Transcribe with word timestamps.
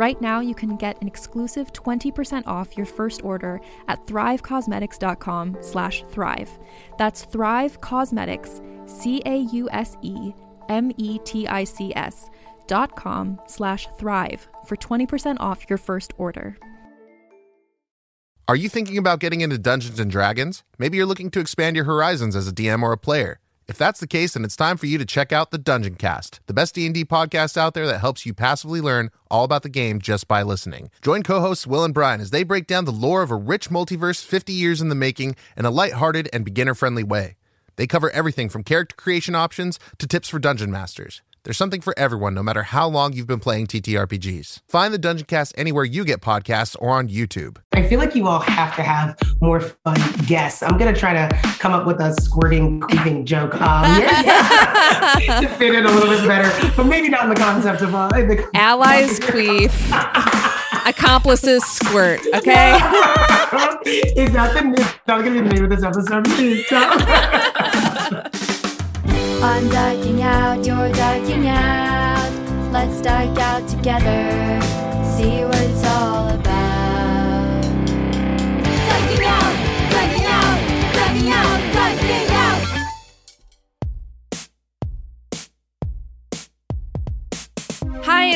Right 0.00 0.18
now, 0.18 0.40
you 0.40 0.54
can 0.54 0.76
get 0.76 0.98
an 1.02 1.08
exclusive 1.08 1.74
20% 1.74 2.46
off 2.46 2.74
your 2.74 2.86
first 2.86 3.22
order 3.22 3.60
at 3.86 4.06
thrivecausemetics.com 4.06 5.58
slash 5.60 6.04
thrive. 6.08 6.48
That's 6.96 7.26
Thrive 7.26 7.82
Causemetics, 7.82 8.62
C-A-U-S-E-M-E-T-I-C-S 8.88 10.30
dot 12.66 12.96
com 12.96 13.40
slash 13.46 13.88
thrive 13.98 14.48
for 14.64 14.76
20% 14.76 15.36
off 15.38 15.68
your 15.68 15.76
first 15.76 16.14
order. 16.16 16.56
Are 18.48 18.56
you 18.56 18.70
thinking 18.70 18.96
about 18.96 19.20
getting 19.20 19.42
into 19.42 19.58
Dungeons 19.58 20.00
and 20.00 20.10
Dragons? 20.10 20.64
Maybe 20.78 20.96
you're 20.96 21.04
looking 21.04 21.30
to 21.32 21.40
expand 21.40 21.76
your 21.76 21.84
horizons 21.84 22.34
as 22.34 22.48
a 22.48 22.54
DM 22.54 22.82
or 22.82 22.92
a 22.92 22.98
player. 22.98 23.38
If 23.70 23.78
that's 23.78 24.00
the 24.00 24.08
case, 24.08 24.34
then 24.34 24.44
it's 24.44 24.56
time 24.56 24.76
for 24.76 24.86
you 24.86 24.98
to 24.98 25.04
check 25.04 25.30
out 25.30 25.52
the 25.52 25.56
Dungeon 25.56 25.94
Cast, 25.94 26.40
the 26.48 26.52
best 26.52 26.74
D&D 26.74 27.04
podcast 27.04 27.56
out 27.56 27.72
there 27.72 27.86
that 27.86 28.00
helps 28.00 28.26
you 28.26 28.34
passively 28.34 28.80
learn 28.80 29.12
all 29.30 29.44
about 29.44 29.62
the 29.62 29.68
game 29.68 30.00
just 30.00 30.26
by 30.26 30.42
listening. 30.42 30.90
Join 31.02 31.22
co-hosts 31.22 31.68
Will 31.68 31.84
and 31.84 31.94
Brian 31.94 32.20
as 32.20 32.30
they 32.30 32.42
break 32.42 32.66
down 32.66 32.84
the 32.84 32.90
lore 32.90 33.22
of 33.22 33.30
a 33.30 33.36
rich 33.36 33.70
multiverse 33.70 34.24
50 34.24 34.52
years 34.52 34.80
in 34.80 34.88
the 34.88 34.96
making 34.96 35.36
in 35.56 35.66
a 35.66 35.70
lighthearted 35.70 36.28
and 36.32 36.44
beginner-friendly 36.44 37.04
way. 37.04 37.36
They 37.76 37.86
cover 37.86 38.10
everything 38.10 38.48
from 38.48 38.64
character 38.64 38.96
creation 38.96 39.36
options 39.36 39.78
to 39.98 40.08
tips 40.08 40.28
for 40.28 40.40
dungeon 40.40 40.72
masters. 40.72 41.22
There's 41.42 41.56
something 41.56 41.80
for 41.80 41.98
everyone, 41.98 42.34
no 42.34 42.42
matter 42.42 42.62
how 42.62 42.86
long 42.86 43.14
you've 43.14 43.26
been 43.26 43.40
playing 43.40 43.66
TTRPGs. 43.68 44.60
Find 44.68 44.92
the 44.92 44.98
Dungeon 44.98 45.24
Cast 45.24 45.54
anywhere 45.56 45.84
you 45.84 46.04
get 46.04 46.20
podcasts 46.20 46.76
or 46.78 46.90
on 46.90 47.08
YouTube. 47.08 47.56
I 47.72 47.88
feel 47.88 47.98
like 47.98 48.14
you 48.14 48.28
all 48.28 48.40
have 48.40 48.76
to 48.76 48.82
have 48.82 49.16
more 49.40 49.58
fun 49.60 49.98
guests. 50.26 50.62
I'm 50.62 50.76
gonna 50.76 50.94
try 50.94 51.14
to 51.14 51.34
come 51.58 51.72
up 51.72 51.86
with 51.86 51.98
a 51.98 52.12
squirting, 52.20 52.80
queefing 52.82 53.24
joke. 53.24 53.54
Um, 53.54 53.84
yeah, 54.02 55.18
yeah. 55.18 55.40
to 55.40 55.48
fit 55.48 55.74
in 55.74 55.86
a 55.86 55.90
little 55.90 56.10
bit 56.10 56.28
better, 56.28 56.72
but 56.76 56.84
maybe 56.84 57.08
not 57.08 57.24
in 57.24 57.30
the 57.30 57.36
concept 57.36 57.80
of 57.80 57.94
uh, 57.94 58.08
the 58.08 58.46
Allies 58.54 59.18
queef. 59.18 59.70
Accomplices 60.86 61.64
squirt. 61.64 62.20
Okay. 62.34 62.72
Is 64.16 64.32
that 64.32 64.52
the 64.54 64.60
name? 64.62 64.74
That's 64.74 65.22
gonna 65.22 65.30
be 65.30 65.40
the 65.40 65.54
name 65.54 65.64
of 65.64 65.70
this 65.70 65.82
episode. 65.82 66.26
I'm 69.42 69.70
dyking 69.70 70.20
out, 70.20 70.66
you're 70.66 70.90
dyking 70.92 71.46
out. 71.46 72.72
Let's 72.72 73.00
dyke 73.00 73.38
out 73.38 73.66
together. 73.68 74.60
See 75.16 75.49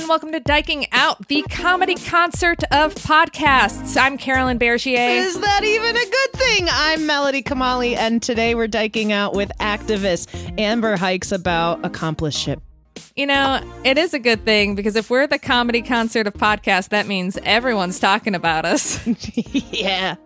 and 0.04 0.10
welcome 0.10 0.32
to 0.32 0.40
Dyking 0.40 0.86
Out, 0.92 1.28
the 1.28 1.40
comedy 1.44 1.94
concert 1.94 2.62
of 2.64 2.94
podcasts. 2.94 3.96
I'm 3.96 4.18
Carolyn 4.18 4.58
Bergier. 4.58 5.24
Is 5.24 5.40
that 5.40 5.64
even 5.64 5.96
a 5.96 6.04
good 6.04 6.32
thing? 6.34 6.66
I'm 6.70 7.06
Melody 7.06 7.42
Kamali, 7.42 7.96
and 7.96 8.22
today 8.22 8.54
we're 8.54 8.68
dyking 8.68 9.12
out 9.12 9.32
with 9.32 9.50
activist 9.60 10.58
Amber 10.60 10.96
Hikes 10.96 11.32
about 11.32 11.80
accompliceship. 11.82 12.60
You 13.16 13.26
know, 13.26 13.62
it 13.82 13.96
is 13.96 14.12
a 14.12 14.18
good 14.18 14.44
thing 14.44 14.74
because 14.74 14.94
if 14.94 15.08
we're 15.08 15.26
the 15.26 15.38
comedy 15.38 15.80
concert 15.80 16.26
of 16.26 16.34
podcasts, 16.34 16.90
that 16.90 17.06
means 17.06 17.38
everyone's 17.42 17.98
talking 17.98 18.34
about 18.34 18.66
us. 18.66 19.00
yeah. 19.72 20.16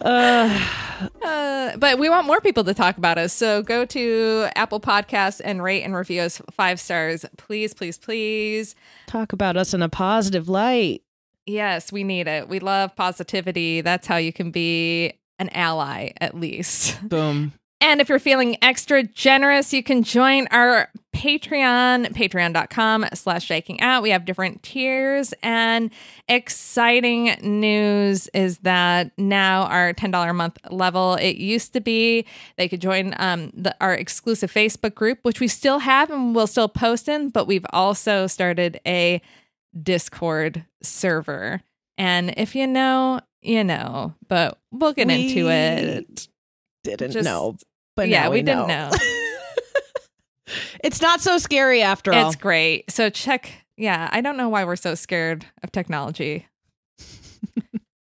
Uh, 0.00 0.80
Uh, 1.22 1.76
but 1.76 1.98
we 1.98 2.08
want 2.08 2.26
more 2.26 2.40
people 2.40 2.64
to 2.64 2.74
talk 2.74 2.96
about 2.98 3.18
us. 3.18 3.32
So 3.32 3.62
go 3.62 3.84
to 3.86 4.46
Apple 4.56 4.80
Podcasts 4.80 5.40
and 5.44 5.62
rate 5.62 5.82
and 5.82 5.94
review 5.94 6.20
us 6.20 6.40
five 6.52 6.78
stars. 6.80 7.24
Please, 7.36 7.74
please, 7.74 7.98
please. 7.98 8.74
talk 9.06 9.32
about 9.32 9.56
us 9.56 9.74
in 9.74 9.82
a 9.82 9.88
positive 9.88 10.48
light. 10.48 11.02
Yes, 11.46 11.92
we 11.92 12.04
need 12.04 12.26
it. 12.28 12.48
We 12.48 12.58
love 12.58 12.94
positivity. 12.96 13.80
That's 13.80 14.06
how 14.06 14.16
you 14.16 14.32
can 14.32 14.50
be 14.50 15.14
an 15.38 15.48
ally, 15.50 16.12
at 16.20 16.34
least. 16.34 17.06
Boom. 17.06 17.52
And 17.84 18.00
if 18.00 18.08
you're 18.08 18.18
feeling 18.18 18.56
extra 18.62 19.02
generous, 19.02 19.74
you 19.74 19.82
can 19.82 20.04
join 20.04 20.46
our 20.50 20.88
Patreon, 21.14 22.14
patreon.com 22.14 23.04
slash 23.12 23.44
shaking 23.44 23.78
out. 23.82 24.02
We 24.02 24.08
have 24.08 24.24
different 24.24 24.62
tiers 24.62 25.34
and 25.42 25.90
exciting 26.26 27.36
news 27.42 28.28
is 28.28 28.56
that 28.60 29.12
now 29.18 29.64
our 29.64 29.92
$10 29.92 30.30
a 30.30 30.32
month 30.32 30.56
level, 30.70 31.16
it 31.16 31.36
used 31.36 31.74
to 31.74 31.80
be 31.82 32.24
they 32.56 32.70
could 32.70 32.80
join 32.80 33.14
um, 33.18 33.52
the, 33.54 33.76
our 33.82 33.92
exclusive 33.92 34.50
Facebook 34.50 34.94
group, 34.94 35.18
which 35.20 35.38
we 35.38 35.46
still 35.46 35.80
have 35.80 36.08
and 36.08 36.34
we'll 36.34 36.46
still 36.46 36.68
post 36.68 37.06
in, 37.06 37.28
but 37.28 37.46
we've 37.46 37.66
also 37.68 38.26
started 38.26 38.80
a 38.86 39.20
Discord 39.82 40.64
server. 40.82 41.60
And 41.98 42.32
if 42.38 42.54
you 42.54 42.66
know, 42.66 43.20
you 43.42 43.62
know, 43.62 44.14
but 44.26 44.58
we'll 44.72 44.94
get 44.94 45.10
into 45.10 45.50
it. 45.50 46.28
Didn't 46.82 47.12
Just- 47.12 47.24
know, 47.26 47.56
but 47.96 48.08
yeah, 48.08 48.24
now 48.24 48.30
we, 48.30 48.42
didn't 48.42 48.68
know. 48.68 48.90
it's 50.84 51.00
not 51.00 51.20
so 51.20 51.38
scary 51.38 51.82
after 51.82 52.12
all. 52.12 52.26
It's 52.28 52.36
great. 52.36 52.90
So 52.90 53.10
check. 53.10 53.50
Yeah, 53.76 54.08
I 54.12 54.20
don't 54.20 54.36
know 54.36 54.48
why 54.48 54.64
we're 54.64 54.76
so 54.76 54.94
scared 54.94 55.44
of 55.62 55.72
technology. 55.72 56.46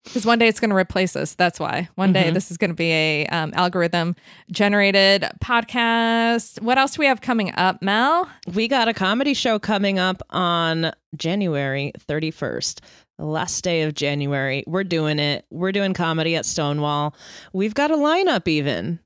Because 0.05 0.25
one 0.27 0.37
day 0.37 0.47
it's 0.47 0.59
going 0.59 0.69
to 0.69 0.75
replace 0.75 1.15
us. 1.15 1.33
That's 1.33 1.59
why. 1.59 1.89
One 1.95 2.13
day 2.13 2.25
Mhm. 2.29 2.33
this 2.35 2.51
is 2.51 2.57
going 2.57 2.69
to 2.69 2.75
be 2.75 2.91
a 2.91 3.25
um, 3.27 3.51
algorithm 3.55 4.15
generated 4.51 5.25
podcast. 5.43 6.61
What 6.61 6.77
else 6.77 6.95
do 6.95 6.99
we 6.99 7.07
have 7.07 7.21
coming 7.21 7.51
up, 7.55 7.81
Mel? 7.81 8.29
We 8.53 8.67
got 8.67 8.87
a 8.87 8.93
comedy 8.93 9.33
show 9.33 9.57
coming 9.57 9.97
up 9.97 10.21
on 10.29 10.91
January 11.15 11.93
31st, 11.97 12.81
the 13.17 13.25
last 13.25 13.63
day 13.63 13.81
of 13.83 13.95
January. 13.95 14.63
We're 14.67 14.83
doing 14.83 15.17
it. 15.17 15.45
We're 15.49 15.71
doing 15.71 15.95
comedy 15.95 16.35
at 16.35 16.45
Stonewall. 16.45 17.15
We've 17.51 17.73
got 17.73 17.89
a 17.89 17.95
lineup 17.95 18.47
even, 18.47 18.99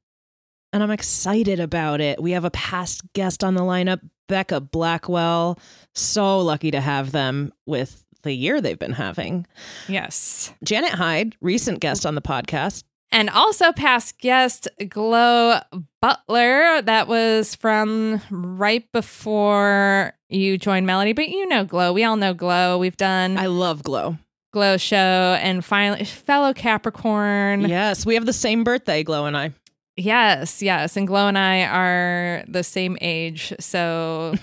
and 0.78 0.84
I'm 0.84 0.92
excited 0.92 1.60
about 1.60 2.02
it. 2.02 2.22
We 2.22 2.34
have 2.34 2.46
a 2.46 2.52
past 2.52 3.02
guest 3.14 3.44
on 3.44 3.56
the 3.56 3.62
lineup, 3.62 4.00
Becca 4.28 4.62
Blackwell. 4.62 5.58
So 5.96 6.40
lucky 6.40 6.70
to 6.70 6.80
have 6.80 7.12
them 7.12 7.52
with 7.66 8.06
the 8.22 8.32
year 8.32 8.62
they've 8.62 8.78
been 8.78 8.94
having. 8.94 9.48
Yes. 9.88 10.54
Janet 10.64 10.92
Hyde, 10.92 11.36
recent 11.42 11.80
guest 11.80 12.06
on 12.06 12.14
the 12.14 12.22
podcast. 12.22 12.84
And 13.12 13.32
also 13.32 13.72
past 13.72 14.20
guest 14.20 14.68
Glo 14.88 15.62
Butler. 16.00 16.84
That 16.84 17.08
was 17.08 17.56
from 17.56 18.22
right 18.30 18.86
before 18.92 20.14
you 20.30 20.60
joined 20.60 20.86
Melody. 20.86 21.14
But 21.14 21.30
you 21.30 21.48
know 21.48 21.66
Glo. 21.66 21.92
We 21.92 22.04
all 22.04 22.18
know 22.18 22.36
Glo. 22.36 22.78
We've 22.78 22.98
done 22.98 23.40
I 23.40 23.48
love 23.48 23.82
Glo. 23.82 24.16
Glo 24.54 24.78
show 24.78 24.96
and 25.42 25.66
finally 25.66 26.06
fellow 26.06 26.54
Capricorn. 26.54 27.62
Yes, 27.62 28.06
we 28.06 28.14
have 28.14 28.28
the 28.28 28.34
same 28.34 28.64
birthday, 28.64 29.02
Glo 29.02 29.26
and 29.26 29.36
I. 29.36 29.54
Yes, 29.98 30.62
yes. 30.62 30.96
And 30.96 31.08
Glo 31.08 31.28
and 31.28 31.38
I 31.38 31.64
are 31.66 32.44
the 32.48 32.64
same 32.64 32.98
age. 33.02 33.52
So, 33.60 34.36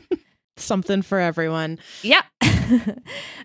Something 0.56 1.02
for 1.02 1.18
everyone. 1.18 1.78
yeah. 2.02 2.22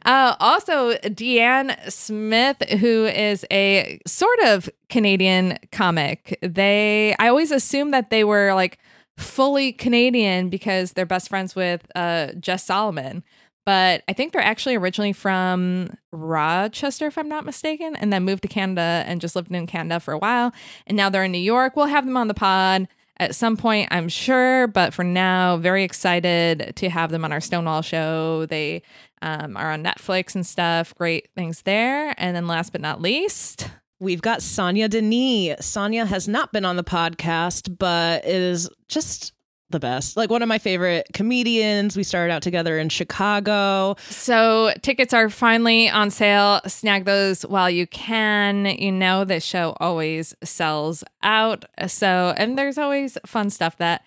uh, 0.06 0.36
also, 0.40 0.94
DeAnne 0.96 1.92
Smith, 1.92 2.58
who 2.80 3.06
is 3.06 3.46
a 3.52 4.00
sort 4.06 4.40
of 4.46 4.70
Canadian 4.90 5.58
comic. 5.72 6.38
They, 6.42 7.16
I 7.20 7.30
always 7.30 7.52
assumed 7.52 7.94
that 7.94 8.10
they 8.10 8.24
were 8.24 8.54
like 8.54 8.80
fully 9.18 9.72
Canadian 9.72 10.50
because 10.50 10.94
they're 10.94 11.06
best 11.06 11.30
friends 11.30 11.56
with 11.56 11.86
uh, 11.96 12.34
Jess 12.40 12.66
Salomon. 12.66 13.24
But 13.66 14.04
I 14.08 14.14
think 14.14 14.34
they're 14.34 14.42
actually 14.42 14.76
originally 14.76 15.14
from 15.14 15.96
Rochester, 16.12 17.08
if 17.08 17.18
I'm 17.18 17.30
not 17.30 17.46
mistaken, 17.46 17.96
and 17.96 18.12
then 18.12 18.24
moved 18.24 18.42
to 18.44 18.48
Canada 18.48 19.04
and 19.08 19.22
just 19.22 19.36
lived 19.36 19.52
in 19.52 19.68
Canada 19.68 20.00
for 20.00 20.14
a 20.14 20.18
while. 20.18 20.54
And 20.86 20.98
now 20.98 21.10
they're 21.10 21.24
in 21.24 21.32
New 21.32 21.38
York. 21.38 21.76
We'll 21.76 21.86
have 21.86 22.06
them 22.06 22.18
on 22.18 22.28
the 22.28 22.34
pod 22.34 22.88
at 23.18 23.36
some 23.36 23.56
point, 23.56 23.88
I'm 23.92 24.10
sure. 24.10 24.68
But 24.68 24.94
for 24.94 25.04
now, 25.04 25.58
very 25.58 25.84
excited 25.84 26.74
to 26.76 26.90
have 26.90 27.12
them 27.12 27.24
on 27.24 27.32
our 27.32 27.42
Stonewall 27.42 27.82
show. 27.82 28.46
They 28.48 28.82
um, 29.22 29.56
are 29.56 29.72
on 29.72 29.84
Netflix 29.84 30.36
and 30.36 30.46
stuff. 30.46 30.94
Great 30.96 31.30
things 31.36 31.62
there. 31.62 32.14
And 32.18 32.36
then 32.36 32.48
last 32.48 32.72
but 32.72 32.82
not 32.82 33.02
least, 33.02 33.70
We've 34.04 34.22
got 34.22 34.42
Sonia 34.42 34.90
Denis. 34.90 35.66
Sonia 35.66 36.06
has 36.06 36.28
not 36.28 36.52
been 36.52 36.66
on 36.66 36.76
the 36.76 36.84
podcast, 36.84 37.78
but 37.78 38.26
is 38.26 38.70
just 38.90 39.33
the 39.74 39.80
best. 39.82 40.16
Like 40.16 40.30
one 40.30 40.42
of 40.42 40.48
my 40.48 40.58
favorite 40.58 41.08
comedians. 41.14 41.98
We 41.98 42.04
started 42.04 42.32
out 42.32 42.42
together 42.42 42.80
in 42.80 42.88
Chicago. 42.88 43.98
So 44.10 44.72
tickets 44.82 45.14
are 45.14 45.30
finally 45.30 45.90
on 45.90 46.10
sale. 46.10 46.62
Snag 46.66 47.04
those 47.04 47.42
while 47.44 47.70
you 47.70 47.86
can. 47.88 48.66
You 48.66 48.94
know 48.94 49.26
this 49.26 49.44
show 49.44 49.76
always 49.82 50.34
sells 50.42 51.04
out. 51.22 51.66
So 51.88 52.34
and 52.38 52.58
there's 52.58 52.78
always 52.78 53.18
fun 53.26 53.50
stuff 53.50 53.78
that 53.80 54.06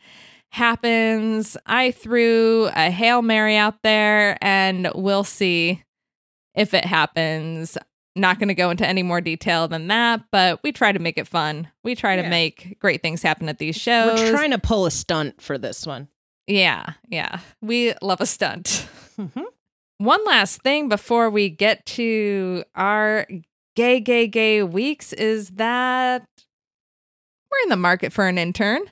happens. 0.50 1.56
I 1.66 1.90
threw 1.90 2.70
a 2.74 2.90
Hail 2.90 3.20
Mary 3.20 3.56
out 3.56 3.82
there 3.82 4.38
and 4.40 4.90
we'll 4.94 5.24
see 5.24 5.82
if 6.54 6.72
it 6.72 6.86
happens. 6.86 7.76
Not 8.16 8.38
going 8.38 8.48
to 8.48 8.54
go 8.54 8.70
into 8.70 8.86
any 8.86 9.02
more 9.02 9.20
detail 9.20 9.68
than 9.68 9.88
that, 9.88 10.22
but 10.32 10.62
we 10.62 10.72
try 10.72 10.90
to 10.90 10.98
make 10.98 11.18
it 11.18 11.28
fun. 11.28 11.68
We 11.84 11.94
try 11.94 12.16
to 12.16 12.28
make 12.28 12.78
great 12.80 13.02
things 13.02 13.22
happen 13.22 13.48
at 13.48 13.58
these 13.58 13.76
shows. 13.76 14.18
We're 14.18 14.30
trying 14.30 14.52
to 14.52 14.58
pull 14.58 14.86
a 14.86 14.90
stunt 14.90 15.42
for 15.42 15.58
this 15.58 15.86
one. 15.86 16.08
Yeah, 16.46 16.94
yeah. 17.08 17.40
We 17.60 17.92
love 18.00 18.20
a 18.22 18.26
stunt. 18.26 18.88
Mhm. 19.18 19.44
One 19.98 20.24
last 20.24 20.62
thing 20.62 20.88
before 20.88 21.28
we 21.30 21.48
get 21.50 21.84
to 21.86 22.64
our 22.74 23.26
gay, 23.74 24.00
gay, 24.00 24.26
gay 24.26 24.62
weeks 24.62 25.12
is 25.12 25.50
that 25.50 26.24
we're 27.50 27.62
in 27.64 27.69
the 27.69 27.76
market 27.76 28.12
for 28.12 28.26
an 28.26 28.38
intern. 28.38 28.82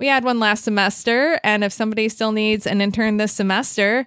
We 0.00 0.08
had 0.08 0.24
one 0.24 0.40
last 0.40 0.64
semester, 0.64 1.38
and 1.44 1.62
if 1.62 1.72
somebody 1.72 2.08
still 2.08 2.32
needs 2.32 2.66
an 2.66 2.80
intern 2.80 3.18
this 3.18 3.32
semester, 3.32 4.06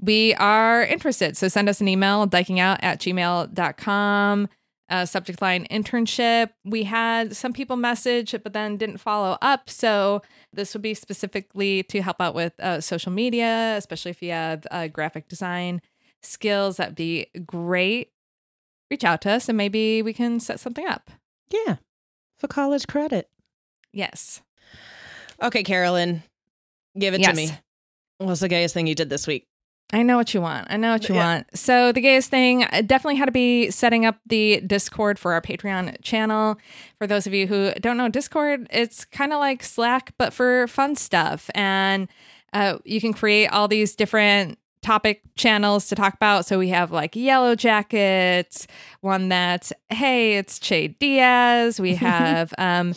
we 0.00 0.34
are 0.34 0.82
interested. 0.82 1.36
So 1.36 1.48
send 1.48 1.68
us 1.68 1.80
an 1.80 1.88
email, 1.88 2.26
dykingout 2.26 2.78
at 2.82 3.00
gmail.com. 3.00 4.48
Uh, 4.88 5.04
subject 5.04 5.42
line 5.42 5.66
internship. 5.68 6.50
We 6.64 6.84
had 6.84 7.34
some 7.34 7.52
people 7.52 7.74
message, 7.74 8.30
but 8.44 8.52
then 8.52 8.76
didn't 8.76 8.98
follow 8.98 9.36
up. 9.42 9.68
So 9.68 10.22
this 10.52 10.74
would 10.74 10.82
be 10.82 10.94
specifically 10.94 11.82
to 11.84 12.00
help 12.02 12.20
out 12.20 12.36
with 12.36 12.52
uh, 12.60 12.80
social 12.80 13.10
media, 13.10 13.74
especially 13.76 14.12
if 14.12 14.22
you 14.22 14.30
have 14.30 14.64
uh, 14.70 14.86
graphic 14.86 15.26
design 15.26 15.82
skills. 16.22 16.76
That'd 16.76 16.94
be 16.94 17.26
great. 17.44 18.12
Reach 18.88 19.02
out 19.02 19.22
to 19.22 19.30
us 19.32 19.48
and 19.48 19.58
maybe 19.58 20.02
we 20.02 20.12
can 20.12 20.38
set 20.38 20.60
something 20.60 20.86
up. 20.86 21.10
Yeah. 21.50 21.76
For 22.38 22.46
college 22.46 22.86
credit. 22.86 23.28
Yes. 23.92 24.40
Okay, 25.42 25.64
Carolyn, 25.64 26.22
give 26.96 27.12
it 27.14 27.20
Yes. 27.22 27.30
to 27.30 27.36
me. 27.36 27.50
What's 28.18 28.38
the 28.40 28.48
gayest 28.48 28.72
thing 28.72 28.86
you 28.86 28.94
did 28.94 29.10
this 29.10 29.26
week? 29.26 29.48
I 29.92 30.02
know 30.02 30.16
what 30.16 30.34
you 30.34 30.40
want. 30.40 30.66
I 30.68 30.76
know 30.76 30.92
what 30.92 31.08
you 31.08 31.14
Yeah. 31.14 31.24
want. 31.24 31.56
So 31.56 31.92
the 31.92 32.00
gayest 32.00 32.28
thing 32.28 32.60
definitely 32.86 33.14
had 33.16 33.26
to 33.26 33.32
be 33.32 33.70
setting 33.70 34.04
up 34.04 34.16
the 34.26 34.60
Discord 34.66 35.16
for 35.18 35.32
our 35.32 35.40
Patreon 35.40 36.02
channel. 36.02 36.58
For 36.98 37.06
those 37.06 37.26
of 37.26 37.32
you 37.32 37.46
who 37.46 37.72
don't 37.74 37.96
know 37.96 38.08
Discord, 38.08 38.66
it's 38.70 39.04
kind 39.04 39.32
of 39.32 39.38
like 39.38 39.62
Slack 39.62 40.12
but 40.18 40.32
for 40.32 40.66
fun 40.66 40.96
stuff, 40.96 41.48
and 41.54 42.08
uh, 42.52 42.78
you 42.84 43.00
can 43.00 43.12
create 43.12 43.46
all 43.48 43.68
these 43.68 43.94
different 43.94 44.58
topic 44.82 45.22
channels 45.36 45.88
to 45.88 45.94
talk 45.94 46.14
about. 46.14 46.46
So 46.46 46.58
we 46.58 46.68
have 46.70 46.90
like 46.90 47.14
Yellow 47.14 47.54
Jackets, 47.54 48.66
one 49.02 49.28
that's 49.28 49.72
hey, 49.90 50.36
it's 50.36 50.58
Che 50.58 50.88
Diaz. 50.88 51.78
We 51.80 51.94
have 51.96 52.52
um, 52.58 52.94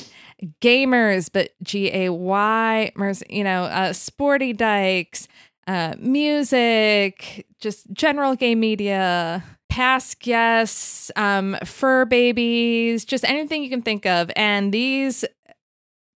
gamers, 0.62 1.30
but 1.31 1.51
G 1.63 1.92
A 1.94 2.09
Y, 2.09 2.92
you 3.30 3.44
know, 3.44 3.63
uh, 3.65 3.94
Sporty 3.94 4.53
Dykes 4.53 5.27
uh, 5.69 5.94
music, 6.00 7.45
just 7.60 7.94
general 7.94 8.36
gay 8.36 8.56
media, 8.56 9.44
past 9.69 10.19
guests, 10.19 11.12
um, 11.16 11.56
fur 11.63 12.06
babies, 12.06 13.06
just 13.06 13.24
anything 13.24 13.63
you 13.63 13.69
can 13.69 13.83
think 13.83 14.04
of. 14.07 14.31
And 14.36 14.74
these 14.74 15.24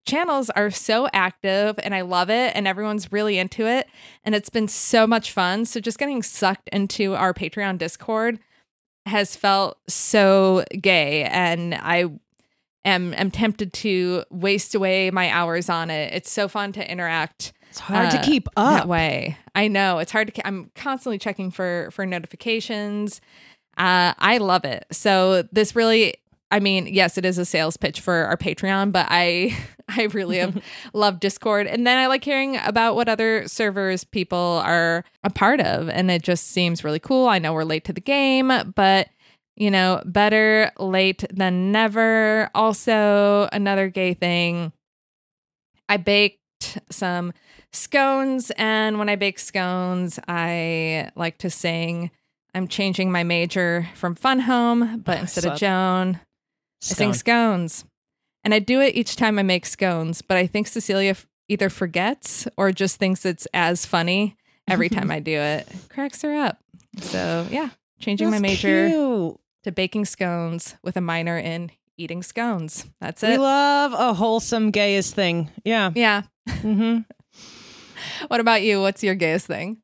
channels 0.06 0.50
are 0.50 0.70
so 0.70 1.08
active 1.12 1.80
and 1.82 1.96
I 1.96 2.02
love 2.02 2.30
it 2.30 2.52
and 2.54 2.68
everyone's 2.68 3.10
really 3.10 3.38
into 3.38 3.66
it 3.66 3.88
and 4.24 4.36
it's 4.36 4.50
been 4.50 4.68
so 4.68 5.04
much 5.04 5.32
fun. 5.32 5.64
So 5.64 5.80
just 5.80 5.98
getting 5.98 6.22
sucked 6.22 6.68
into 6.68 7.16
our 7.16 7.34
Patreon 7.34 7.78
Discord 7.78 8.38
has 9.04 9.34
felt 9.34 9.78
so 9.88 10.64
gay 10.80 11.24
and 11.24 11.74
I 11.74 12.04
am 12.84 13.14
am 13.14 13.32
tempted 13.32 13.72
to 13.72 14.22
waste 14.30 14.76
away 14.76 15.10
my 15.10 15.28
hours 15.28 15.68
on 15.68 15.90
it. 15.90 16.14
It's 16.14 16.30
so 16.30 16.46
fun 16.46 16.70
to 16.74 16.88
interact 16.88 17.52
It's 17.70 17.78
hard 17.78 18.08
uh, 18.08 18.10
to 18.10 18.22
keep 18.22 18.48
up 18.56 18.78
that 18.78 18.88
way. 18.88 19.38
I 19.54 19.68
know 19.68 19.98
it's 19.98 20.10
hard 20.10 20.34
to. 20.34 20.46
I'm 20.46 20.70
constantly 20.74 21.18
checking 21.18 21.50
for 21.50 21.88
for 21.92 22.04
notifications. 22.04 23.20
Uh, 23.78 24.12
I 24.18 24.38
love 24.38 24.64
it. 24.64 24.84
So 24.90 25.42
this 25.52 25.76
really, 25.76 26.14
I 26.50 26.58
mean, 26.58 26.88
yes, 26.88 27.16
it 27.16 27.24
is 27.24 27.38
a 27.38 27.44
sales 27.44 27.76
pitch 27.76 28.00
for 28.00 28.24
our 28.24 28.36
Patreon, 28.36 28.90
but 28.90 29.06
I 29.08 29.56
I 29.88 30.04
really 30.12 30.38
have 30.38 30.60
loved 30.92 31.20
Discord, 31.20 31.68
and 31.68 31.86
then 31.86 31.96
I 31.96 32.08
like 32.08 32.24
hearing 32.24 32.56
about 32.56 32.96
what 32.96 33.08
other 33.08 33.46
servers 33.46 34.02
people 34.02 34.60
are 34.64 35.04
a 35.22 35.30
part 35.30 35.60
of, 35.60 35.88
and 35.88 36.10
it 36.10 36.22
just 36.22 36.48
seems 36.48 36.82
really 36.82 37.00
cool. 37.00 37.28
I 37.28 37.38
know 37.38 37.52
we're 37.52 37.64
late 37.64 37.84
to 37.84 37.92
the 37.92 38.00
game, 38.00 38.50
but 38.74 39.08
you 39.54 39.70
know, 39.70 40.02
better 40.04 40.72
late 40.78 41.24
than 41.30 41.70
never. 41.70 42.50
Also, 42.52 43.48
another 43.52 43.88
gay 43.88 44.14
thing. 44.14 44.72
I 45.88 45.98
baked 45.98 46.40
some 46.90 47.32
scones 47.72 48.50
and 48.56 48.98
when 48.98 49.08
i 49.08 49.16
bake 49.16 49.38
scones 49.38 50.18
i 50.28 51.08
like 51.16 51.38
to 51.38 51.48
sing 51.50 52.10
i'm 52.54 52.66
changing 52.66 53.12
my 53.12 53.22
major 53.22 53.88
from 53.94 54.14
fun 54.14 54.40
home 54.40 55.00
but 55.04 55.18
I 55.18 55.20
instead 55.20 55.44
of 55.44 55.58
joan 55.58 56.16
i 56.16 56.20
sing 56.80 57.14
scones 57.14 57.84
and 58.44 58.52
i 58.52 58.58
do 58.58 58.80
it 58.80 58.94
each 58.96 59.16
time 59.16 59.38
i 59.38 59.42
make 59.42 59.66
scones 59.66 60.20
but 60.22 60.36
i 60.36 60.46
think 60.46 60.66
cecilia 60.66 61.10
f- 61.10 61.26
either 61.48 61.68
forgets 61.70 62.48
or 62.56 62.72
just 62.72 62.96
thinks 62.96 63.24
it's 63.24 63.46
as 63.54 63.86
funny 63.86 64.36
every 64.68 64.88
time 64.96 65.10
i 65.10 65.20
do 65.20 65.38
it 65.38 65.68
cracks 65.88 66.22
her 66.22 66.34
up 66.34 66.58
so 66.98 67.46
yeah 67.50 67.70
changing 68.00 68.30
my 68.30 68.38
major 68.40 68.88
cute. 68.88 69.36
to 69.62 69.70
baking 69.72 70.04
scones 70.06 70.74
with 70.82 70.96
a 70.96 71.00
minor 71.00 71.38
in 71.38 71.70
eating 71.96 72.22
scones 72.22 72.86
that's 73.00 73.22
it. 73.22 73.28
We 73.32 73.38
love 73.38 73.92
a 73.92 74.14
wholesome 74.14 74.70
gayest 74.70 75.14
thing. 75.14 75.50
Yeah. 75.64 75.90
yeah 75.94 76.22
hmm 76.48 77.00
what 78.28 78.40
about 78.40 78.62
you 78.62 78.80
what's 78.80 79.02
your 79.02 79.14
gayest 79.14 79.46
thing 79.46 79.78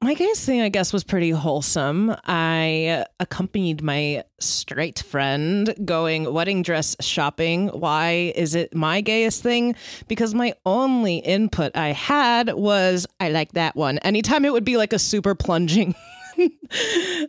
My 0.00 0.14
gayest 0.14 0.46
thing, 0.46 0.60
I 0.60 0.68
guess, 0.68 0.92
was 0.92 1.02
pretty 1.02 1.30
wholesome. 1.30 2.14
I 2.24 3.04
accompanied 3.18 3.82
my 3.82 4.22
straight 4.38 5.00
friend 5.00 5.74
going 5.84 6.32
wedding 6.32 6.62
dress 6.62 6.94
shopping. 7.00 7.66
Why 7.68 8.32
is 8.36 8.54
it 8.54 8.76
my 8.76 9.00
gayest 9.00 9.42
thing? 9.42 9.74
Because 10.06 10.34
my 10.34 10.54
only 10.64 11.16
input 11.16 11.76
I 11.76 11.88
had 11.88 12.52
was, 12.54 13.08
I 13.18 13.30
like 13.30 13.54
that 13.54 13.74
one. 13.74 13.98
Anytime 13.98 14.44
it 14.44 14.52
would 14.52 14.64
be 14.64 14.76
like 14.76 14.92
a 14.92 15.00
super 15.00 15.34
plunging 15.34 15.96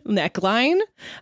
neckline. 0.06 0.78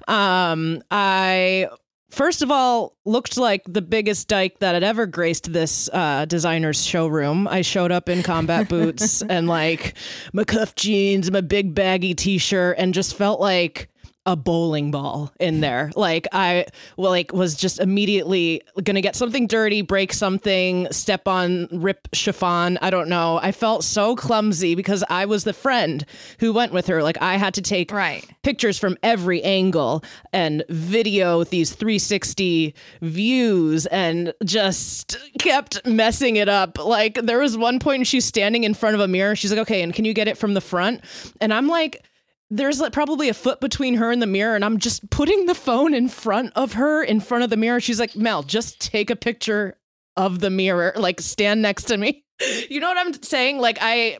Um, 0.06 0.82
I 0.90 1.68
first 2.10 2.42
of 2.42 2.50
all 2.50 2.96
looked 3.04 3.36
like 3.36 3.62
the 3.66 3.82
biggest 3.82 4.28
dyke 4.28 4.58
that 4.60 4.74
had 4.74 4.82
ever 4.82 5.06
graced 5.06 5.52
this 5.52 5.88
uh, 5.92 6.24
designer's 6.24 6.84
showroom. 6.84 7.46
I 7.48 7.62
showed 7.62 7.92
up 7.92 8.08
in 8.08 8.22
combat 8.22 8.68
boots 8.70 9.22
and 9.22 9.48
like 9.48 9.94
my 10.32 10.44
cuff 10.44 10.74
jeans, 10.74 11.30
my 11.30 11.40
big 11.40 11.74
baggy 11.74 12.14
t-shirt, 12.14 12.76
and 12.78 12.94
just 12.94 13.16
felt 13.16 13.40
like 13.40 13.88
a 14.28 14.36
bowling 14.36 14.90
ball 14.90 15.32
in 15.40 15.60
there. 15.60 15.90
Like 15.96 16.28
I 16.32 16.66
well, 16.98 17.10
like 17.10 17.32
was 17.32 17.56
just 17.56 17.80
immediately 17.80 18.60
gonna 18.84 19.00
get 19.00 19.16
something 19.16 19.46
dirty, 19.46 19.80
break 19.80 20.12
something, 20.12 20.86
step 20.92 21.26
on 21.26 21.66
rip 21.72 22.08
chiffon. 22.12 22.78
I 22.82 22.90
don't 22.90 23.08
know. 23.08 23.40
I 23.42 23.52
felt 23.52 23.84
so 23.84 24.14
clumsy 24.14 24.74
because 24.74 25.02
I 25.08 25.24
was 25.24 25.44
the 25.44 25.54
friend 25.54 26.04
who 26.40 26.52
went 26.52 26.74
with 26.74 26.88
her. 26.88 27.02
Like 27.02 27.16
I 27.22 27.38
had 27.38 27.54
to 27.54 27.62
take 27.62 27.90
right 27.90 28.22
pictures 28.42 28.78
from 28.78 28.98
every 29.02 29.42
angle 29.42 30.04
and 30.34 30.62
video 30.68 31.42
these 31.44 31.72
360 31.72 32.74
views 33.00 33.86
and 33.86 34.34
just 34.44 35.16
kept 35.38 35.86
messing 35.86 36.36
it 36.36 36.50
up. 36.50 36.78
Like 36.84 37.14
there 37.22 37.38
was 37.38 37.56
one 37.56 37.78
point 37.78 38.06
she's 38.06 38.26
standing 38.26 38.64
in 38.64 38.74
front 38.74 38.94
of 38.94 39.00
a 39.00 39.08
mirror. 39.08 39.34
She's 39.34 39.50
like, 39.50 39.60
"Okay, 39.60 39.80
and 39.80 39.94
can 39.94 40.04
you 40.04 40.12
get 40.12 40.28
it 40.28 40.36
from 40.36 40.52
the 40.52 40.60
front?" 40.60 41.00
And 41.40 41.54
I'm 41.54 41.66
like 41.66 42.04
there's 42.50 42.80
like 42.80 42.92
probably 42.92 43.28
a 43.28 43.34
foot 43.34 43.60
between 43.60 43.94
her 43.94 44.10
and 44.10 44.22
the 44.22 44.26
mirror, 44.26 44.54
and 44.54 44.64
I'm 44.64 44.78
just 44.78 45.08
putting 45.10 45.46
the 45.46 45.54
phone 45.54 45.94
in 45.94 46.08
front 46.08 46.52
of 46.56 46.74
her, 46.74 47.02
in 47.02 47.20
front 47.20 47.44
of 47.44 47.50
the 47.50 47.56
mirror. 47.56 47.80
She's 47.80 48.00
like, 48.00 48.16
Mel, 48.16 48.42
just 48.42 48.80
take 48.80 49.10
a 49.10 49.16
picture 49.16 49.76
of 50.16 50.40
the 50.40 50.50
mirror, 50.50 50.92
like 50.96 51.20
stand 51.20 51.62
next 51.62 51.84
to 51.84 51.96
me. 51.96 52.24
You 52.70 52.78
know 52.78 52.86
what 52.86 52.98
I'm 52.98 53.20
saying? 53.20 53.58
Like 53.58 53.78
I 53.80 54.18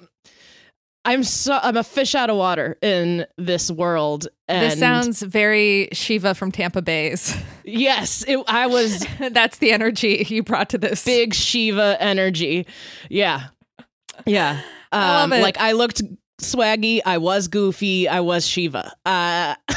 I'm 1.05 1.23
so 1.23 1.59
I'm 1.63 1.77
a 1.77 1.85
fish 1.85 2.17
out 2.17 2.31
of 2.31 2.37
water 2.37 2.77
in 2.83 3.27
this 3.37 3.71
world. 3.71 4.27
And 4.49 4.73
this 4.73 4.79
sounds 4.81 5.23
very 5.23 5.89
Shiva 5.93 6.35
from 6.35 6.51
Tampa 6.51 6.83
Baes. 6.83 7.37
yes, 7.65 8.25
it, 8.27 8.41
I 8.49 8.67
was 8.67 9.07
That's 9.31 9.59
the 9.59 9.71
energy 9.71 10.27
you 10.29 10.43
brought 10.43 10.71
to 10.71 10.79
this. 10.79 11.05
big 11.05 11.33
Shiva 11.33 11.97
energy. 12.01 12.67
Yeah, 13.09 13.47
yeah. 14.27 14.61
I 14.91 15.23
Um, 15.23 15.33
it. 15.33 15.43
Like 15.43 15.59
I 15.59 15.73
looked 15.73 16.03
swaggy. 16.41 17.01
I 17.05 17.19
was 17.19 17.49
goofy. 17.49 18.09
I 18.09 18.21
was 18.21 18.47
Shiva. 18.47 18.93
Uh, 19.05 19.55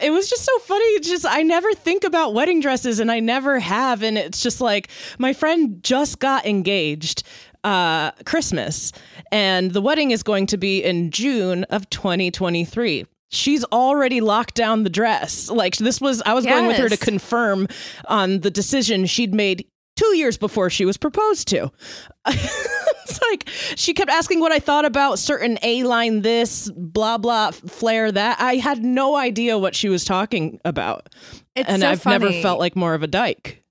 it 0.00 0.10
was 0.12 0.28
just 0.28 0.44
so 0.44 0.58
funny. 0.60 0.84
It's 0.96 1.08
just 1.08 1.26
I 1.28 1.42
never 1.42 1.72
think 1.74 2.04
about 2.04 2.34
wedding 2.34 2.60
dresses, 2.60 3.00
and 3.00 3.10
I 3.10 3.20
never 3.20 3.58
have. 3.58 4.02
And 4.02 4.18
it's 4.18 4.42
just 4.42 4.60
like 4.60 4.88
my 5.18 5.32
friend 5.32 5.82
just 5.82 6.18
got 6.18 6.46
engaged 6.46 7.22
uh 7.62 8.10
Christmas, 8.24 8.92
and 9.30 9.72
the 9.72 9.82
wedding 9.82 10.10
is 10.10 10.22
going 10.22 10.46
to 10.46 10.56
be 10.56 10.82
in 10.82 11.10
June 11.10 11.64
of 11.64 11.88
2023. 11.90 13.06
She's 13.32 13.62
already 13.64 14.20
locked 14.20 14.54
down 14.54 14.82
the 14.82 14.90
dress. 14.90 15.48
Like 15.50 15.76
this 15.76 16.00
was 16.00 16.20
I 16.26 16.34
was 16.34 16.44
going 16.44 16.66
with 16.66 16.78
her 16.78 16.88
to 16.88 16.96
confirm 16.96 17.68
on 18.06 18.40
the 18.40 18.50
decision 18.50 19.06
she'd 19.06 19.34
made 19.34 19.66
two 20.00 20.16
years 20.16 20.38
before 20.38 20.70
she 20.70 20.84
was 20.84 20.96
proposed 20.96 21.48
to. 21.48 21.70
it's 22.26 23.20
like 23.30 23.48
she 23.76 23.92
kept 23.92 24.10
asking 24.10 24.40
what 24.40 24.52
I 24.52 24.58
thought 24.58 24.84
about 24.84 25.18
certain 25.18 25.58
A 25.62 25.82
line 25.82 26.22
this, 26.22 26.70
blah, 26.74 27.18
blah, 27.18 27.50
flare 27.50 28.10
that. 28.10 28.40
I 28.40 28.56
had 28.56 28.82
no 28.82 29.16
idea 29.16 29.58
what 29.58 29.74
she 29.74 29.88
was 29.88 30.04
talking 30.04 30.60
about. 30.64 31.10
It's 31.54 31.68
and 31.68 31.82
so 31.82 31.90
I've 31.90 32.06
never 32.06 32.32
felt 32.40 32.58
like 32.58 32.76
more 32.76 32.94
of 32.94 33.02
a 33.02 33.06
dyke. 33.06 33.62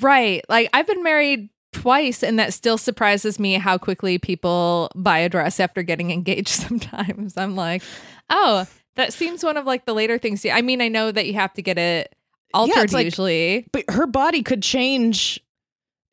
Right. 0.00 0.42
Like 0.48 0.70
I've 0.72 0.86
been 0.86 1.02
married 1.02 1.50
twice 1.72 2.22
and 2.22 2.38
that 2.38 2.54
still 2.54 2.78
surprises 2.78 3.38
me 3.38 3.54
how 3.54 3.76
quickly 3.76 4.18
people 4.18 4.90
buy 4.94 5.18
a 5.18 5.28
dress 5.28 5.60
after 5.60 5.82
getting 5.82 6.10
engaged 6.12 6.48
sometimes. 6.48 7.36
I'm 7.36 7.56
like, 7.56 7.82
"Oh, 8.30 8.66
that 8.96 9.12
seems 9.12 9.44
one 9.44 9.56
of 9.56 9.66
like 9.66 9.84
the 9.84 9.94
later 9.94 10.18
things." 10.18 10.46
I 10.46 10.62
mean, 10.62 10.80
I 10.80 10.88
know 10.88 11.12
that 11.12 11.26
you 11.26 11.34
have 11.34 11.52
to 11.54 11.62
get 11.62 11.76
it 11.76 12.14
altered 12.54 12.92
like- 12.92 13.04
usually. 13.04 13.66
But 13.72 13.84
her 13.90 14.06
body 14.06 14.42
could 14.42 14.62
change 14.62 15.40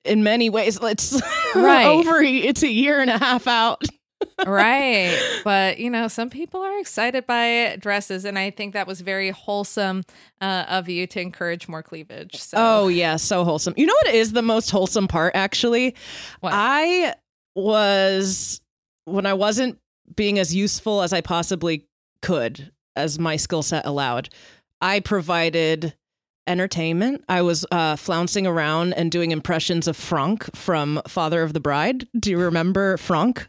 in 0.05 0.23
many 0.23 0.49
ways. 0.49 0.79
It's 0.81 1.21
Right. 1.55 1.85
over. 1.85 2.21
It's 2.21 2.63
a 2.63 2.69
year 2.71 2.99
and 3.01 3.09
a 3.09 3.17
half 3.17 3.47
out. 3.47 3.83
right. 4.45 5.17
But, 5.43 5.79
you 5.79 5.89
know, 5.89 6.07
some 6.07 6.29
people 6.29 6.61
are 6.61 6.79
excited 6.79 7.25
by 7.25 7.75
dresses 7.79 8.23
and 8.25 8.37
I 8.37 8.51
think 8.51 8.73
that 8.73 8.85
was 8.85 9.01
very 9.01 9.31
wholesome 9.31 10.03
uh, 10.39 10.65
of 10.69 10.87
you 10.87 11.07
to 11.07 11.19
encourage 11.19 11.67
more 11.67 11.81
cleavage. 11.81 12.35
So 12.37 12.57
Oh 12.59 12.87
yeah, 12.87 13.15
so 13.15 13.43
wholesome. 13.43 13.73
You 13.77 13.87
know 13.87 13.95
what 14.03 14.13
is 14.13 14.33
the 14.33 14.43
most 14.43 14.69
wholesome 14.69 15.07
part 15.07 15.35
actually? 15.35 15.95
What? 16.41 16.53
I 16.55 17.15
was 17.55 18.61
when 19.05 19.25
I 19.25 19.33
wasn't 19.33 19.79
being 20.15 20.37
as 20.39 20.53
useful 20.53 21.01
as 21.01 21.13
I 21.13 21.21
possibly 21.21 21.87
could 22.21 22.71
as 22.95 23.17
my 23.17 23.35
skill 23.37 23.63
set 23.63 23.85
allowed. 23.85 24.29
I 24.81 24.99
provided 24.99 25.95
entertainment. 26.47 27.23
I 27.29 27.41
was 27.41 27.65
uh, 27.71 27.95
flouncing 27.95 28.45
around 28.47 28.93
and 28.93 29.11
doing 29.11 29.31
impressions 29.31 29.87
of 29.87 29.95
Franck 29.97 30.53
from 30.55 31.01
Father 31.07 31.43
of 31.43 31.53
the 31.53 31.59
Bride. 31.59 32.07
Do 32.19 32.31
you 32.31 32.39
remember 32.39 32.97
Franck? 32.97 33.47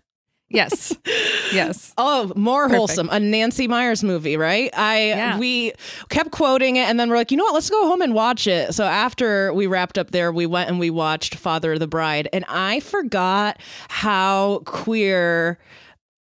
Yes. 0.49 0.97
Yes. 1.53 1.93
Oh, 1.99 2.33
more 2.35 2.63
Perfect. 2.63 2.79
wholesome. 2.79 3.09
A 3.13 3.21
Nancy 3.21 3.69
Meyers 3.69 4.03
movie, 4.03 4.39
right? 4.39 4.71
I 4.75 5.09
Yeah. 5.09 5.39
we 5.39 5.75
kept 6.09 6.31
quoting 6.31 6.77
it 6.77 6.89
and 6.89 6.99
then 6.99 7.11
we're 7.11 7.17
like, 7.17 7.31
you 7.31 7.37
know 7.37 7.45
what, 7.45 7.53
let's 7.53 7.69
go 7.69 7.87
home 7.87 8.01
and 8.01 8.15
watch 8.15 8.47
it. 8.47 8.73
So 8.75 8.85
after 8.85 9.53
we 9.53 9.67
wrapped 9.67 9.99
up 9.99 10.13
there, 10.13 10.33
we 10.33 10.47
went 10.47 10.71
and 10.71 10.79
we 10.79 10.89
watched 10.89 11.35
Father 11.35 11.75
of 11.75 11.81
the 11.81 11.87
Bride. 11.87 12.27
And 12.33 12.47
I 12.49 12.81
forgot 12.81 13.61
how 13.91 14.63
queer 14.65 15.59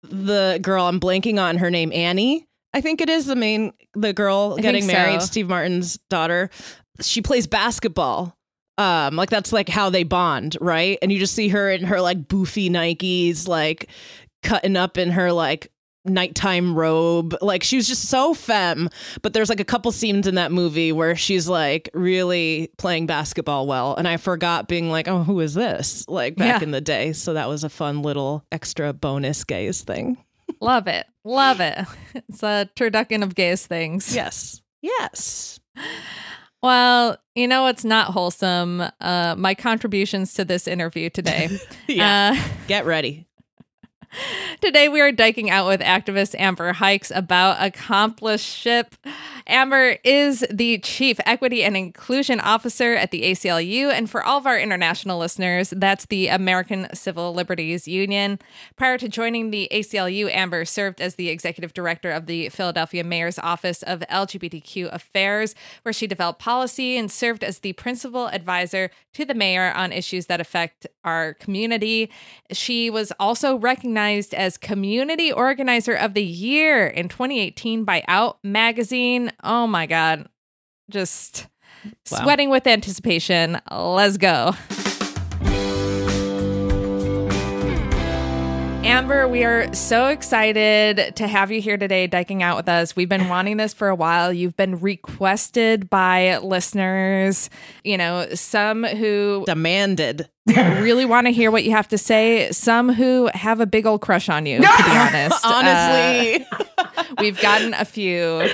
the 0.03 0.59
girl, 0.61 0.87
I'm 0.87 0.99
blanking 0.99 1.41
on 1.41 1.59
her 1.59 1.71
name, 1.71 1.93
Annie. 1.93 2.49
I 2.75 2.81
think 2.81 3.00
it 3.00 3.09
is 3.09 3.27
the 3.27 3.37
main 3.37 3.73
the 3.94 4.12
girl 4.12 4.56
I 4.59 4.62
getting 4.62 4.87
married, 4.87 5.20
so. 5.20 5.26
Steve 5.26 5.49
Martin's 5.49 5.99
daughter. 6.09 6.50
She 7.00 7.23
plays 7.23 7.47
basketball. 7.47 8.37
Um, 8.78 9.14
like 9.16 9.28
that's 9.30 9.52
like 9.52 9.68
how 9.68 9.90
they 9.90 10.04
bond, 10.04 10.56
right? 10.61 10.99
And 11.02 11.12
you 11.12 11.18
just 11.18 11.35
see 11.35 11.49
her 11.49 11.70
in 11.70 11.85
her 11.85 12.00
like 12.00 12.28
boofy 12.28 12.70
Nikes, 12.70 13.47
like 13.47 13.90
cutting 14.42 14.76
up 14.76 14.97
in 14.97 15.11
her 15.11 15.32
like 15.32 15.70
nighttime 16.06 16.75
robe. 16.75 17.37
Like 17.42 17.62
she 17.62 17.76
was 17.76 17.87
just 17.87 18.09
so 18.09 18.32
femme. 18.32 18.88
But 19.20 19.35
there's 19.35 19.50
like 19.50 19.61
a 19.61 19.66
couple 19.66 19.92
scenes 19.92 20.26
in 20.26 20.37
that 20.37 20.50
movie 20.50 20.92
where 20.92 21.14
she's 21.14 21.47
like 21.47 21.90
really 21.92 22.70
playing 22.78 23.06
basketball 23.06 23.66
well. 23.66 23.94
And 23.97 24.09
I 24.09 24.16
forgot 24.16 24.66
being 24.66 24.90
like, 24.90 25.09
oh, 25.09 25.25
who 25.25 25.40
is 25.40 25.52
this? 25.52 26.06
Like 26.09 26.37
back 26.37 26.61
Yeah. 26.61 26.64
in 26.64 26.70
the 26.70 26.80
day. 26.80 27.12
So 27.12 27.35
that 27.35 27.49
was 27.50 27.64
a 27.64 27.68
fun 27.68 28.00
little 28.00 28.44
extra 28.50 28.94
bonus 28.94 29.44
gaze 29.44 29.82
thing. 29.82 30.16
Love 30.61 30.87
it. 30.87 31.07
Love 31.25 31.61
it. 31.61 31.87
It's 32.29 32.43
a 32.43 32.69
turducken 32.76 33.23
of 33.23 33.35
gayest 33.35 33.67
things. 33.67 34.14
Yes. 34.14 34.62
Yes. 34.83 35.61
Well, 36.62 37.17
you 37.35 37.49
know 37.49 37.62
what's 37.62 37.85
not 37.85 38.09
wholesome? 38.09 38.83
Uh, 39.00 39.35
my 39.37 39.55
contributions 39.55 40.35
to 40.35 40.45
this 40.45 40.67
interview 40.67 41.09
today. 41.11 41.49
Yeah. 41.88 42.35
Uh, 42.37 42.49
Get 42.69 42.85
ready. 42.87 43.26
Today, 44.61 44.88
we 44.88 45.00
are 45.00 45.12
dyking 45.12 45.50
out 45.50 45.67
with 45.69 45.81
activist 45.81 46.35
Amber 46.38 46.73
Hikes 46.73 47.12
about 47.12 47.59
accompliceship. 47.59 48.87
Amber 49.50 49.97
is 50.04 50.47
the 50.50 50.78
Chief 50.78 51.19
Equity 51.26 51.64
and 51.64 51.76
Inclusion 51.76 52.38
Officer 52.40 52.95
at 52.95 53.11
the 53.11 53.23
ACLU. 53.23 53.92
And 53.92 54.09
for 54.09 54.23
all 54.23 54.38
of 54.38 54.47
our 54.47 54.59
international 54.59 55.19
listeners, 55.19 55.75
that's 55.76 56.07
the 56.07 56.28
American 56.28 56.87
Civil 56.95 57.35
Liberties 57.35 57.88
Union. 57.88 58.38
Prior 58.76 58.97
to 58.97 59.09
joining 59.09 59.50
the 59.50 59.69
ACLU, 59.73 60.33
Amber 60.33 60.64
served 60.64 61.00
as 61.00 61.16
the 61.16 61.28
Executive 61.28 61.75
Director 61.75 62.11
of 62.11 62.26
the 62.26 62.49
Philadelphia 62.50 63.02
Mayor's 63.02 63.38
Office 63.40 63.83
of 63.83 64.00
LGBTQ 64.11 64.95
Affairs, 64.95 65.54
where 65.83 65.92
she 65.92 66.07
developed 66.07 66.38
policy 66.38 66.97
and 66.97 67.11
served 67.11 67.42
as 67.42 67.59
the 67.59 67.73
principal 67.73 68.28
advisor 68.28 68.90
to 69.14 69.25
the 69.25 69.35
mayor 69.35 69.73
on 69.73 69.92
issues 69.92 70.26
that 70.26 70.40
affect 70.40 70.87
our 71.04 71.35
community. 71.35 72.11
She 72.52 72.90
was 72.90 73.12
also 73.19 73.57
recognized 73.57 74.33
as 74.35 74.57
Community 74.57 75.33
Organizer 75.33 75.95
of 75.95 76.14
the 76.14 76.23
Year 76.23 76.87
in 76.87 77.09
2018 77.09 77.85
by 77.85 78.04
Out 78.07 78.38
Magazine. 78.45 79.33
Oh 79.42 79.66
my 79.66 79.87
God. 79.87 80.28
Just 80.90 81.47
Wow. 82.11 82.18
sweating 82.23 82.50
with 82.50 82.66
anticipation. 82.66 83.59
Let's 83.70 84.16
go. 84.18 84.54
Amber, 88.83 89.29
we 89.29 89.45
are 89.45 89.73
so 89.75 90.07
excited 90.07 91.15
to 91.17 91.29
have 91.29 91.51
you 91.51 91.61
here 91.61 91.77
today, 91.77 92.09
dyking 92.09 92.41
out 92.41 92.57
with 92.57 92.69
us. 92.69 92.97
We've 92.97 93.11
been 93.11 93.29
wanting 93.29 93.59
this 93.59 93.75
for 93.75 93.89
a 93.89 93.95
while. 93.95 94.33
You've 94.33 94.57
been 94.57 94.81
requested 94.81 95.91
by 95.91 96.39
listeners, 96.39 97.51
you 97.85 97.99
know, 97.99 98.27
some 98.35 98.85
who 98.85 99.45
Demanded. 99.47 100.29
really 100.47 101.05
want 101.05 101.27
to 101.27 101.31
hear 101.31 101.51
what 101.51 101.65
you 101.65 101.73
have 101.73 101.89
to 101.89 101.99
say, 101.99 102.51
some 102.53 102.91
who 102.91 103.29
have 103.35 103.61
a 103.61 103.67
big 103.67 103.85
old 103.85 104.01
crush 104.01 104.31
on 104.31 104.47
you, 104.47 104.57
to 104.57 104.63
be 104.63 104.67
honest. 104.89 105.45
Honestly. 105.45 106.47
Uh, 106.51 107.05
we've 107.21 107.41
gotten 107.41 107.75
a 107.75 107.85
few. 107.85 108.49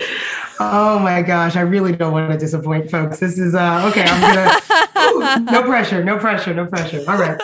Oh 0.59 0.99
my 0.99 1.23
gosh, 1.23 1.55
I 1.55 1.61
really 1.61 1.95
don't 1.95 2.13
want 2.13 2.33
to 2.33 2.39
disappoint 2.39 2.91
folks. 2.91 3.21
This 3.21 3.39
is 3.39 3.55
uh 3.55 3.89
okay, 3.91 4.05
I'm 4.05 4.21
gonna 4.21 5.43
Ooh, 5.43 5.53
no 5.53 5.63
pressure, 5.63 6.03
no 6.03 6.19
pressure, 6.19 6.53
no 6.53 6.67
pressure. 6.67 7.05
All 7.09 7.17
right. 7.17 7.41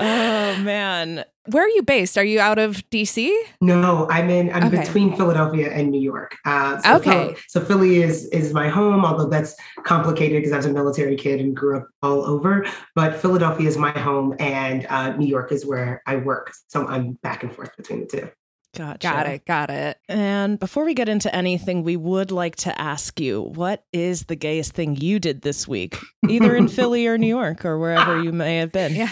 Oh 0.00 0.56
man. 0.62 1.24
Where 1.46 1.64
are 1.64 1.68
you 1.68 1.82
based? 1.82 2.16
Are 2.18 2.24
you 2.24 2.38
out 2.38 2.58
of 2.58 2.76
DC? 2.90 3.34
No, 3.60 4.06
I'm 4.10 4.30
in 4.30 4.52
I'm 4.52 4.64
Okay. 4.64 4.80
between 4.84 5.16
Philadelphia 5.16 5.70
and 5.72 5.90
New 5.90 6.00
York. 6.00 6.36
Uh 6.44 6.78
so 6.80 6.96
Okay. 6.96 7.10
Philly, 7.10 7.36
so 7.48 7.60
Philly 7.60 8.02
is 8.02 8.26
is 8.28 8.52
my 8.52 8.68
home, 8.68 9.04
although 9.04 9.28
that's 9.28 9.54
complicated 9.84 10.38
because 10.38 10.52
I 10.52 10.56
was 10.58 10.66
a 10.66 10.72
military 10.72 11.16
kid 11.16 11.40
and 11.40 11.56
grew 11.56 11.78
up 11.78 11.88
all 12.02 12.24
over. 12.24 12.66
But 12.94 13.20
Philadelphia 13.20 13.66
is 13.68 13.76
my 13.76 13.90
home 13.90 14.34
and 14.38 14.86
uh, 14.88 15.16
New 15.16 15.26
York 15.26 15.50
is 15.52 15.64
where 15.66 16.02
I 16.06 16.16
work. 16.16 16.52
So 16.68 16.86
I'm 16.86 17.12
back 17.22 17.42
and 17.42 17.52
forth 17.52 17.76
between 17.76 18.00
the 18.00 18.06
two. 18.06 18.30
Gotcha. 18.76 19.08
Got 19.08 19.26
it. 19.26 19.44
Got 19.46 19.70
it. 19.70 19.98
And 20.08 20.58
before 20.58 20.84
we 20.84 20.94
get 20.94 21.08
into 21.08 21.34
anything, 21.34 21.82
we 21.82 21.96
would 21.96 22.30
like 22.30 22.54
to 22.56 22.80
ask 22.80 23.18
you 23.18 23.42
what 23.42 23.84
is 23.92 24.24
the 24.24 24.36
gayest 24.36 24.74
thing 24.74 24.94
you 24.96 25.18
did 25.18 25.42
this 25.42 25.66
week, 25.66 25.98
either 26.28 26.54
in 26.54 26.68
Philly 26.76 27.06
or 27.08 27.18
New 27.18 27.26
York 27.26 27.64
or 27.64 27.78
wherever 27.78 28.22
you 28.22 28.32
may 28.32 28.58
have 28.58 28.70
been? 28.70 28.94
Yeah. 28.94 29.10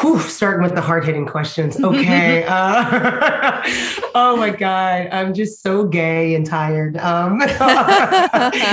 Whew, 0.00 0.20
starting 0.20 0.62
with 0.62 0.76
the 0.76 0.80
hard 0.80 1.04
hitting 1.04 1.26
questions. 1.26 1.82
Okay. 1.82 2.44
uh, 2.48 3.62
oh 4.14 4.36
my 4.36 4.50
God. 4.50 5.08
I'm 5.10 5.34
just 5.34 5.60
so 5.60 5.84
gay 5.84 6.36
and 6.36 6.46
tired. 6.46 6.96
Um, 6.98 7.40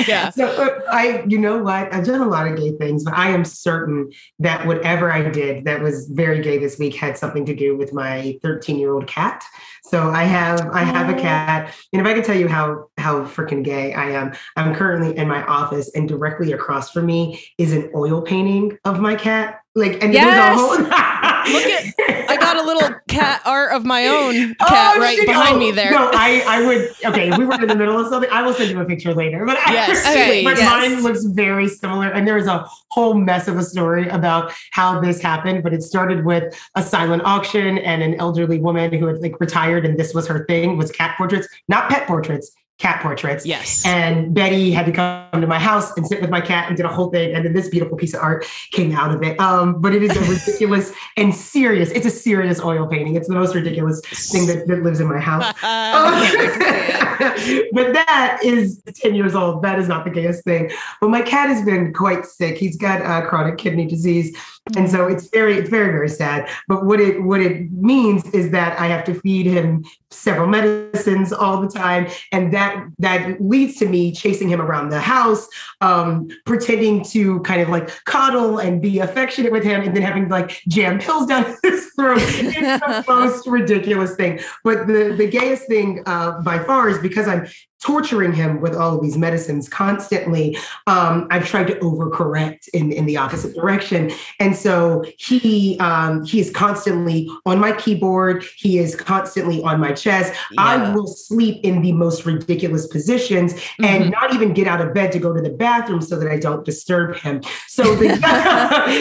Yeah. 0.08 0.30
So 0.30 0.46
uh, 0.46 0.80
I, 0.92 1.24
you 1.28 1.40
know 1.40 1.58
what? 1.58 1.92
I've 1.92 2.06
done 2.06 2.22
a 2.22 2.28
lot 2.28 2.48
of 2.48 2.56
gay 2.58 2.72
things, 2.78 3.04
but 3.04 3.16
I 3.16 3.30
am 3.30 3.44
certain 3.44 4.12
that 4.40 4.68
whatever 4.68 5.12
I 5.12 5.30
did 5.30 5.66
that 5.66 5.82
was 5.82 6.08
very 6.08 6.42
gay 6.42 6.60
this 6.60 6.78
week 6.78 6.96
had 6.96 7.18
something 7.18 7.46
to 7.46 7.56
do 7.56 7.76
with 7.76 7.92
my 7.92 8.38
13 8.44 8.78
year 8.78 8.94
old 8.94 9.08
cat. 9.08 9.44
So 9.84 10.10
I 10.10 10.24
have 10.28 10.70
I 10.72 10.84
have 10.84 11.10
a 11.10 11.14
mm. 11.14 11.22
cat. 11.22 11.74
And 11.92 12.02
if 12.02 12.08
I 12.08 12.14
can 12.14 12.24
tell 12.24 12.38
you 12.38 12.48
how 12.48 12.90
how 12.98 13.24
freaking 13.24 13.64
gay 13.64 13.94
I 13.94 14.12
am, 14.12 14.34
I'm 14.56 14.76
currently 14.76 15.18
in 15.18 15.28
my 15.28 15.44
office 15.44 15.92
and 15.96 16.08
directly 16.08 16.52
across 16.52 16.92
from 16.92 17.06
me 17.06 17.44
is 17.58 17.74
an 17.74 17.92
oil 17.96 18.22
painting 18.22 18.78
of 18.86 19.00
my 19.00 19.16
cat. 19.16 19.62
Like 19.76 20.04
and 20.04 20.14
Yes! 20.14 20.58
there's 20.58 20.80
a 20.80 20.90
whole 20.90 21.18
Look 21.48 21.64
at 21.64 22.17
got 22.58 22.64
a 22.64 22.68
little 22.68 23.00
cat 23.08 23.42
art 23.46 23.72
of 23.74 23.86
my 23.86 24.08
own 24.08 24.56
Oh, 24.60 24.66
cat 24.66 24.98
right 25.00 25.18
behind 25.26 25.56
Oh, 25.56 25.60
me 25.60 25.72
there. 25.72 25.92
No, 25.92 26.10
I, 26.14 26.44
I 26.48 26.66
would. 26.66 26.92
Okay, 27.06 27.36
we 27.38 27.46
were 27.46 27.62
in 27.62 27.68
the 27.68 27.76
middle 27.76 28.00
of 28.00 28.08
something. 28.08 28.30
I 28.32 28.42
will 28.42 28.54
send 28.54 28.72
you 28.72 28.80
a 28.82 28.86
picture 28.86 29.14
later. 29.14 29.46
But 29.46 29.58
Yes, 29.68 30.06
Okay, 30.08 30.44
but 30.44 30.58
yes. 30.58 30.70
mine 30.70 31.04
looks 31.04 31.24
very 31.24 31.68
similar. 31.68 32.08
And 32.08 32.28
there 32.28 32.38
is 32.38 32.48
a 32.48 32.66
whole 32.90 33.14
mess 33.14 33.48
of 33.48 33.58
a 33.58 33.64
story 33.64 34.08
about 34.10 34.52
how 34.72 35.00
this 35.00 35.22
happened. 35.22 35.64
But 35.64 35.74
it 35.74 35.84
started 35.84 36.26
with 36.26 36.54
a 36.76 36.84
silent 36.84 37.24
auction 37.26 37.78
and 37.80 38.02
an 38.04 38.16
elderly 38.16 38.60
woman 38.60 38.92
who 38.94 39.08
had 39.08 39.20
like 39.22 39.40
retired, 39.40 39.86
and 39.86 39.98
this 40.00 40.14
was 40.14 40.28
her 40.28 40.46
thing 40.46 40.78
was 40.78 40.92
cat 40.92 41.16
portraits, 41.18 41.48
not 41.68 41.90
pet 41.90 42.08
portraits, 42.08 42.52
cat 42.78 43.02
portraits. 43.02 43.46
Yes. 43.46 43.84
And 43.86 44.34
Betty 44.34 44.72
had 44.72 44.86
to 44.86 44.92
come 44.92 45.42
to 45.42 45.48
my 45.48 45.58
house 45.58 45.96
and 45.98 46.06
sit 46.06 46.22
with 46.22 46.30
my 46.30 46.42
cat 46.42 46.68
and 46.68 46.78
did 46.78 46.86
a 46.86 46.90
whole 46.90 47.10
thing. 47.10 47.34
And 47.34 47.44
then 47.44 47.54
this 47.54 47.70
beautiful 47.70 47.98
piece 47.98 48.14
of 48.14 48.22
art 48.22 48.46
came 48.72 48.92
out 48.96 49.14
of 49.14 49.24
it. 49.24 49.40
Um, 49.40 49.82
but 49.82 49.96
it 49.96 50.04
is 50.04 50.16
a 50.16 50.22
ridiculous 50.32 50.94
and 51.18 51.34
serious, 51.34 51.90
it's 51.92 52.06
a 52.06 52.12
serious 52.12 52.62
oil 52.62 52.86
painting. 52.88 53.16
It's 53.16 53.28
the 53.28 53.34
most 53.34 53.56
ridiculous 53.56 54.02
thing 54.02 54.46
that, 54.48 54.68
that 54.68 54.84
lives 54.84 55.00
in 55.00 55.08
my 55.08 55.20
house. 55.20 55.54
but 57.72 57.94
that 57.94 58.40
is 58.44 58.82
10 58.94 59.16
years 59.16 59.34
old. 59.34 59.64
That 59.64 59.80
is 59.80 59.88
not 59.88 60.06
the 60.06 60.12
gayest 60.12 60.44
thing. 60.44 60.70
But 61.02 61.10
my 61.10 61.24
cat 61.24 61.50
has 61.50 61.66
been 61.66 61.94
quite 61.94 62.26
sick. 62.26 62.58
He's 62.58 62.78
got 62.78 63.02
uh, 63.02 63.28
chronic 63.28 63.58
kidney 63.58 63.88
disease. 63.88 64.38
And 64.76 64.90
so 64.90 65.08
it's 65.08 65.30
very, 65.30 65.56
it's 65.58 65.70
very, 65.70 65.92
very 65.92 66.10
sad. 66.10 66.50
But 66.68 66.86
what 66.86 67.00
it 67.00 67.22
what 67.24 67.42
it 67.42 67.72
means 67.72 68.26
is 68.32 68.52
that 68.52 68.80
I 68.80 68.88
have 68.88 69.04
to 69.06 69.14
feed 69.14 69.46
him 69.46 69.86
several 70.10 70.48
medicines 70.48 71.32
all 71.34 71.62
the 71.62 71.68
time. 71.68 72.08
And 72.32 72.54
that 72.54 72.88
that 73.00 73.42
leads 73.42 73.78
to 73.78 73.88
me 73.88 74.12
chasing 74.12 74.50
him 74.50 74.62
around 74.62 74.90
the 74.90 75.00
house, 75.00 75.48
um, 75.82 76.28
pretending 76.46 77.04
to 77.06 77.40
kind 77.42 77.62
of 77.62 77.70
like 77.70 77.90
coddle 78.06 78.60
and 78.60 78.82
be 78.82 79.00
affectionate 79.00 79.52
with 79.52 79.64
him, 79.64 79.82
and 79.82 79.96
then 79.96 80.04
having 80.04 80.26
to 80.26 80.30
like 80.30 80.62
jam 80.68 81.00
pills 81.00 81.28
down 81.28 81.46
his 81.64 81.92
throat. 81.96 82.20
It's 82.22 82.56
the 82.56 83.06
most 83.08 83.48
ridiculous 83.48 84.16
thing. 84.16 84.40
But 84.64 84.88
the, 84.88 85.16
the 85.18 85.28
gayest 85.28 85.68
thing 85.68 86.04
uh, 86.06 86.42
by 86.42 86.60
far 86.60 86.90
is 86.90 87.00
because 87.00 87.28
I'm 87.28 87.48
torturing 87.84 88.34
him 88.34 88.60
with 88.62 88.76
all 88.76 88.96
of 88.96 89.02
these 89.02 89.18
medicines 89.18 89.70
constantly. 89.70 90.58
Um, 90.88 91.28
I've 91.30 91.46
tried 91.48 91.68
to 91.68 91.76
overcorrect 91.76 92.68
in, 92.74 92.92
in 92.92 93.06
the 93.06 93.18
opposite 93.18 93.56
direction. 93.56 94.12
And 94.40 94.56
so 94.56 95.04
he 95.18 95.78
um, 95.80 96.26
he 96.26 96.40
is 96.40 96.50
constantly 96.50 97.30
on 97.46 97.60
my 97.60 97.72
keyboard. 97.74 98.44
He 98.58 98.80
is 98.80 98.96
constantly 98.96 99.62
on 99.64 99.80
my 99.80 99.92
chest. 99.92 100.34
I 100.58 100.94
will 100.94 101.08
sleep 101.08 101.64
in 101.64 101.82
the 101.82 101.92
most 101.94 102.26
ridiculous 102.26 102.88
positions 102.88 103.54
and 103.82 104.06
Mhm. 104.06 104.12
not 104.12 104.34
even 104.34 104.54
get 104.54 104.68
out 104.68 104.82
of 104.82 104.94
bed 104.94 105.12
to 105.12 105.20
go 105.20 105.34
to 105.34 105.42
the 105.42 105.50
bathroom 105.50 106.02
so 106.02 106.18
that 106.20 106.32
I 106.32 106.38
don't 106.38 106.66
disturb 106.66 107.16
him. 107.16 107.42
So 107.68 107.84
the, 107.96 108.16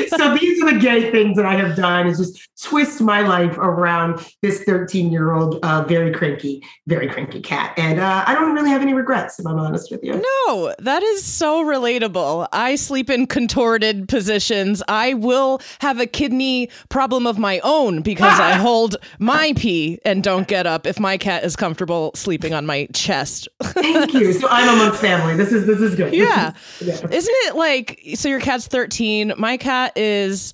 so 0.18 0.36
these 0.36 0.62
are 0.62 0.72
the 0.72 0.78
gay 0.78 1.10
things 1.10 1.36
that 1.36 1.46
I 1.46 1.54
have 1.54 1.76
done 1.76 2.06
is 2.06 2.18
just 2.18 2.48
twist 2.62 3.00
my 3.00 3.20
life 3.20 3.56
around 3.58 4.24
this 4.42 4.62
13 4.64 5.10
year 5.10 5.32
old, 5.34 5.58
uh, 5.62 5.82
very 5.84 6.12
cranky, 6.12 6.62
very 6.86 7.08
cranky 7.08 7.40
cat. 7.40 7.72
And 7.76 8.00
uh, 8.00 8.24
I 8.26 8.34
don't 8.34 8.54
really 8.54 8.65
have 8.66 8.82
any 8.82 8.94
regrets, 8.94 9.38
if 9.38 9.46
I'm 9.46 9.58
honest 9.58 9.90
with 9.90 10.02
you. 10.02 10.22
No, 10.46 10.74
that 10.78 11.02
is 11.02 11.24
so 11.24 11.64
relatable. 11.64 12.48
I 12.52 12.76
sleep 12.76 13.10
in 13.10 13.26
contorted 13.26 14.08
positions. 14.08 14.82
I 14.88 15.14
will 15.14 15.60
have 15.80 16.00
a 16.00 16.06
kidney 16.06 16.70
problem 16.88 17.26
of 17.26 17.38
my 17.38 17.60
own 17.60 18.02
because 18.02 18.38
I 18.38 18.52
hold 18.66 18.96
my 19.18 19.52
pee 19.56 19.98
and 20.04 20.22
don't 20.22 20.48
get 20.48 20.66
up 20.66 20.86
if 20.86 20.98
my 21.00 21.16
cat 21.16 21.44
is 21.44 21.56
comfortable 21.56 22.12
sleeping 22.14 22.54
on 22.54 22.66
my 22.66 22.88
chest. 22.92 23.48
Thank 23.62 24.14
you. 24.14 24.32
So 24.32 24.48
I'm 24.48 24.68
amongst 24.68 25.00
family. 25.00 25.36
This 25.36 25.52
is 25.52 25.66
this 25.66 25.80
is 25.80 25.94
good. 25.94 26.14
Yeah. 26.14 26.52
yeah. 26.80 26.94
Isn't 27.10 27.34
it 27.46 27.56
like 27.56 28.00
so 28.14 28.28
your 28.28 28.40
cat's 28.40 28.66
13, 28.66 29.34
my 29.36 29.56
cat 29.56 29.92
is 29.96 30.52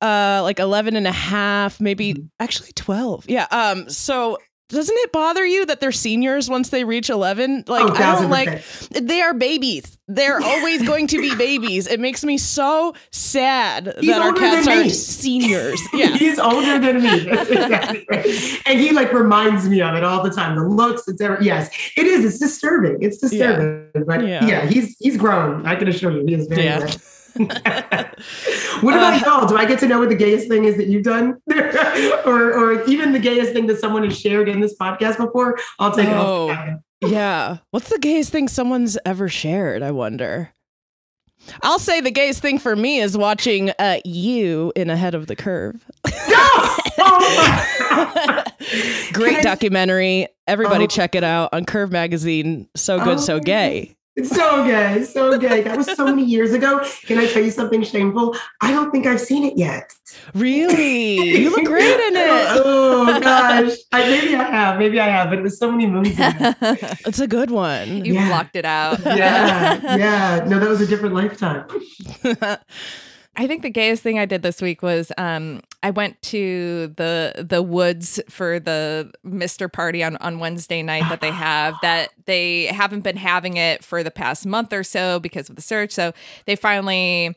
uh 0.00 0.40
like 0.42 0.58
11 0.58 0.96
and 0.96 1.06
a 1.06 1.12
half, 1.12 1.80
maybe 1.80 2.28
actually 2.38 2.72
12. 2.72 3.28
Yeah. 3.28 3.46
Um 3.50 3.88
so 3.88 4.38
doesn't 4.68 4.96
it 4.98 5.12
bother 5.12 5.46
you 5.46 5.64
that 5.66 5.80
they're 5.80 5.92
seniors 5.92 6.50
once 6.50 6.68
they 6.68 6.84
reach 6.84 7.08
11? 7.10 7.64
Like 7.66 7.90
Oh, 7.90 7.94
I 7.94 7.98
don't 8.20 8.30
like 8.30 8.62
they 8.90 9.20
are 9.22 9.32
babies. 9.34 9.96
They're 10.08 10.40
always 10.40 10.86
going 10.86 11.06
to 11.08 11.18
be 11.20 11.34
babies. 11.38 11.86
It 11.86 12.00
makes 12.00 12.22
me 12.24 12.36
so 12.38 12.94
sad 13.10 13.94
He's 14.00 14.08
that 14.10 14.20
our 14.22 14.32
cats 14.34 14.66
are 14.68 14.82
me. 14.84 14.90
seniors. 14.90 15.80
Yeah. 15.94 16.16
He's 16.16 16.38
older 16.38 16.78
than 16.78 17.02
me. 17.02 17.28
Exactly 17.30 18.06
right. 18.10 18.62
And 18.66 18.78
he 18.78 18.92
like 18.92 19.12
reminds 19.12 19.68
me 19.68 19.80
of 19.80 19.94
it 19.94 20.04
all 20.04 20.22
the 20.22 20.30
time. 20.30 20.56
The 20.56 20.64
looks, 20.64 21.08
it's 21.08 21.20
ever 21.20 21.38
yes, 21.42 21.68
it 21.96 22.06
is. 22.06 22.24
It's 22.24 22.38
disturbing. 22.38 22.98
It's 23.02 23.16
disturbing. 23.18 24.04
But 24.06 24.26
Yeah. 24.26 24.46
yeah. 24.46 24.66
he's 24.66 24.96
he's 24.98 25.16
grown. 25.16 25.64
I 25.66 25.76
can 25.76 25.88
assure 25.88 26.10
you, 26.12 26.24
he 26.26 26.34
is 26.34 26.46
very 26.46 26.64
Yeah. 26.64 26.86
what 28.80 28.94
about 28.94 29.20
y'all? 29.22 29.46
Do 29.46 29.56
I 29.56 29.64
get 29.66 29.78
to 29.80 29.86
know 29.88 29.98
what 29.98 30.08
the 30.08 30.14
gayest 30.16 30.48
thing 30.48 30.64
is 30.64 30.76
that 30.76 30.86
you've 30.88 31.04
done, 31.04 31.40
or 32.24 32.52
or 32.52 32.84
even 32.84 33.12
the 33.12 33.18
gayest 33.18 33.52
thing 33.52 33.66
that 33.68 33.78
someone 33.78 34.04
has 34.04 34.18
shared 34.18 34.48
in 34.48 34.60
this 34.60 34.74
podcast 34.80 35.16
before? 35.18 35.58
I'll 35.78 35.92
take 35.92 36.08
Oh. 36.08 36.50
it. 36.50 37.08
Yeah. 37.10 37.58
What's 37.70 37.90
the 37.90 37.98
gayest 37.98 38.32
thing 38.32 38.48
someone's 38.48 38.98
ever 39.06 39.28
shared? 39.28 39.82
I 39.82 39.90
wonder. 39.92 40.50
I'll 41.62 41.78
say 41.78 42.00
the 42.00 42.10
gayest 42.10 42.42
thing 42.42 42.58
for 42.58 42.74
me 42.74 42.98
is 43.00 43.16
watching 43.16 43.70
uh, 43.78 44.00
you 44.04 44.72
in 44.74 44.90
Ahead 44.90 45.14
of 45.14 45.26
the 45.28 45.36
Curve. 45.36 45.84
Oh 47.00 48.44
Great 49.12 49.42
documentary. 49.42 50.26
Everybody 50.46 50.84
Oh. 50.84 50.88
check 50.88 51.14
it 51.14 51.22
out 51.24 51.50
on 51.52 51.64
Curve 51.64 51.92
Magazine. 51.92 52.68
So 52.76 52.98
good, 52.98 53.18
Oh 53.18 53.20
so 53.20 53.38
gay. 53.40 53.96
It's 54.18 54.30
so 54.34 54.64
gay, 54.66 55.04
so 55.04 55.38
gay. 55.38 55.62
That 55.62 55.76
was 55.76 55.86
so 55.94 56.04
many 56.04 56.24
years 56.24 56.52
ago. 56.52 56.80
Can 57.06 57.18
I 57.18 57.26
tell 57.28 57.42
you 57.42 57.52
something 57.52 57.82
shameful? 57.84 58.34
I 58.60 58.72
don't 58.72 58.90
think 58.90 59.06
I've 59.06 59.20
seen 59.20 59.44
it 59.44 59.56
yet. 59.56 59.92
Really? 60.34 61.18
You 61.38 61.50
look 61.50 61.64
great 61.64 62.00
in 62.08 62.16
it. 62.16 62.28
Oh, 62.58 63.06
oh 63.08 63.20
gosh, 63.20 63.72
I, 63.92 64.00
maybe 64.10 64.34
I 64.34 64.42
have, 64.42 64.78
maybe 64.78 64.98
I 64.98 65.06
have, 65.06 65.28
but 65.30 65.38
it 65.38 65.42
was 65.42 65.56
so 65.58 65.70
many 65.70 65.86
movies 65.86 66.18
ago. 66.18 66.52
It's 67.06 67.20
a 67.20 67.28
good 67.28 67.50
one. 67.52 68.04
you 68.04 68.14
Yeah. 68.14 68.26
blocked 68.28 68.56
it 68.56 68.64
out. 68.64 68.98
yeah, 69.04 69.78
yeah. 69.96 70.44
No, 70.48 70.58
that 70.58 70.68
was 70.68 70.80
a 70.80 70.86
different 70.86 71.14
lifetime. 71.14 71.64
I 73.40 73.46
think 73.46 73.62
the 73.62 73.70
gayest 73.70 74.02
thing 74.02 74.18
I 74.18 74.26
did 74.26 74.42
this 74.42 74.60
week 74.60 74.82
was 74.82 75.12
um, 75.16 75.62
I 75.84 75.90
went 75.90 76.20
to 76.22 76.88
the 76.96 77.46
the 77.48 77.62
woods 77.62 78.20
for 78.28 78.58
the 78.58 79.12
Mister 79.22 79.68
Party 79.68 80.02
on 80.02 80.16
on 80.16 80.40
Wednesday 80.40 80.82
night 80.82 81.04
that 81.08 81.20
they 81.20 81.30
have. 81.30 81.76
That 81.82 82.10
they 82.26 82.66
haven't 82.66 83.02
been 83.02 83.16
having 83.16 83.56
it 83.56 83.84
for 83.84 84.02
the 84.02 84.10
past 84.10 84.44
month 84.44 84.72
or 84.72 84.82
so 84.82 85.20
because 85.20 85.48
of 85.48 85.54
the 85.54 85.62
search. 85.62 85.92
So 85.92 86.12
they 86.46 86.56
finally 86.56 87.36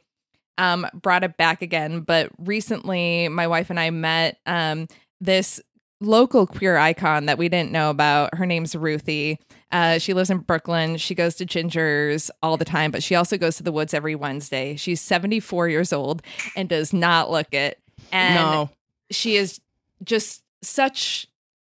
um, 0.57 0.87
brought 0.91 1.23
it 1.23 1.37
back 1.37 1.61
again. 1.61 2.01
But 2.01 2.31
recently, 2.39 3.27
my 3.27 3.45
wife 3.45 3.69
and 3.69 3.79
I 3.79 3.91
met 3.91 4.39
um, 4.47 4.87
this 5.19 5.61
local 5.99 6.47
queer 6.47 6.77
icon 6.77 7.27
that 7.27 7.37
we 7.37 7.47
didn't 7.47 7.71
know 7.71 7.91
about. 7.91 8.35
Her 8.35 8.47
name's 8.47 8.75
Ruthie. 8.75 9.37
Uh, 9.71 9.97
she 9.97 10.13
lives 10.13 10.29
in 10.29 10.39
Brooklyn. 10.39 10.97
She 10.97 11.15
goes 11.15 11.36
to 11.36 11.45
Ginger's 11.45 12.29
all 12.43 12.57
the 12.57 12.65
time, 12.65 12.91
but 12.91 13.03
she 13.03 13.15
also 13.15 13.38
goes 13.38 13.57
to 13.57 13.63
the 13.63 13.71
woods 13.71 13.93
every 13.93 14.15
Wednesday. 14.15 14.75
She's 14.75 15.01
74 15.01 15.69
years 15.69 15.93
old 15.93 16.21
and 16.55 16.67
does 16.67 16.93
not 16.93 17.31
look 17.31 17.53
it. 17.53 17.79
And 18.12 18.36
no. 18.36 18.69
she 19.10 19.38
is 19.38 19.62
just 20.03 20.43
such 20.62 21.27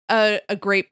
a, 0.08 0.40
a 0.48 0.56
great 0.56 0.88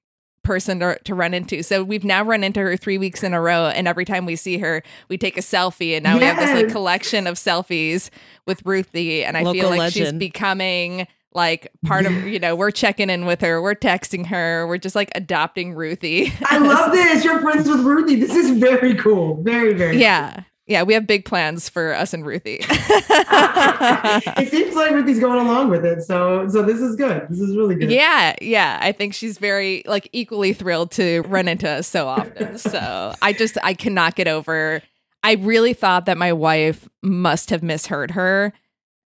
person 0.47 0.79
to, 0.81 0.99
to 1.05 1.14
run 1.14 1.35
into. 1.35 1.62
So 1.62 1.85
we've 1.85 2.05
now 2.05 2.23
run 2.23 2.45
into 2.45 2.61
her 2.61 2.77
three 2.77 2.99
weeks 2.99 3.23
in 3.23 3.35
a 3.35 3.40
row, 3.40 3.66
and 3.66 3.87
every 3.87 4.05
time 4.05 4.25
we 4.25 4.37
see 4.37 4.59
her, 4.59 4.83
we 5.09 5.19
take 5.19 5.37
a 5.37 5.40
selfie, 5.40 5.95
and 5.95 6.05
now 6.05 6.19
we 6.19 6.25
have 6.25 6.38
this 6.38 6.62
like 6.62 6.69
collection 6.71 7.27
of 7.27 7.35
selfies 7.35 8.11
with 8.47 8.64
Ruthie, 8.64 9.25
and 9.25 9.37
I 9.37 9.42
feel 9.42 9.64
Local 9.64 9.79
like 9.79 9.92
she's 9.92 10.12
becoming 10.12 11.09
like 11.37 11.70
part 11.85 12.07
of 12.07 12.27
you 12.27 12.40
know 12.40 12.57
we're 12.57 12.72
checking 12.72 13.11
in 13.11 13.27
with 13.27 13.40
her 13.40 13.62
we're 13.62 13.75
texting 13.75 14.27
her 14.27 14.66
we're 14.66 14.79
just 14.79 14.96
like 14.96 15.11
adopting 15.14 15.75
ruthie 15.75 16.33
I 16.46 16.59
love 16.59 16.92
this. 16.92 17.25
You're 17.25 17.40
friends 17.40 17.68
with 17.68 17.81
Ruthie. 17.81 18.16
This 18.16 18.35
is 18.35 18.59
very 18.59 18.94
cool. 18.96 19.42
Very, 19.42 19.75
very. 19.75 19.99
yeah 19.99 20.42
yeah 20.66 20.83
we 20.83 20.94
have 20.94 21.07
big 21.07 21.25
plans 21.25 21.68
for 21.68 21.94
us 21.94 22.12
and 22.12 22.27
ruthie 22.27 22.64
it 23.29 24.51
seems 24.51 24.75
like 24.75 24.92
Ruthie's 24.92 25.18
going 25.18 25.38
along 25.38 25.70
with 25.70 25.85
it. 25.85 26.03
So, 26.03 26.49
so 26.49 26.62
this 26.62 26.81
is 26.81 26.96
good. 26.96 27.27
This 27.29 27.40
is 27.40 27.57
really 27.57 27.75
good. 27.75 27.90
Yeah, 27.90 28.35
yeah. 28.40 28.79
I 28.81 28.92
think 28.92 29.14
she's 29.14 29.38
very 29.38 29.83
like 29.87 30.09
equally 30.12 30.53
thrilled 30.53 30.90
to 30.92 31.22
run 31.22 31.49
into 31.49 31.68
us 31.68 31.87
so 31.87 32.07
often. 32.09 32.59
So 32.59 33.14
I 33.22 33.33
just 33.33 33.59
I 33.62 33.75
cannot 33.75 34.14
get 34.14 34.29
over. 34.29 34.83
I 35.22 35.33
really 35.35 35.72
thought 35.72 36.07
that 36.07 36.18
my 36.18 36.33
wife 36.33 36.88
must 37.03 37.51
have 37.51 37.62
misheard 37.62 38.12
her. 38.12 38.53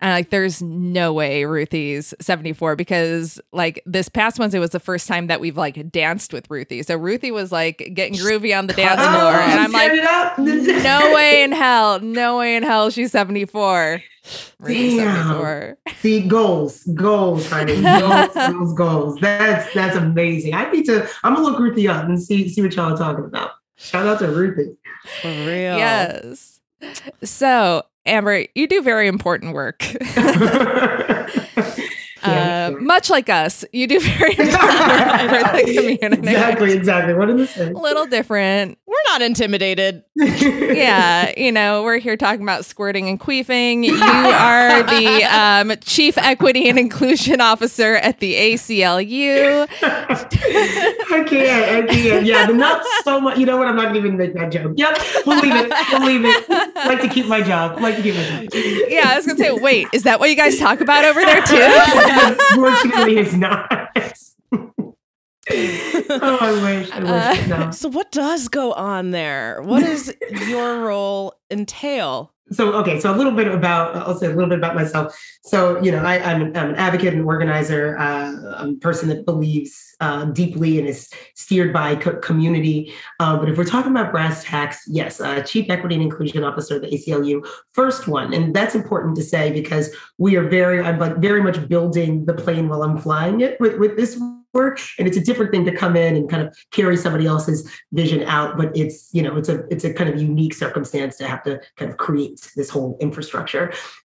And 0.00 0.12
like 0.12 0.30
there's 0.30 0.62
no 0.62 1.12
way 1.12 1.44
Ruthie's 1.44 2.14
74 2.20 2.76
because 2.76 3.40
like 3.52 3.82
this 3.84 4.08
past 4.08 4.38
Wednesday 4.38 4.60
was 4.60 4.70
the 4.70 4.78
first 4.78 5.08
time 5.08 5.26
that 5.26 5.40
we've 5.40 5.56
like 5.56 5.90
danced 5.90 6.32
with 6.32 6.48
Ruthie. 6.48 6.84
So 6.84 6.96
Ruthie 6.96 7.32
was 7.32 7.50
like 7.50 7.78
getting 7.94 8.14
groovy 8.14 8.56
on 8.56 8.68
the 8.68 8.74
dance 8.74 9.00
Oh, 9.02 9.08
floor. 9.10 9.32
And 9.32 9.58
I'm 9.60 9.72
like, 9.72 9.90
set 9.90 9.98
it 9.98 10.04
up? 10.04 10.38
no 10.38 11.12
way 11.14 11.42
in 11.42 11.50
hell. 11.50 11.98
No 12.00 12.38
way 12.38 12.54
in 12.54 12.62
hell 12.62 12.90
she's 12.90 13.10
74. 13.10 14.00
Ruby 14.60 14.98
said 14.98 15.04
Damn. 15.04 15.28
before. 15.28 15.78
See, 16.00 16.20
goals, 16.20 16.84
goals, 16.94 17.48
honey, 17.50 17.80
goals, 18.00 18.34
goals, 18.34 18.74
goals. 18.74 19.20
That's 19.20 19.72
that's 19.74 19.96
amazing. 19.96 20.54
I 20.54 20.70
need 20.70 20.84
to. 20.86 21.08
I'm 21.24 21.34
gonna 21.34 21.46
look 21.46 21.58
Ruthie 21.58 21.88
up 21.88 22.04
and 22.04 22.22
see 22.22 22.48
see 22.48 22.62
what 22.62 22.74
y'all 22.76 22.92
are 22.92 22.96
talking 22.96 23.24
about. 23.24 23.52
Shout 23.76 24.06
out 24.06 24.18
to 24.20 24.28
Ruthie. 24.28 24.76
For 25.22 25.28
real. 25.28 25.78
Yes. 25.78 26.60
So, 27.24 27.84
Amber, 28.08 28.46
you 28.54 28.66
do 28.66 28.82
very 28.82 29.06
important 29.08 29.54
work. 29.54 29.84
Yeah, 32.22 32.70
Uh, 32.72 32.80
much 32.80 33.10
like 33.10 33.28
us, 33.28 33.64
you 33.72 33.86
do 33.86 34.00
very 34.00 34.30
important 34.38 35.32
work 35.32 35.46
for 35.50 35.56
the 35.66 35.74
community. 35.98 36.28
exactly, 36.28 36.72
exactly. 36.72 37.14
What 37.14 37.26
did 37.26 37.38
this 37.38 37.56
A 37.56 37.70
little 37.70 38.06
different. 38.06 38.78
We're 38.86 38.94
not 39.06 39.22
intimidated. 39.22 40.02
Yeah, 40.78 41.32
you 41.36 41.50
know, 41.50 41.82
we're 41.82 41.98
here 41.98 42.16
talking 42.16 42.42
about 42.42 42.64
squirting 42.64 43.08
and 43.08 43.18
queefing. 43.18 43.84
You 43.84 43.96
are 44.02 44.82
the 44.84 45.24
um, 45.24 45.72
chief 45.80 46.16
equity 46.18 46.68
and 46.68 46.78
inclusion 46.78 47.40
officer 47.40 47.94
at 47.96 48.20
the 48.20 48.34
ACLU. 48.34 49.66
I 49.82 51.24
can't. 51.24 51.30
I 51.30 51.86
can't. 51.86 52.26
Yeah, 52.26 52.46
but 52.46 52.56
not 52.56 52.82
so 53.02 53.20
much. 53.20 53.38
You 53.38 53.46
know 53.46 53.56
what? 53.56 53.66
I'm 53.68 53.76
not 53.76 53.86
gonna 53.86 53.98
even 53.98 54.16
make 54.16 54.34
that 54.34 54.52
joke. 54.52 54.74
Yep, 54.76 54.98
we'll 55.26 55.40
leave 55.40 55.54
it. 55.54 55.72
We'll 55.90 56.04
leave 56.06 56.24
it. 56.24 56.48
Like 56.76 57.00
to 57.02 57.08
keep 57.08 57.26
my 57.26 57.40
job. 57.40 57.80
Like 57.80 57.96
to 57.96 58.02
keep 58.02 58.14
my 58.14 58.22
job. 58.46 58.48
Yeah, 58.88 59.08
I 59.10 59.16
was 59.16 59.26
gonna 59.26 59.38
say, 59.38 59.50
wait, 59.52 59.88
is 59.92 60.02
that 60.04 60.20
what 60.20 60.30
you 60.30 60.36
guys 60.36 60.58
talk 60.58 60.80
about 60.80 61.04
over 61.04 61.20
there 61.20 61.42
too? 61.42 61.56
Unfortunately, 62.08 63.18
it's 63.18 63.34
not. 63.34 63.68
oh, 65.50 66.38
I 66.40 66.52
wish. 66.62 66.90
I 66.90 66.98
wish. 67.00 67.50
Uh, 67.50 67.56
no. 67.66 67.70
So 67.70 67.88
what 67.88 68.12
does 68.12 68.48
go 68.48 68.72
on 68.72 69.10
there? 69.10 69.62
What 69.62 69.80
does 69.84 70.12
your 70.48 70.80
role 70.80 71.34
entail? 71.50 72.32
So, 72.50 72.72
okay, 72.74 72.98
so 72.98 73.14
a 73.14 73.16
little 73.16 73.32
bit 73.32 73.46
about, 73.46 73.94
I'll 73.96 74.16
say 74.16 74.26
a 74.26 74.30
little 74.30 74.48
bit 74.48 74.58
about 74.58 74.74
myself. 74.74 75.14
So, 75.44 75.82
you 75.82 75.92
know, 75.92 76.02
I, 76.02 76.18
I'm, 76.18 76.42
an, 76.42 76.56
an 76.56 76.74
advocate 76.76 77.12
and 77.12 77.24
organizer. 77.24 77.98
Uh, 77.98 78.54
I'm 78.56 78.70
a 78.70 78.76
person 78.76 79.08
that 79.10 79.26
believes 79.26 79.94
uh, 80.00 80.26
deeply 80.26 80.78
and 80.78 80.88
is 80.88 81.10
steered 81.34 81.72
by 81.72 81.96
co- 81.96 82.16
community. 82.16 82.92
Uh, 83.20 83.36
but 83.36 83.48
if 83.48 83.58
we're 83.58 83.64
talking 83.64 83.90
about 83.90 84.12
brass 84.12 84.44
tacks, 84.44 84.84
yes, 84.86 85.20
uh, 85.20 85.42
Chief 85.42 85.68
Equity 85.68 85.96
and 85.96 86.04
Inclusion 86.04 86.42
Officer 86.42 86.76
of 86.76 86.82
the 86.82 86.88
ACLU, 86.88 87.46
first 87.72 88.08
one. 88.08 88.32
And 88.32 88.54
that's 88.54 88.74
important 88.74 89.16
to 89.16 89.22
say 89.22 89.52
because 89.52 89.94
we 90.16 90.36
are 90.36 90.48
very, 90.48 90.80
I'm 90.80 90.98
like 90.98 91.16
very 91.16 91.42
much 91.42 91.68
building 91.68 92.24
the 92.24 92.34
plane 92.34 92.68
while 92.68 92.82
I'm 92.82 92.96
flying 92.96 93.40
it 93.40 93.60
with, 93.60 93.78
with 93.78 93.96
this 93.96 94.18
work. 94.52 94.80
And 94.98 95.06
it's 95.06 95.16
a 95.16 95.20
different 95.20 95.50
thing 95.50 95.64
to 95.64 95.72
come 95.72 95.96
in 95.96 96.16
and 96.16 96.28
kind 96.28 96.42
of 96.42 96.56
carry 96.70 96.96
somebody 96.96 97.26
else's 97.26 97.70
vision 97.92 98.22
out. 98.24 98.56
But 98.56 98.76
it's, 98.76 99.08
you 99.12 99.22
know, 99.22 99.36
it's 99.36 99.48
a, 99.48 99.64
it's 99.70 99.84
a 99.84 99.92
kind 99.92 100.10
of 100.10 100.20
unique 100.20 100.54
circumstance 100.54 101.16
to 101.18 101.28
have 101.28 101.42
to 101.44 101.60
kind 101.76 101.90
of 101.90 101.96
create 101.96 102.50
this 102.56 102.70
whole 102.70 102.96
infrastructure. 103.00 103.72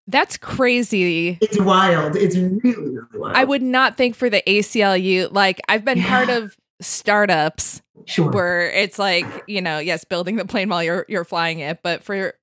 That's 0.07 0.37
crazy. 0.37 1.37
It's 1.39 1.59
wild. 1.59 2.15
It's 2.15 2.35
really, 2.35 2.63
really 2.63 3.05
wild. 3.13 3.35
I 3.35 3.43
would 3.43 3.61
not 3.61 3.95
think 3.95 4.15
for 4.15 4.29
the 4.29 4.41
ACLU, 4.47 5.31
like 5.31 5.61
I've 5.69 5.85
been 5.85 6.01
part 6.01 6.29
of 6.29 6.57
startups 6.81 7.81
sure. 8.05 8.31
where 8.31 8.71
it's 8.71 8.97
like, 8.97 9.25
you 9.47 9.61
know, 9.61 9.79
yes, 9.79 10.03
building 10.03 10.37
the 10.37 10.45
plane 10.45 10.69
while 10.69 10.83
you're 10.83 11.05
you're 11.09 11.25
flying 11.25 11.59
it, 11.59 11.79
but 11.83 12.03
for 12.03 12.33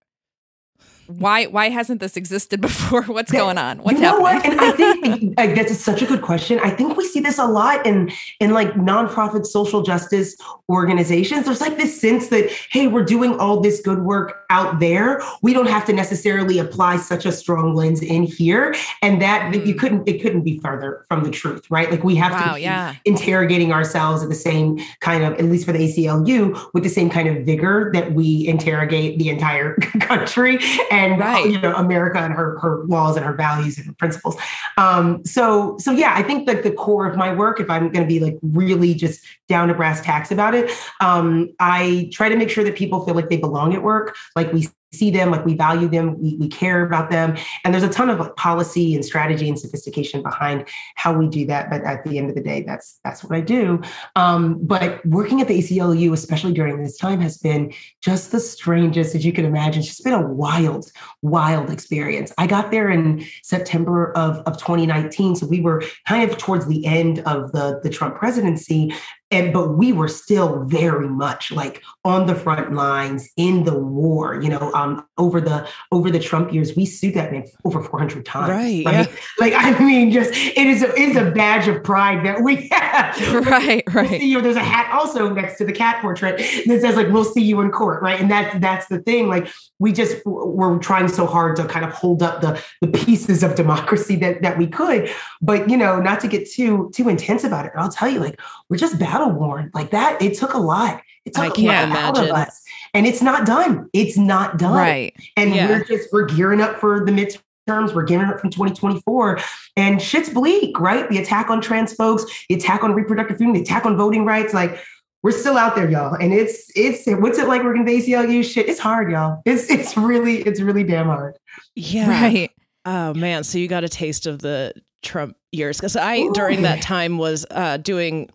why 1.09 1.45
why 1.47 1.69
hasn't 1.71 2.01
this 2.01 2.17
existed 2.17 2.61
before? 2.69 3.03
What's 3.05 3.31
going 3.33 3.59
on? 3.59 3.79
What's 3.79 3.97
you 3.99 4.03
know 4.03 4.25
happening? 4.25 4.57
what? 4.57 4.73
And 4.77 5.37
I 5.37 5.37
think 5.37 5.37
that's 5.57 5.79
such 5.79 6.03
a 6.03 6.07
good 6.07 6.23
question. 6.23 6.59
I 6.63 6.71
think 6.71 6.97
we 6.97 7.05
see 7.05 7.21
this 7.21 7.39
a 7.39 7.47
lot 7.47 7.87
in 7.87 8.11
in 8.41 8.51
like 8.53 8.73
nonprofit 8.75 9.47
social 9.47 9.83
justice 9.83 10.37
organizations. 10.69 11.45
There's 11.47 11.61
like 11.61 11.77
this 11.77 11.99
sense 12.01 12.29
that 12.29 12.51
hey, 12.71 12.87
we're 12.89 13.05
doing 13.05 13.39
all 13.39 13.61
this 13.61 13.81
good 13.81 14.01
work 14.03 14.45
out 14.51 14.81
there. 14.81 15.23
We 15.43 15.53
don't 15.53 15.69
have 15.69 15.85
to 15.87 15.93
necessarily 15.93 16.59
apply 16.59 16.97
such 16.99 17.25
a 17.27 17.33
strong 17.33 17.75
lens 17.75 18.03
in 18.03 18.25
here, 18.25 18.75
and 19.03 19.23
that 19.23 19.53
that 19.53 19.65
you 19.67 19.75
Mm. 19.77 19.79
couldn't 19.79 20.09
it 20.09 20.23
couldn't 20.23 20.43
be 20.43 20.59
further 20.61 21.05
from 21.09 21.23
the 21.23 21.31
truth, 21.31 21.65
right? 21.71 21.91
Like 21.91 22.03
we 22.03 22.15
have 22.17 22.33
to 22.33 22.49
Wow, 22.49 22.55
be 22.57 22.63
yeah. 22.63 22.95
interrogating 23.05 23.73
ourselves 23.73 24.23
at 24.23 24.29
the 24.29 24.35
same 24.35 24.79
kind 25.01 25.23
of, 25.23 25.35
at 25.35 25.45
least 25.45 25.67
for 25.67 25.73
the 25.73 25.79
ACLU, 25.87 26.59
with 26.75 26.83
the 26.83 26.89
same 26.89 27.11
kind 27.11 27.29
of 27.29 27.45
vigor 27.45 27.91
that 27.95 28.13
we 28.13 28.47
interrogate 28.49 29.19
the 29.19 29.29
entire 29.29 29.75
country 30.01 30.59
and 30.91 30.96
And 30.97 31.21
right. 31.21 31.51
you 31.51 31.61
know 31.61 31.75
America 31.75 32.19
and 32.19 32.33
her 32.33 32.59
her 32.61 32.85
laws 32.87 33.17
and 33.17 33.25
her 33.25 33.35
values 33.35 33.77
and 33.79 33.87
her 33.87 33.95
principles. 33.95 34.37
Um, 34.77 35.25
so 35.25 35.77
so 35.79 35.93
yeah, 35.93 36.13
I 36.15 36.23
think 36.23 36.47
that 36.47 36.63
the 36.63 36.71
core 36.71 37.07
of 37.07 37.17
my 37.17 37.35
work, 37.35 37.61
if 37.61 37.71
I'm 37.71 37.91
going 37.91 38.05
to 38.05 38.09
be 38.09 38.21
like 38.21 38.39
really 38.43 38.95
just 38.95 39.25
down 39.49 39.69
to 39.69 39.75
brass 39.75 40.01
tacks 40.01 40.31
about 40.31 40.55
it, 40.55 40.71
um, 41.01 41.51
I 41.61 42.11
try 42.13 42.29
to 42.29 42.37
make 42.37 42.51
sure 42.51 42.65
that 42.65 42.77
people 42.77 43.05
feel 43.05 43.15
like 43.15 43.29
they 43.29 43.37
belong 43.37 43.75
at 43.75 43.83
work, 43.83 44.17
like 44.35 44.53
we 44.53 44.69
see 44.97 45.11
them, 45.11 45.31
like 45.31 45.45
we 45.45 45.55
value 45.55 45.89
them, 45.89 46.21
we, 46.21 46.37
we 46.37 46.49
care 46.49 46.85
about 46.85 47.11
them, 47.11 47.37
and 47.65 47.73
there's 47.73 47.85
a 47.85 47.89
ton 47.89 48.11
of 48.11 48.21
like, 48.21 48.37
policy 48.37 48.95
and 48.95 49.05
strategy 49.05 49.49
and 49.49 49.59
sophistication 49.59 50.23
behind 50.23 50.69
how 50.97 51.13
we 51.13 51.29
do 51.29 51.47
that. 51.47 51.71
But 51.71 51.83
at 51.85 52.05
the 52.05 52.19
end 52.19 52.29
of 52.29 52.35
the 52.35 52.43
day, 52.43 52.63
that's 52.63 52.99
that's 53.05 53.23
what 53.23 53.37
I 53.37 53.41
do. 53.41 53.81
Um, 54.15 54.59
but 54.63 55.05
working 55.07 55.41
at 55.41 55.49
the 55.49 55.59
ACLU, 55.59 56.13
especially 56.13 56.53
during 56.53 56.83
this 56.83 56.97
time, 56.97 57.21
has 57.21 57.39
been 57.39 57.73
just 58.03 58.33
the 58.33 58.41
strangest 58.41 59.15
as 59.15 59.25
you 59.25 59.33
can 59.33 59.45
imagine. 59.45 59.81
It's 59.81 59.89
just 59.89 60.05
been 60.05 60.13
a 60.13 60.27
wild, 60.27 60.91
wild 61.23 61.71
experience. 61.71 62.33
I 62.39 62.47
got 62.47 62.71
there 62.71 62.91
in 62.91 63.25
September 63.43 64.13
of, 64.17 64.39
of 64.47 64.59
2019. 64.59 65.37
So 65.37 65.47
we 65.47 65.61
were 65.61 65.83
kind 66.07 66.29
of 66.29 66.39
towards 66.39 66.67
the 66.67 66.85
end 66.87 67.21
of 67.21 67.53
the, 67.53 67.81
the 67.83 67.91
Trump 67.91 68.17
presidency. 68.17 68.93
And 69.31 69.53
but 69.53 69.77
we 69.77 69.93
were 69.93 70.09
still 70.09 70.65
very 70.65 71.09
much 71.09 71.51
like 71.51 71.83
on 72.05 72.27
the 72.27 72.35
front 72.37 72.73
lines 72.75 73.29
in 73.37 73.65
the 73.65 73.77
war, 73.77 74.41
you 74.41 74.49
know, 74.49 74.73
um, 74.73 75.05
over 75.19 75.41
the 75.41 75.69
over 75.91 76.11
the 76.11 76.21
Trump 76.21 76.53
years, 76.53 76.77
we 76.77 76.87
sued 76.87 77.15
that 77.15 77.33
man 77.33 77.45
over 77.65 77.83
400 77.83 78.25
times. 78.25 78.51
Right, 78.51 78.85
yeah. 78.85 79.07
Like, 79.39 79.53
I 79.55 79.79
mean, 79.81 80.13
just 80.13 80.31
it 80.33 80.67
is 80.67 80.83
a, 80.83 80.91
it 80.95 81.11
is 81.11 81.17
a 81.17 81.31
badge 81.33 81.67
of 81.69 81.83
pride 81.83 82.25
that 82.25 82.43
we 82.43 82.69
have. 82.73 83.17
right, 83.47 83.83
We'll 83.93 84.05
right. 84.05 84.21
see 84.21 84.31
you. 84.31 84.41
There's 84.41 84.57
a 84.57 84.61
hat 84.63 84.93
also 84.93 85.29
next 85.33 85.59
to 85.59 85.65
the 85.65 85.73
cat 85.73 86.01
portrait 86.01 86.39
that 86.39 86.81
says 86.81 86.95
like 86.97 87.09
"We'll 87.09 87.25
see 87.25 87.43
you 87.43 87.61
in 87.61 87.71
court," 87.71 88.03
right? 88.03 88.21
And 88.21 88.31
that 88.31 88.61
that's 88.61 88.87
the 88.87 89.01
thing. 89.01 89.29
Like 89.29 89.49
we 89.79 89.93
just 89.93 90.25
we're 90.25 90.79
trying 90.79 91.09
so 91.09 91.27
hard 91.27 91.57
to 91.57 91.65
kind 91.67 91.85
of 91.85 91.93
hold 91.93 92.23
up 92.23 92.41
the 92.41 92.63
the 92.81 92.89
pieces 92.89 93.43
of 93.43 93.55
democracy 93.57 94.17
that 94.17 94.43
that 94.43 94.57
we 94.57 94.67
could, 94.67 95.11
but 95.43 95.69
you 95.69 95.77
know, 95.77 96.01
not 96.01 96.21
to 96.21 96.29
get 96.29 96.49
too 96.49 96.91
too 96.95 97.09
intense 97.09 97.43
about 97.45 97.67
it. 97.67 97.73
I'll 97.77 97.91
tell 97.91 98.09
you, 98.09 98.21
like 98.21 98.41
we're 98.69 98.77
just 98.77 98.99
battle 99.19 99.33
worn. 99.33 99.71
Like 99.75 99.91
that, 99.91 100.21
it 100.23 100.37
took 100.37 100.55
a 100.55 100.59
lot. 100.59 101.03
It 101.25 101.35
took 101.35 101.45
I 101.45 101.47
a 101.49 101.51
can't 101.51 101.91
lot 101.91 102.17
out 102.19 102.25
of 102.25 102.31
us, 102.31 102.63
and 102.95 103.07
it's 103.07 103.21
not 103.23 103.47
done. 103.47 103.89
It's 103.93 104.17
not 104.17 104.59
done 104.59 104.75
Right. 104.75 105.13
and 105.37 105.55
Yeah. 105.55 105.69
we're 105.69 105.85
just 105.85 106.09
we're 106.13 106.27
gearing 106.27 106.61
up 106.61 106.79
for 106.79 107.05
the 107.05 107.11
midterms 107.13 107.95
we're 107.95 108.05
gearing 108.05 108.29
up 108.29 108.39
from 108.39 108.51
2024 108.51 109.41
and 109.77 110.01
shit's 110.01 110.29
bleak 110.29 110.79
right 110.79 111.09
the 111.11 111.19
attack 111.19 111.51
on 111.51 111.61
trans 111.61 111.93
folks 111.95 112.25
the 112.49 112.55
attack 112.55 112.85
on 112.85 112.93
reproductive 112.95 113.37
freedom 113.39 113.55
the 113.55 113.61
attack 113.61 113.85
on 113.85 113.97
voting 113.97 114.25
rights 114.25 114.55
like 114.55 114.79
we're 115.25 115.33
still 115.33 115.57
out 115.59 115.75
there 115.75 115.91
y'all 115.91 116.15
and 116.15 116.33
it's 116.33 116.71
it's 116.77 117.03
what's 117.21 117.39
it 117.39 117.49
like 117.49 117.65
working 117.65 117.83
at 117.83 117.87
the 117.87 117.97
aclu 118.13 118.45
shit 118.45 118.69
it's 118.69 118.79
hard 118.79 119.11
y'all 119.11 119.43
it's 119.45 119.69
it's 119.69 119.97
really 119.97 120.43
it's 120.43 120.61
really 120.61 120.85
damn 120.85 121.07
hard 121.07 121.37
Yeah. 121.75 122.09
Right. 122.09 122.51
Oh 122.85 123.15
man, 123.15 123.43
so 123.43 123.59
you 123.59 123.67
got 123.67 123.83
a 123.83 123.89
taste 123.89 124.27
of 124.29 124.39
the 124.39 124.73
Trump 125.03 125.37
years 125.51 125.77
because 125.79 125.97
I 125.97 126.19
Ooh. 126.19 126.33
during 126.35 126.63
that 126.63 126.83
time 126.83 127.19
was 127.19 127.45
uh, 127.51 127.79
doing 127.79 128.31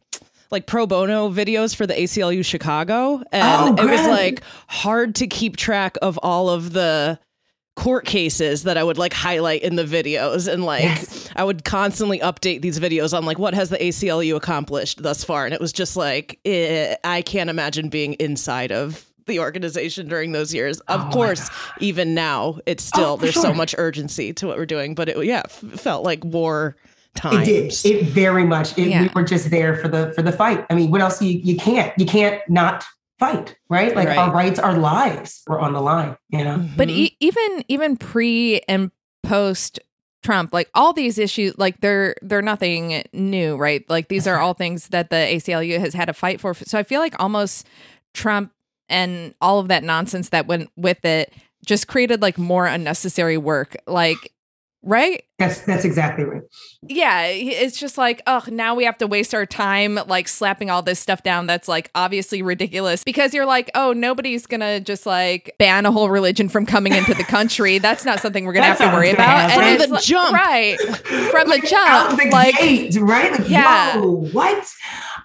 like 0.52 0.66
pro 0.68 0.86
bono 0.86 1.30
videos 1.30 1.76
for 1.76 1.88
the 1.88 1.94
ACLU 1.94 2.44
Chicago, 2.46 3.24
and 3.32 3.80
Oh, 3.80 3.84
it 3.84 3.90
was 3.90 4.08
like 4.08 4.42
hard 4.68 5.16
to 5.16 5.28
keep 5.28 5.58
track 5.58 5.98
of 6.02 6.18
all 6.22 6.50
of 6.50 6.74
the 6.74 7.20
court 7.78 8.06
cases 8.06 8.64
that 8.64 8.78
I 8.78 8.84
would 8.84 8.98
like 8.98 9.14
highlight 9.14 9.62
in 9.64 9.76
the 9.78 9.86
videos. 9.86 10.52
And 10.52 10.66
like 10.66 10.84
Yes. 10.84 11.30
I 11.36 11.44
would 11.44 11.64
constantly 11.64 12.20
update 12.20 12.62
these 12.62 12.80
videos 12.80 13.18
on 13.18 13.26
like 13.26 13.40
what 13.40 13.54
has 13.54 13.70
the 13.70 13.78
ACLU 13.78 14.36
accomplished 14.36 15.02
thus 15.02 15.24
far? 15.24 15.46
And 15.46 15.54
it 15.54 15.62
was 15.62 15.72
just 15.72 15.96
like 15.96 16.40
eh, 16.46 16.96
I 17.04 17.22
can't 17.22 17.50
imagine 17.50 17.88
being 17.90 18.14
inside 18.14 18.72
of 18.74 19.06
the 19.28 19.40
organization 19.40 20.08
during 20.10 20.34
those 20.34 20.54
years. 20.54 20.80
Of 20.82 21.00
Oh 21.08 21.10
course, 21.12 21.50
even 21.80 22.14
now 22.14 22.60
it's 22.66 22.84
still 22.84 23.14
Oh, 23.14 23.18
there's 23.18 23.40
so 23.40 23.54
much 23.54 23.74
urgency 23.78 24.34
to 24.34 24.48
what 24.48 24.58
we're 24.58 24.66
doing, 24.66 24.94
but 24.94 25.08
it 25.08 25.26
yeah, 25.26 25.44
f- 25.46 25.52
felt 25.80 26.04
like 26.04 26.26
war 26.26 26.76
it 27.24 27.46
did 27.46 27.74
it 27.86 28.06
very 28.06 28.44
much 28.46 28.78
it, 28.78 28.88
Yeah. 28.90 29.02
we 29.04 29.10
were 29.14 29.24
just 29.24 29.50
there 29.52 29.76
for 29.76 29.88
the 29.88 30.12
for 30.16 30.22
the 30.22 30.32
fight 30.32 30.66
i 30.70 30.76
mean 30.76 30.92
what 30.92 31.02
else 31.02 31.22
you 31.22 31.40
you 31.44 31.56
can't 31.58 31.94
you 31.98 32.06
can't 32.06 32.42
not 32.50 32.84
fight 33.20 33.56
right 33.70 33.96
like 33.96 34.08
Right. 34.08 34.18
our 34.18 34.34
rights 34.34 34.58
our 34.60 34.78
lives 34.78 35.44
were 35.48 35.60
on 35.60 35.74
the 35.74 35.82
line 35.82 36.16
you 36.30 36.44
know 36.44 36.66
But 36.78 36.88
Mhm. 36.88 36.92
e- 36.92 37.18
even 37.20 37.64
even 37.68 37.98
pre 37.98 38.62
and 38.68 38.92
post 39.24 39.80
Trump, 40.24 40.54
like 40.54 40.70
all 40.76 40.94
these 40.94 41.18
issues, 41.18 41.58
like 41.58 41.82
they're 41.82 42.14
they're 42.22 42.44
nothing 42.44 43.02
new, 43.12 43.56
right? 43.56 43.84
Like 43.90 44.08
these 44.08 44.28
are 44.28 44.38
all 44.42 44.54
things 44.54 44.90
that 44.90 45.10
the 45.10 45.16
ACLU 45.16 45.80
has 45.80 45.96
had 45.96 46.06
to 46.06 46.14
fight 46.14 46.40
for. 46.40 46.54
So 46.54 46.78
I 46.78 46.84
feel 46.84 47.00
like 47.02 47.16
almost 47.20 47.66
Trump 48.14 48.52
and 48.88 49.34
all 49.42 49.60
of 49.60 49.68
that 49.70 49.84
nonsense 49.84 50.30
that 50.30 50.46
went 50.46 50.70
with 50.76 51.04
it 51.06 51.34
just 51.66 51.88
created 51.88 52.22
like 52.22 52.38
more 52.38 52.68
unnecessary 52.68 53.38
work. 53.38 53.76
Like 53.88 54.31
right? 54.84 55.24
That's 55.40 55.62
that's 55.62 55.86
exactly 55.86 56.24
right. 56.24 56.42
Yeah, 56.84 57.26
it's 57.26 57.80
just 57.80 57.98
like, 57.98 58.22
oh, 58.28 58.44
now 58.50 58.76
we 58.76 58.84
have 58.84 58.98
to 59.00 59.08
waste 59.08 59.34
our 59.34 59.46
time 59.48 60.00
like 60.08 60.28
slapping 60.28 60.70
all 60.70 60.82
this 60.84 61.00
stuff 61.00 61.24
down 61.24 61.48
that's 61.48 61.68
like 61.68 61.90
obviously 61.96 62.42
ridiculous 62.44 63.04
because 63.04 63.34
you're 63.34 63.46
like, 63.48 63.72
oh, 63.74 63.94
nobody's 63.94 64.46
gonna 64.46 64.80
just 64.80 65.06
like 65.08 65.56
ban 65.58 65.86
a 65.88 65.92
whole 65.92 66.10
religion 66.10 66.48
from 66.50 66.66
coming 66.66 66.94
into 66.94 67.14
the 67.16 67.24
country. 67.24 67.78
That's 67.80 68.06
not 68.06 68.20
something 68.20 68.46
we're 68.46 68.54
gonna 68.54 68.68
have 68.68 68.78
to 68.80 68.86
worry 68.88 69.08
sounds 69.16 69.16
about. 69.16 69.52
And 69.52 69.80
From 69.80 69.88
the 69.90 69.94
like- 69.96 70.04
jump. 70.04 70.34
right? 70.34 70.80
From 70.80 71.48
the 71.48 71.56
Like, 71.56 71.64
out 71.74 72.10
jump, 72.10 72.22
the 72.22 72.30
like 72.30 72.58
gate, 72.58 72.96
right? 73.02 73.32
Like, 73.32 73.50
Yeah. 73.50 73.98
whoa, 73.98 74.28
what? 74.32 74.68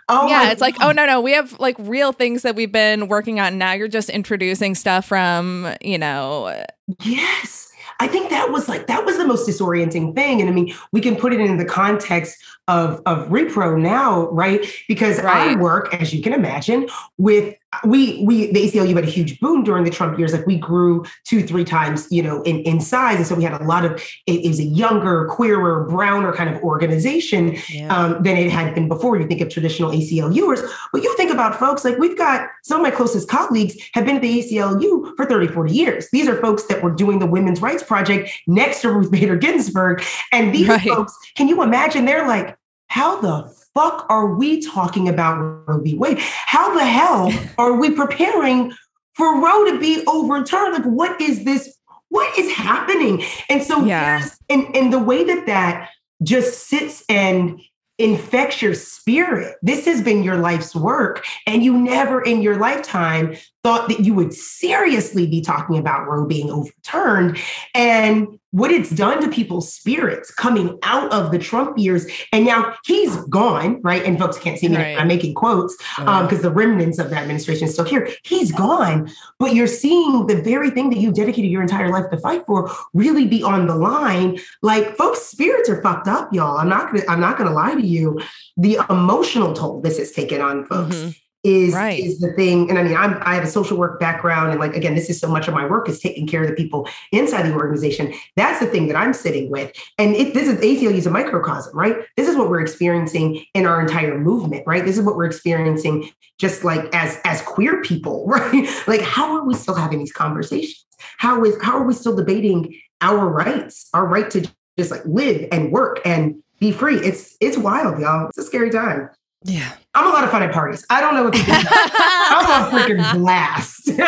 Oh, 0.09 0.29
yeah, 0.29 0.45
my 0.45 0.51
it's 0.53 0.61
like, 0.61 0.77
oh 0.81 0.93
no, 0.93 1.05
no, 1.05 1.21
we 1.21 1.33
have 1.33 1.59
like 1.59 1.77
real 1.81 2.13
things 2.13 2.43
that 2.43 2.55
we've 2.57 2.71
been 2.73 3.09
working 3.09 3.39
on. 3.41 3.59
Now 3.59 3.73
you're 3.73 3.89
just 3.89 4.09
introducing 4.09 4.75
stuff 4.75 5.07
from, 5.07 5.75
you 5.83 5.99
know, 5.99 6.65
Yes. 7.05 7.66
I 8.01 8.07
think 8.07 8.31
that 8.31 8.51
was 8.51 8.69
like 8.69 8.87
that 8.87 9.05
was 9.05 9.17
the 9.17 9.27
most 9.27 9.49
disorienting 9.49 10.15
thing. 10.15 10.41
And 10.41 10.51
I 10.51 10.53
mean, 10.53 10.75
we 10.93 11.01
can 11.01 11.17
put 11.17 11.33
it 11.33 11.41
in 11.41 11.57
the 11.57 11.65
context 11.65 12.43
of 12.69 13.01
of 13.07 13.29
repro 13.29 13.81
now, 13.81 14.29
right? 14.31 14.67
Because 14.89 15.19
I 15.19 15.57
work, 15.57 15.95
as 15.95 16.13
you 16.13 16.23
can 16.23 16.33
imagine, 16.33 16.89
with 17.19 17.55
we 17.85 18.25
we 18.25 18.51
the 18.53 18.61
ACLU 18.67 18.95
had 18.95 19.05
a 19.05 19.11
huge 19.11 19.39
boom 19.41 19.63
during 19.65 19.85
the 19.85 19.91
Trump 19.91 20.19
years. 20.19 20.33
Like 20.33 20.47
we 20.47 20.57
grew 20.57 21.05
two, 21.25 21.43
three 21.47 21.65
times, 21.65 22.07
you 22.11 22.23
know, 22.23 22.43
in, 22.43 22.61
in 22.61 22.81
size. 22.81 23.17
And 23.19 23.27
so 23.27 23.35
we 23.35 23.43
had 23.45 23.61
a 23.61 23.65
lot 23.65 23.85
of 23.85 24.03
it 24.27 24.45
is 24.45 24.59
a 24.61 24.65
younger, 24.65 25.27
queerer, 25.27 25.85
browner 25.85 26.33
kind 26.33 26.49
of 26.55 26.63
organization 26.63 27.57
Yeah. 27.69 27.95
um, 27.95 28.23
than 28.23 28.37
it 28.37 28.51
had 28.51 28.75
been 28.75 28.89
before. 28.89 29.19
You 29.19 29.27
think 29.27 29.41
of 29.41 29.49
traditional 29.51 29.91
ACLUers, 29.91 30.63
but 30.93 31.03
you 31.03 31.15
think 31.17 31.31
about 31.31 31.57
folks 31.59 31.85
like 31.85 31.99
we've 31.99 32.17
got 32.17 32.49
some 32.63 32.81
of 32.81 32.83
my 32.85 32.91
closest 32.91 33.29
colleagues 33.29 33.75
have 33.95 34.07
been 34.07 34.17
at 34.17 34.23
the 34.23 34.39
ACLU 34.43 35.15
for 35.17 35.27
30, 35.27 35.49
40 35.49 35.73
years. 35.73 36.09
These 36.13 36.29
are 36.29 36.41
folks 36.41 36.65
that 36.65 36.83
were 36.83 36.93
doing 36.93 37.19
the 37.19 37.27
Women's 37.27 37.61
Rights 37.61 37.83
Project 37.83 38.31
next 38.47 38.81
to 38.83 38.91
Ruth 38.93 39.11
Bader 39.11 39.37
Ginsburg. 39.37 40.03
And 40.33 40.55
these 40.55 40.69
Right. 40.69 40.81
folks, 40.89 41.17
can 41.37 41.49
you 41.49 41.63
imagine? 41.63 42.05
They're 42.07 42.27
like, 42.27 42.57
how 42.89 43.21
the 43.21 43.53
fuck 43.75 44.07
are 44.09 44.35
we 44.35 44.61
talking 44.63 45.09
about 45.09 45.39
Roe 45.69 45.81
v. 45.81 45.95
Wade? 45.97 46.19
How 46.19 46.75
the 46.75 46.85
hell 46.85 47.33
are 47.59 47.75
we 47.75 47.91
preparing 47.91 48.73
for 49.15 49.41
Roe 49.41 49.65
to 49.73 49.79
be 49.79 50.03
overturned? 50.07 50.75
Like, 50.75 50.85
what 50.85 51.21
is 51.21 51.45
this? 51.45 51.77
What 52.09 52.39
is 52.39 52.53
happening? 52.53 53.23
And 53.49 53.63
so, 53.63 53.85
Yeah. 53.85 54.19
there's- 54.19 54.39
and, 54.49 54.75
and 54.77 54.93
the 54.93 54.99
way 54.99 55.25
that 55.25 55.47
that 55.47 55.91
just 56.23 56.69
sits 56.69 57.03
and 57.09 57.61
infects 57.99 58.61
your 58.63 58.75
spirit. 58.75 59.57
This 59.63 59.87
has 59.87 60.03
been 60.03 60.23
your 60.23 60.37
life's 60.37 60.75
work, 60.77 61.25
and 61.47 61.65
you 61.65 61.77
never 61.77 62.21
in 62.23 62.43
your 62.43 62.57
lifetime 62.57 63.37
thought 63.67 63.89
that 63.89 63.99
you 64.05 64.15
would 64.15 64.33
seriously 64.33 65.27
be 65.27 65.41
talking 65.41 65.77
about 65.77 66.07
Roe 66.07 66.25
being 66.25 66.51
overturned. 66.51 67.37
And 67.75 68.39
what 68.53 68.71
it's 68.71 68.91
done 68.91 69.21
to 69.21 69.29
people's 69.29 69.73
spirits 69.75 70.31
coming 70.33 70.79
out 70.85 71.13
of 71.13 71.33
the 71.33 71.39
Trump 71.39 71.77
years. 71.77 72.07
And 72.33 72.45
now 72.45 72.75
he's 72.85 73.17
gone, 73.25 73.83
right? 73.83 74.05
And 74.05 74.19
folks 74.21 74.39
can't 74.39 74.57
see 74.57 74.69
me, 74.69 74.77
Right. 74.77 74.97
I'm 74.99 75.09
making 75.09 75.35
quotes 75.35 75.77
because 75.99 76.43
the 76.43 76.51
remnants 76.53 76.99
of 77.01 77.11
the 77.11 77.17
administration 77.17 77.67
is 77.67 77.73
still 77.75 77.85
here. 77.85 78.09
He's 78.23 78.53
gone, 78.53 79.11
but 79.41 79.53
you're 79.53 79.67
seeing 79.67 80.29
the 80.29 80.41
very 80.43 80.71
thing 80.71 80.89
that 80.91 80.99
you 81.01 81.11
dedicated 81.13 81.51
your 81.51 81.61
entire 81.61 81.91
life 81.91 82.09
to 82.13 82.19
fight 82.19 82.47
for 82.47 82.71
really 82.95 83.27
be 83.27 83.43
on 83.43 83.67
the 83.67 83.75
line. 83.75 84.39
Like 84.63 84.97
folks' 84.97 85.23
spirits 85.23 85.69
are 85.69 85.83
fucked 85.83 86.07
up, 86.07 86.33
y'all. 86.33 86.57
I'm 86.57 86.69
not 86.69 86.87
gonna, 86.93 87.03
I'm 87.09 87.21
not 87.21 87.37
gonna 87.37 87.53
lie 87.53 87.75
to 87.75 87.85
you. 87.87 88.21
The 88.57 88.79
emotional 88.89 89.53
toll 89.55 89.81
this 89.81 89.99
has 89.99 90.13
taken 90.13 90.41
on 90.41 90.65
folks 90.67 90.97
Mhm. 90.97 91.17
Is 91.47 91.75
Right. 91.75 92.03
is 92.03 92.19
the 92.19 92.33
thing. 92.33 92.69
And 92.69 92.79
I 92.79 92.83
mean, 92.83 92.97
I'm 92.97 93.19
I 93.23 93.35
have 93.35 93.45
a 93.45 93.49
social 93.49 93.77
work 93.77 94.01
background, 94.01 94.51
and 94.51 94.59
like 94.59 94.75
again, 94.75 94.95
this 94.95 95.09
is 95.09 95.21
so 95.21 95.29
much 95.29 95.47
of 95.47 95.55
my 95.55 95.65
work 95.65 95.89
is 95.89 96.01
taking 96.01 96.27
care 96.27 96.43
of 96.43 96.49
the 96.49 96.55
people 96.55 96.89
inside 97.13 97.43
the 97.43 97.55
organization. 97.55 98.13
That's 98.35 98.59
the 98.61 98.67
thing 98.67 98.89
that 98.89 98.97
I'm 98.97 99.13
sitting 99.13 99.51
with. 99.51 99.73
And 99.99 100.17
it, 100.17 100.35
this 100.35 100.49
is 100.49 100.59
ACLU 100.61 100.95
is 100.95 101.07
a 101.07 101.11
microcosm, 101.11 101.77
right? 101.77 101.97
This 102.17 102.29
is 102.29 102.37
what 102.37 102.51
we're 102.51 102.61
experiencing 102.61 103.45
in 103.55 103.65
our 103.67 103.81
entire 103.81 104.19
movement, 104.19 104.65
right? 104.67 104.85
This 104.85 104.99
is 104.99 105.05
what 105.05 105.17
we're 105.17 105.27
experiencing 105.27 106.11
just 106.39 106.65
like 106.65 106.93
as 106.95 107.19
as 107.25 107.41
queer 107.43 107.81
people, 107.83 108.27
right? 108.29 108.67
Like, 108.87 109.01
how 109.03 109.37
are 109.37 109.45
we 109.45 109.55
still 109.55 109.75
having 109.75 110.01
these 110.01 110.13
conversations? 110.13 110.85
How 111.19 111.45
is 111.45 111.57
how 111.63 111.79
are 111.79 111.85
we 111.85 111.95
still 111.95 112.17
debating 112.17 112.75
our 113.01 113.29
rights, 113.29 113.89
our 113.95 114.07
right 114.07 114.29
to 114.31 114.51
just 114.79 114.91
like 114.91 115.05
live 115.05 115.47
and 115.53 115.71
work 115.71 116.01
and 116.05 116.43
be 116.59 116.73
free? 116.73 116.97
It's 116.97 117.37
it's 117.41 117.57
wild, 117.57 118.01
y'all. 118.01 118.29
It's 118.29 118.39
a 118.39 118.43
scary 118.43 118.71
time. 118.71 119.11
Yeah. 119.45 119.73
I'm 119.97 120.07
a 120.07 120.11
lot 120.11 120.25
of 120.25 120.31
fun 120.31 120.43
at 120.43 120.53
parties. 120.53 120.85
I 120.91 121.01
don't 121.01 121.15
know 121.15 121.25
what 121.25 121.33
people 121.35 121.55
do. 121.55 121.67
I'm 121.71 122.45
a 122.45 122.71
freaking 122.71 123.13
blast. 123.19 123.89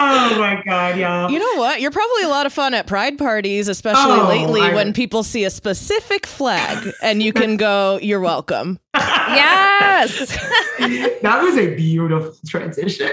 oh 0.00 0.38
my 0.38 0.60
god, 0.66 0.98
y'all. 0.98 1.30
You 1.30 1.38
know 1.38 1.54
what? 1.60 1.80
You're 1.80 1.90
probably 1.92 2.24
a 2.24 2.28
lot 2.28 2.44
of 2.46 2.52
fun 2.52 2.74
at 2.74 2.86
pride 2.88 3.18
parties, 3.18 3.68
especially 3.68 4.18
Oh, 4.20 4.26
lately 4.28 4.60
I- 4.62 4.74
when 4.74 4.92
people 4.92 5.22
see 5.22 5.44
a 5.44 5.50
specific 5.50 6.26
flag 6.26 6.92
and 7.02 7.22
you 7.22 7.32
can 7.32 7.56
go, 7.56 7.98
"You're 8.02 8.20
welcome." 8.20 8.80
yes. 8.94 10.36
that 11.22 11.40
was 11.42 11.56
a 11.56 11.74
beautiful 11.76 12.34
transition. 12.46 13.08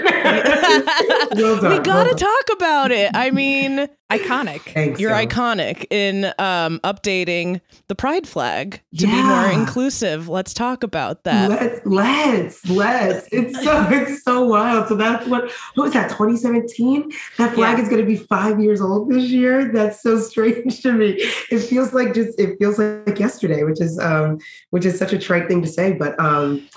Well 1.36 1.62
done. 1.62 1.72
we 1.72 1.78
got 1.80 2.04
to 2.04 2.10
well 2.10 2.15
done. 2.15 2.18
talk 2.18 2.46
about 2.58 2.92
it. 2.92 3.12
I 3.13 3.32
mean, 3.32 3.88
Iconic. 4.12 4.62
Thanks. 4.74 5.00
you're 5.00 5.12
y'all. 5.12 5.26
iconic 5.28 5.86
in 5.92 6.26
um, 6.39 6.80
updating 6.84 7.62
the 7.88 7.96
pride 7.96 8.28
flag 8.28 8.82
to 8.98 9.06
be 9.06 9.22
more 9.22 9.46
inclusive. 9.52 10.28
Let's 10.28 10.52
talk 10.54 10.84
about 10.84 11.24
that. 11.26 11.50
Let's 11.50 11.86
let's 11.86 12.68
let's. 12.70 13.28
It's 13.32 13.63
so 13.63 13.88
it's 13.92 14.24
so 14.24 14.46
wild. 14.46 14.88
So 14.88 14.96
that's 14.96 15.28
what 15.28 15.52
what 15.76 15.84
was 15.84 15.94
that? 15.94 16.10
2017. 16.10 17.12
That 17.38 17.54
flag 17.54 17.78
Yeah. 17.78 17.84
is 17.84 17.89
going 17.89 18.02
to 18.02 18.08
be 18.08 18.15
five 18.18 18.60
years 18.60 18.82
old 18.82 19.12
this 19.12 19.26
year. 19.26 19.72
That's 19.72 20.02
so 20.02 20.20
strange 20.20 20.82
to 20.82 20.92
me. 20.92 21.18
It 21.52 21.60
feels 21.60 21.94
like 21.94 22.13
just 22.15 22.39
it 22.39 22.58
feels 22.58 22.80
like 22.80 23.20
yesterday, 23.20 23.63
which 23.63 23.80
is 23.80 24.00
um 24.00 24.39
which 24.72 24.86
is 24.86 24.98
such 24.98 25.13
a 25.13 25.20
trite 25.20 25.48
thing 25.48 25.62
to 25.62 25.68
say, 25.68 25.94
but 25.94 26.20
um. 26.20 26.68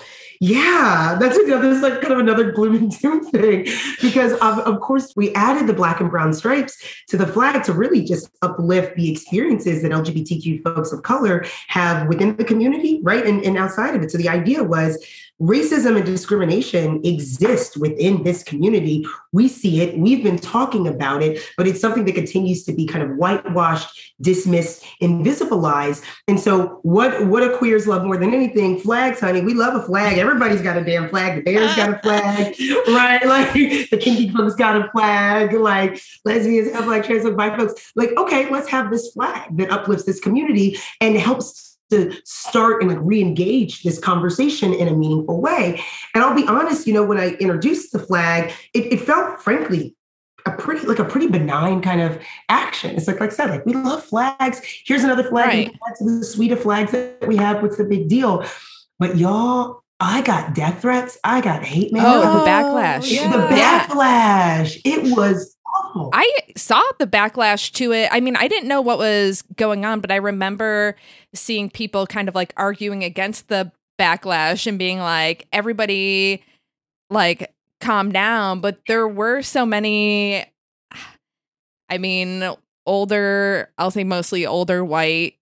Yeah, 0.45 1.15
that's 1.21 1.37
another 1.37 1.69
that's 1.69 1.81
like 1.81 2.01
kind 2.01 2.11
of 2.11 2.19
another 2.19 2.51
gloom 2.51 2.75
and 2.75 2.91
doom 2.99 3.23
thing 3.23 3.65
because 4.01 4.33
of, 4.33 4.59
of 4.59 4.81
course 4.81 5.13
we 5.15 5.33
added 5.35 5.67
the 5.67 5.73
black 5.73 6.01
and 6.01 6.09
brown 6.09 6.33
stripes 6.33 6.77
to 7.07 7.15
the 7.15 7.25
flag 7.25 7.63
to 7.63 7.71
really 7.71 8.03
just 8.03 8.29
uplift 8.41 8.97
the 8.97 9.09
experiences 9.09 9.83
that 9.83 9.93
LGBTQ 9.93 10.61
folks 10.61 10.91
of 10.91 11.01
color 11.03 11.45
have 11.67 12.09
within 12.09 12.35
the 12.35 12.43
community, 12.43 12.99
right? 13.03 13.25
And, 13.25 13.41
and 13.45 13.57
outside 13.57 13.95
of 13.95 14.03
it. 14.03 14.11
So 14.11 14.17
the 14.17 14.27
idea 14.27 14.65
was 14.65 15.01
racism 15.41 15.97
and 15.97 16.05
discrimination 16.05 17.01
exist 17.03 17.77
within 17.77 18.23
this 18.23 18.43
community. 18.43 19.05
We 19.31 19.47
see 19.47 19.81
it, 19.81 19.97
we've 19.97 20.23
been 20.23 20.37
talking 20.37 20.87
about 20.87 21.21
it, 21.21 21.41
but 21.57 21.67
it's 21.67 21.81
something 21.81 22.05
that 22.05 22.15
continues 22.15 22.63
to 22.65 22.73
be 22.73 22.85
kind 22.85 23.03
of 23.03 23.17
whitewashed, 23.17 24.13
dismissed, 24.21 24.85
invisibilized. 25.01 26.03
And 26.27 26.39
so 26.39 26.79
what 26.83 27.27
what 27.27 27.41
do 27.41 27.57
queers 27.57 27.87
love 27.87 28.03
more 28.03 28.17
than 28.17 28.33
anything? 28.33 28.79
Flags, 28.79 29.19
honey. 29.19 29.41
We 29.41 29.53
love 29.53 29.75
a 29.75 29.85
flag. 29.85 30.17
Everybody's 30.17 30.61
got 30.61 30.77
a 30.77 30.83
damn 30.83 31.09
flag. 31.09 31.37
The 31.37 31.41
Bears 31.41 31.75
got 31.75 31.89
a 31.89 31.99
flag, 31.99 32.55
right? 32.87 33.25
Like 33.25 33.53
the 33.53 33.97
kinky 33.97 34.29
folks 34.29 34.55
got 34.55 34.77
a 34.77 34.89
flag, 34.91 35.53
like 35.53 36.01
lesbians 36.25 36.71
have 36.73 36.87
like 36.87 37.05
trans 37.05 37.25
and 37.25 37.35
bi 37.35 37.55
folks. 37.57 37.91
Like, 37.95 38.11
okay, 38.17 38.49
let's 38.49 38.69
have 38.69 38.91
this 38.91 39.11
flag 39.11 39.57
that 39.57 39.71
uplifts 39.71 40.05
this 40.05 40.19
community 40.19 40.77
and 41.01 41.17
helps 41.17 41.62
to 41.89 42.13
start 42.25 42.81
and 42.81 42.91
like 42.91 42.99
re-engage 43.01 43.83
this 43.83 43.99
conversation 43.99 44.73
in 44.73 44.87
a 44.87 44.95
meaningful 44.95 45.41
way. 45.41 45.81
And 46.13 46.23
I'll 46.23 46.35
be 46.35 46.47
honest, 46.47 46.87
you 46.87 46.93
know, 46.93 47.03
when 47.03 47.19
I 47.19 47.31
introduced 47.33 47.91
the 47.91 47.99
flag, 47.99 48.51
it, 48.73 48.93
it 48.93 49.01
felt 49.01 49.41
frankly 49.41 49.95
a 50.45 50.51
pretty 50.51 50.85
like 50.85 50.99
a 50.99 51.05
pretty 51.05 51.27
benign 51.27 51.81
kind 51.81 52.01
of 52.01 52.21
action. 52.49 52.95
It's 52.95 53.07
like 53.07 53.19
like 53.19 53.31
I 53.31 53.33
said, 53.33 53.49
like 53.49 53.65
we 53.65 53.73
love 53.73 54.03
flags. 54.03 54.61
Here's 54.85 55.03
another 55.03 55.23
flag. 55.23 55.47
Right. 55.47 55.79
To 55.99 56.19
the 56.19 56.25
suite 56.25 56.51
of 56.51 56.61
flags 56.61 56.91
that 56.91 57.25
we 57.27 57.37
have. 57.37 57.61
What's 57.61 57.77
the 57.77 57.85
big 57.85 58.09
deal? 58.09 58.45
But 58.99 59.17
y'all, 59.17 59.83
I 59.99 60.21
got 60.21 60.53
death 60.53 60.81
threats. 60.81 61.17
I 61.23 61.39
got 61.41 61.63
hate 61.63 61.93
mail. 61.93 62.03
Oh, 62.05 62.39
the 62.39 62.49
backlash. 62.49 63.11
yeah. 63.11 63.31
The 63.31 63.55
backlash. 63.55 64.81
It 64.83 65.15
was 65.15 65.52
I 66.13 66.29
saw 66.55 66.81
the 66.99 67.07
backlash 67.07 67.71
to 67.73 67.91
it. 67.91 68.09
I 68.11 68.19
mean, 68.19 68.35
I 68.35 68.47
didn't 68.47 68.67
know 68.67 68.81
what 68.81 68.97
was 68.97 69.43
going 69.55 69.85
on, 69.85 69.99
but 69.99 70.11
I 70.11 70.15
remember 70.15 70.95
seeing 71.33 71.69
people 71.69 72.07
kind 72.07 72.27
of 72.27 72.35
like 72.35 72.53
arguing 72.57 73.03
against 73.03 73.47
the 73.47 73.71
backlash 73.99 74.67
and 74.67 74.79
being 74.79 74.99
like, 74.99 75.47
everybody, 75.51 76.43
like, 77.09 77.53
calm 77.79 78.11
down. 78.11 78.59
But 78.59 78.79
there 78.87 79.07
were 79.07 79.41
so 79.41 79.65
many, 79.65 80.45
I 81.89 81.97
mean, 81.97 82.43
older, 82.85 83.69
I'll 83.77 83.91
say 83.91 84.03
mostly 84.03 84.45
older 84.45 84.83
white 84.83 85.35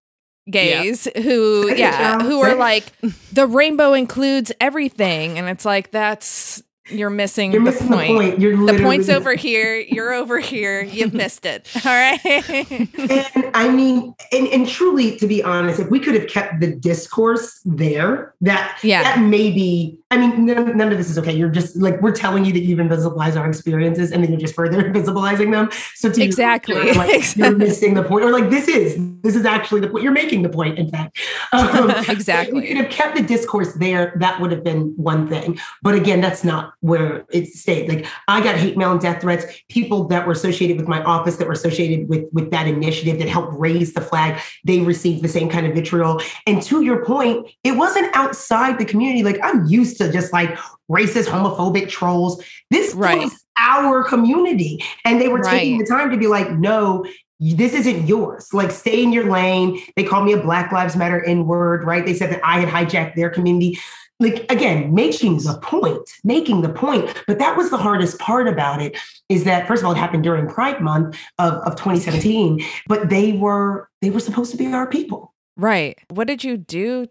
gays 0.49 1.07
who, 1.15 1.67
Say 1.67 1.73
it, 1.75 1.79
yeah, 1.79 2.19
who 2.19 2.41
are 2.41 2.55
like, 2.55 2.91
the 3.31 3.47
rainbow 3.47 3.93
includes 3.93 4.51
everything. 4.59 5.37
And 5.37 5.47
it's 5.47 5.65
like, 5.65 5.91
that's, 5.91 6.61
you're 6.91 7.09
missing, 7.09 7.51
You're 7.51 7.61
the 7.63 7.71
missing 7.71 7.87
point 7.87 8.07
the 8.07 8.13
point. 8.13 8.39
You're 8.39 8.65
the 8.65 8.79
point's 8.81 9.09
over 9.09 9.35
here. 9.35 9.77
You're 9.79 10.13
over 10.13 10.39
here. 10.39 10.83
You've 10.83 11.13
missed 11.13 11.45
it. 11.45 11.69
All 11.85 11.91
right. 11.91 12.19
And 12.25 13.51
I 13.53 13.69
mean, 13.69 14.13
and, 14.31 14.47
and 14.47 14.67
truly, 14.67 15.17
to 15.17 15.27
be 15.27 15.43
honest, 15.43 15.79
if 15.79 15.89
we 15.89 15.99
could 15.99 16.15
have 16.15 16.27
kept 16.27 16.59
the 16.59 16.67
discourse 16.75 17.61
there, 17.65 18.33
that 18.41 18.79
Yeah. 18.83 19.03
that 19.03 19.19
maybe 19.21 19.97
I 20.11 20.17
mean, 20.17 20.45
none, 20.45 20.77
none, 20.77 20.91
of 20.91 20.97
this 20.97 21.09
is 21.09 21.17
okay. 21.17 21.31
You're 21.31 21.49
just 21.49 21.77
like 21.77 22.01
we're 22.01 22.11
telling 22.11 22.43
you 22.43 22.51
that 22.51 22.59
you've 22.59 22.79
invisibilized 22.79 23.39
our 23.39 23.47
experiences, 23.47 24.11
and 24.11 24.21
then 24.21 24.29
you're 24.29 24.41
just 24.41 24.53
further 24.53 24.83
invisibilizing 24.91 25.51
them. 25.51 25.69
So 25.95 26.11
to 26.11 26.21
exactly, 26.21 26.75
you, 26.75 26.93
like, 26.95 27.15
exactly. 27.15 27.43
you're 27.47 27.57
missing 27.57 27.93
the 27.93 28.03
point, 28.03 28.25
or 28.25 28.31
like 28.31 28.49
this 28.49 28.67
is 28.67 28.97
this 29.21 29.37
is 29.37 29.45
actually 29.45 29.79
the 29.79 29.87
point. 29.87 30.03
You're 30.03 30.11
making 30.11 30.41
the 30.41 30.49
point. 30.49 30.77
In 30.77 30.89
fact, 30.89 31.17
um, 31.53 31.91
exactly. 32.09 32.61
You 32.61 32.75
could 32.75 32.83
have 32.83 32.91
kept 32.91 33.15
the 33.15 33.23
discourse 33.23 33.73
there. 33.75 34.13
That 34.17 34.41
would 34.41 34.51
have 34.51 34.65
been 34.65 34.93
one 34.97 35.29
thing. 35.29 35.57
But 35.81 35.95
again, 35.95 36.19
that's 36.19 36.43
not 36.43 36.73
where 36.81 37.25
it 37.31 37.47
stayed. 37.47 37.87
Like 37.87 38.05
I 38.27 38.43
got 38.43 38.57
hate 38.57 38.75
mail 38.75 38.91
and 38.91 38.99
death 38.99 39.21
threats. 39.21 39.45
People 39.69 40.09
that 40.09 40.27
were 40.27 40.33
associated 40.33 40.75
with 40.75 40.89
my 40.89 41.01
office, 41.03 41.37
that 41.37 41.47
were 41.47 41.53
associated 41.53 42.09
with 42.09 42.25
with 42.33 42.51
that 42.51 42.67
initiative, 42.67 43.17
that 43.19 43.29
helped 43.29 43.57
raise 43.57 43.93
the 43.93 44.01
flag, 44.01 44.41
they 44.65 44.81
received 44.81 45.23
the 45.23 45.29
same 45.29 45.47
kind 45.47 45.65
of 45.65 45.73
vitriol. 45.73 46.21
And 46.45 46.61
to 46.63 46.81
your 46.81 47.05
point, 47.05 47.47
it 47.63 47.77
wasn't 47.77 48.13
outside 48.13 48.77
the 48.77 48.85
community. 48.85 49.23
Like 49.23 49.39
I'm 49.41 49.65
used 49.67 49.99
to 49.99 50.00
just 50.09 50.33
like 50.33 50.57
racist, 50.89 51.27
homophobic 51.27 51.89
trolls. 51.89 52.43
This 52.69 52.93
right. 52.93 53.19
was 53.19 53.43
our 53.57 54.03
community. 54.03 54.83
And 55.05 55.21
they 55.21 55.27
were 55.27 55.39
right. 55.39 55.59
taking 55.59 55.77
the 55.77 55.85
time 55.85 56.11
to 56.11 56.17
be 56.17 56.27
like, 56.27 56.51
no, 56.51 57.05
this 57.39 57.73
isn't 57.73 58.07
yours. 58.07 58.53
Like, 58.53 58.71
stay 58.71 59.03
in 59.03 59.11
your 59.11 59.29
lane. 59.29 59.81
They 59.95 60.03
called 60.03 60.25
me 60.25 60.33
a 60.33 60.41
Black 60.41 60.71
Lives 60.71 60.95
Matter 60.95 61.23
N 61.23 61.47
word, 61.47 61.83
right? 61.83 62.05
They 62.05 62.13
said 62.13 62.31
that 62.31 62.41
I 62.43 62.59
had 62.59 62.69
hijacked 62.69 63.15
their 63.15 63.29
community. 63.29 63.79
Like, 64.19 64.45
again, 64.51 64.93
making 64.93 65.37
the 65.39 65.57
point, 65.63 66.07
making 66.23 66.61
the 66.61 66.69
point. 66.69 67.23
But 67.25 67.39
that 67.39 67.57
was 67.57 67.71
the 67.71 67.77
hardest 67.77 68.19
part 68.19 68.47
about 68.47 68.79
it 68.79 68.95
is 69.29 69.45
that, 69.45 69.67
first 69.67 69.81
of 69.81 69.87
all, 69.87 69.93
it 69.93 69.97
happened 69.97 70.23
during 70.23 70.47
Pride 70.47 70.79
Month 70.79 71.17
of, 71.39 71.53
of 71.53 71.75
2017, 71.75 72.63
but 72.87 73.09
they 73.09 73.31
were, 73.31 73.89
they 74.03 74.11
were 74.11 74.19
supposed 74.19 74.51
to 74.51 74.57
be 74.57 74.67
our 74.67 74.85
people. 74.85 75.33
Right. 75.57 75.97
What 76.09 76.27
did 76.27 76.43
you 76.43 76.57
do 76.57 77.07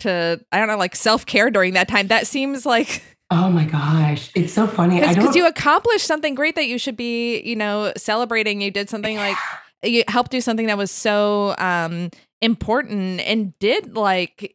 to 0.00 0.40
I 0.52 0.58
don't 0.58 0.68
know 0.68 0.76
like 0.76 0.96
self 0.96 1.26
care 1.26 1.50
during 1.50 1.74
that 1.74 1.88
time. 1.88 2.08
That 2.08 2.26
seems 2.26 2.66
like 2.66 3.02
Oh 3.30 3.50
my 3.50 3.64
gosh, 3.64 4.30
it's 4.36 4.52
so 4.52 4.68
funny. 4.68 5.00
Because 5.00 5.34
you 5.34 5.46
accomplished 5.46 6.06
something 6.06 6.36
great 6.36 6.54
that 6.54 6.68
you 6.68 6.78
should 6.78 6.96
be, 6.96 7.40
you 7.42 7.56
know, 7.56 7.92
celebrating. 7.96 8.60
You 8.60 8.70
did 8.70 8.88
something 8.88 9.16
like 9.16 9.36
you 9.82 10.04
helped 10.06 10.30
do 10.30 10.40
something 10.40 10.66
that 10.66 10.78
was 10.78 10.90
so 10.90 11.54
um 11.58 12.10
important 12.40 13.20
and 13.20 13.58
did 13.58 13.96
like 13.96 14.54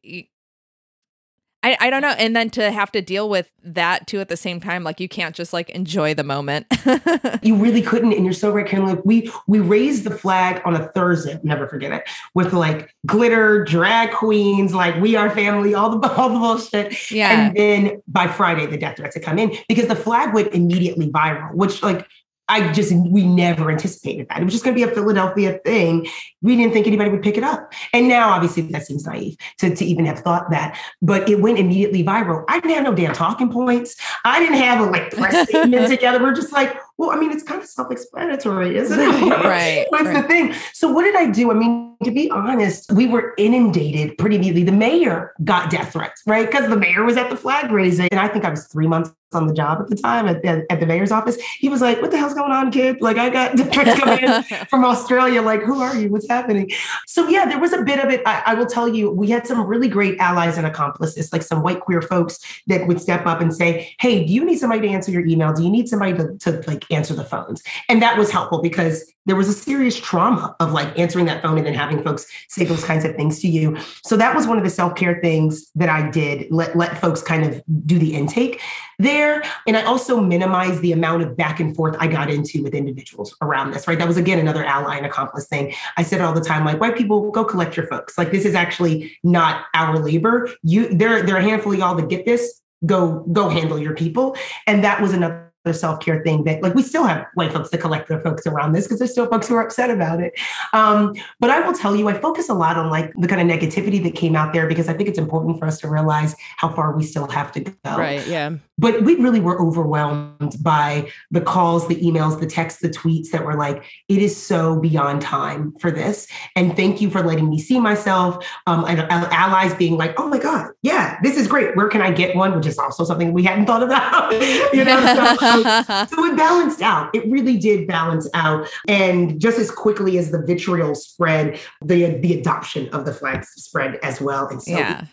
I, 1.63 1.77
I 1.79 1.89
don't 1.91 2.01
know. 2.01 2.15
And 2.17 2.35
then 2.35 2.49
to 2.51 2.71
have 2.71 2.91
to 2.93 3.01
deal 3.01 3.29
with 3.29 3.49
that 3.63 4.07
too 4.07 4.19
at 4.19 4.29
the 4.29 4.37
same 4.37 4.59
time, 4.59 4.83
like 4.83 4.99
you 4.99 5.07
can't 5.07 5.35
just 5.35 5.53
like 5.53 5.69
enjoy 5.69 6.15
the 6.15 6.23
moment. 6.23 6.65
you 7.43 7.55
really 7.55 7.83
couldn't. 7.83 8.13
And 8.13 8.25
you're 8.25 8.33
so 8.33 8.51
right, 8.51 8.65
Karen. 8.65 8.87
Like 8.87 9.05
we 9.05 9.31
we 9.47 9.59
raised 9.59 10.03
the 10.03 10.09
flag 10.09 10.61
on 10.65 10.75
a 10.75 10.87
Thursday, 10.89 11.39
never 11.43 11.67
forget 11.67 11.91
it, 11.91 12.03
with 12.33 12.53
like 12.53 12.95
glitter, 13.05 13.63
drag 13.63 14.11
queens, 14.11 14.73
like 14.73 14.99
we 14.99 15.15
are 15.15 15.29
family, 15.29 15.75
all 15.75 15.97
the 15.97 16.09
all 16.17 16.29
the 16.29 16.39
bullshit. 16.39 17.11
Yeah. 17.11 17.29
And 17.29 17.55
then 17.55 18.01
by 18.07 18.27
Friday, 18.27 18.65
the 18.65 18.77
death 18.77 18.97
threats 18.97 19.13
had 19.13 19.23
come 19.23 19.37
in 19.37 19.55
because 19.67 19.87
the 19.87 19.95
flag 19.95 20.33
went 20.33 20.53
immediately 20.53 21.11
viral, 21.11 21.53
which 21.53 21.83
like 21.83 22.07
I 22.47 22.71
just, 22.73 22.93
we 22.93 23.25
never 23.25 23.71
anticipated 23.71 24.27
that. 24.29 24.41
It 24.41 24.43
was 24.43 24.53
just 24.53 24.65
going 24.65 24.75
to 24.75 24.85
be 24.85 24.89
a 24.89 24.93
Philadelphia 24.93 25.59
thing. 25.63 26.07
We 26.41 26.57
didn't 26.57 26.73
think 26.73 26.85
anybody 26.85 27.09
would 27.09 27.21
pick 27.21 27.37
it 27.37 27.43
up. 27.43 27.71
And 27.93 28.07
now, 28.07 28.29
obviously, 28.29 28.63
that 28.63 28.85
seems 28.85 29.05
naive 29.05 29.37
to, 29.59 29.73
to 29.73 29.85
even 29.85 30.05
have 30.05 30.19
thought 30.19 30.49
that, 30.49 30.77
but 31.01 31.29
it 31.29 31.39
went 31.39 31.59
immediately 31.59 32.03
viral. 32.03 32.43
I 32.49 32.59
didn't 32.59 32.75
have 32.75 32.83
no 32.83 32.93
damn 32.93 33.13
talking 33.13 33.49
points. 33.49 33.95
I 34.25 34.39
didn't 34.39 34.57
have 34.57 34.85
a 34.85 34.89
like 34.91 35.11
press 35.11 35.47
statement 35.49 35.87
together. 35.89 36.21
We're 36.21 36.33
just 36.33 36.51
like, 36.51 36.75
well, 36.97 37.11
I 37.11 37.15
mean, 37.15 37.31
it's 37.31 37.43
kind 37.43 37.61
of 37.61 37.67
self 37.67 37.91
explanatory, 37.91 38.77
isn't 38.77 38.99
it? 38.99 39.05
right. 39.43 39.85
That's 39.91 40.03
right. 40.05 40.21
the 40.21 40.27
thing. 40.27 40.53
So, 40.73 40.91
what 40.91 41.03
did 41.03 41.15
I 41.15 41.29
do? 41.29 41.51
I 41.51 41.53
mean, 41.53 41.95
to 42.03 42.11
be 42.11 42.29
honest, 42.31 42.91
we 42.91 43.07
were 43.07 43.33
inundated 43.37 44.17
pretty 44.17 44.35
immediately. 44.35 44.63
The 44.63 44.71
mayor 44.71 45.33
got 45.43 45.69
death 45.69 45.93
threats, 45.93 46.21
right? 46.25 46.49
Because 46.49 46.69
the 46.69 46.77
mayor 46.77 47.03
was 47.03 47.17
at 47.17 47.29
the 47.29 47.37
flag 47.37 47.71
raising. 47.71 48.07
And 48.11 48.19
I 48.19 48.27
think 48.27 48.45
I 48.45 48.49
was 48.49 48.67
three 48.67 48.87
months 48.87 49.11
on 49.33 49.47
the 49.47 49.53
job 49.53 49.79
at 49.79 49.87
the 49.87 49.95
time 49.95 50.27
at, 50.27 50.43
at, 50.43 50.65
at, 50.69 50.79
the 50.79 50.85
mayor's 50.85 51.11
office. 51.11 51.37
He 51.57 51.69
was 51.69 51.81
like, 51.81 52.01
What 52.01 52.11
the 52.11 52.17
hell's 52.17 52.33
going 52.33 52.51
on, 52.51 52.71
kid? 52.71 53.01
Like, 53.01 53.17
I 53.17 53.29
got 53.29 53.57
threats 53.73 53.99
coming 53.99 54.23
in 54.23 54.43
from 54.69 54.83
Australia. 54.83 55.41
Like, 55.41 55.61
who 55.61 55.79
are 55.79 55.95
you? 55.95 56.09
What's 56.09 56.27
happening? 56.27 56.69
So, 57.07 57.27
yeah, 57.27 57.45
there 57.45 57.59
was 57.59 57.71
a 57.73 57.81
bit 57.83 58.03
of 58.03 58.09
it. 58.09 58.21
I, 58.25 58.43
I 58.47 58.53
will 58.55 58.65
tell 58.65 58.87
you, 58.87 59.09
we 59.09 59.29
had 59.29 59.47
some 59.47 59.65
really 59.65 59.87
great 59.87 60.19
allies 60.19 60.57
and 60.57 60.67
accomplices, 60.67 61.31
like 61.31 61.43
some 61.43 61.63
white 61.63 61.79
queer 61.79 62.01
folks 62.01 62.39
that 62.67 62.87
would 62.87 62.99
step 62.99 63.25
up 63.25 63.41
and 63.41 63.53
say, 63.53 63.95
Hey, 63.99 64.25
do 64.25 64.33
you 64.33 64.43
need 64.43 64.57
somebody 64.57 64.81
to 64.81 64.87
answer 64.89 65.11
your 65.11 65.25
email? 65.25 65.53
Do 65.53 65.63
you 65.63 65.69
need 65.69 65.87
somebody 65.87 66.13
to, 66.13 66.37
to 66.39 66.63
like 66.67 66.80
answer 66.89 67.13
the 67.13 67.23
phones? 67.23 67.61
And 67.89 68.01
that 68.01 68.17
was 68.17 68.31
helpful 68.31 68.61
because 68.61 69.05
there 69.27 69.35
was 69.35 69.47
a 69.47 69.53
serious 69.53 69.99
trauma 69.99 70.55
of 70.59 70.71
like 70.71 70.97
answering 70.97 71.25
that 71.25 71.43
phone 71.43 71.57
and 71.57 71.67
then 71.67 71.75
having 71.75 72.01
folks 72.01 72.25
say 72.49 72.65
those 72.65 72.83
kinds 72.83 73.05
of 73.05 73.15
things 73.15 73.39
to 73.39 73.47
you. 73.47 73.77
So 74.03 74.17
that 74.17 74.35
was 74.35 74.47
one 74.47 74.57
of 74.57 74.63
the 74.63 74.69
self-care 74.69 75.19
things 75.21 75.71
that 75.75 75.89
I 75.89 76.09
did, 76.09 76.51
let, 76.51 76.75
let 76.75 76.97
folks 76.99 77.21
kind 77.21 77.45
of 77.45 77.61
do 77.85 77.99
the 77.99 78.15
intake 78.15 78.59
there. 78.97 79.43
And 79.67 79.77
I 79.77 79.83
also 79.83 80.19
minimized 80.19 80.81
the 80.81 80.91
amount 80.91 81.21
of 81.21 81.37
back 81.37 81.59
and 81.59 81.75
forth 81.75 81.95
I 81.99 82.07
got 82.07 82.31
into 82.31 82.63
with 82.63 82.73
individuals 82.73 83.35
around 83.41 83.71
this, 83.71 83.87
right? 83.87 83.99
That 83.99 84.07
was 84.07 84.17
again 84.17 84.39
another 84.39 84.65
ally 84.65 84.97
and 84.97 85.05
accomplice 85.05 85.47
thing. 85.47 85.73
I 85.97 86.03
said 86.03 86.21
all 86.21 86.33
the 86.33 86.41
time, 86.41 86.65
like 86.65 86.79
white 86.79 86.97
people, 86.97 87.29
go 87.29 87.43
collect 87.43 87.77
your 87.77 87.87
folks. 87.87 88.17
Like 88.17 88.31
this 88.31 88.45
is 88.45 88.55
actually 88.55 89.15
not 89.23 89.65
our 89.75 89.99
labor. 89.99 90.49
You 90.63 90.89
there, 90.89 91.21
there 91.21 91.35
are 91.35 91.39
a 91.39 91.43
handful 91.43 91.73
of 91.73 91.79
y'all 91.79 91.95
that 91.95 92.09
get 92.09 92.25
this. 92.25 92.59
Go, 92.87 93.19
go 93.31 93.47
handle 93.49 93.77
your 93.77 93.93
people. 93.93 94.35
And 94.65 94.83
that 94.83 94.99
was 94.99 95.13
another 95.13 95.50
the 95.63 95.73
self-care 95.73 96.23
thing 96.23 96.43
that 96.43 96.61
like 96.63 96.73
we 96.73 96.81
still 96.81 97.03
have 97.03 97.25
white 97.35 97.53
folks 97.53 97.69
that 97.69 97.79
collect 97.79 98.09
their 98.09 98.19
folks 98.21 98.47
around 98.47 98.73
this 98.73 98.85
because 98.85 98.99
there's 98.99 99.11
still 99.11 99.27
folks 99.27 99.47
who 99.47 99.55
are 99.55 99.63
upset 99.63 99.89
about 99.89 100.19
it. 100.19 100.33
Um, 100.73 101.13
but 101.39 101.49
i 101.49 101.59
will 101.59 101.73
tell 101.73 101.95
you 101.95 102.07
i 102.07 102.13
focus 102.13 102.49
a 102.49 102.53
lot 102.53 102.77
on 102.77 102.89
like 102.89 103.13
the 103.17 103.27
kind 103.27 103.41
of 103.41 103.59
negativity 103.59 104.01
that 104.03 104.15
came 104.15 104.35
out 104.35 104.53
there 104.53 104.67
because 104.67 104.89
i 104.89 104.93
think 104.93 105.07
it's 105.09 105.19
important 105.19 105.59
for 105.59 105.65
us 105.65 105.79
to 105.79 105.87
realize 105.87 106.35
how 106.57 106.69
far 106.69 106.95
we 106.95 107.03
still 107.03 107.27
have 107.27 107.51
to 107.53 107.59
go. 107.59 107.73
Right 107.85 108.25
yeah. 108.27 108.55
But 108.77 109.03
we 109.03 109.15
really 109.15 109.39
were 109.39 109.61
overwhelmed 109.61 110.55
by 110.63 111.11
the 111.29 111.41
calls 111.41 111.87
the 111.87 111.95
emails 111.97 112.39
the 112.39 112.47
texts 112.47 112.81
the 112.81 112.89
tweets 112.89 113.29
that 113.29 113.45
were 113.45 113.55
like 113.55 113.83
it 114.09 114.19
is 114.19 114.35
so 114.35 114.79
beyond 114.79 115.21
time 115.21 115.73
for 115.79 115.91
this 115.91 116.27
and 116.55 116.75
thank 116.75 117.01
you 117.01 117.09
for 117.09 117.21
letting 117.21 117.49
me 117.49 117.59
see 117.59 117.79
myself. 117.79 118.43
Um, 118.65 118.85
and 118.85 119.01
allies 119.11 119.73
being 119.75 119.97
like 119.97 120.19
oh 120.19 120.27
my 120.27 120.39
god 120.39 120.71
yeah 120.81 121.19
this 121.21 121.37
is 121.37 121.47
great. 121.47 121.75
Where 121.75 121.89
can 121.89 122.01
i 122.01 122.11
get 122.11 122.35
one? 122.35 122.55
Which 122.55 122.65
is 122.65 122.79
also 122.79 123.03
something 123.03 123.33
we 123.33 123.43
hadn't 123.43 123.65
thought 123.65 123.83
about 123.83 124.31
you 124.73 124.83
know 124.83 124.99
so, 125.13 125.35
so 126.09 126.25
it 126.25 126.37
balanced 126.37 126.81
out. 126.81 127.13
It 127.13 127.29
really 127.29 127.57
did 127.57 127.87
balance 127.87 128.29
out. 128.33 128.67
And 128.87 129.39
just 129.39 129.59
as 129.59 129.71
quickly 129.71 130.17
as 130.17 130.31
the 130.31 130.41
vitriol 130.41 130.95
spread, 130.95 131.59
the 131.81 132.17
the 132.19 132.39
adoption 132.39 132.89
of 132.89 133.05
the 133.05 133.13
flags 133.13 133.49
spread 133.55 133.99
as 134.03 134.21
well. 134.21 134.47
And 134.47 134.61
so 134.61 134.71
yeah 134.71 135.05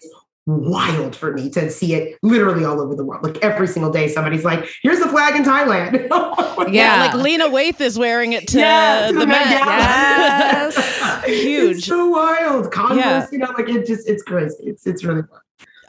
wild 0.49 1.15
for 1.15 1.33
me 1.33 1.51
to 1.51 1.71
see 1.71 1.95
it 1.95 2.19
literally 2.23 2.65
all 2.65 2.81
over 2.81 2.95
the 2.95 3.05
world. 3.05 3.23
Like 3.23 3.37
every 3.45 3.67
single 3.67 3.93
day, 3.93 4.09
somebody's 4.09 4.45
like, 4.45 4.67
"Here's 4.83 4.99
the 4.99 5.09
flag 5.09 5.37
in 5.37 5.45
Thailand." 5.45 6.09
yeah, 6.73 7.07
like 7.07 7.15
Lena 7.15 7.49
Waithe 7.49 7.81
is 7.81 7.99
wearing 7.99 8.33
it 8.33 8.49
to, 8.49 8.59
yeah, 8.59 9.09
to 9.09 9.13
the, 9.13 9.21
the 9.21 9.27
Met. 9.27 9.51
Yes. 9.51 11.25
Huge. 11.27 11.79
It's 11.79 11.87
so 11.87 12.09
wild. 12.09 12.73
Congress, 12.73 12.99
yeah. 12.99 13.29
you 13.31 13.39
know, 13.39 13.53
like 13.57 13.69
it 13.69 13.87
just 13.87 14.09
it's 14.09 14.23
crazy. 14.23 14.57
It's 14.61 14.87
it's 14.87 15.05
really 15.05 15.23
fun. 15.23 15.41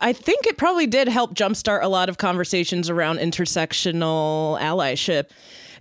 I 0.02 0.14
think 0.14 0.46
it 0.48 0.58
probably 0.58 0.88
did 0.88 1.08
help 1.08 1.34
jumpstart 1.34 1.84
a 1.84 1.88
lot 1.90 2.10
of 2.10 2.18
conversations 2.18 2.90
around 2.90 3.20
intersectional 3.20 4.60
allyship. 4.60 5.30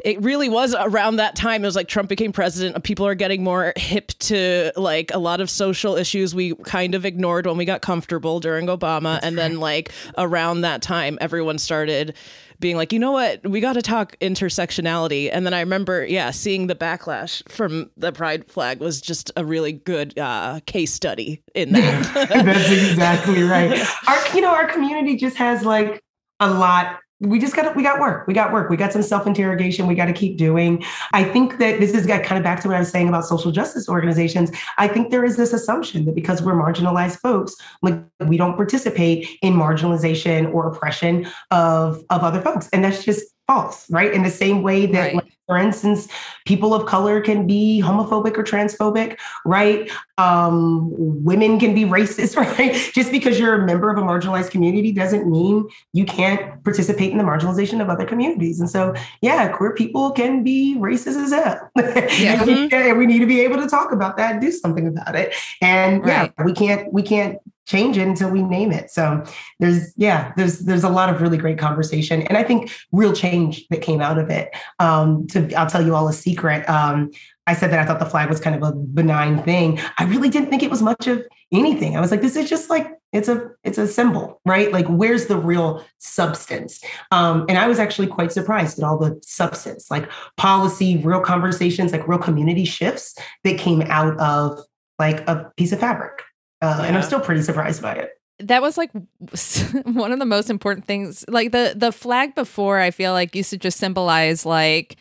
It 0.05 0.21
really 0.23 0.49
was 0.49 0.77
around 0.79 1.17
that 1.17 1.35
time. 1.35 1.65
It 1.65 1.67
was 1.67 1.75
like 1.75 1.89
Trump 1.89 2.09
became 2.09 2.33
president. 2.33 2.83
People 2.85 3.07
are 3.07 3.17
getting 3.17 3.43
more 3.43 3.73
hip 3.77 4.13
to 4.21 4.73
like 4.77 5.13
a 5.13 5.19
lot 5.19 5.41
of 5.41 5.51
social 5.51 5.97
issues 5.97 6.35
we 6.35 6.55
kind 6.55 6.95
of 6.95 7.05
ignored 7.05 7.47
when 7.47 7.57
we 7.57 7.65
got 7.65 7.83
comfortable 7.83 8.39
during 8.39 8.67
Obama. 8.67 9.15
That's 9.15 9.27
and 9.27 9.37
right. 9.37 9.43
then, 9.43 9.61
like, 9.61 9.91
around 10.17 10.61
that 10.61 10.83
time, 10.83 11.19
everyone 11.21 11.59
started 11.59 12.15
being 12.61 12.77
like, 12.77 12.93
you 12.93 12.99
know 12.99 13.13
what, 13.13 13.47
we 13.47 13.61
got 13.61 13.75
to 13.75 13.83
talk 13.83 14.17
intersectionality. 14.21 15.31
And 15.33 15.47
then 15.47 15.55
I 15.55 15.61
remember, 15.61 16.05
yeah, 16.05 16.31
seeing 16.31 16.67
the 16.67 16.75
backlash 16.75 17.49
from 17.51 17.91
the 17.97 18.13
pride 18.13 18.51
flag 18.51 18.81
was 18.81 19.01
just 19.01 19.31
a 19.37 19.45
really 19.45 19.73
good 19.73 20.19
uh, 20.19 20.61
case 20.67 20.93
study 20.93 21.43
in 21.55 21.73
that. 21.73 22.15
That's 22.29 22.71
exactly 22.71 23.43
right. 23.43 23.79
Our, 24.09 24.35
you 24.35 24.41
know, 24.41 24.51
our 24.51 24.67
community 24.67 25.17
just 25.17 25.37
has 25.37 25.65
like 25.65 26.03
a 26.41 26.51
lot 26.51 26.99
we 27.21 27.41
just 27.41 27.57
got 27.57 27.75
we 27.75 27.83
got 27.83 28.01
work. 28.01 28.27
We 28.27 28.35
got 28.35 28.53
work. 28.53 28.71
We 28.71 28.77
got 28.77 28.93
some 28.93 29.03
self 29.03 29.27
interrogation. 29.27 29.87
We 29.87 29.95
got 29.95 30.07
to 30.07 30.13
keep 30.13 30.37
doing. 30.37 30.85
I 31.13 31.25
think 31.25 31.59
that 31.59 31.81
this 31.81 31.93
is 31.93 32.05
uh, 32.05 32.09
got 32.09 32.23
kind 32.23 32.39
of 32.39 32.45
back 32.45 32.61
to 32.63 32.69
what 32.69 32.77
I 32.77 32.81
was 32.81 32.91
saying 32.91 33.09
about 33.09 33.25
social 33.25 33.51
justice 33.51 33.89
organizations. 33.89 34.51
I 34.77 34.87
think 34.87 35.11
there 35.11 35.25
is 35.25 35.37
this 35.37 35.53
assumption 35.53 36.05
that 36.05 36.15
because 36.15 36.43
we're 36.43 36.55
marginalized 36.55 37.19
folks, 37.19 37.57
like 37.83 38.01
we 38.21 38.37
don't 38.37 38.55
participate 38.55 39.29
in 39.43 39.55
marginalization 39.55 40.53
or 40.55 40.69
oppression 40.69 41.27
of 41.51 42.05
of 42.11 42.23
other 42.23 42.41
folks, 42.41 42.69
and 42.73 42.85
that's 42.85 43.05
just 43.05 43.25
false, 43.49 43.91
right? 43.91 44.13
In 44.13 44.23
the 44.23 44.31
same 44.31 44.63
way 44.63 44.87
that, 44.87 45.01
right. 45.01 45.15
like, 45.17 45.38
for 45.49 45.57
instance, 45.57 46.09
people 46.45 46.75
of 46.75 46.85
color 46.85 47.23
can 47.23 47.47
be 47.47 47.83
homophobic 47.83 48.37
or 48.37 48.45
transphobic, 48.45 49.19
right? 49.47 49.91
Um, 50.19 50.91
women 51.25 51.59
can 51.59 51.75
be 51.75 51.85
racist, 51.85 52.37
right? 52.59 52.75
Just 52.95 53.11
because 53.11 53.39
you're 53.39 53.55
a 53.55 53.65
member 53.67 53.91
of 53.91 53.97
a 53.97 54.03
marginalized 54.03 54.51
community 54.51 54.93
doesn't 54.93 55.29
mean 55.29 55.67
you 55.95 56.05
can't 56.05 56.63
participate 56.65 57.13
in 57.13 57.19
the 57.19 57.25
marginalization 57.25 57.81
of 57.81 57.89
other 57.89 58.05
communities. 58.05 58.61
And 58.61 58.69
so, 58.69 58.95
yeah, 59.23 59.49
queer 59.49 59.73
people 59.73 60.11
can 60.11 60.45
be 60.45 60.77
racist 60.79 61.17
as 61.17 61.33
hell. 61.33 61.71
Yeah. 62.19 62.43
and, 62.43 62.99
we, 62.99 63.07
need 63.07 63.21
to 63.21 63.27
be 63.27 63.41
able 63.41 63.57
to 63.57 63.69
talk 63.69 63.93
about 63.93 64.17
that, 64.17 64.41
do 64.41 64.51
something 64.51 64.87
about 64.87 65.15
it. 65.15 65.35
And 65.63 66.05
right. 66.05 66.33
yeah, 66.37 66.45
we 66.45 66.53
can't 66.53 66.93
we 66.93 67.03
can't 67.03 67.39
change 67.69 67.99
it 67.99 68.09
until 68.09 68.31
we 68.31 68.43
name 68.43 68.73
it. 68.73 68.91
So 68.91 69.23
there's 69.61 69.93
yeah, 69.97 70.33
there's 70.37 70.61
there's 70.61 70.85
a 70.85 70.89
lot 70.89 71.11
of 71.11 71.21
really 71.21 71.37
great 71.37 71.59
conversation, 71.59 72.23
and 72.23 72.37
I 72.37 72.43
think 72.43 72.73
real 72.93 73.13
change 73.13 73.69
that 73.69 73.83
came 73.83 74.01
out 74.01 74.19
of 74.19 74.31
it. 74.31 74.51
Um, 74.79 75.27
to 75.29 75.38
I'll 75.57 75.67
tell 75.67 75.85
you 75.85 75.95
all 75.95 76.09
a 76.09 76.13
secret. 76.13 76.69
Um, 76.69 77.11
I 77.47 77.55
said 77.55 77.71
that 77.71 77.79
I 77.79 77.87
thought 77.87 77.99
the 77.99 78.07
flag 78.07 78.29
was 78.29 78.41
kind 78.41 78.55
of 78.55 78.63
a 78.63 78.73
benign 78.73 79.43
thing. 79.43 79.81
I 79.99 80.05
really 80.05 80.29
didn't 80.29 80.51
think 80.51 80.63
it 80.63 80.71
was 80.71 80.83
much 80.83 81.07
of 81.07 81.27
anything. 81.51 81.97
I 81.97 82.01
was 82.01 82.11
like, 82.11 82.21
this 82.21 82.37
is 82.37 82.49
just 82.49 82.69
like 82.69 82.87
it's 83.13 83.29
a 83.29 83.51
it's 83.65 83.79
a 83.79 83.87
symbol, 83.87 84.41
right? 84.45 84.71
Like, 84.71 84.87
where's 84.87 85.27
the 85.27 85.39
real 85.39 85.83
substance? 85.97 86.83
Um, 87.11 87.47
and 87.49 87.57
I 87.57 87.67
was 87.67 87.79
actually 87.79 88.09
quite 88.09 88.33
surprised 88.33 88.79
at 88.79 88.85
all 88.85 88.99
the 88.99 89.19
substance, 89.23 89.91
like 89.91 90.11
policy, 90.37 90.99
real 90.99 91.21
conversations, 91.21 91.93
like 91.93 92.07
real 92.07 92.19
community 92.19 92.67
shifts 92.67 93.15
that 93.45 93.59
came 93.59 93.83
out 93.83 94.19
of 94.21 94.61
like 94.99 95.27
a 95.27 95.51
piece 95.57 95.73
of 95.73 95.81
fabric. 95.81 96.23
Uh, 96.61 96.77
yeah. 96.81 96.87
And 96.87 96.97
I'm 96.97 97.03
still 97.03 97.21
pretty 97.21 97.43
surprised 97.43 97.81
by 97.81 97.95
it 97.95 98.11
that 98.41 98.63
was 98.63 98.79
like 98.79 98.91
one 99.85 100.13
of 100.13 100.19
the 100.19 100.25
most 100.25 100.49
important 100.49 100.87
things 100.87 101.25
like 101.29 101.51
the 101.53 101.73
the 101.75 101.91
flag 101.91 102.35
before 102.35 102.79
i 102.79 102.91
feel 102.91 103.13
like 103.13 103.35
used 103.35 103.51
to 103.51 103.59
just 103.59 103.79
symbolize 103.79 104.47
like 104.47 104.97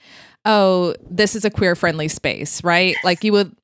oh 0.47 0.95
this 1.07 1.35
is 1.35 1.45
a 1.45 1.51
queer 1.51 1.75
friendly 1.75 2.07
space 2.07 2.63
right? 2.63 2.95
Like 3.03 3.23
you 3.23 3.31
would 3.33 3.55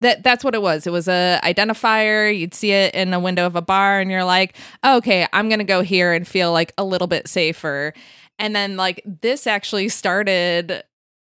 that 0.00 0.22
that's 0.22 0.44
what 0.44 0.54
it 0.54 0.62
was. 0.62 0.86
It 0.86 0.92
was 0.92 1.08
a 1.08 1.40
identifier. 1.42 2.36
You'd 2.36 2.54
see 2.54 2.70
it 2.70 2.94
in 2.94 3.12
a 3.12 3.18
window 3.18 3.46
of 3.46 3.56
a 3.56 3.62
bar 3.62 3.98
and 3.98 4.10
you're 4.10 4.22
like 4.22 4.56
oh, 4.84 4.98
okay 4.98 5.26
i'm 5.32 5.48
gonna 5.48 5.64
go 5.64 5.82
here 5.82 6.12
and 6.12 6.28
feel 6.28 6.52
like 6.52 6.72
a 6.78 6.84
little 6.84 7.08
bit 7.08 7.26
safer. 7.26 7.92
And 8.38 8.54
then 8.54 8.76
like 8.76 9.02
this 9.04 9.48
actually 9.48 9.88
started 9.88 10.84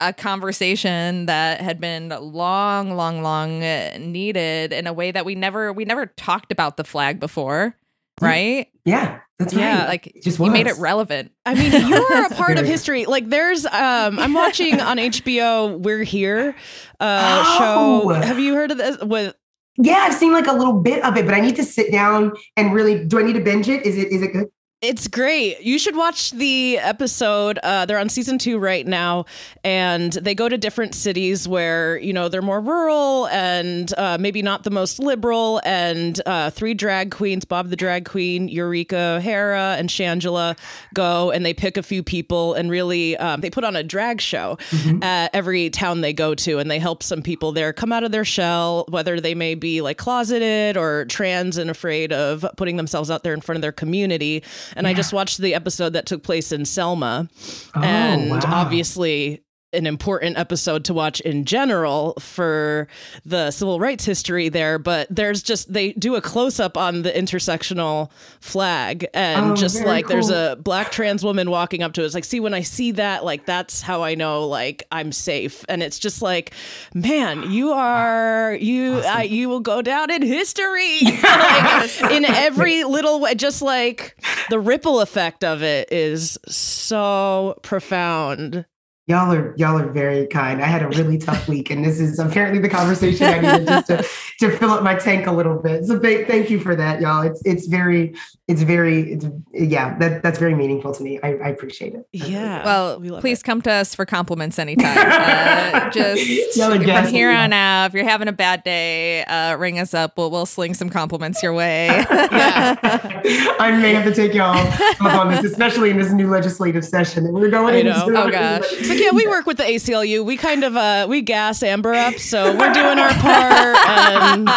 a 0.02 0.12
conversation 0.12 1.26
that 1.26 1.60
had 1.60 1.80
been 1.80 2.08
long 2.08 2.96
long 2.96 3.22
long 3.22 3.62
uh, 3.62 3.96
needed 3.98 4.72
in 4.72 4.86
a 4.86 4.92
way 4.92 5.12
that 5.12 5.24
we 5.24 5.34
never 5.34 5.72
we 5.72 5.84
never 5.84 6.06
talked 6.06 6.50
about 6.50 6.76
the 6.76 6.84
flag 6.84 7.20
before 7.20 7.76
right 8.22 8.68
yeah 8.84 9.18
that's 9.38 9.54
yeah, 9.54 9.80
right. 9.80 9.88
like 9.88 10.20
just 10.22 10.38
you 10.38 10.50
made 10.50 10.68
it 10.68 10.76
relevant. 10.76 11.32
I 11.44 11.54
mean, 11.54 11.72
you're 11.88 12.26
a 12.26 12.30
part 12.30 12.58
of 12.58 12.66
history. 12.66 13.06
Like 13.06 13.28
there's 13.28 13.66
um 13.66 14.18
I'm 14.18 14.34
watching 14.34 14.80
on 14.80 14.98
HBO 14.98 15.80
We're 15.80 16.04
Here 16.04 16.54
uh 17.00 17.42
oh. 17.44 17.58
show. 17.58 18.08
Have 18.14 18.38
you 18.38 18.54
heard 18.54 18.70
of 18.70 18.78
this 18.78 18.98
with 19.00 19.34
yeah, 19.78 20.04
I've 20.06 20.14
seen 20.14 20.32
like 20.32 20.46
a 20.46 20.52
little 20.52 20.80
bit 20.80 21.02
of 21.02 21.16
it, 21.16 21.24
but 21.24 21.34
I 21.34 21.40
need 21.40 21.56
to 21.56 21.64
sit 21.64 21.90
down 21.90 22.32
and 22.56 22.74
really. 22.74 23.04
Do 23.04 23.18
I 23.18 23.22
need 23.22 23.32
to 23.34 23.40
binge 23.40 23.68
it? 23.68 23.84
Is 23.86 23.96
it 23.96 24.08
is 24.08 24.22
it 24.22 24.32
good? 24.32 24.48
It's 24.82 25.06
great. 25.06 25.60
You 25.60 25.78
should 25.78 25.94
watch 25.94 26.32
the 26.32 26.76
episode. 26.78 27.60
Uh, 27.62 27.86
they're 27.86 28.00
on 28.00 28.08
season 28.08 28.36
two 28.36 28.58
right 28.58 28.84
now, 28.84 29.26
and 29.62 30.12
they 30.12 30.34
go 30.34 30.48
to 30.48 30.58
different 30.58 30.96
cities 30.96 31.46
where 31.46 31.98
you 31.98 32.12
know 32.12 32.28
they're 32.28 32.42
more 32.42 32.60
rural 32.60 33.28
and 33.28 33.94
uh, 33.96 34.18
maybe 34.18 34.42
not 34.42 34.64
the 34.64 34.72
most 34.72 34.98
liberal. 34.98 35.60
And 35.64 36.20
uh, 36.26 36.50
three 36.50 36.74
drag 36.74 37.12
queens, 37.12 37.44
Bob 37.44 37.68
the 37.68 37.76
drag 37.76 38.06
queen, 38.06 38.48
Eureka 38.48 39.18
O'Hara, 39.18 39.76
and 39.78 39.88
Shangela, 39.88 40.58
go 40.92 41.30
and 41.30 41.46
they 41.46 41.54
pick 41.54 41.76
a 41.76 41.82
few 41.84 42.02
people 42.02 42.54
and 42.54 42.68
really 42.68 43.16
um, 43.18 43.40
they 43.40 43.50
put 43.50 43.62
on 43.62 43.76
a 43.76 43.84
drag 43.84 44.20
show 44.20 44.58
mm-hmm. 44.70 45.00
at 45.00 45.32
every 45.32 45.70
town 45.70 46.00
they 46.00 46.12
go 46.12 46.34
to, 46.34 46.58
and 46.58 46.68
they 46.68 46.80
help 46.80 47.04
some 47.04 47.22
people 47.22 47.52
there 47.52 47.72
come 47.72 47.92
out 47.92 48.02
of 48.02 48.10
their 48.10 48.24
shell, 48.24 48.84
whether 48.88 49.20
they 49.20 49.36
may 49.36 49.54
be 49.54 49.80
like 49.80 49.96
closeted 49.96 50.76
or 50.76 51.04
trans 51.04 51.56
and 51.56 51.70
afraid 51.70 52.12
of 52.12 52.44
putting 52.56 52.76
themselves 52.76 53.12
out 53.12 53.22
there 53.22 53.32
in 53.32 53.40
front 53.40 53.58
of 53.58 53.62
their 53.62 53.70
community 53.70 54.42
and 54.76 54.84
yeah. 54.84 54.90
I 54.90 54.94
just 54.94 55.12
watched 55.12 55.38
the 55.38 55.54
episode 55.54 55.92
that 55.94 56.06
took 56.06 56.22
place 56.22 56.52
in 56.52 56.64
Selma. 56.64 57.28
Oh, 57.74 57.80
and 57.80 58.30
wow. 58.30 58.40
obviously, 58.44 59.41
an 59.72 59.86
important 59.86 60.36
episode 60.36 60.84
to 60.84 60.94
watch 60.94 61.20
in 61.20 61.44
general 61.44 62.14
for 62.18 62.88
the 63.24 63.50
civil 63.50 63.80
rights 63.80 64.04
history 64.04 64.48
there 64.48 64.78
but 64.78 65.06
there's 65.10 65.42
just 65.42 65.72
they 65.72 65.92
do 65.92 66.14
a 66.14 66.20
close 66.20 66.60
up 66.60 66.76
on 66.76 67.02
the 67.02 67.10
intersectional 67.10 68.10
flag 68.40 69.06
and 69.14 69.52
oh, 69.52 69.54
just 69.54 69.84
like 69.84 70.04
cool. 70.04 70.14
there's 70.14 70.30
a 70.30 70.56
black 70.60 70.90
trans 70.90 71.24
woman 71.24 71.50
walking 71.50 71.82
up 71.82 71.92
to 71.92 72.02
it. 72.02 72.06
It's 72.06 72.14
like 72.14 72.24
see 72.24 72.40
when 72.40 72.54
i 72.54 72.62
see 72.62 72.92
that 72.92 73.24
like 73.24 73.46
that's 73.46 73.80
how 73.80 74.02
i 74.02 74.14
know 74.14 74.46
like 74.46 74.84
i'm 74.92 75.12
safe. 75.12 75.64
And 75.68 75.82
it's 75.82 75.98
just 75.98 76.22
like 76.22 76.52
man 76.94 77.50
you 77.50 77.72
are 77.72 78.54
you 78.54 78.98
awesome. 78.98 79.10
I, 79.10 79.22
you 79.24 79.48
will 79.48 79.60
go 79.60 79.82
down 79.82 80.10
in 80.10 80.22
history. 80.22 81.00
Like, 81.32 82.10
in 82.10 82.24
every 82.24 82.84
little 82.84 83.20
way 83.20 83.34
just 83.34 83.62
like 83.62 84.16
the 84.50 84.58
ripple 84.58 85.00
effect 85.00 85.44
of 85.44 85.62
it 85.62 85.92
is 85.92 86.38
so 86.46 87.58
profound 87.62 88.66
Y'all 89.12 89.30
are 89.30 89.54
y'all 89.58 89.78
are 89.78 89.90
very 89.90 90.26
kind. 90.26 90.62
I 90.62 90.64
had 90.64 90.82
a 90.82 90.88
really 90.88 91.18
tough 91.18 91.46
week, 91.46 91.68
and 91.68 91.84
this 91.84 92.00
is 92.00 92.18
apparently 92.18 92.62
the 92.62 92.68
conversation 92.70 93.26
I 93.26 93.40
needed 93.40 93.68
just 93.68 93.86
to, 93.88 93.96
to 94.40 94.56
fill 94.56 94.70
up 94.70 94.82
my 94.82 94.94
tank 94.94 95.26
a 95.26 95.32
little 95.32 95.58
bit. 95.58 95.84
So 95.84 96.00
thank, 96.00 96.26
thank 96.26 96.48
you 96.48 96.58
for 96.58 96.74
that, 96.76 97.02
y'all. 97.02 97.20
It's 97.20 97.42
it's 97.44 97.66
very 97.66 98.14
it's 98.52 98.62
very 98.62 99.14
it's, 99.14 99.26
yeah 99.52 99.96
that 99.98 100.22
that's 100.22 100.38
very 100.38 100.54
meaningful 100.54 100.92
to 100.92 101.02
me. 101.02 101.18
I, 101.22 101.28
I 101.28 101.48
appreciate 101.48 101.94
it. 101.94 102.06
Yeah. 102.12 102.64
Well, 102.64 103.00
we 103.00 103.10
please 103.20 103.40
it. 103.40 103.44
come 103.44 103.62
to 103.62 103.72
us 103.72 103.94
for 103.94 104.04
compliments 104.04 104.58
anytime. 104.58 104.96
Uh, 104.96 105.90
just 105.90 106.58
from 106.58 107.06
here 107.06 107.30
on 107.30 107.52
out, 107.52 107.86
if 107.86 107.94
you're 107.94 108.04
having 108.04 108.28
a 108.28 108.32
bad 108.32 108.62
day, 108.62 109.24
uh, 109.24 109.56
ring 109.56 109.78
us 109.78 109.94
up. 109.94 110.18
We'll 110.18 110.30
we'll 110.30 110.46
sling 110.46 110.74
some 110.74 110.90
compliments 110.90 111.42
your 111.42 111.54
way. 111.54 111.86
yeah. 112.10 112.78
I 113.58 113.76
may 113.80 113.94
have 113.94 114.04
to 114.04 114.14
take 114.14 114.34
y'all 114.34 114.56
up 114.56 115.02
on 115.02 115.30
this, 115.30 115.44
especially 115.44 115.90
in 115.90 115.98
this 115.98 116.12
new 116.12 116.28
legislative 116.28 116.84
session 116.84 117.24
that 117.24 117.32
we're 117.32 117.50
going 117.50 117.86
into. 117.86 117.92
Oh 117.92 118.30
gosh 118.30 118.62
like, 118.88 118.98
yeah, 118.98 119.10
we 119.12 119.26
work 119.26 119.46
with 119.46 119.56
the 119.56 119.64
ACLU. 119.64 120.24
We 120.24 120.36
kind 120.36 120.64
of 120.64 120.76
uh 120.76 121.06
we 121.08 121.22
gas 121.22 121.62
Amber 121.62 121.94
up, 121.94 122.14
so 122.14 122.54
we're 122.56 122.72
doing 122.72 122.98
our 122.98 123.14
part. 123.14 123.76
And 123.88 124.48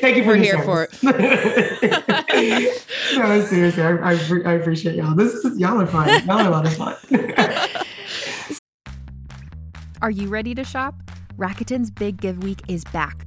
Thank 0.00 0.16
you 0.16 0.22
for 0.22 0.28
we're 0.28 0.36
here 0.36 0.62
for 0.62 0.88
it. 0.90 0.92
No, 3.14 3.44
seriously, 3.44 3.82
I, 3.82 3.96
I, 3.96 4.12
I, 4.44 4.52
appreciate 4.54 4.96
y'all. 4.96 5.14
This 5.14 5.34
is 5.34 5.58
y'all 5.58 5.80
are 5.80 5.86
fun. 5.86 6.08
Y'all 6.26 6.38
are 6.38 6.46
a 6.46 6.50
lot 6.50 6.66
of 6.66 6.74
fun. 6.74 6.96
are 10.02 10.10
you 10.10 10.28
ready 10.28 10.54
to 10.54 10.64
shop? 10.64 10.94
Rakuten's 11.36 11.90
Big 11.90 12.20
Give 12.20 12.42
Week 12.42 12.60
is 12.68 12.84
back 12.84 13.26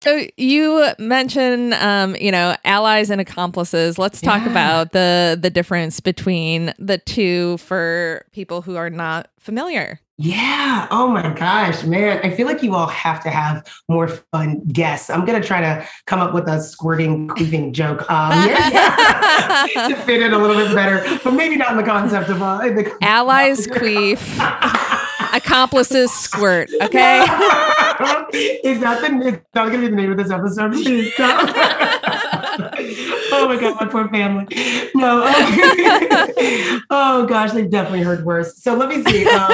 So 0.00 0.26
you 0.36 0.86
mentioned, 1.00 1.74
um, 1.74 2.14
you 2.16 2.30
know, 2.30 2.54
allies 2.64 3.10
and 3.10 3.20
accomplices. 3.20 3.98
Let's 3.98 4.20
talk 4.20 4.42
Yeah. 4.44 4.50
about 4.50 4.92
the 4.92 5.36
the 5.40 5.50
difference 5.50 5.98
between 6.00 6.72
the 6.78 6.98
two 6.98 7.56
for 7.58 8.24
people 8.32 8.62
who 8.62 8.76
are 8.76 8.90
not 8.90 9.28
familiar. 9.40 9.98
Yeah. 10.20 10.88
Oh 10.90 11.06
my 11.08 11.32
gosh, 11.32 11.84
man. 11.84 12.20
I 12.24 12.30
feel 12.30 12.46
like 12.46 12.60
you 12.62 12.74
all 12.74 12.88
have 12.88 13.22
to 13.22 13.30
have 13.30 13.64
more 13.88 14.08
fun 14.08 14.62
guests. 14.72 15.10
I'm 15.10 15.24
gonna 15.24 15.42
try 15.42 15.60
to 15.60 15.86
come 16.06 16.20
up 16.20 16.32
with 16.34 16.48
a 16.48 16.60
squirting, 16.60 17.28
queefing 17.28 17.72
joke. 17.80 18.08
Um, 18.10 18.32
yeah, 18.48 19.66
yeah. 19.74 19.88
to 19.88 19.96
fit 19.96 20.22
in 20.22 20.32
a 20.32 20.38
little 20.38 20.56
bit 20.56 20.74
better, 20.74 21.04
but 21.24 21.32
maybe 21.32 21.56
not 21.56 21.72
in 21.72 21.76
the 21.76 21.82
concept 21.84 22.30
of 22.30 22.40
uh, 22.42 22.58
the 22.68 22.92
Allies 23.02 23.66
queef, 23.78 24.18
accomplices 25.34 26.12
squirt. 26.12 26.70
Okay. 26.82 27.20
is 28.64 28.80
that 28.80 29.00
the 29.00 29.26
is 29.26 29.34
that 29.34 29.40
gonna 29.54 29.78
be 29.78 29.88
the 29.88 29.96
name 29.96 30.12
of 30.12 30.18
this 30.18 30.30
episode? 30.30 30.74
Oh 33.30 33.46
my 33.46 33.60
god, 33.60 33.76
my 33.80 33.86
poor 33.86 34.08
family. 34.08 34.46
No. 34.94 35.22
okay. 35.22 36.78
oh 36.90 37.26
gosh, 37.26 37.52
they've 37.52 37.70
definitely 37.70 38.02
heard 38.02 38.24
worse. 38.24 38.60
So 38.62 38.74
let 38.74 38.88
me 38.88 39.02
see. 39.04 39.28
Um, 39.28 39.50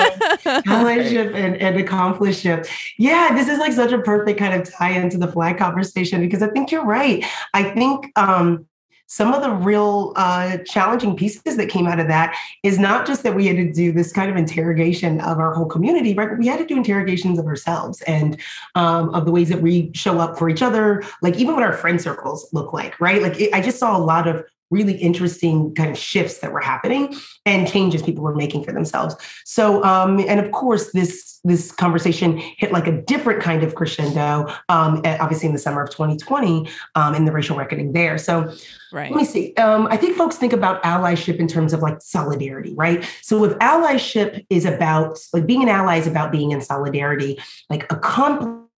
allyship 0.64 1.34
and, 1.34 1.56
and. 1.56 2.68
Yeah, 2.98 3.34
this 3.34 3.48
is 3.48 3.58
like 3.58 3.72
such 3.72 3.92
a 3.92 3.98
perfect 3.98 4.38
kind 4.38 4.58
of 4.58 4.72
tie 4.72 4.92
into 4.92 5.18
the 5.18 5.28
flag 5.28 5.58
conversation 5.58 6.20
because 6.20 6.42
I 6.42 6.48
think 6.48 6.70
you're 6.70 6.84
right. 6.84 7.24
I 7.52 7.64
think 7.64 8.10
um 8.16 8.66
some 9.06 9.34
of 9.34 9.42
the 9.42 9.50
real 9.50 10.12
uh, 10.16 10.58
challenging 10.58 11.16
pieces 11.16 11.56
that 11.56 11.68
came 11.68 11.86
out 11.86 12.00
of 12.00 12.08
that 12.08 12.36
is 12.62 12.78
not 12.78 13.06
just 13.06 13.22
that 13.22 13.34
we 13.34 13.46
had 13.46 13.56
to 13.56 13.72
do 13.72 13.92
this 13.92 14.12
kind 14.12 14.30
of 14.30 14.36
interrogation 14.36 15.20
of 15.20 15.38
our 15.38 15.52
whole 15.54 15.66
community, 15.66 16.14
right? 16.14 16.28
But 16.28 16.38
we 16.38 16.46
had 16.46 16.58
to 16.58 16.66
do 16.66 16.76
interrogations 16.76 17.38
of 17.38 17.46
ourselves 17.46 18.02
and 18.02 18.40
um, 18.74 19.14
of 19.14 19.24
the 19.24 19.30
ways 19.30 19.48
that 19.50 19.60
we 19.60 19.90
show 19.94 20.18
up 20.18 20.38
for 20.38 20.48
each 20.48 20.62
other, 20.62 21.02
like 21.22 21.36
even 21.36 21.54
what 21.54 21.62
our 21.62 21.74
friend 21.74 22.00
circles 22.00 22.48
look 22.52 22.72
like, 22.72 22.98
right? 23.00 23.22
Like 23.22 23.38
it, 23.40 23.52
I 23.52 23.60
just 23.60 23.78
saw 23.78 23.96
a 23.96 23.98
lot 23.98 24.26
of 24.26 24.44
really 24.74 24.94
interesting 24.94 25.74
kind 25.74 25.90
of 25.90 25.96
shifts 25.96 26.38
that 26.38 26.52
were 26.52 26.60
happening 26.60 27.14
and 27.46 27.68
changes 27.68 28.02
people 28.02 28.24
were 28.24 28.34
making 28.34 28.64
for 28.64 28.72
themselves. 28.72 29.14
So, 29.44 29.82
um, 29.84 30.18
and 30.28 30.40
of 30.40 30.50
course, 30.50 30.92
this 30.92 31.34
this 31.46 31.70
conversation 31.70 32.38
hit 32.56 32.72
like 32.72 32.86
a 32.86 33.02
different 33.02 33.42
kind 33.42 33.62
of 33.62 33.74
crescendo, 33.74 34.46
um, 34.70 35.02
obviously 35.04 35.46
in 35.46 35.52
the 35.52 35.58
summer 35.58 35.82
of 35.82 35.90
2020, 35.90 36.66
um, 36.94 37.14
in 37.14 37.26
the 37.26 37.32
racial 37.32 37.54
reckoning 37.54 37.92
there. 37.92 38.16
So, 38.16 38.50
Right. 38.94 39.10
let 39.10 39.18
me 39.18 39.24
see. 39.26 39.54
Um, 39.56 39.88
I 39.90 39.96
think 39.96 40.16
folks 40.16 40.36
think 40.36 40.52
about 40.52 40.82
allyship 40.84 41.36
in 41.38 41.48
terms 41.48 41.72
of 41.72 41.82
like 41.82 42.00
solidarity, 42.00 42.74
right? 42.76 43.04
So 43.22 43.44
if 43.44 43.52
allyship 43.58 44.46
is 44.48 44.64
about 44.64 45.18
like 45.32 45.46
being 45.46 45.62
an 45.64 45.68
ally 45.68 45.96
is 45.98 46.06
about 46.06 46.32
being 46.32 46.52
in 46.52 46.60
solidarity, 46.60 47.38
like 47.68 47.84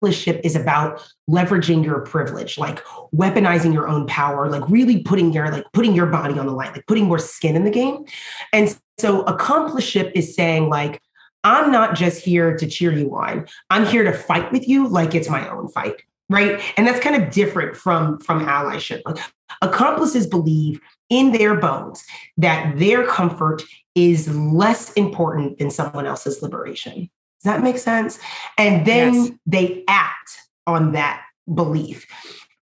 accompliceship 0.05 0.41
is 0.43 0.55
about 0.55 1.05
leveraging 1.29 1.83
your 1.83 2.01
privilege, 2.01 2.57
like 2.57 2.83
weaponizing 3.15 3.73
your 3.73 3.87
own 3.87 4.07
power, 4.07 4.49
like 4.49 4.67
really 4.69 5.01
putting 5.01 5.33
your 5.33 5.51
like 5.51 5.65
putting 5.73 5.93
your 5.93 6.07
body 6.07 6.37
on 6.37 6.45
the 6.45 6.51
line, 6.51 6.71
like 6.71 6.85
putting 6.87 7.05
more 7.05 7.19
skin 7.19 7.55
in 7.55 7.63
the 7.63 7.71
game. 7.71 8.05
And 8.53 8.77
so 8.99 9.23
accompliceship 9.23 10.11
is 10.15 10.35
saying 10.35 10.69
like 10.69 11.01
I'm 11.43 11.71
not 11.71 11.95
just 11.95 12.23
here 12.23 12.57
to 12.57 12.67
cheer 12.67 12.91
you 12.91 13.15
on. 13.15 13.47
I'm 13.69 13.85
here 13.85 14.03
to 14.03 14.13
fight 14.13 14.51
with 14.51 14.67
you 14.67 14.87
like 14.87 15.13
it's 15.13 15.29
my 15.29 15.47
own 15.49 15.69
fight 15.69 16.01
right 16.27 16.59
and 16.75 16.87
that's 16.87 16.99
kind 16.99 17.21
of 17.21 17.29
different 17.29 17.77
from 17.77 18.17
from 18.19 18.43
allyship 18.47 18.99
like 19.05 19.23
accomplices 19.61 20.25
believe 20.25 20.79
in 21.11 21.31
their 21.31 21.55
bones 21.55 22.03
that 22.35 22.75
their 22.79 23.05
comfort 23.05 23.61
is 23.93 24.27
less 24.35 24.91
important 24.93 25.59
than 25.59 25.69
someone 25.69 26.07
else's 26.07 26.41
liberation 26.41 27.07
does 27.45 27.53
that 27.53 27.63
make 27.63 27.77
sense 27.77 28.19
and 28.57 28.85
then 28.85 29.13
Yes. 29.13 29.31
they 29.45 29.83
act 29.87 30.39
on 30.65 30.93
that 30.93 31.23
belief 31.53 32.07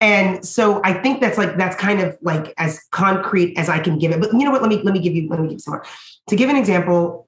and 0.01 0.45
so 0.45 0.81
i 0.83 0.93
think 0.93 1.21
that's 1.21 1.37
like 1.37 1.57
that's 1.57 1.75
kind 1.77 2.01
of 2.01 2.17
like 2.21 2.53
as 2.57 2.81
concrete 2.91 3.57
as 3.57 3.69
i 3.69 3.79
can 3.79 3.97
give 3.97 4.11
it 4.11 4.19
but 4.19 4.31
you 4.33 4.43
know 4.43 4.51
what 4.51 4.61
let 4.61 4.69
me 4.69 4.81
let 4.83 4.93
me 4.93 4.99
give 4.99 5.15
you 5.15 5.29
let 5.29 5.39
me 5.39 5.47
give 5.47 5.53
you 5.53 5.59
some 5.59 5.75
more 5.75 5.85
to 6.27 6.35
give 6.35 6.49
an 6.49 6.57
example 6.57 7.27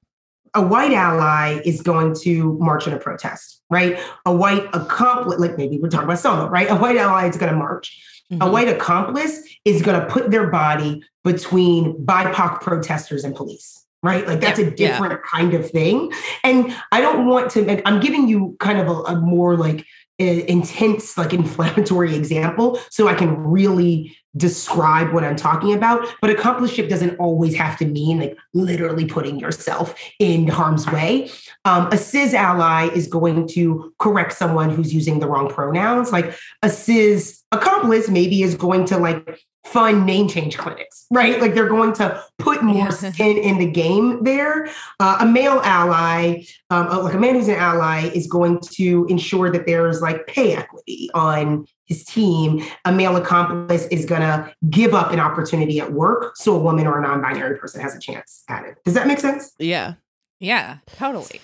a 0.54 0.62
white 0.62 0.92
ally 0.92 1.60
is 1.64 1.82
going 1.82 2.14
to 2.14 2.54
march 2.54 2.86
in 2.86 2.94
a 2.94 2.98
protest, 2.98 3.62
right? 3.68 3.98
A 4.24 4.34
white 4.34 4.64
accomplice, 4.72 5.38
like 5.38 5.58
maybe 5.58 5.78
we're 5.78 5.90
talking 5.90 6.06
about 6.06 6.18
solo, 6.18 6.48
right? 6.48 6.70
A 6.70 6.74
white 6.74 6.96
ally 6.96 7.28
is 7.28 7.36
going 7.36 7.52
to 7.52 7.58
march. 7.58 8.02
A 8.30 8.34
mm-hmm. 8.34 8.52
white 8.52 8.68
accomplice 8.68 9.42
is 9.66 9.82
going 9.82 10.00
to 10.00 10.06
put 10.06 10.30
their 10.30 10.48
body 10.48 11.02
between 11.24 11.92
BIPOC 12.04 12.62
protesters 12.62 13.22
and 13.22 13.36
police, 13.36 13.84
right? 14.02 14.26
Like 14.26 14.40
that's 14.40 14.58
Yeah, 14.58 14.66
a 14.66 14.68
yeah. 14.70 14.74
different 14.76 15.22
kind 15.22 15.54
of 15.54 15.70
thing. 15.70 16.12
And 16.44 16.74
I 16.92 17.00
don't 17.00 17.26
want 17.26 17.50
to, 17.52 17.88
I'm 17.88 18.00
giving 18.00 18.28
you 18.28 18.56
kind 18.60 18.78
of 18.78 18.88
a, 18.88 19.02
a 19.12 19.20
more 19.20 19.56
like 19.56 19.84
uh, 20.20 20.24
intense, 20.24 21.18
like 21.18 21.32
inflammatory 21.42 22.14
example 22.14 22.78
so 22.90 23.08
I 23.08 23.14
can 23.14 23.36
really 23.36 24.16
describe 24.36 25.12
what 25.14 25.24
I'm 25.24 25.36
talking 25.36 25.72
about. 25.72 26.06
But 26.20 26.34
accompliceship 26.36 26.88
doesn't 26.88 27.16
always 27.18 27.54
have 27.56 27.78
to 27.78 27.86
mean 27.86 28.20
like 28.20 28.36
literally 28.52 29.06
putting 29.06 29.38
yourself 29.40 29.94
in 30.18 30.46
harm's 30.46 30.86
way. 30.86 31.30
Um, 31.64 31.88
a 31.90 31.96
cis 31.96 32.34
ally 32.34 32.88
is 32.94 33.08
going 33.08 33.48
to 33.48 33.94
correct 33.98 34.34
someone 34.34 34.70
who's 34.70 34.92
using 34.92 35.20
the 35.20 35.26
wrong 35.26 35.48
pronouns. 35.48 36.12
Like 36.12 36.36
a 36.62 36.68
cis 36.68 37.42
accomplice 37.50 38.08
maybe 38.08 38.42
is 38.42 38.54
going 38.54 38.84
to 38.86 38.98
like 38.98 39.40
fund 39.66 40.06
name 40.06 40.28
change 40.28 40.56
clinics, 40.56 41.06
right? 41.10 41.40
Like 41.40 41.54
they're 41.54 41.68
going 41.68 41.92
to 41.94 42.22
put 42.38 42.62
more 42.62 42.90
skin 42.90 43.36
in 43.36 43.58
the 43.58 43.70
game 43.70 44.22
there. 44.22 44.68
Uh, 45.00 45.18
a 45.20 45.26
male 45.26 45.60
ally, 45.64 46.44
um, 46.70 46.88
like 47.02 47.14
a 47.14 47.18
man 47.18 47.34
who's 47.34 47.48
an 47.48 47.56
ally, 47.56 48.08
is 48.14 48.26
going 48.26 48.60
to 48.72 49.06
ensure 49.08 49.50
that 49.50 49.66
there's 49.66 50.00
like 50.00 50.26
pay 50.26 50.54
equity 50.54 51.10
on 51.14 51.66
his 51.86 52.04
team. 52.04 52.62
A 52.84 52.92
male 52.92 53.16
accomplice 53.16 53.86
is 53.88 54.04
going 54.04 54.22
to 54.22 54.52
give 54.70 54.94
up 54.94 55.12
an 55.12 55.20
opportunity 55.20 55.80
at 55.80 55.92
work 55.92 56.36
so 56.36 56.54
a 56.54 56.58
woman 56.58 56.86
or 56.86 56.98
a 56.98 57.02
non-binary 57.02 57.58
person 57.58 57.80
has 57.80 57.94
a 57.94 58.00
chance 58.00 58.44
at 58.48 58.64
it. 58.64 58.76
Does 58.84 58.94
that 58.94 59.06
make 59.06 59.18
sense? 59.18 59.52
Yeah. 59.58 59.94
Yeah, 60.38 60.78
totally. 60.96 61.40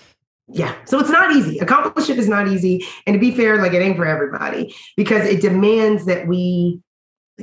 Yeah. 0.47 0.75
So 0.85 0.99
it's 0.99 1.09
not 1.09 1.31
easy. 1.31 1.59
Accompliceship 1.59 2.17
is 2.17 2.27
not 2.27 2.47
easy. 2.47 2.85
And 3.07 3.13
to 3.13 3.19
be 3.19 3.31
fair, 3.31 3.61
like 3.61 3.73
it 3.73 3.81
ain't 3.81 3.97
for 3.97 4.05
everybody 4.05 4.75
because 4.95 5.25
it 5.25 5.41
demands 5.41 6.05
that 6.05 6.27
we 6.27 6.81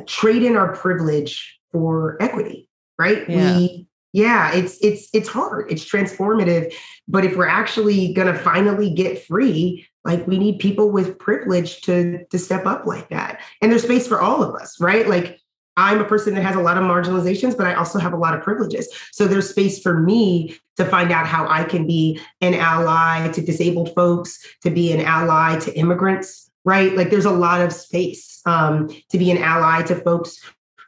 trade 0.07 0.43
in 0.43 0.57
our 0.57 0.75
privilege 0.75 1.59
for 1.73 2.17
equity, 2.21 2.69
right? 2.99 3.29
Yeah. 3.29 3.57
We 3.57 3.87
yeah, 4.13 4.53
it's 4.53 4.79
it's 4.83 5.09
it's 5.13 5.29
hard. 5.29 5.71
It's 5.71 5.85
transformative. 5.85 6.75
But 7.07 7.25
if 7.25 7.37
we're 7.37 7.47
actually 7.47 8.13
gonna 8.13 8.37
finally 8.37 8.91
get 8.91 9.25
free, 9.25 9.87
like 10.05 10.27
we 10.27 10.39
need 10.39 10.59
people 10.59 10.91
with 10.91 11.19
privilege 11.19 11.83
to 11.83 12.25
to 12.27 12.39
step 12.39 12.67
up 12.67 12.87
like 12.87 13.09
that. 13.11 13.41
And 13.63 13.71
there's 13.71 13.85
space 13.85 14.09
for 14.09 14.21
all 14.21 14.43
of 14.43 14.61
us, 14.61 14.81
right? 14.81 15.07
Like 15.07 15.41
I'm 15.77 16.01
a 16.01 16.05
person 16.05 16.35
that 16.35 16.43
has 16.43 16.57
a 16.57 16.61
lot 16.61 16.77
of 16.77 16.83
marginalizations, 16.83 17.57
but 17.57 17.67
I 17.67 17.75
also 17.75 17.99
have 17.99 18.13
a 18.13 18.17
lot 18.17 18.35
of 18.35 18.43
privileges. 18.43 18.89
So 19.13 19.27
there's 19.27 19.49
space 19.49 19.81
for 19.81 19.99
me 19.99 20.57
to 20.77 20.85
find 20.85 21.13
out 21.13 21.27
how 21.27 21.47
I 21.49 21.65
can 21.65 21.87
be 21.87 22.21
an 22.41 22.55
ally 22.55 23.31
to 23.33 23.41
disabled 23.41 23.95
folks, 23.95 24.45
to 24.63 24.71
be 24.71 24.93
an 24.93 25.01
ally 25.01 25.59
to 25.61 25.73
immigrants, 25.79 26.50
right? 26.65 26.95
Like 26.95 27.11
there's 27.11 27.25
a 27.25 27.31
lot 27.31 27.61
of 27.61 27.73
space 27.73 28.41
um, 28.47 28.89
to 29.11 29.19
be 29.19 29.31
an 29.31 29.39
ally 29.39 29.83
to 29.83 29.95
folks 29.95 30.41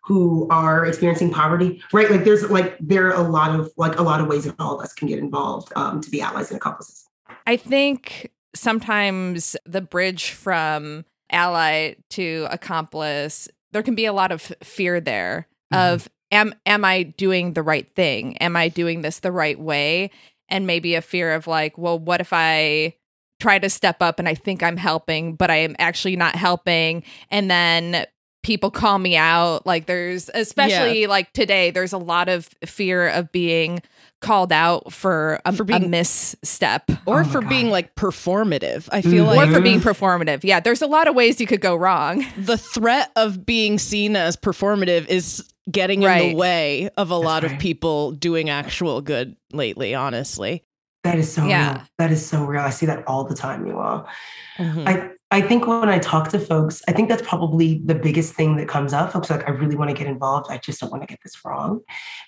who 0.04 0.48
are 0.50 0.84
experiencing 0.84 1.30
poverty, 1.30 1.82
right? 1.92 2.10
Like 2.10 2.24
there's 2.24 2.50
like 2.50 2.76
there 2.80 3.06
are 3.08 3.14
a 3.14 3.28
lot 3.28 3.58
of 3.58 3.70
like 3.76 3.98
a 3.98 4.02
lot 4.02 4.20
of 4.20 4.26
ways 4.26 4.44
that 4.44 4.54
all 4.58 4.78
of 4.78 4.84
us 4.84 4.92
can 4.92 5.08
get 5.08 5.18
involved 5.18 5.72
um, 5.76 6.00
to 6.00 6.10
be 6.10 6.20
allies 6.20 6.50
and 6.50 6.56
accomplices. 6.56 7.06
I 7.46 7.56
think 7.56 8.30
sometimes 8.54 9.56
the 9.64 9.80
bridge 9.80 10.30
from 10.30 11.04
ally 11.30 11.94
to 12.10 12.46
accomplice, 12.50 13.48
there 13.70 13.82
can 13.82 13.94
be 13.94 14.04
a 14.04 14.12
lot 14.12 14.32
of 14.32 14.42
fear 14.62 15.00
there 15.00 15.46
of 15.72 16.08
am 16.30 16.54
am 16.66 16.84
I 16.84 17.04
doing 17.04 17.52
the 17.52 17.62
right 17.62 17.88
thing? 17.94 18.36
Am 18.38 18.56
I 18.56 18.68
doing 18.68 19.02
this 19.02 19.20
the 19.20 19.32
right 19.32 19.58
way? 19.58 20.10
And 20.48 20.66
maybe 20.66 20.96
a 20.96 21.00
fear 21.00 21.32
of 21.32 21.46
like, 21.46 21.78
well, 21.78 21.98
what 21.98 22.20
if 22.20 22.32
I 22.32 22.94
try 23.43 23.59
to 23.59 23.68
step 23.68 24.01
up 24.01 24.18
and 24.18 24.28
I 24.28 24.34
think 24.34 24.62
I'm 24.62 24.76
helping, 24.76 25.34
but 25.34 25.51
I 25.51 25.57
am 25.57 25.74
actually 25.78 26.16
not 26.16 26.36
helping 26.36 27.03
and 27.30 27.51
then 27.51 28.07
people 28.43 28.70
call 28.70 28.99
me 28.99 29.16
out 29.16 29.64
like 29.66 29.86
there's 29.86 30.28
especially 30.34 31.07
like 31.07 31.32
today 31.32 31.70
there's 31.70 31.93
a 31.93 31.99
lot 31.99 32.28
of 32.28 32.49
fear 32.64 33.09
of 33.09 33.30
being 33.30 33.80
called 34.20 34.53
out 34.53 34.93
for 34.93 35.40
a, 35.45 35.53
For 35.53 35.64
being- 35.64 35.84
a 35.84 35.88
misstep 35.88 36.90
Or 37.07 37.24
for 37.24 37.43
being 37.43 37.70
like 37.70 37.95
performative. 37.97 38.88
I 38.93 39.03
feel 39.03 39.28
or 39.28 39.34
like 39.34 39.51
or 39.51 39.55
for 39.55 39.61
being 39.61 39.80
performative. 39.80 40.40
Yeah, 40.45 40.61
there's 40.61 40.80
a 40.82 40.86
lot 40.86 41.09
of 41.09 41.14
ways 41.16 41.40
you 41.40 41.47
could 41.47 41.61
go 41.61 41.74
wrong. 41.74 42.24
the 42.36 42.57
threat 42.57 43.11
of 43.16 43.45
being 43.45 43.78
seen 43.78 44.14
as 44.14 44.36
performative 44.36 45.09
is 45.09 45.45
getting 45.70 46.03
in 46.03 46.30
the 46.30 46.34
way 46.34 46.90
of 46.97 47.11
a 47.11 47.16
lot 47.16 47.45
of 47.45 47.59
people 47.59 48.12
doing 48.12 48.49
actual 48.49 49.01
good 49.01 49.36
lately, 49.53 49.95
honestly. 49.95 50.64
That 51.05 51.18
is 51.18 51.32
so 51.32 51.44
Yeah. 51.46 51.72
real. 51.72 51.82
That 51.98 52.12
is 52.12 52.24
so 52.24 52.44
real. 52.44 52.61
I 52.62 52.70
see 52.70 52.86
that 52.86 53.03
all 53.07 53.24
the 53.24 53.34
time, 53.34 53.66
you 53.66 53.78
all. 53.78 54.07
Mhm. 54.59 54.88
I 54.88 55.09
I 55.34 55.40
think 55.40 55.66
when 55.66 55.88
I 55.88 55.98
talk 55.98 56.28
to 56.28 56.38
folks, 56.38 56.82
I 56.88 56.92
think 56.92 57.09
that's 57.09 57.26
probably 57.26 57.80
the 57.86 57.94
biggest 57.94 58.34
thing 58.34 58.57
that 58.59 58.68
comes 58.68 58.92
up. 58.92 59.12
Folks 59.14 59.30
are 59.30 59.38
like, 59.38 59.48
I 59.48 59.53
really 59.53 59.76
want 59.76 59.88
to 59.88 59.96
get 59.96 60.07
involved. 60.07 60.48
I 60.50 60.59
just 60.59 60.78
don't 60.78 60.90
want 60.90 61.03
to 61.05 61.07
get 61.07 61.20
this 61.24 61.42
wrong. 61.42 61.80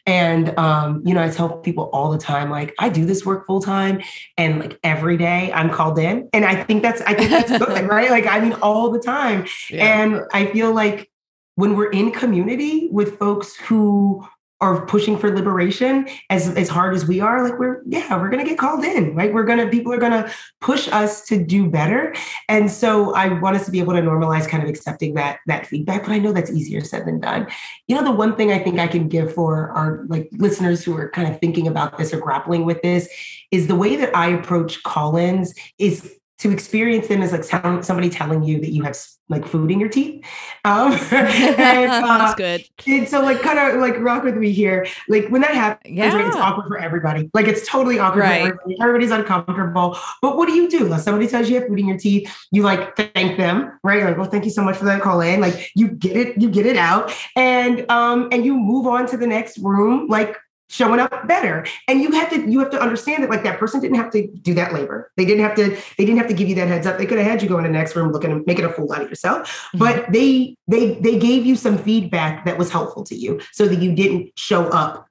And 0.06 0.58
um, 0.58 1.02
you 1.04 1.12
know, 1.12 1.22
I 1.22 1.28
tell 1.28 1.58
people 1.58 1.90
all 1.92 2.10
the 2.10 2.16
time, 2.16 2.48
like, 2.50 2.74
I 2.78 2.88
do 2.88 3.04
this 3.04 3.26
work 3.26 3.46
full 3.46 3.60
time 3.60 4.00
and 4.38 4.58
like 4.58 4.78
every 4.82 5.18
day 5.18 5.52
I'm 5.52 5.68
called 5.68 5.98
in. 5.98 6.30
And 6.32 6.46
I 6.46 6.64
think 6.64 6.82
that's 6.82 7.02
I 7.02 7.12
think 7.12 7.28
that's 7.28 7.50
good, 7.50 7.86
right? 7.90 8.10
Like, 8.10 8.26
I 8.26 8.40
mean, 8.40 8.54
all 8.62 8.90
the 8.90 9.00
time. 9.00 9.44
Yeah. 9.68 9.84
And 10.02 10.22
I 10.32 10.46
feel 10.46 10.72
like 10.72 11.10
when 11.56 11.76
we're 11.76 11.90
in 11.90 12.10
community 12.10 12.88
with 12.90 13.18
folks 13.18 13.54
who 13.54 14.26
are 14.64 14.86
pushing 14.86 15.18
for 15.18 15.34
liberation 15.34 16.08
as 16.30 16.48
as 16.56 16.68
hard 16.68 16.94
as 16.94 17.06
we 17.06 17.20
are 17.20 17.48
like 17.48 17.58
we're 17.58 17.82
yeah 17.86 18.20
we're 18.20 18.30
gonna 18.30 18.44
get 18.44 18.58
called 18.58 18.84
in 18.84 19.14
right? 19.14 19.32
We're 19.32 19.44
gonna 19.44 19.68
people 19.68 19.92
are 19.92 19.98
gonna 19.98 20.30
push 20.60 20.88
us 20.88 21.24
to 21.26 21.42
do 21.44 21.68
better. 21.68 22.14
And 22.48 22.70
so 22.70 23.14
i 23.14 23.28
want 23.40 23.56
us 23.56 23.66
to 23.66 23.70
be 23.70 23.80
able 23.80 23.92
to 23.92 24.00
normalize 24.00 24.48
kind 24.48 24.62
of 24.62 24.68
accepting 24.68 25.14
that 25.14 25.38
that 25.46 25.66
feedback 25.66 26.04
but 26.04 26.12
i 26.12 26.18
know 26.18 26.32
that's 26.32 26.50
easier 26.50 26.82
said 26.82 27.06
than 27.06 27.20
done. 27.20 27.46
You 27.88 27.96
know 27.96 28.04
the 28.04 28.12
one 28.12 28.36
thing 28.36 28.52
i 28.52 28.58
think 28.58 28.78
i 28.78 28.86
can 28.86 29.08
give 29.08 29.34
for 29.34 29.70
our 29.70 30.04
like 30.08 30.28
listeners 30.32 30.82
who 30.82 30.96
are 30.96 31.10
kind 31.10 31.32
of 31.32 31.38
thinking 31.40 31.66
about 31.68 31.98
this 31.98 32.12
or 32.14 32.20
grappling 32.20 32.64
with 32.64 32.80
this 32.82 33.08
is 33.50 33.66
the 33.66 33.76
way 33.76 33.96
that 33.96 34.16
i 34.16 34.28
approach 34.28 34.82
call-ins 34.82 35.54
is 35.78 36.18
to 36.38 36.50
experience 36.50 37.08
them 37.08 37.22
is 37.22 37.32
like 37.32 37.44
somebody 37.44 38.10
telling 38.10 38.42
you 38.42 38.60
that 38.60 38.70
you 38.70 38.82
have 38.82 38.96
like 39.28 39.46
food 39.46 39.70
in 39.70 39.80
your 39.80 39.88
teeth. 39.88 40.24
Um, 40.64 40.92
and, 41.10 41.90
uh, 41.90 42.18
That's 42.18 42.34
good. 42.34 42.64
and 42.86 43.08
so 43.08 43.22
like 43.22 43.40
kind 43.40 43.58
of 43.58 43.80
like 43.80 43.98
rock 44.00 44.24
with 44.24 44.36
me 44.36 44.52
here. 44.52 44.86
Like 45.08 45.28
when 45.28 45.40
that 45.42 45.54
happens, 45.54 45.98
right, 45.98 46.26
it's 46.26 46.36
awkward 46.36 46.66
for 46.68 46.78
everybody. 46.78 47.30
Like 47.32 47.46
it's 47.46 47.66
totally 47.66 47.98
awkward 47.98 48.22
Right. 48.22 48.42
for 48.42 48.48
everybody. 48.48 48.76
Everybody's 48.80 49.10
uncomfortable. 49.12 49.96
But 50.20 50.36
what 50.36 50.48
do 50.48 50.54
you 50.54 50.68
do? 50.68 50.86
Like 50.88 51.00
somebody 51.00 51.26
tells 51.28 51.48
you 51.48 51.54
you 51.54 51.60
have 51.60 51.68
food 51.68 51.78
in 51.78 51.88
your 51.88 51.98
teeth, 51.98 52.30
you 52.50 52.62
like 52.62 52.96
thank 52.96 53.38
them, 53.38 53.78
right? 53.82 53.98
You're 53.98 54.08
like, 54.08 54.18
well, 54.18 54.28
thank 54.28 54.44
you 54.44 54.50
so 54.50 54.62
much 54.62 54.76
for 54.76 54.84
that 54.86 55.00
call 55.02 55.20
in. 55.20 55.40
Like 55.40 55.70
you 55.74 55.88
get 55.88 56.16
it, 56.16 56.40
you 56.40 56.50
get 56.50 56.66
it 56.66 56.76
out. 56.76 57.12
And 57.36 57.90
um, 57.90 58.28
and 58.32 58.44
you 58.44 58.56
move 58.56 58.86
on 58.86 59.06
to 59.06 59.16
the 59.16 59.26
next 59.26 59.58
room, 59.58 60.08
like 60.08 60.36
showing 60.68 61.00
up 61.00 61.26
better. 61.28 61.66
And 61.88 62.00
you 62.00 62.10
have 62.12 62.30
to 62.30 62.50
you 62.50 62.58
have 62.60 62.70
to 62.70 62.80
understand 62.80 63.22
that 63.22 63.30
like 63.30 63.44
that 63.44 63.58
person 63.58 63.80
didn't 63.80 63.96
have 63.96 64.10
to 64.12 64.26
do 64.26 64.54
that 64.54 64.72
labor. 64.72 65.10
They 65.16 65.24
didn't 65.24 65.44
have 65.44 65.54
to 65.56 65.76
they 65.98 66.04
didn't 66.04 66.18
have 66.18 66.28
to 66.28 66.34
give 66.34 66.48
you 66.48 66.54
that 66.56 66.68
heads 66.68 66.86
up. 66.86 66.98
They 66.98 67.06
could 67.06 67.18
have 67.18 67.26
had 67.26 67.42
you 67.42 67.48
go 67.48 67.58
in 67.58 67.64
the 67.64 67.70
next 67.70 67.94
room 67.96 68.12
looking 68.12 68.32
and 68.32 68.44
making 68.46 68.64
a 68.64 68.72
fool 68.72 68.92
out 68.92 69.02
of 69.02 69.08
yourself. 69.08 69.48
Mm-hmm. 69.48 69.78
But 69.78 70.12
they 70.12 70.56
they 70.66 70.94
they 70.94 71.18
gave 71.18 71.46
you 71.46 71.56
some 71.56 71.78
feedback 71.78 72.44
that 72.44 72.58
was 72.58 72.70
helpful 72.70 73.04
to 73.04 73.14
you 73.14 73.40
so 73.52 73.66
that 73.68 73.80
you 73.80 73.94
didn't 73.94 74.32
show 74.36 74.68
up 74.68 75.06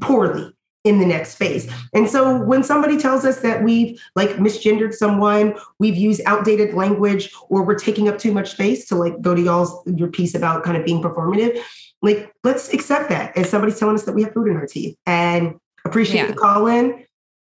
poorly 0.00 0.52
in 0.84 0.98
the 0.98 1.06
next 1.06 1.34
space. 1.34 1.70
And 1.94 2.08
so 2.10 2.42
when 2.42 2.64
somebody 2.64 2.98
tells 2.98 3.24
us 3.24 3.38
that 3.40 3.62
we've 3.62 4.00
like 4.16 4.30
misgendered 4.30 4.92
someone, 4.92 5.54
we've 5.78 5.96
used 5.96 6.20
outdated 6.26 6.74
language, 6.74 7.32
or 7.48 7.62
we're 7.62 7.78
taking 7.78 8.08
up 8.08 8.18
too 8.18 8.32
much 8.32 8.50
space 8.50 8.86
to 8.86 8.96
like 8.96 9.20
go 9.22 9.34
to 9.34 9.40
y'all's 9.40 9.80
your 9.86 10.08
piece 10.08 10.34
about 10.34 10.64
kind 10.64 10.76
of 10.76 10.84
being 10.84 11.00
performative, 11.00 11.62
like 12.02 12.32
let's 12.44 12.72
accept 12.72 13.08
that 13.10 13.36
as 13.36 13.48
somebody's 13.48 13.78
telling 13.78 13.94
us 13.94 14.02
that 14.04 14.14
we 14.14 14.22
have 14.24 14.32
food 14.34 14.48
in 14.48 14.56
our 14.56 14.66
teeth 14.66 14.96
and 15.06 15.54
appreciate 15.84 16.22
Yeah. 16.22 16.26
the 16.26 16.34
call 16.34 16.66
in, 16.66 17.04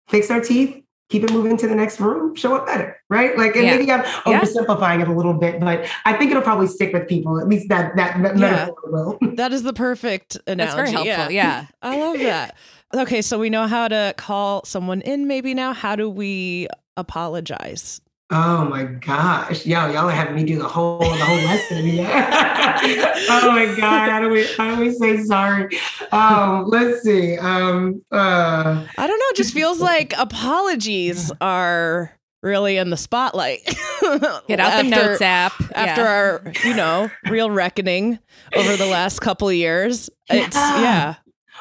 fix 0.09 0.29
our 0.31 0.41
teeth, 0.41 0.83
keep 1.09 1.23
it 1.23 1.31
moving 1.31 1.55
to 1.57 1.67
the 1.67 1.75
next 1.75 1.99
room, 2.01 2.35
show 2.35 2.53
up 2.55 2.65
better, 2.65 2.97
right? 3.09 3.37
Like, 3.37 3.55
and 3.55 3.65
Yeah. 3.65 3.77
maybe 3.77 3.91
I'm 3.91 4.03
Yeah. 4.25 4.41
oversimplifying 4.41 5.01
it 5.01 5.07
a 5.07 5.11
little 5.13 5.33
bit, 5.33 5.59
but 5.59 5.85
I 6.05 6.13
think 6.13 6.31
it'll 6.31 6.43
probably 6.43 6.67
stick 6.67 6.91
with 6.91 7.07
people. 7.07 7.39
At 7.39 7.47
least 7.47 7.69
that 7.69 7.95
that, 7.95 8.21
that 8.23 8.37
Yeah. 8.37 8.51
metaphor 8.51 8.75
will. 8.87 9.17
That 9.35 9.53
is 9.53 9.63
the 9.63 9.73
perfect 9.73 10.37
analogy. 10.47 10.57
That's 10.65 10.75
very 10.75 10.91
helpful. 10.91 11.31
Yeah. 11.33 11.65
I 11.81 11.99
love 11.99 12.17
that. 12.19 12.55
Okay, 12.95 13.21
so 13.21 13.37
we 13.37 13.49
know 13.49 13.67
how 13.67 13.87
to 13.87 14.13
call 14.17 14.63
someone 14.65 15.01
in 15.01 15.27
maybe 15.27 15.53
now. 15.53 15.73
How 15.73 15.95
do 15.95 16.09
we 16.09 16.67
apologize? 16.95 18.01
Oh 18.29 18.65
my 18.65 18.83
gosh. 18.83 19.65
Yo, 19.65 19.89
y'all 19.91 20.09
are 20.09 20.11
having 20.11 20.35
me 20.35 20.43
do 20.43 20.57
the 20.57 20.67
whole 20.67 20.99
the 20.99 21.05
whole 21.07 21.37
lesson. 21.37 21.87
Yeah. 21.87 23.15
oh 23.29 23.51
my 23.51 23.65
God. 23.79 24.09
How 24.09 24.19
do 24.19 24.29
we 24.29 24.45
how 24.57 24.75
do 24.75 24.81
we 24.81 24.91
say 24.91 25.23
sorry? 25.23 25.69
Um, 26.11 26.65
let's 26.67 27.03
see. 27.03 27.37
Um 27.37 28.01
uh 28.11 28.85
I 28.97 29.07
don't 29.07 29.17
know, 29.19 29.25
it 29.29 29.37
just 29.37 29.53
feels 29.53 29.79
like 29.93 30.13
apologies 30.17 31.31
are 31.39 32.11
really 32.43 32.75
in 32.75 32.89
the 32.89 32.97
spotlight. 32.97 33.61
Get 34.47 34.59
out 34.59 34.83
the 34.83 34.89
notes 34.89 35.21
app. 35.21 35.53
After 35.73 36.01
Yeah. 36.01 36.07
our, 36.07 36.53
you 36.65 36.75
know, 36.75 37.09
real 37.29 37.49
reckoning 37.49 38.19
over 38.55 38.75
the 38.75 38.85
last 38.87 39.19
couple 39.21 39.47
of 39.47 39.55
years. 39.55 40.09
It's 40.29 40.55
Yeah. 40.55 40.81
yeah. 40.81 41.15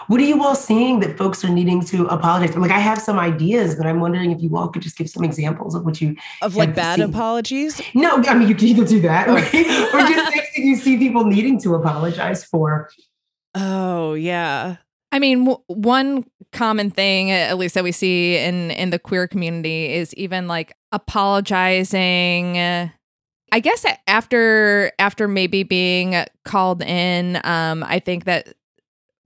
What 0.08 0.20
are 0.20 0.24
you 0.24 0.42
all 0.42 0.54
seeing 0.54 1.00
that 1.00 1.16
folks 1.18 1.44
are 1.44 1.48
needing 1.48 1.84
to 1.86 2.06
apologize? 2.06 2.54
For? 2.54 2.60
Like 2.60 2.70
I 2.70 2.78
have 2.78 3.00
some 3.00 3.18
ideas, 3.18 3.74
but 3.74 3.86
I'm 3.86 4.00
wondering 4.00 4.30
if 4.30 4.40
you 4.40 4.56
all 4.56 4.68
could 4.68 4.82
just 4.82 4.96
give 4.96 5.08
some 5.10 5.24
examples 5.24 5.74
of 5.74 5.84
what 5.84 6.00
you 6.00 6.16
Of 6.42 6.56
like 6.56 6.74
bad 6.74 6.96
seen. 7.00 7.08
apologies. 7.08 7.80
No, 7.94 8.16
I 8.26 8.34
mean 8.34 8.48
you 8.48 8.54
can 8.54 8.68
either 8.68 8.84
do 8.84 9.00
that, 9.00 9.28
right? 9.28 9.44
or 9.94 10.00
just 10.00 10.32
things 10.32 10.46
that 10.56 10.62
you 10.62 10.76
see 10.76 10.96
people 10.98 11.24
needing 11.24 11.60
to 11.62 11.74
apologize 11.74 12.44
for. 12.44 12.90
Oh, 13.54 14.14
yeah. 14.14 14.76
I 15.12 15.18
mean, 15.18 15.44
w- 15.46 15.62
one 15.68 16.26
common 16.52 16.90
thing, 16.90 17.30
at 17.30 17.56
least 17.56 17.74
that 17.74 17.84
we 17.84 17.92
see 17.92 18.36
in 18.36 18.70
in 18.72 18.90
the 18.90 18.98
queer 18.98 19.26
community, 19.26 19.92
is 19.94 20.12
even 20.14 20.46
like 20.46 20.74
apologizing. 20.92 22.58
I 23.52 23.60
guess 23.60 23.86
after 24.06 24.92
after 24.98 25.28
maybe 25.28 25.62
being 25.62 26.24
called 26.44 26.82
in, 26.82 27.40
um, 27.44 27.84
I 27.84 28.00
think 28.00 28.24
that 28.24 28.54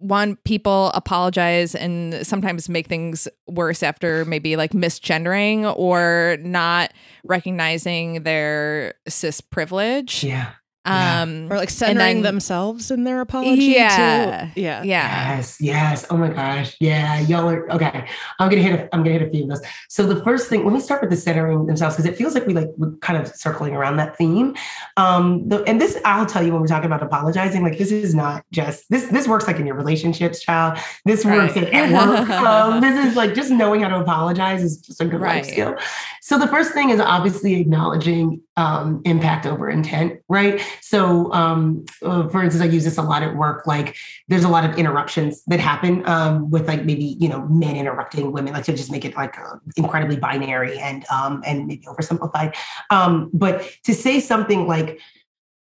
one 0.00 0.36
people 0.44 0.90
apologize 0.94 1.74
and 1.74 2.26
sometimes 2.26 2.68
make 2.68 2.86
things 2.86 3.28
worse 3.46 3.82
after 3.82 4.24
maybe 4.24 4.56
like 4.56 4.72
misgendering 4.72 5.72
or 5.76 6.38
not 6.40 6.92
recognizing 7.24 8.22
their 8.22 8.94
cis 9.06 9.40
privilege. 9.40 10.24
Yeah. 10.24 10.52
Yeah. 10.86 11.22
Um, 11.22 11.48
Or 11.52 11.56
like 11.56 11.68
centering 11.68 11.98
then- 11.98 12.22
themselves 12.22 12.90
in 12.90 13.04
their 13.04 13.20
apology. 13.20 13.62
Yeah. 13.64 14.46
Too. 14.54 14.60
Yeah. 14.62 14.82
Yeah. 14.82 15.36
Yes, 15.36 15.58
yes. 15.60 16.06
Oh 16.08 16.16
my 16.16 16.28
gosh. 16.30 16.74
Yeah, 16.80 17.20
y'all 17.20 17.48
are 17.50 17.70
okay. 17.72 18.06
I'm 18.38 18.48
gonna 18.48 18.62
hit 18.62 18.72
a 18.80 18.94
I'm 18.94 19.02
gonna 19.02 19.18
hit 19.18 19.22
a 19.22 19.30
few 19.30 19.42
of 19.42 19.50
those. 19.50 19.60
So 19.90 20.06
the 20.06 20.22
first 20.24 20.48
thing, 20.48 20.64
let 20.64 20.72
me 20.72 20.80
start 20.80 21.02
with 21.02 21.10
the 21.10 21.16
centering 21.16 21.66
themselves, 21.66 21.96
because 21.96 22.10
it 22.10 22.16
feels 22.16 22.34
like 22.34 22.46
we 22.46 22.54
like 22.54 22.68
we're 22.78 22.92
kind 23.02 23.20
of 23.20 23.28
circling 23.28 23.74
around 23.74 23.96
that 23.98 24.16
theme. 24.16 24.54
Um, 24.96 25.46
the, 25.48 25.62
and 25.64 25.78
this 25.80 25.98
I'll 26.06 26.24
tell 26.26 26.42
you 26.42 26.52
when 26.52 26.62
we're 26.62 26.66
talking 26.66 26.86
about 26.86 27.02
apologizing, 27.02 27.62
like 27.62 27.76
this 27.76 27.92
is 27.92 28.14
not 28.14 28.44
just 28.50 28.88
this, 28.88 29.04
this 29.08 29.28
works 29.28 29.46
like 29.46 29.58
in 29.58 29.66
your 29.66 29.76
relationships, 29.76 30.40
child. 30.40 30.78
This 31.04 31.24
works 31.26 31.56
Right. 31.56 31.74
at 31.74 31.92
work. 31.92 32.30
um, 32.30 32.80
this 32.80 33.04
is 33.06 33.16
like 33.16 33.34
just 33.34 33.50
knowing 33.50 33.82
how 33.82 33.88
to 33.88 34.00
apologize 34.00 34.62
is 34.62 34.78
just 34.78 35.00
a 35.00 35.04
good 35.04 35.20
Right. 35.20 35.42
life 35.44 35.46
skill. 35.52 35.76
So 36.22 36.38
the 36.38 36.48
first 36.48 36.72
thing 36.72 36.88
is 36.90 37.00
obviously 37.00 37.60
acknowledging 37.60 38.40
um, 38.56 39.00
impact 39.04 39.46
over 39.46 39.68
intent, 39.70 40.20
right? 40.28 40.60
So, 40.80 41.32
um, 41.32 41.84
uh, 42.02 42.28
for 42.28 42.42
instance, 42.42 42.62
I 42.62 42.66
use 42.66 42.84
this 42.84 42.98
a 42.98 43.02
lot 43.02 43.22
at 43.22 43.36
work. 43.36 43.66
Like, 43.66 43.96
there's 44.28 44.44
a 44.44 44.48
lot 44.48 44.64
of 44.64 44.78
interruptions 44.78 45.42
that 45.46 45.60
happen 45.60 46.06
um, 46.08 46.50
with 46.50 46.68
like 46.68 46.84
maybe 46.84 47.16
you 47.18 47.28
know 47.28 47.46
men 47.48 47.76
interrupting 47.76 48.32
women, 48.32 48.52
like 48.52 48.64
to 48.64 48.76
just 48.76 48.90
make 48.90 49.04
it 49.04 49.16
like 49.16 49.38
uh, 49.38 49.56
incredibly 49.76 50.16
binary 50.16 50.78
and 50.78 51.04
um, 51.10 51.42
and 51.46 51.66
maybe 51.66 51.84
oversimplified. 51.86 52.54
Um, 52.90 53.30
but 53.32 53.70
to 53.84 53.94
say 53.94 54.20
something 54.20 54.66
like, 54.66 55.00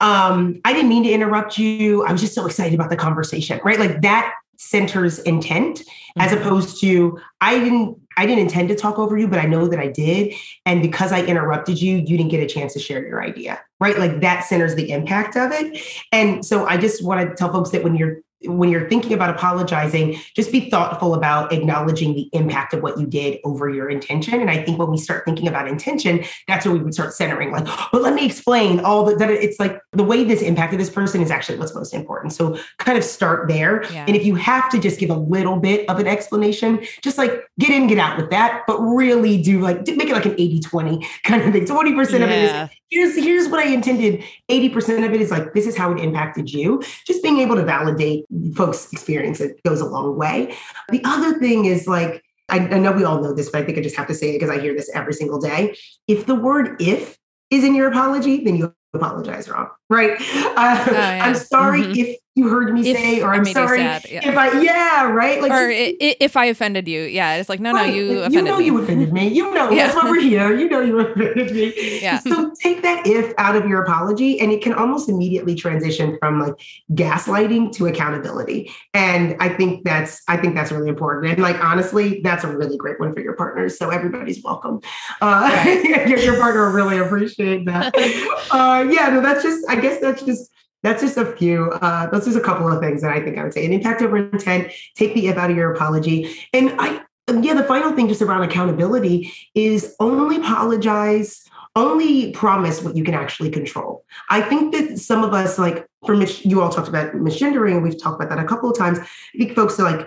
um, 0.01 0.61
I 0.65 0.73
didn't 0.73 0.89
mean 0.89 1.05
to 1.05 1.11
interrupt 1.11 1.59
you. 1.59 2.05
I 2.05 2.13
was 2.13 2.21
just 2.21 2.35
so 2.35 2.47
excited 2.47 2.75
about 2.75 2.91
the 2.91 2.97
conversation, 2.97 3.61
right? 3.65 3.79
Like 3.79 4.03
that 4.03 4.35
centers 4.63 5.19
intent 5.21 5.83
as 6.19 6.33
opposed 6.33 6.81
to 6.81 7.19
I 7.41 7.59
didn't 7.59 7.99
I 8.17 8.27
didn't 8.27 8.43
intend 8.43 8.69
to 8.69 8.75
talk 8.75 8.99
over 8.99 9.17
you, 9.17 9.27
but 9.27 9.39
I 9.39 9.47
know 9.47 9.67
that 9.69 9.81
I 9.81 9.89
did. 9.89 10.35
And 10.67 10.83
because 10.83 11.13
I 11.13 11.23
interrupted 11.25 11.81
you, 11.81 11.97
you 11.97 12.17
didn't 12.17 12.29
get 12.29 12.41
a 12.41 12.47
chance 12.47 12.75
to 12.75 12.79
share 12.79 13.07
your 13.07 13.23
idea, 13.23 13.61
right? 13.83 13.99
Like 13.99 14.21
that 14.21 14.45
centers 14.45 14.75
the 14.77 14.93
impact 14.93 15.37
of 15.37 15.51
it. 15.53 15.83
And 16.13 16.45
so 16.45 16.67
I 16.67 16.77
just 16.77 17.05
want 17.05 17.29
to 17.29 17.35
tell 17.35 17.53
folks 17.53 17.71
that 17.71 17.83
when 17.83 17.97
you're 17.97 18.23
when 18.45 18.71
you're 18.71 18.89
thinking 18.89 19.13
about 19.13 19.31
apologizing, 19.31 20.19
just 20.35 20.51
be 20.53 20.69
thoughtful 20.71 21.15
about 21.15 21.53
acknowledging 21.53 22.15
the 22.15 22.29
impact 22.33 22.75
of 22.75 22.83
what 22.83 22.99
you 22.99 23.07
did 23.07 23.39
over 23.45 23.69
your 23.69 23.89
intention. 23.89 24.41
And 24.41 24.51
I 24.51 24.63
think 24.63 24.79
when 24.79 24.91
we 24.91 24.99
start 24.99 25.25
thinking 25.25 25.49
about 25.49 25.69
intention, 25.69 26.25
that's 26.49 26.67
where 26.67 26.75
we 26.75 26.83
would 26.83 26.95
start 26.95 27.15
centering, 27.15 27.53
like, 27.53 27.65
but 27.93 28.03
let 28.03 28.15
me 28.15 28.27
explain 28.27 28.81
all 28.81 29.05
the, 29.05 29.15
that 29.17 29.31
it's 29.31 29.59
like 29.61 29.81
the 29.93 30.03
way 30.03 30.25
this 30.25 30.43
impacted 30.43 30.81
this 30.81 30.91
person 30.91 31.21
is 31.21 31.31
actually 31.31 31.59
what's 31.59 31.75
most 31.75 31.95
important. 31.95 32.33
So 32.33 32.59
kind 32.79 32.99
of 32.99 33.05
start 33.05 33.49
there. 33.49 33.85
Yeah. 33.93 34.07
And 34.07 34.17
if 34.17 34.25
you 34.25 34.35
have 34.35 34.69
to 34.71 34.79
just 34.81 34.99
give 34.99 35.11
a 35.11 35.17
little 35.17 35.59
bit 35.59 35.89
of 35.89 35.99
an 35.99 36.07
explanation, 36.07 36.85
just 37.03 37.19
like 37.19 37.45
get 37.59 37.71
in, 37.71 37.87
get 37.87 37.99
out 37.99 38.17
with 38.17 38.31
that, 38.31 38.63
but 38.67 38.81
really 38.81 39.41
do 39.41 39.61
like 39.61 39.87
make 39.87 40.09
it 40.09 40.13
like 40.15 40.27
an 40.27 40.33
80 40.33 40.61
20 40.61 41.07
kind 41.25 41.43
of 41.43 41.53
thing. 41.53 41.65
20% 41.65 42.01
of 42.01 42.23
it 42.23 42.29
Yeah. 42.29 42.65
is 42.65 42.71
here's 42.93 43.17
here's 43.17 43.49
what 43.49 43.65
I 43.67 43.69
intended. 43.71 44.23
80% 44.51 45.07
of 45.07 45.13
it 45.15 45.21
is 45.21 45.31
like 45.31 45.55
this 45.55 45.67
is 45.67 45.77
how 45.77 45.91
it 45.93 45.99
impacted 45.99 46.53
you. 46.53 46.83
Just 47.07 47.23
being 47.23 47.39
able 47.39 47.57
to 47.57 47.65
validate 47.65 48.25
folks' 48.55 48.93
experience 48.93 49.41
it 49.41 49.61
goes 49.65 49.81
a 49.81 49.87
long 49.87 50.17
way. 50.17 50.55
The 50.91 51.01
other 51.05 51.39
thing 51.39 51.65
is 51.65 51.87
like 51.89 52.23
I, 52.49 52.59
I 52.59 52.79
know 52.79 52.93
we 52.93 53.05
all 53.05 53.23
know 53.23 53.33
this, 53.33 53.49
but 53.51 53.63
I 53.63 53.65
think 53.65 53.79
I 53.79 53.81
just 53.81 53.97
have 53.97 54.09
to 54.09 54.15
say 54.15 54.31
it 54.31 54.33
because 54.35 54.51
I 54.51 54.61
hear 54.61 54.75
this 54.75 54.91
every 54.95 55.15
single 55.15 55.41
day. 55.41 55.75
If 56.07 56.27
the 56.27 56.35
word 56.35 56.81
if 56.81 57.17
is 57.51 57.65
in 57.65 57.75
your 57.75 57.89
apology, 57.89 58.45
then 58.45 58.57
you 58.57 58.75
apologize 58.95 59.49
wrong, 59.49 59.69
right? 59.89 60.13
Uh, 60.21 60.85
yeah. 60.93 61.21
I'm 61.25 61.35
sorry 61.35 61.83
Mhm. 61.83 61.97
if 61.97 62.17
you 62.35 62.49
heard 62.49 62.73
me 62.73 62.81
If 62.89 62.97
say, 62.97 63.21
or 63.21 63.35
I'm 63.35 63.45
sorry 63.45 63.79
sad, 63.79 64.07
yeah. 64.11 64.27
if 64.27 64.37
I, 64.39 64.59
yeah, 64.63 65.11
right? 65.11 65.43
Like, 65.43 65.53
or 65.53 65.69
just- 65.71 65.97
i- 66.01 66.07
i- 66.07 66.17
if 66.19 66.37
I 66.37 66.47
offended 66.47 66.89
you, 66.89 67.03
yeah, 67.03 67.35
it's 67.35 67.49
like 67.51 67.61
no, 67.61 67.73
no, 67.73 67.85
you 67.85 68.21
like, 68.23 68.33
you 68.33 68.41
know 68.41 68.59
me. 68.59 68.65
you 68.67 68.79
offended 68.81 69.13
me. 69.13 69.29
You 69.29 69.53
know 69.53 69.71
Yeah. 69.71 69.89
that's 69.89 70.03
why 70.03 70.09
we're 70.11 70.21
here. 70.21 70.57
You 70.57 70.69
know 70.69 70.81
you 70.81 70.99
offended 71.01 71.53
me. 71.53 72.01
Yeah. 72.01 72.21
So 72.21 72.53
take 72.63 72.81
that 72.83 73.07
if 73.07 73.35
out 73.37 73.55
of 73.57 73.67
your 73.67 73.83
apology, 73.83 74.41
and 74.41 74.51
it 74.51 74.63
can 74.63 74.73
almost 74.73 75.09
immediately 75.11 75.55
transition 75.55 76.17
from 76.21 76.41
like 76.41 76.55
gaslighting 76.93 77.73
to 77.73 77.87
accountability. 77.87 78.71
And 78.95 79.37
I 79.41 79.49
think 79.51 79.85
that's 79.85 80.23
I 80.29 80.37
think 80.37 80.55
that's 80.55 80.73
really 80.73 80.89
important. 80.89 81.33
And 81.33 81.43
like 81.43 81.63
honestly, 81.63 82.21
that's 82.23 82.45
a 82.45 82.49
really 82.57 82.77
great 82.77 82.99
one 83.01 83.13
for 83.13 83.21
your 83.21 83.35
partners. 83.35 83.77
So 83.79 83.91
everybody's 83.91 84.43
welcome. 84.43 84.81
Uh, 85.21 85.81
your, 85.85 86.19
your 86.19 86.37
partner 86.39 86.67
will 86.67 86.73
really 86.73 86.99
appreciate 86.99 87.67
that. 87.67 87.95
uh, 88.51 88.87
yeah, 88.91 89.09
no, 89.11 89.21
that's 89.21 89.43
just 89.43 89.65
I 89.69 89.77
guess 89.77 90.01
that's 90.01 90.23
just 90.23 90.51
that's 90.83 91.03
just 91.03 91.17
a 91.17 91.27
few 91.37 91.71
uh 91.71 92.09
that's 92.11 92.27
just 92.27 92.37
a 92.37 92.41
couple 92.41 92.69
of 92.69 92.81
things 92.81 93.03
that 93.03 93.13
i 93.13 93.21
think 93.21 93.39
i 93.39 93.43
would 93.43 93.53
say. 93.53 93.65
An 93.65 93.73
impact 93.73 94.03
over 94.03 94.17
intent 94.17 94.73
take 94.95 95.15
the 95.15 95.29
if 95.29 95.37
out 95.37 95.51
of 95.51 95.57
your 95.57 95.73
apology. 95.73 96.35
And 96.53 96.75
i 96.79 97.01
yeah 97.41 97.55
the 97.55 97.65
final 97.65 97.93
thing 97.93 98.09
just 98.09 98.23
around 98.23 98.43
accountability 98.43 99.33
is 99.55 99.95
only 100.01 100.37
apologize 100.37 101.45
only 101.75 102.33
promise 102.33 102.83
what 102.83 102.97
you 102.97 103.05
can 103.05 103.15
actually 103.15 103.51
control. 103.51 104.05
I 104.29 104.43
think 104.43 104.75
that 104.75 104.99
some 104.99 105.25
of 105.25 105.33
us 105.33 105.59
like 105.59 105.87
for 106.05 106.15
mis- 106.17 106.45
you 106.45 106.61
all 106.61 106.69
talked 106.69 106.89
about 106.89 107.13
misgendering 107.15 107.83
we've 107.83 108.01
talked 108.01 108.23
about 108.23 108.35
that 108.35 108.45
a 108.45 108.47
couple 108.47 108.71
of 108.71 108.77
times. 108.77 108.99
I 108.99 109.39
think 109.39 109.55
folks 109.55 109.79
are 109.81 109.91
like 109.91 110.07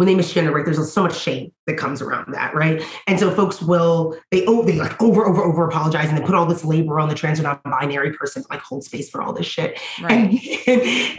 when 0.00 0.06
they 0.06 0.14
misgender, 0.14 0.50
right, 0.50 0.64
there's 0.64 0.90
so 0.90 1.02
much 1.02 1.20
shame 1.20 1.52
that 1.66 1.76
comes 1.76 2.00
around 2.00 2.32
that, 2.32 2.54
right? 2.54 2.82
And 3.06 3.20
so 3.20 3.30
folks 3.30 3.60
will 3.60 4.16
they 4.30 4.46
oh 4.46 4.62
they 4.62 4.76
like 4.76 4.98
over 5.02 5.26
over 5.26 5.42
over 5.42 5.68
apologize 5.68 6.08
and 6.08 6.16
they 6.16 6.22
put 6.22 6.34
all 6.34 6.46
this 6.46 6.64
labor 6.64 6.98
on 6.98 7.10
the 7.10 7.14
trans 7.14 7.38
or 7.38 7.42
non-binary 7.42 8.14
person 8.14 8.40
to 8.42 8.48
like 8.48 8.60
hold 8.60 8.82
space 8.82 9.10
for 9.10 9.20
all 9.20 9.34
this 9.34 9.44
shit, 9.44 9.78
and 10.02 10.40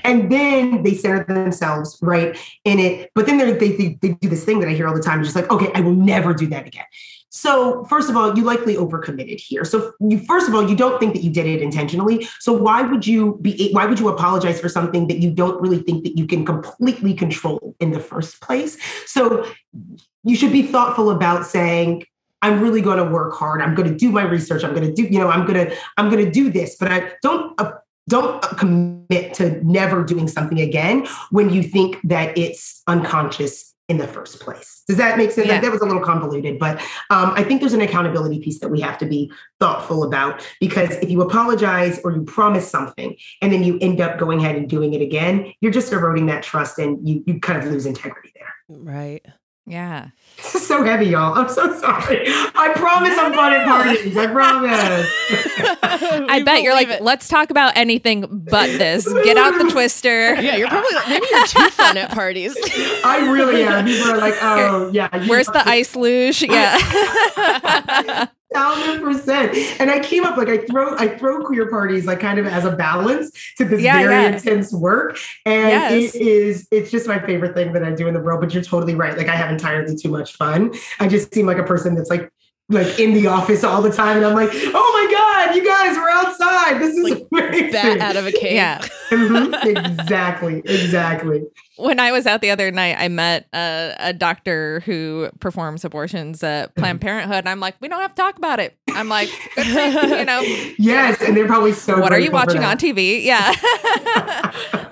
and 0.04 0.32
then 0.32 0.82
they 0.82 0.96
center 0.96 1.24
themselves 1.26 2.00
right 2.02 2.36
in 2.66 2.80
it. 2.80 3.12
But 3.14 3.28
then 3.28 3.38
they 3.38 3.54
they 3.54 4.00
they 4.02 4.14
do 4.14 4.28
this 4.28 4.44
thing 4.44 4.60
that 4.62 4.68
I 4.68 4.72
hear 4.72 4.88
all 4.88 4.96
the 4.96 5.00
time, 5.00 5.24
just 5.24 5.36
like 5.36 5.52
okay, 5.52 5.72
I 5.76 5.82
will 5.82 5.94
never 5.94 6.34
do 6.34 6.48
that 6.48 6.66
again. 6.66 6.86
So 7.32 7.86
first 7.86 8.10
of 8.10 8.18
all, 8.18 8.38
you 8.38 8.44
likely 8.44 8.76
overcommitted 8.76 9.40
here. 9.40 9.64
So 9.64 9.94
you 10.02 10.20
first 10.20 10.50
of 10.50 10.54
all, 10.54 10.70
you 10.70 10.76
don't 10.76 11.00
think 11.00 11.14
that 11.14 11.24
you 11.24 11.32
did 11.32 11.48
it 11.48 11.62
intentionally. 11.62 12.28
So 12.40 12.52
why 12.52 12.82
would 12.82 13.08
you 13.08 13.40
be 13.42 13.72
why 13.72 13.86
would 13.86 14.00
you 14.00 14.10
apologize 14.10 14.60
for 14.60 14.68
something 14.68 15.08
that 15.08 15.20
you 15.20 15.32
don't 15.32 15.60
really 15.62 15.80
think 15.80 16.04
that 16.04 16.18
you 16.18 16.28
can 16.28 16.46
completely 16.46 17.14
control 17.14 17.74
in 17.80 17.92
the 17.92 18.02
first 18.02 18.42
place? 18.42 18.78
So 19.06 19.50
you 20.24 20.36
should 20.36 20.52
be 20.52 20.64
thoughtful 20.64 21.10
about 21.10 21.46
saying 21.46 22.04
I'm 22.42 22.60
really 22.60 22.82
going 22.82 22.98
to 22.98 23.06
work 23.06 23.34
hard. 23.34 23.62
I'm 23.62 23.76
going 23.76 23.90
to 23.90 23.96
do 23.96 24.12
my 24.12 24.24
research. 24.24 24.66
I'm 24.66 24.74
going 24.74 24.88
to 24.88 24.94
do, 24.94 25.04
you 25.04 25.20
know, 25.20 25.30
I'm 25.30 25.46
going 25.48 25.68
to 25.68 25.76
I'm 25.96 26.10
going 26.10 26.26
to 26.26 26.32
do 26.32 26.52
this, 26.52 26.76
but 26.76 26.92
I 26.92 27.14
don't 27.24 27.60
uh, 27.62 27.72
don't 28.10 28.42
commit 28.42 29.34
to 29.36 29.66
never 29.66 30.04
doing 30.04 30.28
something 30.28 30.60
again 30.60 31.08
when 31.30 31.50
you 31.50 31.64
think 31.64 31.98
that 32.04 32.38
it's 32.38 32.84
unconscious 32.88 33.71
in 33.92 33.98
the 33.98 34.08
first 34.08 34.40
place. 34.40 34.84
Does 34.88 34.96
that 34.98 35.18
make 35.18 35.32
sense? 35.32 35.48
Yeah. 35.48 35.56
Like, 35.56 35.64
that 35.64 35.72
was 35.72 35.82
a 35.82 35.86
little 35.86 36.02
convoluted, 36.02 36.58
but 36.58 36.80
um, 37.10 37.34
I 37.36 37.44
think 37.44 37.60
there's 37.60 37.74
an 37.74 37.82
accountability 37.82 38.40
piece 38.40 38.60
that 38.60 38.70
we 38.70 38.80
have 38.80 38.98
to 39.00 39.06
be 39.06 39.30
thoughtful 39.60 40.06
about 40.06 40.48
because 40.62 40.92
if 41.04 41.10
you 41.10 41.22
apologize 41.22 42.00
or 42.06 42.14
you 42.14 42.24
promise 42.24 42.68
something 42.70 43.18
and 43.42 43.52
then 43.52 43.66
you 43.66 43.78
end 43.82 44.00
up 44.00 44.18
going 44.18 44.40
ahead 44.40 44.56
and 44.56 44.70
doing 44.70 44.94
it 44.94 45.02
again, 45.02 45.52
you're 45.60 45.74
just 45.74 45.92
eroding 45.92 46.28
that 46.28 46.42
trust 46.42 46.80
and 46.80 47.06
you 47.06 47.22
you 47.28 47.40
kind 47.42 47.62
of 47.62 47.70
lose 47.70 47.86
integrity 47.86 48.32
there. 48.34 48.54
Right. 48.70 49.26
Yeah. 49.68 50.10
This 50.38 50.56
is 50.56 50.68
so 50.68 50.84
heavy, 50.84 51.06
y'all. 51.06 51.34
I'm 51.38 51.48
so 51.48 51.80
sorry. 51.80 52.24
I 52.28 52.74
promise 52.76 53.14
I'm 53.16 53.32
fun 53.34 53.54
at 53.54 53.68
parties. 53.68 54.18
I 54.18 54.28
promise. 54.28 55.08
I 56.30 56.42
bet 56.44 56.64
you're 56.64 56.74
like, 56.74 57.00
let's 57.00 57.28
talk 57.28 57.52
about 57.52 57.78
anything 57.78 58.26
but 58.50 58.66
this. 58.68 59.06
Get 59.24 59.38
out 59.38 59.58
the 59.64 59.72
twister. 59.72 60.34
Yeah, 60.42 60.56
you're 60.56 60.68
probably 60.68 60.90
maybe 61.08 61.28
you're 61.30 61.46
too 61.46 61.70
fun 61.70 61.96
at 61.98 62.10
parties. 62.12 62.58
I 63.06 63.30
really 63.32 63.64
am. 63.64 63.86
People 63.86 64.12
are 64.12 64.18
like, 64.18 64.36
oh 64.42 64.90
yeah. 64.92 65.28
Where's 65.28 65.48
the 65.48 65.68
ice 65.68 65.96
luge? 65.96 66.42
Yeah. 66.42 68.28
thousand 68.54 69.02
percent. 69.02 69.56
And 69.80 69.90
I 69.92 70.00
came 70.00 70.24
up 70.26 70.38
like 70.38 70.50
I 70.50 70.60
throw 70.66 70.96
I 70.98 71.18
throw 71.18 71.44
queer 71.46 71.70
parties 71.70 72.06
like 72.06 72.20
kind 72.20 72.40
of 72.40 72.46
as 72.48 72.66
a 72.66 72.72
balance 72.76 73.32
to 73.58 73.66
this 73.66 73.82
Yeah, 73.82 74.00
very 74.00 74.14
yeah. 74.14 74.36
intense 74.36 74.74
work. 74.74 75.18
And 75.46 75.70
Yes. 75.70 76.16
it 76.16 76.22
is 76.22 76.68
it's 76.72 76.92
just 76.92 77.08
my 77.08 77.20
favorite 77.20 77.54
thing 77.56 77.74
that 77.74 77.84
I 77.84 77.92
do 77.92 78.08
in 78.08 78.14
the 78.14 78.20
world. 78.20 78.42
But 78.42 78.54
you're 78.54 78.64
totally 78.64 78.96
right. 78.96 79.18
Like 79.18 79.28
I 79.30 79.36
have 79.36 79.52
entirely 79.52 79.96
too 79.96 80.10
much 80.10 80.36
fun. 80.36 80.74
I 81.00 81.08
just 81.08 81.34
seem 81.34 81.46
like 81.46 81.58
a 81.58 81.64
person 81.64 81.96
that's 81.96 82.10
like 82.10 82.32
like 82.70 83.00
in 83.00 83.14
the 83.14 83.28
office 83.28 83.64
all 83.66 83.82
the 83.82 83.92
time. 83.92 84.16
And 84.18 84.26
I'm 84.26 84.34
like, 84.34 84.50
oh 84.54 84.72
my 84.72 85.12
God, 85.12 85.56
you 85.56 85.68
guys 85.68 85.98
were 85.98 86.10
outside. 86.10 86.80
This 86.82 86.96
is 86.96 87.26
amazing. 87.32 87.72
Bat 87.72 88.00
out 88.00 88.16
of 88.16 88.26
a 88.28 88.32
cave. 88.32 88.54
Yeah. 88.54 88.82
Mhm. 89.12 89.66
Exactly. 90.00 90.60
Exactly. 90.64 91.44
When 91.78 92.00
I 92.00 92.12
was 92.12 92.28
out 92.28 92.42
the 92.42 92.52
other 92.52 92.70
night, 92.70 92.98
I 93.00 93.08
met 93.08 93.48
a, 93.54 93.96
a 94.00 94.14
doctor 94.14 94.82
who 94.82 95.30
performs 95.40 95.86
abortions 95.86 96.44
at 96.44 96.76
Planned 96.76 97.02
Parenthood. 97.02 97.40
And 97.40 97.50
I'm 97.50 97.60
like, 97.60 97.76
we 97.80 97.88
don't 97.88 98.02
have 98.02 98.14
to 98.16 98.22
talk 98.22 98.38
about 98.38 98.60
it. 98.60 98.78
I'm 98.90 99.10
like, 99.10 99.30
you, 99.58 100.26
know, 100.26 100.42
Yes. 100.78 101.22
And 101.22 101.36
they're 101.36 101.48
probably 101.48 101.74
so 101.74 102.00
what 102.00 102.12
are 102.12 102.20
you 102.20 102.32
watching 102.32 102.64
on 102.64 102.78
TV? 102.78 103.24
Yeah. 103.24 103.54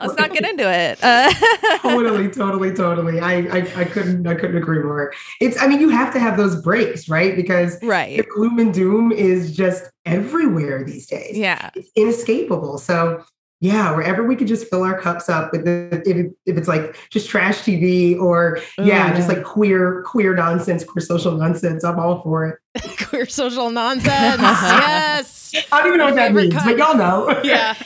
Let's 0.02 0.16
not 0.18 0.32
get 0.34 0.46
into 0.46 0.70
it. 0.72 1.00
Uh, 1.10 1.34
totally, 1.82 2.30
totally, 2.30 2.72
totally. 2.74 3.20
I, 3.20 3.40
I 3.40 3.82
I 3.82 3.84
couldn't 3.86 4.28
I 4.28 4.36
couldn't 4.36 4.58
agree 4.58 4.84
more. 4.84 5.12
It's 5.42 5.60
I 5.62 5.68
mean 5.68 5.80
you 5.80 5.90
have 5.90 6.14
to 6.14 6.20
have 6.20 6.38
those 6.38 6.62
breaks, 6.62 7.10
right? 7.10 7.36
Because 7.36 7.82
right. 7.82 8.18
the 8.18 8.24
gloom 8.24 8.60
and 8.60 8.74
doom 8.74 9.12
is 9.12 9.56
just 9.56 9.90
everywhere 10.06 10.84
these 10.84 11.08
days. 11.08 11.38
Yeah. 11.38 11.72
It's 11.74 11.90
inescapable. 11.96 12.78
So 12.78 13.24
yeah, 13.62 13.94
wherever 13.94 14.24
we 14.24 14.36
could 14.36 14.48
just 14.48 14.70
fill 14.70 14.84
our 14.84 14.98
cups 15.00 15.28
up 15.28 15.52
with 15.52 15.66
the 15.66 16.02
if, 16.06 16.32
if 16.46 16.58
it's 16.58 16.68
like 16.68 16.98
just 17.10 17.30
trash 17.30 17.60
TV 17.60 18.18
or 18.18 18.60
yeah, 18.78 19.12
Ooh, 19.12 19.16
just 19.16 19.28
like 19.28 19.44
queer 19.44 20.02
queer 20.04 20.34
nonsense, 20.34 20.84
queer 20.86 21.02
social 21.02 21.34
nonsense. 21.34 21.84
I'm 21.84 22.00
all 22.00 22.22
for 22.22 22.48
it. 22.48 22.60
Queer 23.10 23.26
social 23.26 23.70
nonsense. 23.72 24.08
yes. 24.42 25.56
I 25.72 25.80
don't 25.80 25.88
even 25.88 25.98
know 25.98 26.06
what 26.06 26.16
that 26.16 26.34
means, 26.34 26.54
kind. 26.54 26.78
but 26.78 26.78
y'all 26.78 26.96
know. 26.96 27.42
Yeah. 27.44 27.76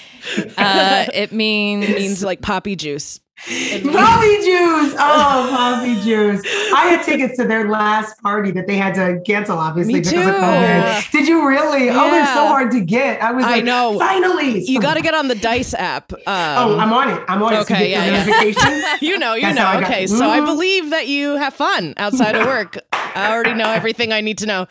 Uh, 0.57 1.05
it 1.13 1.33
means, 1.33 1.83
It 1.83 1.97
means 1.97 2.23
like 2.23 2.41
poppy 2.41 2.77
juice. 2.77 3.19
Poppy 3.83 4.37
juice. 4.37 4.93
Oh, 4.97 5.47
poppy 5.51 5.95
juice. 6.01 6.41
I 6.73 6.85
had 6.87 7.03
tickets 7.03 7.35
to 7.37 7.45
their 7.45 7.69
last 7.69 8.21
party 8.21 8.51
that 8.51 8.67
they 8.67 8.77
had 8.77 8.93
to 8.95 9.19
cancel, 9.25 9.57
obviously, 9.57 9.95
Me 9.95 9.99
because 9.99 10.13
too. 10.13 10.19
of 10.21 10.35
COVID. 10.35 11.11
Did 11.11 11.27
you 11.27 11.45
really? 11.45 11.89
Oh, 11.89 12.09
they're 12.09 12.25
so 12.27 12.47
hard 12.47 12.71
to 12.71 12.79
get. 12.79 13.21
I 13.21 13.31
was 13.31 13.43
I 13.43 13.55
like, 13.55 13.65
know. 13.65 13.99
finally. 13.99 14.63
You 14.63 14.79
got 14.79 14.93
to 14.93 15.01
get 15.01 15.13
on 15.13 15.27
the 15.27 15.35
Dice 15.35 15.73
app. 15.73 16.13
Um, 16.13 16.19
Oh, 16.25 16.77
I'm 16.79 16.93
on 16.93 17.09
it. 17.09 17.21
I'm 17.27 17.43
on 17.43 17.53
it. 17.53 17.57
Okay, 17.59 17.91
yeah, 17.91 18.05
yeah. 18.05 18.23
notifications. 18.25 18.83
you 19.01 19.17
know, 19.17 19.33
you 19.33 19.41
That's 19.41 19.55
know. 19.57 19.65
how 19.65 19.77
I 19.77 19.81
got- 19.81 19.89
Okay, 19.91 20.07
so 20.07 20.29
I 20.29 20.39
Mhm. 20.39 20.45
believe 20.45 20.89
that 20.91 21.07
you 21.07 21.35
have 21.35 21.53
fun 21.53 21.93
outside 21.97 22.35
of 22.35 22.45
work. 22.47 22.77
I 22.93 23.31
already 23.33 23.53
know 23.55 23.69
everything 23.69 24.13
I 24.13 24.21
need 24.21 24.37
to 24.39 24.45
know. 24.45 24.67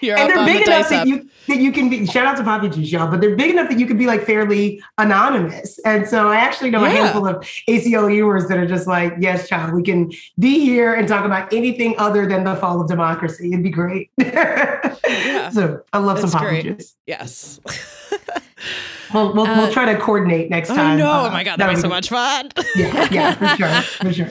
You're 0.00 0.16
and 0.18 0.28
they're 0.30 0.44
big 0.44 0.64
the 0.64 0.72
enough 0.72 0.88
that 0.90 1.00
app. 1.00 1.06
you 1.06 1.28
that 1.48 1.58
you 1.58 1.72
can 1.72 1.88
be 1.90 2.06
shout 2.06 2.26
out 2.26 2.36
to 2.36 2.44
Poppy 2.44 2.68
Juice, 2.68 2.92
y'all, 2.92 3.10
but 3.10 3.20
they're 3.20 3.34
big 3.36 3.50
enough 3.50 3.68
that 3.68 3.78
you 3.78 3.86
can 3.86 3.98
be 3.98 4.06
like 4.06 4.22
fairly 4.24 4.82
anonymous. 4.98 5.78
And 5.80 6.06
so 6.06 6.28
I 6.28 6.36
actually 6.36 6.70
know 6.70 6.84
a 6.84 6.90
handful 6.90 7.26
of 7.26 7.36
ACLUers 7.68 8.48
that 8.48 8.58
are 8.58 8.66
just 8.66 8.86
like, 8.86 9.14
yes, 9.18 9.48
child, 9.48 9.74
we 9.74 9.82
can 9.82 10.12
be 10.38 10.60
here 10.60 10.94
and 10.94 11.08
talk 11.08 11.24
about 11.24 11.52
anything 11.52 11.94
other 11.98 12.26
than 12.26 12.44
the 12.44 12.54
fall 12.56 12.80
of 12.80 12.88
democracy. 12.88 13.48
It'd 13.52 13.62
be 13.62 13.70
great. 13.70 14.10
So 15.52 15.80
I 15.94 15.98
love 15.98 16.18
some 16.20 16.30
Poppy 16.30 16.44
great. 16.44 16.64
Juice. 16.64 16.94
Yes. 17.06 17.60
We'll, 19.14 19.32
we'll, 19.32 19.46
Uh, 19.46 19.56
we'll 19.56 19.72
try 19.72 19.90
to 19.90 19.98
coordinate 19.98 20.50
next 20.50 20.68
time. 20.68 20.80
I 20.80 20.96
know. 20.96 21.10
Uh, 21.10 21.28
oh 21.28 21.30
my 21.30 21.42
god, 21.42 21.58
that 21.58 21.66
that'd 21.66 21.76
be 21.76 21.80
so 21.80 21.88
much 21.88 22.10
fun. 22.10 22.50
Yeah, 22.76 23.08
yeah, 23.10 23.34
for 23.34 23.56
sure, 23.56 23.82
for 23.82 24.12
sure. 24.12 24.28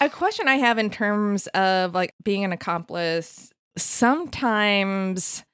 a 0.00 0.08
question 0.08 0.46
I 0.46 0.54
have 0.56 0.78
in 0.78 0.88
terms 0.88 1.48
of 1.48 1.92
like 1.92 2.14
being 2.22 2.44
an 2.44 2.52
accomplice. 2.52 3.50
Sometimes 3.76 5.44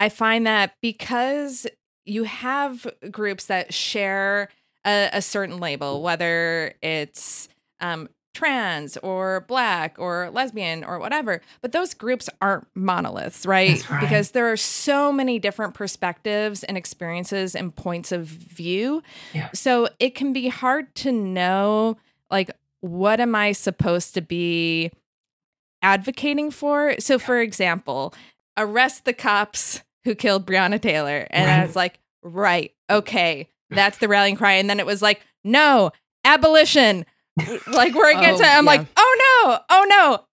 I 0.00 0.08
find 0.08 0.46
that 0.46 0.74
because 0.80 1.66
you 2.04 2.24
have 2.24 2.86
groups 3.10 3.46
that 3.46 3.72
share 3.72 4.48
a, 4.84 5.08
a 5.12 5.22
certain 5.22 5.58
label, 5.58 6.02
whether 6.02 6.74
it's 6.82 7.48
um, 7.80 8.08
trans 8.34 8.96
or 8.98 9.44
black 9.48 9.96
or 9.98 10.28
lesbian 10.32 10.84
or 10.84 10.98
whatever, 10.98 11.40
but 11.62 11.72
those 11.72 11.94
groups 11.94 12.28
aren't 12.42 12.66
monoliths, 12.74 13.46
right? 13.46 13.88
Right. 13.88 14.00
Because 14.00 14.32
there 14.32 14.50
are 14.50 14.56
so 14.56 15.12
many 15.12 15.38
different 15.38 15.74
perspectives 15.74 16.64
and 16.64 16.76
experiences 16.76 17.54
and 17.54 17.74
points 17.74 18.12
of 18.12 18.26
view. 18.26 19.02
Yeah. 19.32 19.50
So 19.54 19.88
it 19.98 20.14
can 20.14 20.32
be 20.32 20.48
hard 20.48 20.94
to 20.96 21.12
know, 21.12 21.96
like, 22.30 22.50
what 22.80 23.20
am 23.20 23.34
I 23.34 23.52
supposed 23.52 24.14
to 24.14 24.20
be 24.20 24.90
advocating 25.84 26.50
for? 26.50 26.96
So, 26.98 27.18
for 27.18 27.40
example, 27.40 28.14
arrest 28.56 29.04
the 29.04 29.12
cops 29.12 29.84
who 30.04 30.14
killed 30.14 30.46
Breonna 30.46 30.80
Taylor. 30.80 31.26
And 31.30 31.50
I 31.50 31.64
was 31.64 31.76
like, 31.76 32.00
right, 32.22 32.72
okay, 32.90 33.48
that's 33.70 33.98
the 33.98 34.08
rallying 34.08 34.36
cry. 34.36 34.52
And 34.54 34.68
then 34.68 34.80
it 34.80 34.86
was 34.86 35.02
like, 35.02 35.20
no, 35.44 35.92
abolition. 36.24 37.04
like, 37.66 37.94
we're 37.94 38.10
against 38.10 38.42
Oh, 38.42 38.44
it. 38.46 38.48
I'm 38.48 38.64
yeah. 38.64 38.70
like, 38.70 38.86
oh 38.96 39.44
no, 39.46 39.58
oh 39.70 39.86
no, 39.88 40.24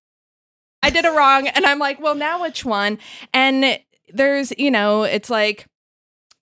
I 0.81 0.89
did 0.89 1.05
it 1.05 1.11
wrong. 1.11 1.47
And 1.47 1.65
I'm 1.65 1.79
like, 1.79 1.99
well, 1.99 2.15
now 2.15 2.41
which 2.41 2.63
one? 2.65 2.97
And 3.33 3.79
there's, 4.13 4.51
you 4.57 4.71
know, 4.71 5.03
it's 5.03 5.29
like, 5.29 5.67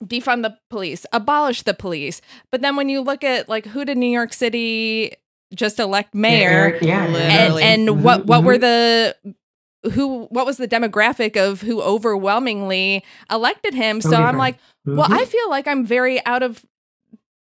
defund 0.03 0.43
the 0.43 0.57
police, 0.69 1.05
abolish 1.11 1.63
the 1.63 1.73
police. 1.73 2.21
But 2.51 2.61
then 2.61 2.75
when 2.77 2.87
you 2.87 3.01
look 3.01 3.23
at 3.23 3.49
like 3.49 3.65
who 3.65 3.83
did 3.83 3.97
New 3.97 4.09
York 4.09 4.31
City 4.31 5.13
just 5.55 5.79
elect 5.79 6.13
mayor, 6.13 6.77
Yeah, 6.81 7.03
and, 7.05 7.13
Literally. 7.13 7.63
and 7.63 8.03
what 8.03 8.25
what 8.25 8.43
were 8.43 8.53
Mm-hmm. 8.57 8.61
the 8.61 9.91
who 9.91 10.25
what 10.25 10.45
was 10.45 10.57
the 10.57 10.67
demographic 10.67 11.37
of 11.37 11.61
who 11.61 11.81
overwhelmingly 11.81 13.03
elected 13.31 13.73
him? 13.73 14.01
So 14.01 14.09
Totally 14.11 14.27
I'm 14.27 14.37
like, 14.37 14.57
different. 14.85 14.97
well, 14.99 15.07
Mhm. 15.09 15.21
I 15.21 15.25
feel 15.25 15.49
like 15.49 15.67
I'm 15.67 15.85
very 15.85 16.23
out 16.25 16.43
of 16.43 16.65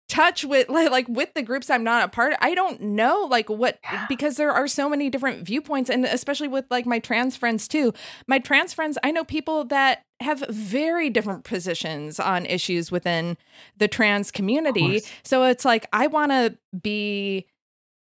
touch 0.09 0.45
with 0.45 0.69
like, 0.69 0.91
like 0.91 1.09
with 1.09 1.35
the 1.35 1.43
groups 1.43 1.69
I'm 1.71 1.83
not 1.83 2.05
a 2.05 2.09
part 2.09 2.33
of. 2.33 2.39
I 2.43 2.55
don't 2.55 2.81
know 2.81 3.27
like 3.31 3.49
what 3.51 3.79
because 4.09 4.37
there 4.37 4.53
are 4.53 4.69
so 4.69 4.89
many 4.89 5.11
different 5.11 5.45
viewpoints 5.47 5.91
and 5.91 6.05
especially 6.05 6.49
with 6.49 6.65
like 6.71 6.87
my 6.87 6.99
trans 6.99 7.37
friends 7.37 7.67
too. 7.67 7.93
My 8.29 8.39
trans 8.39 8.73
friends, 8.73 8.99
I 9.03 9.11
know 9.11 9.25
people 9.25 9.65
that 9.65 10.03
have 10.21 10.45
very 10.49 11.11
different 11.11 11.45
positions 11.45 12.21
on 12.21 12.47
issues 12.47 12.93
within 12.93 13.37
the 13.79 13.89
trans 13.89 14.31
community. 14.31 15.03
So 15.25 15.45
it's 15.45 15.65
like 15.65 15.87
I 15.93 16.07
want 16.07 16.31
to 16.33 16.57
be 16.81 17.47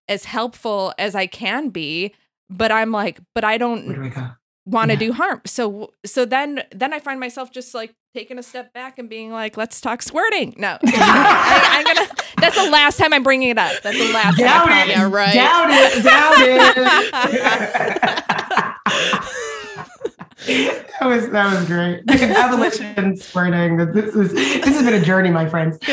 as 0.09 0.25
helpful 0.25 0.93
as 0.99 1.15
I 1.15 1.27
can 1.27 1.69
be, 1.71 2.15
but 2.51 2.71
I'm 2.73 2.91
like, 2.93 3.21
but 3.35 3.45
I 3.45 3.59
don't 3.59 3.87
do 3.87 4.11
want 4.67 4.91
to 4.91 4.95
Yeah. 4.95 4.99
do 4.99 5.13
harm. 5.13 5.41
So 5.47 5.93
so 6.07 6.25
then 6.25 6.63
then 6.73 6.93
I 6.93 6.99
find 7.01 7.21
myself 7.21 7.51
just 7.53 7.75
like 7.75 7.95
taking 8.15 8.39
a 8.39 8.43
step 8.43 8.73
back 8.73 8.99
and 8.99 9.09
being 9.11 9.31
like, 9.33 9.57
let's 9.57 9.81
talk 9.81 10.01
squirting. 10.03 10.55
No, 10.59 10.79
I, 10.85 11.85
I'm 11.85 11.85
gonna. 11.85 12.09
That's 12.41 12.57
the 12.57 12.71
last 12.71 12.97
time 12.99 13.13
I'm 13.13 13.23
bringing 13.23 13.51
it 13.51 13.59
up. 13.59 13.83
That's 13.83 13.99
the 13.99 14.13
last 14.13 14.39
Doubt 14.39 14.67
time. 14.67 14.91
It. 14.91 14.95
promise. 14.95 15.13
right. 15.13 15.35
Doubt 15.35 15.71
it. 15.71 16.03
Doubt 16.05 16.35
it. 18.95 19.25
that 21.01 21.07
was 21.07 21.31
that 21.31 21.55
was 21.59 21.67
great. 21.67 22.03
Abolition 22.11 23.17
squirting. 23.17 23.77
This 23.93 24.15
is 24.15 24.33
this 24.33 24.65
has 24.65 24.83
been 24.85 24.95
a 24.95 25.05
journey, 25.05 25.31
my 25.31 25.49
friends. 25.49 25.79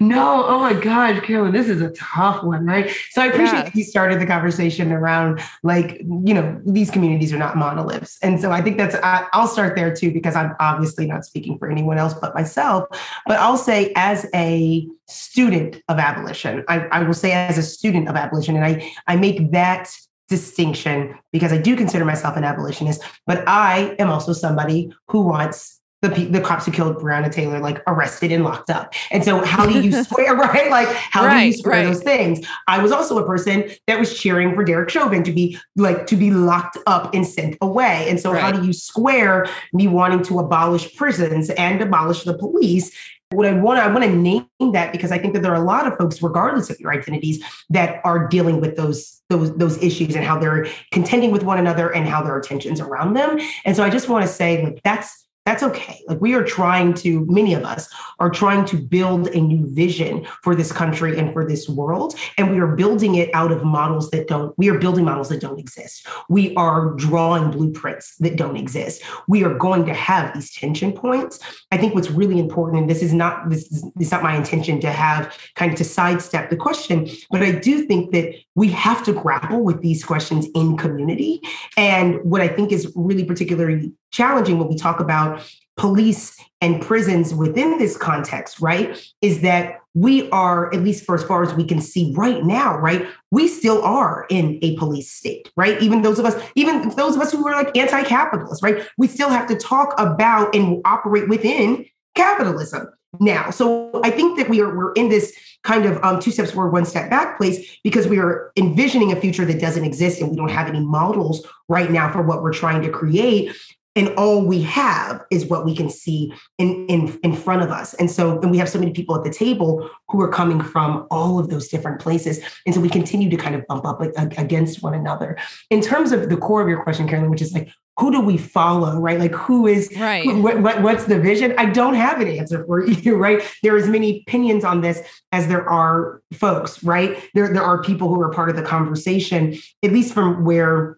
no, 0.00 0.44
oh 0.46 0.58
my 0.60 0.72
gosh, 0.72 1.20
Carolyn, 1.20 1.52
this 1.52 1.68
is 1.68 1.82
a 1.82 1.90
tough 1.90 2.42
one, 2.42 2.64
right? 2.64 2.90
So 3.10 3.20
I 3.22 3.26
appreciate 3.26 3.58
Yeah. 3.58 3.64
that 3.64 3.74
you 3.76 3.84
started 3.84 4.20
the 4.20 4.26
conversation 4.26 4.92
around 4.92 5.40
like 5.62 5.98
you 6.00 6.34
know 6.34 6.60
these 6.64 6.90
communities 6.90 7.32
are 7.32 7.38
not 7.38 7.56
monoliths, 7.56 8.18
and 8.22 8.40
so 8.40 8.50
I 8.50 8.62
think 8.62 8.78
that's 8.78 8.94
I, 8.96 9.26
I'll 9.32 9.48
start 9.48 9.76
there 9.76 9.94
too 9.94 10.10
because 10.12 10.34
I'm 10.34 10.54
obviously 10.60 11.06
not 11.06 11.24
speaking 11.24 11.58
for 11.58 11.70
anyone 11.70 11.98
else 11.98 12.14
but 12.14 12.34
myself. 12.34 12.86
But 13.26 13.38
I'll 13.38 13.58
say 13.58 13.92
as 13.96 14.26
a 14.34 14.86
student 15.06 15.82
of 15.88 15.98
abolition, 15.98 16.64
I, 16.68 16.86
I 16.86 17.02
will 17.02 17.14
say 17.14 17.32
as 17.32 17.58
a 17.58 17.62
student 17.62 18.08
of 18.08 18.16
abolition, 18.16 18.56
and 18.56 18.64
I 18.64 18.92
I 19.06 19.16
make 19.16 19.50
that 19.52 19.90
distinction 20.30 21.18
because 21.32 21.52
I 21.52 21.58
do 21.58 21.76
consider 21.76 22.04
myself 22.06 22.36
an 22.36 22.44
abolitionist, 22.44 23.02
but 23.26 23.44
I 23.46 23.96
am 23.98 24.08
also 24.08 24.32
somebody 24.32 24.94
who 25.08 25.22
wants 25.22 25.80
the 26.02 26.08
the 26.08 26.40
cops 26.40 26.64
who 26.64 26.72
killed 26.72 26.96
Breonna 26.96 27.30
Taylor 27.30 27.58
like 27.58 27.82
arrested 27.86 28.32
and 28.32 28.42
locked 28.42 28.70
up. 28.70 28.94
And 29.10 29.22
so 29.22 29.44
how 29.44 29.66
do 29.66 29.82
you 29.82 29.92
square 30.04 30.34
right? 30.36 30.70
Like 30.70 30.88
how 30.88 31.28
do 31.28 31.44
you 31.44 31.52
square 31.52 31.84
right. 31.84 31.84
those 31.84 32.02
things? 32.02 32.46
I 32.68 32.82
was 32.82 32.90
also 32.90 33.18
a 33.18 33.26
person 33.26 33.70
that 33.86 33.98
was 33.98 34.18
cheering 34.18 34.54
for 34.54 34.64
Derek 34.64 34.88
Chauvin 34.88 35.22
to 35.24 35.32
be 35.32 35.58
like 35.76 36.06
to 36.06 36.16
be 36.16 36.30
locked 36.30 36.78
up 36.86 37.12
and 37.12 37.26
sent 37.26 37.56
away. 37.60 38.06
And 38.08 38.18
so 38.18 38.32
how 38.32 38.50
do 38.50 38.64
you 38.64 38.72
square 38.72 39.46
me 39.74 39.88
wanting 39.88 40.22
to 40.24 40.38
abolish 40.38 40.94
prisons 40.96 41.50
and 41.50 41.82
abolish 41.82 42.22
the 42.22 42.36
police 42.36 42.90
what 43.32 43.46
I 43.46 43.52
want, 43.52 43.78
I 43.78 43.86
want 43.86 44.04
to 44.04 44.10
name 44.10 44.46
that 44.72 44.90
because 44.90 45.12
I 45.12 45.18
think 45.18 45.34
that 45.34 45.42
there 45.42 45.52
are 45.52 45.62
a 45.62 45.64
lot 45.64 45.86
of 45.86 45.96
folks, 45.96 46.20
regardless 46.20 46.68
of 46.68 46.80
your 46.80 46.92
identities, 46.92 47.42
that 47.70 48.00
are 48.04 48.26
dealing 48.26 48.60
with 48.60 48.76
those 48.76 49.22
those 49.28 49.56
those 49.56 49.80
issues 49.82 50.16
and 50.16 50.24
how 50.24 50.38
they're 50.38 50.66
contending 50.90 51.30
with 51.30 51.44
one 51.44 51.58
another 51.58 51.94
and 51.94 52.08
how 52.08 52.22
there 52.22 52.34
are 52.34 52.40
tensions 52.40 52.80
around 52.80 53.14
them. 53.14 53.38
And 53.64 53.76
so 53.76 53.84
I 53.84 53.90
just 53.90 54.08
want 54.08 54.26
to 54.26 54.32
say, 54.32 54.64
like 54.64 54.82
that's 54.82 55.26
that's 55.46 55.62
okay. 55.62 56.00
Like 56.06 56.20
we 56.20 56.34
are 56.34 56.44
trying 56.44 56.92
to, 56.94 57.24
many 57.26 57.54
of 57.54 57.64
us 57.64 57.88
are 58.18 58.28
trying 58.28 58.66
to 58.66 58.76
build 58.76 59.28
a 59.28 59.40
new 59.40 59.66
vision 59.74 60.26
for 60.42 60.54
this 60.54 60.70
country 60.70 61.18
and 61.18 61.32
for 61.32 61.46
this 61.46 61.68
world, 61.68 62.14
and 62.36 62.50
we 62.50 62.58
are 62.58 62.76
building 62.76 63.14
it 63.14 63.30
out 63.34 63.50
of 63.50 63.64
models 63.64 64.10
that 64.10 64.28
don't. 64.28 64.56
We 64.58 64.68
are 64.68 64.78
building 64.78 65.04
models 65.04 65.30
that 65.30 65.40
don't 65.40 65.58
exist. 65.58 66.06
We 66.28 66.54
are 66.56 66.90
drawing 66.90 67.50
blueprints 67.50 68.16
that 68.16 68.36
don't 68.36 68.56
exist. 68.56 69.02
We 69.28 69.42
are 69.44 69.54
going 69.54 69.86
to 69.86 69.94
have 69.94 70.34
these 70.34 70.54
tension 70.54 70.92
points. 70.92 71.40
I 71.72 71.78
think 71.78 71.94
what's 71.94 72.10
really 72.10 72.38
important, 72.38 72.78
and 72.80 72.90
this 72.90 73.02
is 73.02 73.14
not 73.14 73.48
this 73.48 73.72
is, 73.72 74.12
not 74.12 74.22
my 74.22 74.36
intention 74.36 74.80
to 74.80 74.90
have 74.90 75.36
kind 75.54 75.72
of 75.72 75.78
to 75.78 75.84
sidestep 75.84 76.50
the 76.50 76.56
question, 76.56 77.08
but 77.30 77.42
I 77.42 77.52
do 77.52 77.86
think 77.86 78.12
that 78.12 78.34
we 78.60 78.68
have 78.68 79.02
to 79.02 79.14
grapple 79.14 79.64
with 79.64 79.80
these 79.80 80.04
questions 80.04 80.46
in 80.54 80.76
community. 80.76 81.40
And 81.78 82.22
what 82.22 82.42
I 82.42 82.48
think 82.48 82.72
is 82.72 82.92
really 82.94 83.24
particularly 83.24 83.94
challenging 84.12 84.58
when 84.58 84.68
we 84.68 84.76
talk 84.76 85.00
about 85.00 85.50
police 85.78 86.36
and 86.60 86.82
prisons 86.82 87.32
within 87.32 87.78
this 87.78 87.96
context, 87.96 88.60
right, 88.60 89.02
is 89.22 89.40
that 89.40 89.80
we 89.94 90.28
are, 90.28 90.66
at 90.74 90.82
least 90.82 91.06
for 91.06 91.14
as 91.14 91.24
far 91.24 91.42
as 91.42 91.54
we 91.54 91.64
can 91.64 91.80
see 91.80 92.12
right 92.14 92.44
now, 92.44 92.76
right, 92.76 93.08
we 93.30 93.48
still 93.48 93.82
are 93.82 94.26
in 94.28 94.58
a 94.60 94.76
police 94.76 95.10
state, 95.10 95.50
right? 95.56 95.80
Even 95.80 96.02
those 96.02 96.18
of 96.18 96.26
us, 96.26 96.36
even 96.54 96.86
those 96.90 97.16
of 97.16 97.22
us 97.22 97.32
who 97.32 97.48
are 97.48 97.54
like 97.54 97.74
anti-capitalist, 97.74 98.62
right, 98.62 98.86
we 98.98 99.06
still 99.06 99.30
have 99.30 99.48
to 99.48 99.56
talk 99.56 99.94
about 99.98 100.54
and 100.54 100.82
operate 100.84 101.30
within 101.30 101.86
capitalism 102.14 102.88
now. 103.20 103.48
So 103.48 104.02
I 104.04 104.10
think 104.10 104.38
that 104.38 104.50
we 104.50 104.60
are 104.60 104.76
we're 104.76 104.92
in 104.92 105.08
this 105.08 105.34
kind 105.62 105.86
of 105.86 106.02
um, 106.02 106.20
two 106.20 106.30
steps 106.30 106.52
forward, 106.52 106.72
one 106.72 106.84
step 106.84 107.10
back 107.10 107.36
place 107.36 107.78
because 107.84 108.06
we 108.06 108.18
are 108.18 108.52
envisioning 108.56 109.12
a 109.12 109.16
future 109.16 109.44
that 109.44 109.60
doesn't 109.60 109.84
exist 109.84 110.20
and 110.20 110.30
we 110.30 110.36
don't 110.36 110.50
have 110.50 110.68
any 110.68 110.80
models 110.80 111.46
right 111.68 111.90
now 111.90 112.10
for 112.10 112.22
what 112.22 112.42
we're 112.42 112.52
trying 112.52 112.82
to 112.82 112.90
create. 112.90 113.54
And 113.96 114.10
all 114.10 114.44
we 114.44 114.62
have 114.62 115.24
is 115.32 115.46
what 115.46 115.64
we 115.64 115.74
can 115.74 115.90
see 115.90 116.32
in, 116.58 116.86
in, 116.86 117.18
in 117.24 117.34
front 117.34 117.62
of 117.62 117.70
us. 117.70 117.92
And 117.94 118.08
so, 118.08 118.40
and 118.40 118.50
we 118.50 118.56
have 118.58 118.68
so 118.68 118.78
many 118.78 118.92
people 118.92 119.16
at 119.16 119.24
the 119.24 119.32
table 119.32 119.90
who 120.08 120.20
are 120.20 120.28
coming 120.28 120.62
from 120.62 121.08
all 121.10 121.40
of 121.40 121.50
those 121.50 121.66
different 121.68 122.00
places. 122.00 122.38
And 122.64 122.74
so 122.74 122.80
we 122.80 122.88
continue 122.88 123.28
to 123.28 123.36
kind 123.36 123.56
of 123.56 123.66
bump 123.66 123.84
up 123.84 124.00
against 124.38 124.82
one 124.82 124.94
another. 124.94 125.36
In 125.70 125.80
terms 125.80 126.12
of 126.12 126.28
the 126.28 126.36
core 126.36 126.62
of 126.62 126.68
your 126.68 126.82
question, 126.84 127.08
Carolyn, 127.08 127.30
which 127.30 127.42
is 127.42 127.52
like, 127.52 127.68
who 128.00 128.10
do 128.10 128.20
we 128.20 128.36
follow, 128.38 128.98
right? 128.98 129.18
Like 129.20 129.34
who 129.34 129.66
is 129.66 129.90
Right. 129.98 130.24
who- 130.24 130.40
what, 130.42 130.60
what 130.62 130.82
what's 130.82 131.04
the 131.04 131.18
vision? 131.20 131.54
I 131.58 131.66
don't 131.66 131.94
have 131.94 132.20
an 132.20 132.28
answer 132.28 132.64
for 132.64 132.86
you, 133.04 133.16
right? 133.16 133.42
There 133.62 133.76
is 133.76 133.88
many 133.88 134.22
opinions 134.26 134.64
on 134.64 134.80
this 134.80 135.02
as 135.32 135.46
there 135.48 135.68
are 135.68 136.22
folks, 136.32 136.82
right? 136.82 137.22
There 137.34 137.52
there 137.52 137.62
are 137.62 137.82
people 137.82 138.08
who 138.08 138.20
are 138.22 138.30
part 138.32 138.48
of 138.48 138.56
the 138.56 138.62
conversation, 138.62 139.56
at 139.84 139.92
least 139.92 140.14
from 140.14 140.44
where 140.44 140.96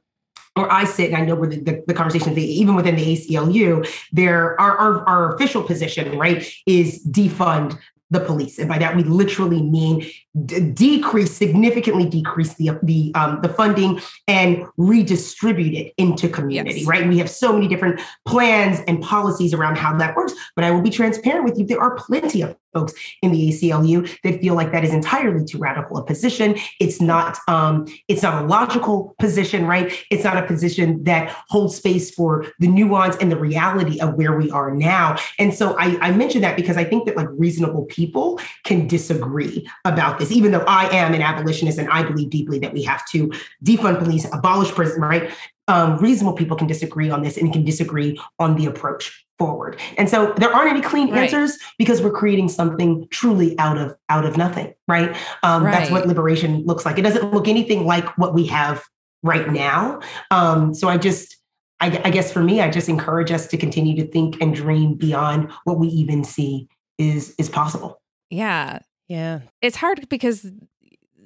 or 0.55 0.71
I 0.71 0.85
sit 0.85 1.09
and 1.11 1.17
I 1.17 1.25
know 1.25 1.35
where 1.35 1.49
the, 1.49 1.61
the, 1.61 1.83
the 1.87 1.95
conversation, 1.95 2.35
the, 2.35 2.45
even 2.45 2.75
within 2.75 2.95
the 2.95 3.07
ACLU, 3.17 3.89
there 4.13 4.61
our, 4.61 4.77
our 4.77 5.09
our 5.09 5.35
official 5.35 5.63
position, 5.63 6.19
right, 6.19 6.47
is 6.67 7.03
defund 7.07 7.79
the 8.13 8.21
police, 8.21 8.59
and 8.59 8.69
by 8.69 8.79
that 8.79 8.95
we 8.97 9.03
literally 9.05 9.63
mean 9.63 10.07
d- 10.45 10.61
decrease 10.61 11.33
significantly 11.37 12.07
decrease 12.09 12.55
the 12.55 12.71
the 12.83 13.11
um, 13.15 13.41
the 13.43 13.49
funding 13.49 14.01
and 14.29 14.65
redistribute 14.77 15.75
it 15.75 15.95
into 15.97 16.29
community, 16.29 16.81
Yes. 16.81 16.87
right? 16.87 17.09
We 17.09 17.19
have 17.19 17.31
so 17.31 17.53
many 17.53 17.69
different 17.69 18.01
plans 18.27 18.81
and 18.87 19.03
policies 19.03 19.53
around 19.55 19.77
how 19.79 19.97
that 19.99 20.15
works. 20.15 20.35
But 20.55 20.65
I 20.65 20.71
will 20.71 20.83
be 20.83 20.91
transparent 20.91 21.45
with 21.45 21.59
you: 21.59 21.67
there 21.67 21.81
are 21.81 21.95
plenty 21.97 22.43
of 22.43 22.55
folks 22.73 22.95
in 23.23 23.33
the 23.33 23.49
ACLU 23.49 24.09
that 24.23 24.41
feel 24.41 24.55
like 24.55 24.73
that 24.73 24.85
is 24.85 24.93
entirely 24.93 25.45
too 25.45 25.59
radical 25.59 25.99
a 25.99 26.05
position. 26.05 26.57
It's 26.81 27.01
not 27.01 27.39
um, 27.49 27.87
it's 28.09 28.23
not 28.23 28.43
a 28.43 28.47
logical 28.47 29.15
position, 29.19 29.67
right? 29.67 29.93
It's 30.11 30.25
not 30.25 30.37
a 30.37 30.47
position 30.47 31.05
that 31.05 31.37
holds 31.49 31.77
space 31.77 32.15
for 32.15 32.47
the 32.59 32.69
nuance 32.69 33.17
and 33.17 33.31
the 33.31 33.39
reality 33.39 34.01
of 34.01 34.15
where 34.15 34.37
we 34.37 34.51
are 34.51 34.75
now. 34.75 35.17
And 35.39 35.55
so 35.55 35.77
I, 35.79 35.99
I 36.01 36.13
mention 36.13 36.43
that 36.43 36.57
because 36.57 36.77
I 36.77 36.85
think 36.85 37.07
that 37.07 37.17
like 37.17 37.29
reasonable 37.33 37.85
people 37.87 38.41
can 38.65 38.87
disagree 38.87 39.69
about 39.85 40.19
this, 40.19 40.31
even 40.33 40.53
though 40.53 40.65
I 40.67 40.89
am 40.95 41.15
an 41.15 41.23
abolitionist 41.23 41.79
and 41.79 41.89
I 41.89 42.03
believe 42.03 42.31
deeply 42.31 42.59
that 42.61 42.73
we 42.73 42.83
have 42.85 43.07
to 43.11 43.33
defund 43.65 43.99
police, 43.99 44.27
abolish 44.33 44.71
prison, 44.71 45.03
right? 45.03 45.31
Um, 45.69 45.97
reasonable 45.99 46.37
people 46.37 46.57
can 46.57 46.67
disagree 46.67 47.11
on 47.11 47.23
this 47.23 47.37
and 47.37 47.53
can 47.53 47.65
disagree 47.65 48.21
on 48.39 48.57
the 48.57 48.67
approach 48.67 49.25
forward. 49.47 49.79
And 49.99 50.09
so 50.09 50.33
there 50.37 50.55
aren't 50.55 50.71
any 50.71 50.81
clean 50.81 51.11
Right. 51.11 51.23
answers 51.25 51.59
because 51.79 52.01
we're 52.03 52.13
creating 52.13 52.49
something 52.49 53.07
truly 53.11 53.59
out 53.59 53.79
of 53.79 53.97
out 54.09 54.25
of 54.25 54.37
nothing, 54.37 54.73
right? 54.89 55.17
Um, 55.43 55.65
That's 55.65 55.91
what 55.91 56.07
liberation 56.07 56.65
looks 56.65 56.85
like. 56.87 56.99
It 56.99 57.03
doesn't 57.03 57.33
look 57.33 57.49
anything 57.49 57.87
like 57.87 58.07
what 58.19 58.35
we 58.35 58.47
have 58.47 58.83
right 59.23 59.51
now. 59.51 60.01
Um, 60.31 60.75
so 60.75 60.89
I 60.89 60.97
just, 60.99 61.37
I, 61.81 62.01
I 62.05 62.11
guess 62.11 62.33
for 62.33 62.43
me, 62.43 62.61
I 62.61 62.71
just 62.71 62.89
encourage 62.89 63.31
us 63.33 63.47
to 63.49 63.57
continue 63.57 63.97
to 63.97 64.07
think 64.11 64.41
and 64.41 64.55
dream 64.55 64.95
beyond 64.95 65.51
what 65.65 65.79
we 65.79 65.89
even 65.89 66.23
see 66.25 66.69
is 66.99 67.35
is 67.39 67.49
possible. 67.49 68.01
Yeah. 68.31 68.79
Yeah. 69.09 69.41
It's 69.61 69.77
hard 69.77 70.09
because 70.09 70.47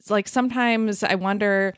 like 0.09 0.29
sometimes 0.29 1.03
I 1.03 1.17
wonder 1.17 1.75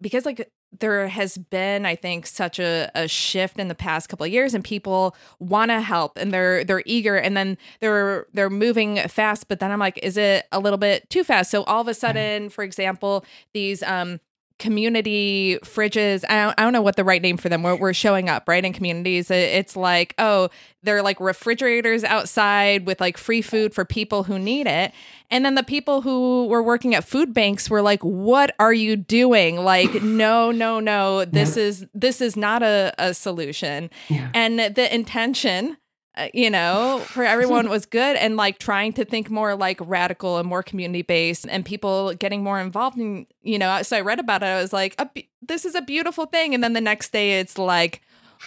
because 0.00 0.26
like 0.26 0.50
there 0.78 1.08
has 1.08 1.38
been 1.38 1.86
I 1.86 1.96
think 1.96 2.26
such 2.26 2.58
a, 2.58 2.90
a 2.94 3.08
shift 3.08 3.58
in 3.58 3.68
the 3.68 3.74
past 3.74 4.08
couple 4.08 4.24
of 4.24 4.32
years 4.32 4.54
and 4.54 4.62
people 4.62 5.16
want 5.38 5.70
to 5.70 5.80
help 5.80 6.18
and 6.18 6.32
they're 6.32 6.62
they're 6.64 6.82
eager 6.84 7.16
and 7.16 7.36
then 7.36 7.56
they're 7.80 8.26
they're 8.34 8.50
moving 8.50 8.98
fast 9.08 9.48
but 9.48 9.60
then 9.60 9.70
I'm 9.70 9.78
like 9.78 9.98
is 10.02 10.16
it 10.16 10.46
a 10.52 10.60
little 10.60 10.78
bit 10.78 11.08
too 11.10 11.24
fast? 11.24 11.50
So 11.50 11.64
all 11.64 11.80
of 11.80 11.88
a 11.88 11.94
sudden 11.94 12.50
for 12.50 12.64
example 12.64 13.24
these 13.54 13.82
um 13.82 14.20
community 14.58 15.58
fridges. 15.62 16.24
I 16.28 16.44
don't, 16.44 16.54
I 16.58 16.62
don't 16.62 16.72
know 16.72 16.82
what 16.82 16.96
the 16.96 17.04
right 17.04 17.22
name 17.22 17.36
for 17.36 17.48
them. 17.48 17.62
We're, 17.62 17.76
we're 17.76 17.92
showing 17.92 18.28
up 18.28 18.48
right 18.48 18.64
in 18.64 18.72
communities. 18.72 19.30
It's 19.30 19.76
like 19.76 20.14
oh, 20.18 20.50
they're 20.82 21.02
like 21.02 21.20
refrigerators 21.20 22.04
outside 22.04 22.86
with 22.86 23.00
like 23.00 23.16
free 23.16 23.42
food 23.42 23.74
for 23.74 23.84
people 23.84 24.24
who 24.24 24.38
need 24.38 24.66
it. 24.66 24.92
And 25.30 25.44
then 25.44 25.54
the 25.54 25.62
people 25.62 26.00
who 26.02 26.46
were 26.46 26.62
working 26.62 26.94
at 26.94 27.04
food 27.04 27.34
banks 27.34 27.68
were 27.68 27.82
like, 27.82 28.00
"What 28.02 28.54
are 28.58 28.72
you 28.72 28.96
doing? 28.96 29.64
Like, 29.64 30.02
no, 30.02 30.50
no, 30.50 30.80
no. 30.80 31.24
This 31.24 31.56
is 31.56 31.86
this 31.94 32.20
is 32.20 32.36
not 32.36 32.62
a, 32.62 32.94
a 32.98 33.14
solution." 33.14 33.90
And 34.34 34.58
the 34.58 34.94
intention 34.94 35.76
Uh, 36.18 36.28
you 36.34 36.50
know, 36.50 36.98
for 37.06 37.22
everyone 37.22 37.68
was 37.68 37.86
good 37.86 38.16
and 38.16 38.36
like 38.36 38.58
trying 38.58 38.92
to 38.92 39.04
think 39.04 39.30
more 39.30 39.54
like 39.54 39.78
radical 39.80 40.38
and 40.38 40.48
more 40.48 40.64
community 40.64 41.02
based 41.02 41.46
and 41.48 41.64
people 41.64 42.12
getting 42.14 42.42
more 42.42 42.58
involved. 42.58 42.96
And, 42.96 43.24
you 43.42 43.56
know, 43.56 43.82
so 43.82 43.96
I 43.96 44.00
read 44.00 44.18
about 44.18 44.42
it. 44.42 44.46
I 44.46 44.60
was 44.60 44.72
like, 44.72 44.96
a 44.98 45.08
this 45.40 45.64
is 45.64 45.76
a 45.76 45.80
beautiful 45.80 46.26
thing. 46.26 46.54
And 46.54 46.64
then 46.64 46.72
the 46.72 46.80
next 46.80 47.12
day 47.12 47.38
it's 47.38 47.56
like, 47.56 48.02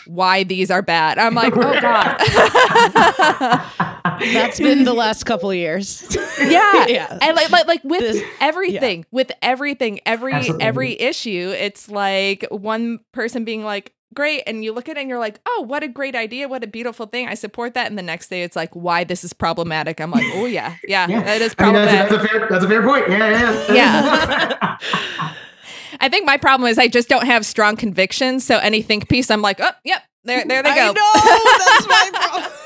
why 0.05 0.43
these 0.43 0.69
are 0.69 0.82
bad. 0.82 1.17
I'm 1.17 1.34
like, 1.34 1.55
oh 1.55 1.61
God. 1.82 2.17
That's 4.34 4.59
been 4.59 4.84
the 4.84 4.93
last 4.93 5.24
couple 5.24 5.49
of 5.49 5.55
years. 5.55 6.05
yeah. 6.39 6.80
Yeah. 6.88 7.17
And 7.22 7.38
like, 7.38 7.51
like, 7.51 7.67
like 7.67 7.84
with 7.86 8.22
everything, 8.41 9.05
with 9.11 9.32
everything, 9.41 10.01
every, 10.05 10.34
Absolutely. 10.34 10.65
every 10.65 10.99
issue, 10.99 11.53
it's 11.57 11.89
like 11.89 12.45
one 12.49 12.99
person 13.13 13.45
being 13.45 13.63
like, 13.63 13.93
great. 14.14 14.43
And 14.47 14.64
you 14.64 14.74
look 14.74 14.89
at 14.89 14.97
it 14.97 15.01
and 15.01 15.09
you're 15.09 15.20
like, 15.20 15.39
oh, 15.45 15.66
what 15.68 15.84
a 15.84 15.88
great 15.88 16.16
idea. 16.16 16.47
What 16.47 16.64
a 16.64 16.68
beautiful 16.68 17.05
thing. 17.05 17.28
I 17.28 17.34
support 17.34 17.74
that. 17.74 17.88
And 17.88 17.97
the 17.97 18.03
next 18.03 18.30
day 18.30 18.43
it's 18.43 18.55
like, 18.55 18.74
why 18.74 19.03
this 19.03 19.24
is 19.24 19.34
problematic. 19.34 19.99
I'm 19.99 20.12
like, 20.12 20.26
oh 20.34 20.45
yeah, 20.45 20.76
yeah, 20.88 21.07
that 21.07 21.41
is 21.41 21.55
I 21.57 21.66
mean, 21.66 21.74
problematic. 21.74 22.09
that's, 22.09 22.12
a, 22.12 22.16
that's, 22.16 22.26
a 22.26 22.28
fair, 22.28 22.47
that's 22.49 22.66
a 22.66 22.68
fair 22.68 22.84
point. 22.84 23.09
Yeah, 23.09 23.74
yeah. 23.74 23.74
Yeah. 23.74 24.78
I 25.99 26.09
think 26.09 26.26
my 26.26 26.38
problem 26.38 26.70
is 26.70 26.80
I 26.80 26.88
just 26.88 27.09
don't 27.09 27.26
have 27.26 27.45
strong 27.45 27.76
convictions. 27.76 28.43
So 28.43 28.57
any 28.57 28.82
think 28.82 29.07
piece, 29.07 29.30
I'm 29.30 29.41
like, 29.41 29.59
oh, 29.62 29.72
yep, 29.84 30.01
there, 30.24 30.43
there 30.45 30.64
they 30.64 30.74
go. 30.74 30.93
You're 30.93 32.43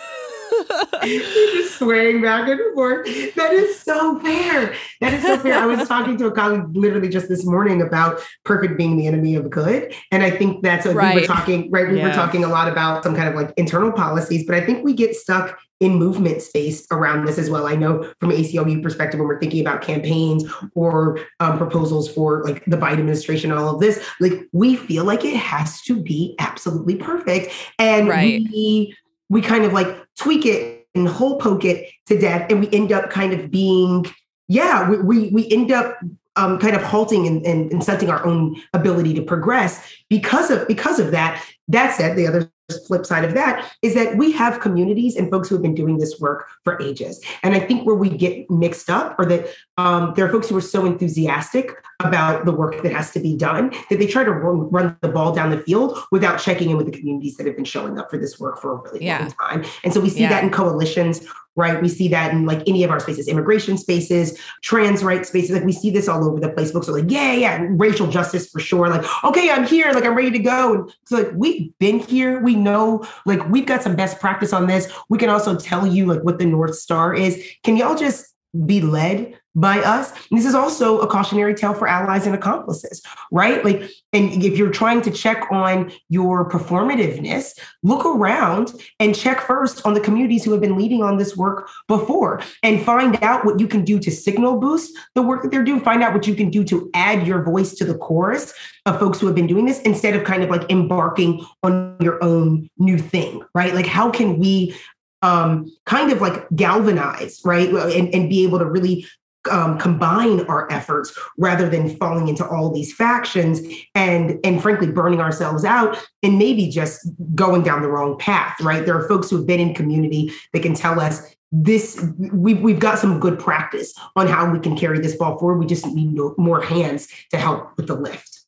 just 1.04 1.80
swaying 1.80 2.22
back 2.22 2.48
and 2.48 2.60
forth. 2.74 3.06
That 3.36 3.54
is 3.54 3.80
so 3.80 4.20
fair. 4.20 4.76
That 5.02 5.14
is 5.14 5.24
so 5.24 5.38
fair. 5.38 5.56
I 5.56 5.66
was 5.66 5.88
talking 5.88 6.18
to 6.18 6.28
a 6.28 6.32
colleague 6.32 6.76
literally 6.76 7.10
just 7.10 7.30
this 7.30 7.46
morning 7.46 7.82
about 7.82 8.22
perfect 8.44 8.78
being 8.78 8.98
the 8.98 9.08
enemy 9.08 9.36
of 9.36 9.50
good. 9.50 9.94
And 10.12 10.24
I 10.24 10.32
think 10.32 10.64
that's 10.64 10.86
what 10.86 10.96
we 10.96 11.22
were 11.22 11.28
talking, 11.28 11.70
right? 11.72 11.88
We 11.90 12.02
were 12.02 12.12
talking 12.12 12.44
a 12.44 12.48
lot 12.48 12.72
about 12.72 13.04
some 13.04 13.16
kind 13.16 13.30
of 13.30 13.36
like 13.36 13.54
internal 13.58 13.92
policies, 13.92 14.46
but 14.46 14.56
I 14.56 14.62
think 14.66 14.84
we 14.84 14.94
get 14.94 15.16
stuck 15.16 15.58
in 15.82 15.96
movement 15.96 16.42
space 16.42 16.88
around 16.92 17.26
this 17.26 17.38
as 17.38 17.50
well. 17.50 17.68
I 17.68 17.76
know 17.76 18.10
from 18.22 18.32
ACLU 18.32 18.82
perspective, 18.82 19.20
when 19.20 19.28
we're 19.28 19.42
thinking 19.42 19.60
about 19.60 19.82
campaigns 19.82 20.46
or 20.74 21.20
um, 21.42 21.58
proposals 21.58 22.10
for 22.10 22.44
like 22.44 22.64
the 22.66 22.78
Biden 22.78 22.94
administration, 23.00 23.52
all 23.52 23.76
of 23.76 23.82
this, 23.82 24.04
like 24.22 24.48
we 24.54 24.78
feel 24.78 25.04
like 25.04 25.26
it 25.26 25.36
has 25.36 25.82
to 25.82 26.02
be 26.02 26.36
absolutely 26.40 26.96
perfect. 26.96 27.52
And 27.78 28.08
Right. 28.08 28.48
we 28.52 28.96
we 29.30 29.42
kind 29.42 29.66
of 29.66 29.74
like 29.74 29.88
tweak 30.18 30.46
it 30.46 30.88
and 30.96 31.08
hole 31.08 31.38
poke 31.38 31.66
it 31.66 31.90
to 32.06 32.18
death 32.18 32.50
and 32.50 32.62
we 32.62 32.70
end 32.72 32.92
up 32.92 33.10
kind 33.10 33.34
of 33.34 33.52
being 33.52 34.06
yeah 34.48 34.90
we 34.90 34.98
we, 34.98 35.30
we 35.30 35.52
end 35.52 35.72
up 35.72 35.98
um, 36.36 36.60
kind 36.60 36.76
of 36.76 36.84
halting 36.84 37.28
and, 37.28 37.46
and, 37.46 37.72
and 37.72 37.84
stunting 37.84 38.10
our 38.10 38.26
own 38.26 38.62
ability 38.74 39.14
to 39.14 39.22
progress. 39.22 39.82
Because 40.10 40.52
of 40.52 40.68
because 40.68 41.00
of 41.00 41.12
that 41.12 41.44
that 41.68 41.96
said 41.96 42.16
the 42.16 42.28
other 42.28 42.52
flip 42.88 43.06
side 43.06 43.24
of 43.24 43.34
that 43.36 43.72
is 43.84 43.94
that 43.94 44.18
we 44.18 44.32
have 44.32 44.60
communities 44.60 45.16
and 45.16 45.30
folks 45.30 45.48
who 45.50 45.56
have 45.56 45.62
been 45.62 45.76
doing 45.76 45.98
this 46.00 46.20
work 46.20 46.48
for 46.64 46.82
ages 46.82 47.22
and 47.44 47.54
i 47.54 47.60
think 47.60 47.86
where 47.86 47.96
we 47.96 48.10
get 48.10 48.50
mixed 48.50 48.90
up 48.90 49.16
or 49.20 49.26
that 49.26 49.48
um, 49.78 50.14
there 50.16 50.26
are 50.26 50.32
folks 50.32 50.50
who 50.50 50.58
are 50.58 50.62
so 50.62 50.84
enthusiastic 50.86 51.72
about 52.02 52.44
the 52.46 52.52
work 52.52 52.82
that 52.82 52.92
has 52.92 53.12
to 53.12 53.20
be 53.20 53.36
done 53.36 53.70
that 53.90 54.00
they 54.00 54.08
try 54.08 54.24
to 54.24 54.32
run, 54.32 54.70
run 54.72 54.98
the 55.02 55.10
ball 55.10 55.34
down 55.34 55.52
the 55.52 55.60
field 55.60 55.98
without 56.12 56.40
checking 56.40 56.70
in 56.72 56.78
with 56.78 56.86
the 56.88 56.92
communities 56.98 57.36
that 57.38 57.46
have 57.46 57.56
been 57.56 57.66
showing 57.66 58.00
up 58.00 58.10
for 58.10 58.18
this 58.18 58.40
work 58.40 58.60
for 58.60 58.74
a 58.74 58.76
really 58.82 59.06
Yeah. 59.06 59.20
long 59.20 59.32
time 59.32 59.66
and 59.84 59.94
so 59.94 60.00
we 60.00 60.10
see 60.10 60.22
Yeah. 60.22 60.30
that 60.30 60.44
in 60.44 60.50
coalitions 60.50 61.22
right? 61.56 61.82
We 61.82 61.90
see 61.90 62.08
that 62.10 62.32
in 62.32 62.46
like 62.46 62.62
any 62.68 62.84
of 62.84 62.92
our 62.92 63.00
spaces 63.00 63.28
immigration 63.28 63.78
spaces 63.78 64.38
trans 64.62 65.04
rights 65.04 65.30
spaces 65.30 65.52
like 65.52 65.64
we 65.64 65.72
see 65.72 65.90
this 65.90 66.08
all 66.08 66.28
over 66.28 66.40
the 66.40 66.50
place. 66.50 66.72
Folks 66.72 66.90
are 66.90 66.94
like 66.94 67.10
yeah 67.10 67.34
yeah 67.34 67.66
racial 67.70 68.08
justice 68.08 68.50
for 68.50 68.60
sure. 68.60 68.90
Like 68.90 69.06
okay 69.24 69.50
i'm 69.50 69.66
here 69.66 69.92
like 69.94 70.06
i'm 70.06 70.16
ready 70.16 70.32
to 70.32 70.40
go. 70.40 70.74
And 70.74 70.94
so 71.06 71.18
like 71.18 71.32
we've 71.34 71.72
been 71.80 72.00
here. 72.00 72.42
We 72.42 72.56
know 72.56 73.08
like 73.26 73.48
we've 73.50 73.66
got 73.66 73.84
some 73.84 73.96
best 73.96 74.20
practice 74.20 74.54
on 74.54 74.68
this. 74.68 74.92
We 75.10 75.18
can 75.18 75.30
also 75.30 75.58
tell 75.58 75.88
you 75.88 76.06
like 76.06 76.24
what 76.24 76.40
the 76.40 76.46
north 76.46 76.76
star 76.76 77.14
is. 77.14 77.44
Can 77.64 77.78
y'all 77.78 77.96
just 77.96 78.34
be 78.66 78.82
led 78.82 79.40
by 79.56 79.80
us 79.80 80.12
and 80.30 80.38
this 80.38 80.46
is 80.46 80.56
also 80.56 81.00
a 81.00 81.08
cautionary 81.08 81.56
tale 81.56 81.74
for 81.74 81.88
allies 81.88 82.26
and 82.26 82.36
accomplices 82.36 83.02
right 83.32 83.64
like 83.64 83.90
and 84.14 84.44
if 84.44 84.58
you're 84.58 84.72
trying 84.72 85.02
to 85.02 85.10
check 85.10 85.50
on 85.52 85.92
your 86.10 86.48
performativeness 86.50 87.58
look 87.84 88.06
around 88.06 88.74
and 89.00 89.16
check 89.16 89.42
first 89.42 89.86
on 89.86 89.94
the 89.94 90.00
communities 90.00 90.44
who 90.44 90.52
have 90.52 90.62
been 90.62 90.78
leading 90.78 91.02
on 91.02 91.18
this 91.18 91.36
work 91.38 91.70
before 91.88 92.42
and 92.64 92.84
find 92.84 93.22
out 93.24 93.46
what 93.46 93.60
you 93.60 93.68
can 93.68 93.84
do 93.84 94.00
to 94.00 94.12
signal 94.12 94.60
boost 94.60 94.98
the 95.14 95.22
work 95.22 95.44
that 95.44 95.52
they're 95.52 95.64
doing. 95.64 95.80
Find 95.80 96.04
out 96.04 96.14
what 96.14 96.28
you 96.28 96.36
can 96.36 96.50
do 96.50 96.64
to 96.66 96.90
add 96.94 97.26
your 97.26 97.44
voice 97.44 97.74
to 97.76 97.86
the 97.86 97.98
chorus 97.98 98.54
of 98.86 99.00
folks 99.00 99.20
who 99.20 99.28
have 99.28 99.36
been 99.36 99.48
doing 99.48 99.66
this 99.66 99.82
instead 99.82 100.16
of 100.16 100.24
kind 100.24 100.44
of 100.44 100.50
like 100.50 100.70
embarking 100.72 101.46
on 101.64 101.98
your 102.00 102.24
own 102.24 102.70
new 102.78 102.98
thing, 102.98 103.42
right? 103.54 103.74
Like, 103.74 103.88
how 103.88 104.10
can 104.10 104.40
we 104.40 104.76
um, 105.22 105.72
kind 105.86 106.12
of 106.12 106.22
like 106.22 106.48
galvanize, 106.56 107.42
right? 107.44 107.70
And, 107.70 108.14
and 108.14 108.30
be 108.30 108.44
able 108.44 108.60
to 108.60 108.66
really 108.66 109.06
um, 109.52 109.78
combine 109.78 110.42
our 110.48 110.72
efforts 110.72 111.18
rather 111.38 111.70
than 111.70 111.96
falling 111.98 112.28
into 112.28 112.48
all 112.48 112.72
these 112.72 112.94
factions 112.94 113.62
and 113.94 114.40
and 114.44 114.62
frankly 114.62 114.88
burning 114.92 115.20
ourselves 115.20 115.64
out 115.64 115.98
and 116.24 116.38
maybe 116.38 116.70
just 116.70 117.08
going 117.34 117.64
down 117.64 117.82
the 117.82 117.88
wrong 117.88 118.18
path 118.18 118.60
right? 118.62 118.86
There 118.86 118.98
are 118.98 119.08
folks 119.08 119.30
who 119.30 119.38
have 119.38 119.48
been 119.48 119.60
in 119.60 119.74
community 119.74 120.32
that 120.54 120.62
can 120.62 120.74
tell 120.74 121.00
us 121.00 121.36
this 121.52 122.04
we've, 122.18 122.60
we've 122.62 122.80
got 122.80 123.00
some 123.00 123.20
good 123.20 123.40
practice 123.40 123.94
on 124.16 124.28
how 124.28 124.50
we 124.52 124.60
can 124.60 124.76
carry 124.76 125.00
this 125.00 125.16
ball 125.16 125.38
forward. 125.38 125.60
We 125.60 125.66
just 125.66 125.86
need 125.88 126.18
more 126.38 126.62
hands 126.62 127.08
to 127.32 127.38
help 127.38 127.78
with 127.78 127.88
the 127.88 127.96
lift 127.96 128.45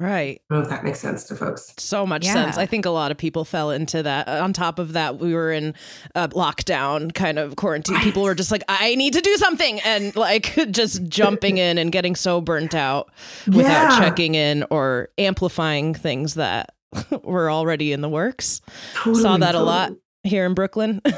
Right. 0.00 0.40
i 0.50 0.54
don't 0.54 0.62
know 0.62 0.64
if 0.64 0.70
that 0.70 0.82
makes 0.82 0.98
sense 0.98 1.24
to 1.24 1.36
folks 1.36 1.74
So 1.76 2.06
much 2.06 2.24
Yeah. 2.24 2.32
sense. 2.32 2.56
I 2.56 2.64
think 2.64 2.86
a 2.86 2.90
lot 2.90 3.10
of 3.10 3.18
people 3.18 3.44
fell 3.44 3.70
into 3.70 4.02
that. 4.02 4.26
Uh, 4.28 4.42
On 4.42 4.52
top 4.54 4.78
of 4.78 4.94
that, 4.94 5.18
we 5.18 5.34
were 5.34 5.52
in 5.52 5.74
uh, 6.14 6.28
lockdown 6.28 7.12
kind 7.14 7.38
of 7.38 7.56
quarantine. 7.56 7.98
People 8.00 8.22
were 8.22 8.34
just 8.34 8.50
like, 8.50 8.62
I 8.68 8.94
need 8.94 9.12
to 9.12 9.20
do 9.20 9.36
something. 9.36 9.78
And 9.80 10.16
like 10.16 10.54
just 10.70 11.06
jumping 11.06 11.58
in 11.58 11.76
and 11.76 11.92
getting 11.92 12.16
so 12.16 12.40
burnt 12.40 12.74
out 12.74 13.10
without 13.46 13.90
Yeah. 13.92 13.98
checking 13.98 14.34
in 14.34 14.64
or 14.70 15.10
amplifying 15.18 15.92
things 15.92 16.34
that 16.34 16.74
were 17.22 17.50
already 17.50 17.92
in 17.92 18.00
the 18.00 18.08
works. 18.08 18.62
Saw 18.94 19.04
Totally, 19.12 19.40
that 19.40 19.54
a 19.54 19.60
lot 19.60 19.88
totally. 19.88 20.00
Here 20.22 20.44
in 20.44 20.54
Brooklyn. 20.54 21.00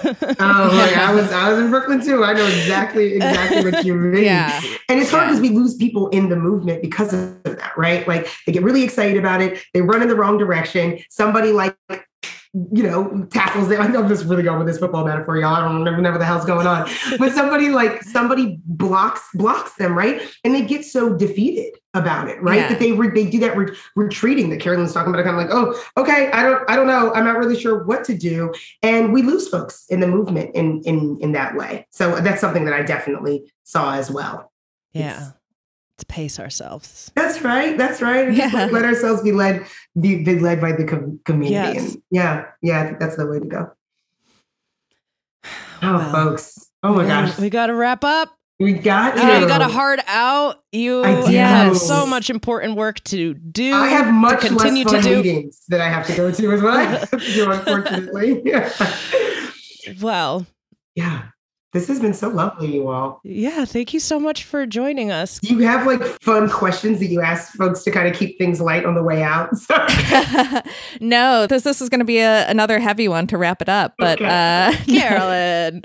Oh, 0.44 0.70
like 0.72 0.96
I 0.96 1.14
was 1.14 1.30
I 1.30 1.50
was 1.50 1.58
in 1.58 1.70
Brooklyn 1.70 2.04
too. 2.04 2.24
I 2.24 2.32
know 2.32 2.46
exactly 2.46 3.14
exactly 3.14 3.70
what 3.70 3.84
you 3.84 3.94
mean. 3.94 4.24
Yeah. 4.24 4.60
And 4.88 5.00
it's 5.00 5.10
hard 5.10 5.28
because 5.28 5.40
we 5.40 5.50
lose 5.50 5.76
people 5.76 6.08
in 6.08 6.28
the 6.28 6.36
movement 6.36 6.82
because 6.82 7.12
of 7.12 7.42
that, 7.44 7.72
right? 7.76 8.06
Like 8.08 8.28
they 8.46 8.52
get 8.52 8.62
really 8.62 8.82
excited 8.82 9.16
about 9.16 9.40
it, 9.40 9.62
they 9.72 9.82
run 9.82 10.02
in 10.02 10.08
the 10.08 10.16
wrong 10.16 10.38
direction. 10.38 10.98
Somebody 11.10 11.52
like 11.52 11.76
you 12.54 12.82
know, 12.82 13.24
tackles 13.30 13.68
them. 13.68 13.80
I 13.80 13.86
know 13.86 14.02
I'm 14.02 14.08
just 14.08 14.26
really 14.26 14.42
going 14.42 14.58
with 14.58 14.66
this 14.66 14.78
football 14.78 15.06
metaphor, 15.06 15.38
y'all. 15.38 15.54
I 15.54 15.60
don't 15.60 15.82
remember 15.82 16.10
what 16.10 16.18
the 16.18 16.26
hell's 16.26 16.44
going 16.44 16.66
on. 16.66 16.86
But 17.18 17.32
somebody 17.32 17.70
like 17.70 18.02
somebody 18.02 18.60
blocks 18.66 19.26
blocks 19.32 19.74
them, 19.76 19.96
right? 19.96 20.20
And 20.44 20.54
they 20.54 20.60
get 20.62 20.84
so 20.84 21.16
defeated 21.16 21.78
about 21.94 22.28
it, 22.28 22.42
right? 22.42 22.56
Yeah. 22.60 22.68
That 22.68 22.78
they 22.78 22.92
re- 22.92 23.08
they 23.08 23.30
do 23.30 23.38
that 23.40 23.56
re- 23.56 23.74
retreating 23.96 24.50
that 24.50 24.60
Carolyn's 24.60 24.92
talking 24.92 25.14
about. 25.14 25.24
Kind 25.24 25.40
of 25.40 25.42
like, 25.42 25.54
oh, 25.54 25.82
okay, 26.02 26.30
I 26.30 26.42
don't 26.42 26.62
I 26.68 26.76
don't 26.76 26.86
know, 26.86 27.12
I'm 27.14 27.24
not 27.24 27.38
really 27.38 27.58
sure 27.58 27.84
what 27.84 28.04
to 28.04 28.16
do, 28.16 28.52
and 28.82 29.14
we 29.14 29.22
lose 29.22 29.48
folks 29.48 29.86
in 29.88 30.00
the 30.00 30.06
movement 30.08 30.54
in 30.54 30.82
in 30.82 31.18
in 31.22 31.32
that 31.32 31.56
way. 31.56 31.86
So 31.90 32.20
that's 32.20 32.40
something 32.42 32.66
that 32.66 32.74
I 32.74 32.82
definitely 32.82 33.50
saw 33.64 33.94
as 33.94 34.10
well. 34.10 34.52
yeah. 34.92 35.30
To 35.98 36.06
pace 36.06 36.40
ourselves. 36.40 37.12
That's 37.14 37.42
right. 37.42 37.76
That's 37.78 38.00
right. 38.02 38.32
Yeah. 38.32 38.68
let 38.72 38.84
ourselves 38.84 39.22
be 39.22 39.30
led, 39.32 39.66
be, 40.00 40.24
be 40.24 40.38
led 40.38 40.60
by 40.60 40.72
the 40.72 40.84
com- 40.84 41.20
community. 41.24 41.52
Yes. 41.78 41.92
And 41.94 42.02
yeah, 42.10 42.44
yeah, 42.62 42.80
I 42.82 42.86
think 42.86 42.98
that's 42.98 43.16
the 43.16 43.26
way 43.26 43.38
to 43.38 43.46
go. 43.46 43.70
Oh, 45.84 45.98
Well, 45.98 46.12
folks. 46.12 46.70
Oh 46.82 46.94
my 46.94 47.06
gosh. 47.06 47.38
We 47.38 47.50
got 47.50 47.66
to 47.66 47.74
wrap 47.74 48.04
up. 48.04 48.30
We 48.60 48.72
got 48.74 49.16
You 49.16 49.22
know, 49.24 49.34
you 49.34 49.40
to. 49.40 49.46
got 49.48 49.60
a 49.62 49.68
hard 49.68 50.00
out. 50.06 50.62
You 50.72 51.02
have 51.02 51.76
so 51.76 52.06
much 52.06 52.30
important 52.30 52.76
work 52.76 53.00
to 53.04 53.34
do. 53.34 53.74
I 53.74 53.88
have 53.88 54.12
much 54.14 54.42
to 54.42 54.48
continue 54.48 54.84
less 54.84 54.92
fun 54.92 55.02
to 55.02 55.08
do. 55.08 55.16
meetings 55.22 55.62
that 55.68 55.80
I 55.80 55.88
have 55.88 56.06
to 56.06 56.16
go 56.16 56.30
to 56.30 56.52
as 56.52 56.62
well. 56.62 57.04
Do, 57.34 57.50
unfortunately. 57.50 58.42
Well, 60.00 60.46
yeah. 60.94 61.24
This 61.72 61.88
has 61.88 61.98
been 62.00 62.12
so 62.12 62.28
lovely, 62.28 62.74
you 62.74 62.88
all. 62.88 63.20
yeah. 63.24 63.64
Thank 63.64 63.94
you 63.94 64.00
so 64.00 64.20
much 64.20 64.44
for 64.44 64.66
joining 64.66 65.10
us. 65.10 65.38
Do 65.38 65.54
you 65.54 65.60
have 65.66 65.86
like 65.86 66.02
fun 66.20 66.50
questions 66.50 66.98
that 66.98 67.06
you 67.06 67.22
ask 67.22 67.52
folks 67.54 67.82
to 67.84 67.90
kind 67.90 68.06
of 68.06 68.14
keep 68.14 68.36
things 68.38 68.60
light 68.60 68.84
on 68.84 68.94
the 68.94 69.02
way 69.02 69.22
out? 69.22 69.48
no, 71.00 71.46
this 71.46 71.62
this 71.62 71.80
is 71.80 71.88
going 71.88 72.00
to 72.00 72.04
be 72.04 72.18
a, 72.18 72.46
another 72.48 72.78
heavy 72.78 73.08
one 73.08 73.26
to 73.28 73.38
wrap 73.38 73.62
it 73.62 73.68
up. 73.68 73.94
But 73.98 74.20
Okay. 74.20 74.26
uh, 74.28 74.72
Carolyn. 74.86 75.82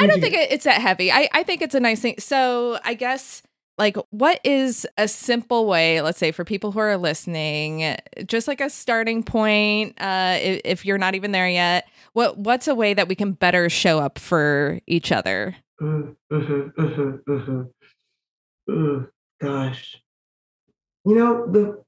I 0.00 0.06
don't 0.06 0.20
think 0.20 0.34
it, 0.34 0.52
it's 0.52 0.64
that 0.64 0.80
heavy. 0.80 1.10
I, 1.10 1.28
I 1.32 1.42
think 1.42 1.60
it's 1.62 1.74
a 1.74 1.80
nice 1.80 2.00
thing. 2.00 2.14
So 2.20 2.78
I 2.84 2.94
guess 2.94 3.42
like 3.78 3.96
what 4.10 4.40
is 4.44 4.86
a 4.96 5.08
simple 5.08 5.66
way 5.66 6.00
let's 6.02 6.18
say 6.18 6.32
for 6.32 6.44
people 6.44 6.72
who 6.72 6.78
are 6.80 6.96
listening 6.96 7.96
just 8.26 8.48
like 8.48 8.60
a 8.60 8.68
starting 8.68 9.22
point 9.22 9.94
uh 10.00 10.36
if, 10.40 10.60
if 10.64 10.86
you're 10.86 10.98
not 10.98 11.14
even 11.14 11.32
there 11.32 11.48
yet 11.48 11.88
what 12.12 12.36
what's 12.38 12.68
a 12.68 12.74
way 12.74 12.94
that 12.94 13.08
we 13.08 13.14
can 13.14 13.32
better 13.32 13.70
show 13.70 13.98
up 13.98 14.18
for 14.18 14.80
each 14.86 15.12
other 15.12 15.54
Mm, 15.80 16.16
mhm, 16.32 16.72
mhm, 16.74 17.22
mhm. 17.22 17.70
Mm, 18.68 19.08
gosh, 19.40 20.02
you 21.04 21.14
know 21.14 21.46
the. 21.46 21.82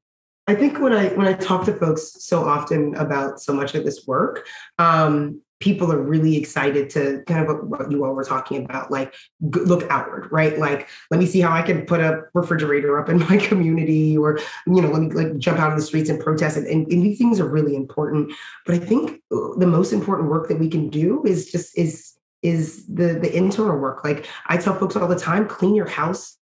I 0.47 0.55
think 0.55 0.81
when 0.81 0.93
I 0.93 1.09
when 1.09 1.27
I 1.27 1.35
talk 1.35 1.65
to 1.67 1.75
folks 1.75 2.25
so 2.25 2.45
often 2.45 2.95
about 2.95 3.41
so 3.41 3.53
much 3.53 3.75
of 3.75 3.85
this 3.85 4.07
work, 4.07 4.47
um, 4.79 5.43
people 5.61 5.93
are 5.93 6.01
really 6.01 6.37
excited 6.37 6.91
to 6.91 7.23
kind 7.27 7.49
of 7.49 7.69
what 7.69 7.91
you 7.91 8.05
all 8.05 8.15
were 8.15 8.25
talking 8.25 8.65
about, 8.65 8.91
like 8.91 9.15
look 9.41 9.85
outward, 9.91 10.27
right? 10.33 10.59
Like, 10.59 10.89
let 11.11 11.21
me 11.21 11.27
see 11.27 11.41
how 11.41 11.53
I 11.53 11.63
can 11.63 11.87
put 11.87 12.01
a 12.01 12.23
refrigerator 12.35 12.99
up 12.99 13.09
in 13.09 13.19
my 13.19 13.37
community, 13.49 14.17
or 14.17 14.39
you 14.67 14.81
know, 14.81 14.89
let 14.89 15.03
me 15.03 15.11
like 15.11 15.39
jump 15.39 15.59
out 15.59 15.71
in 15.71 15.77
the 15.77 15.85
streets 15.85 16.11
and 16.11 16.19
protest. 16.19 16.57
And, 16.57 16.67
and, 16.67 16.91
and 16.91 17.03
these 17.03 17.19
things 17.19 17.39
are 17.39 17.49
really 17.49 17.77
important. 17.77 18.33
But 18.67 18.75
I 18.75 18.79
think 18.79 19.21
uh, 19.31 19.57
the 19.59 19.67
most 19.67 19.93
important 19.93 20.31
work 20.31 20.49
that 20.49 20.59
we 20.59 20.69
can 20.69 20.89
do 20.89 21.25
is 21.25 21.51
just 21.51 21.77
is 21.79 22.15
is 22.43 22.87
the 22.87 23.15
the 23.15 23.35
internal 23.37 23.79
work. 23.79 24.03
Like 24.03 24.27
I 24.47 24.57
tell 24.57 24.75
folks 24.75 24.97
all 24.97 25.09
the 25.09 25.19
time, 25.19 25.47
clean 25.47 25.75
your 25.75 25.89
house 25.89 26.39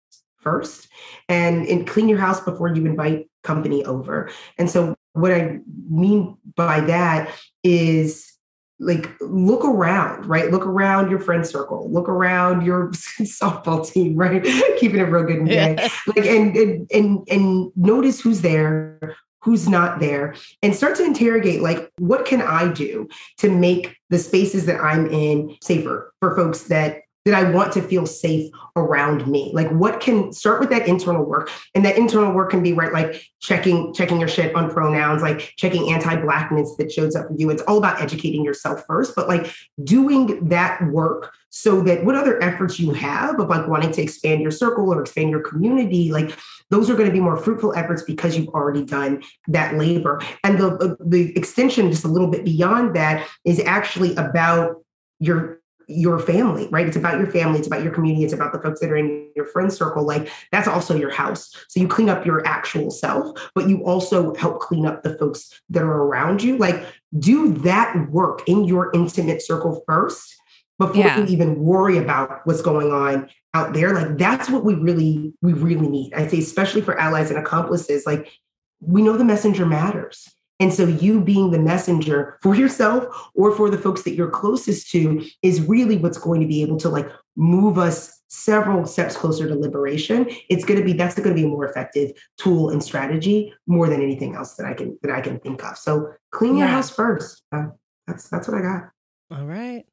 first 0.45 0.87
and, 1.27 1.65
and 1.65 1.87
clean 1.87 2.07
your 2.07 2.19
house 2.19 2.39
before 2.39 2.73
you 2.73 2.85
invite 2.85 3.27
company 3.43 3.83
over. 3.83 4.29
And 4.59 4.69
so 4.69 4.95
what 5.13 5.31
I 5.31 5.59
mean 5.89 6.37
by 6.55 6.81
that 6.81 7.31
is 7.63 8.34
like 8.79 9.09
look 9.21 9.63
around, 9.63 10.25
right? 10.25 10.51
Look 10.51 10.65
around 10.65 11.09
your 11.09 11.19
friend 11.19 11.45
circle, 11.45 11.89
look 11.91 12.09
around 12.09 12.65
your 12.65 12.89
softball 12.91 13.89
team, 13.89 14.15
right? 14.15 14.43
Keeping 14.79 14.99
it 14.99 15.03
real 15.03 15.23
good 15.23 15.37
and. 15.37 15.49
Yeah. 15.49 15.87
Like 16.07 16.25
and, 16.25 16.55
and 16.55 16.91
and 16.91 17.27
and 17.29 17.71
notice 17.75 18.19
who's 18.19 18.41
there, 18.41 19.15
who's 19.41 19.69
not 19.69 19.99
there, 19.99 20.35
and 20.61 20.75
start 20.75 20.95
to 20.97 21.05
interrogate 21.05 21.61
like 21.61 21.89
what 21.99 22.25
can 22.25 22.41
I 22.41 22.71
do 22.71 23.07
to 23.37 23.49
make 23.49 23.95
the 24.09 24.19
spaces 24.19 24.65
that 24.65 24.81
I'm 24.81 25.07
in 25.07 25.55
safer 25.61 26.13
for 26.19 26.35
folks 26.35 26.63
that 26.63 27.01
that 27.25 27.33
I 27.33 27.49
want 27.49 27.73
to 27.73 27.81
feel 27.81 28.05
safe 28.05 28.51
around 28.75 29.27
me. 29.27 29.51
Like 29.53 29.69
what 29.71 29.99
can 29.99 30.31
start 30.31 30.59
with 30.59 30.69
that 30.69 30.87
internal 30.87 31.25
work. 31.25 31.49
And 31.73 31.83
that 31.83 31.97
internal 31.97 32.31
work 32.31 32.51
can 32.51 32.61
be 32.61 32.71
right, 32.73 32.93
like 32.93 33.23
checking, 33.39 33.93
checking 33.93 34.19
your 34.19 34.29
shit 34.29 34.55
on 34.55 34.69
pronouns, 34.69 35.23
like 35.23 35.53
checking 35.57 35.91
anti-blackness 35.91 36.75
that 36.77 36.91
shows 36.91 37.15
up 37.15 37.27
for 37.27 37.35
you. 37.35 37.49
It's 37.49 37.63
all 37.63 37.79
about 37.79 37.99
educating 37.99 38.45
yourself 38.45 38.83
first, 38.85 39.15
but 39.15 39.27
like 39.27 39.51
doing 39.83 40.47
that 40.49 40.83
work 40.91 41.33
so 41.49 41.81
that 41.81 42.05
what 42.05 42.15
other 42.15 42.41
efforts 42.43 42.79
you 42.79 42.91
have 42.91 43.39
of 43.39 43.49
like 43.49 43.67
wanting 43.67 43.91
to 43.93 44.01
expand 44.01 44.41
your 44.41 44.51
circle 44.51 44.93
or 44.93 45.01
expand 45.01 45.29
your 45.29 45.39
community, 45.39 46.11
like 46.11 46.37
those 46.69 46.89
are 46.89 46.95
going 46.95 47.07
to 47.07 47.13
be 47.13 47.21
more 47.21 47.37
fruitful 47.37 47.73
efforts 47.75 48.03
because 48.03 48.37
you've 48.37 48.49
already 48.49 48.83
done 48.83 49.23
that 49.47 49.75
labor. 49.75 50.21
And 50.43 50.59
the 50.59 50.97
the 50.99 51.35
extension 51.37 51.89
just 51.89 52.03
a 52.03 52.09
little 52.09 52.29
bit 52.29 52.43
beyond 52.43 52.95
that 52.95 53.25
is 53.45 53.59
actually 53.61 54.15
about 54.15 54.83
your 55.19 55.61
your 55.87 56.19
family, 56.19 56.67
right? 56.71 56.87
It's 56.87 56.97
about 56.97 57.17
your 57.17 57.27
family, 57.27 57.59
it's 57.59 57.67
about 57.67 57.83
your 57.83 57.93
community, 57.93 58.23
it's 58.23 58.33
about 58.33 58.53
the 58.53 58.59
folks 58.59 58.79
that 58.79 58.91
are 58.91 58.97
in 58.97 59.29
your 59.35 59.45
friend 59.45 59.71
circle. 59.71 60.05
Like 60.05 60.29
that's 60.51 60.67
also 60.67 60.95
your 60.95 61.11
house. 61.11 61.51
So 61.69 61.79
you 61.79 61.87
clean 61.87 62.09
up 62.09 62.25
your 62.25 62.45
actual 62.45 62.91
self, 62.91 63.37
but 63.53 63.69
you 63.69 63.83
also 63.85 64.33
help 64.35 64.59
clean 64.59 64.85
up 64.85 65.03
the 65.03 65.17
folks 65.17 65.61
that 65.69 65.83
are 65.83 66.03
around 66.03 66.43
you. 66.43 66.57
Like 66.57 66.83
do 67.17 67.53
that 67.59 68.09
work 68.09 68.41
in 68.47 68.65
your 68.65 68.91
intimate 68.93 69.41
circle 69.41 69.83
first 69.87 70.35
before 70.77 70.97
Yeah. 70.97 71.19
you 71.19 71.25
even 71.27 71.59
worry 71.59 71.97
about 71.97 72.45
what's 72.45 72.61
going 72.61 72.91
on 72.91 73.29
out 73.53 73.73
there. 73.73 73.93
Like 73.93 74.17
that's 74.17 74.49
what 74.49 74.65
we 74.65 74.73
really, 74.73 75.33
we 75.41 75.53
really 75.53 75.87
need. 75.87 76.13
I'd 76.13 76.31
say, 76.31 76.39
especially 76.39 76.81
for 76.81 76.99
allies 76.99 77.29
and 77.29 77.39
accomplices, 77.39 78.05
like 78.05 78.31
we 78.81 79.01
know 79.01 79.17
the 79.17 79.23
messenger 79.23 79.65
matters. 79.65 80.29
And 80.59 80.73
so 80.73 80.87
you 80.87 81.19
being 81.21 81.51
the 81.51 81.59
messenger 81.59 82.37
for 82.41 82.55
yourself 82.55 83.29
or 83.35 83.51
for 83.51 83.69
the 83.69 83.77
folks 83.77 84.03
that 84.03 84.15
you're 84.15 84.29
closest 84.29 84.89
to 84.91 85.25
is 85.41 85.61
really 85.61 85.97
what's 85.97 86.17
going 86.17 86.39
to 86.41 86.47
be 86.47 86.61
able 86.61 86.77
to 86.77 86.89
like 86.89 87.09
move 87.35 87.77
us 87.77 88.21
several 88.27 88.85
steps 88.85 89.15
closer 89.17 89.47
to 89.47 89.55
liberation. 89.55 90.27
It's 90.49 90.63
going 90.65 90.79
to 90.79 90.85
be 90.85 90.93
that's 90.93 91.15
going 91.15 91.29
to 91.29 91.35
be 91.35 91.43
a 91.43 91.49
more 91.49 91.65
effective 91.65 92.11
tool 92.37 92.69
and 92.69 92.81
strategy 92.83 93.53
more 93.67 93.89
than 93.89 94.01
anything 94.01 94.35
else 94.35 94.55
that 94.55 94.65
I 94.65 94.73
can 94.73 94.97
that 95.03 95.11
I 95.11 95.21
can 95.21 95.39
think 95.39 95.63
of. 95.63 95.77
So 95.77 96.13
clean 96.31 96.55
your 96.55 96.67
Yeah. 96.67 96.73
house 96.73 96.89
first. 96.89 97.43
Uh, 97.51 97.65
that's 98.07 98.29
that's 98.29 98.47
what 98.47 98.57
I 98.57 98.61
got. 98.61 98.89
All 99.31 99.45
right. 99.45 99.85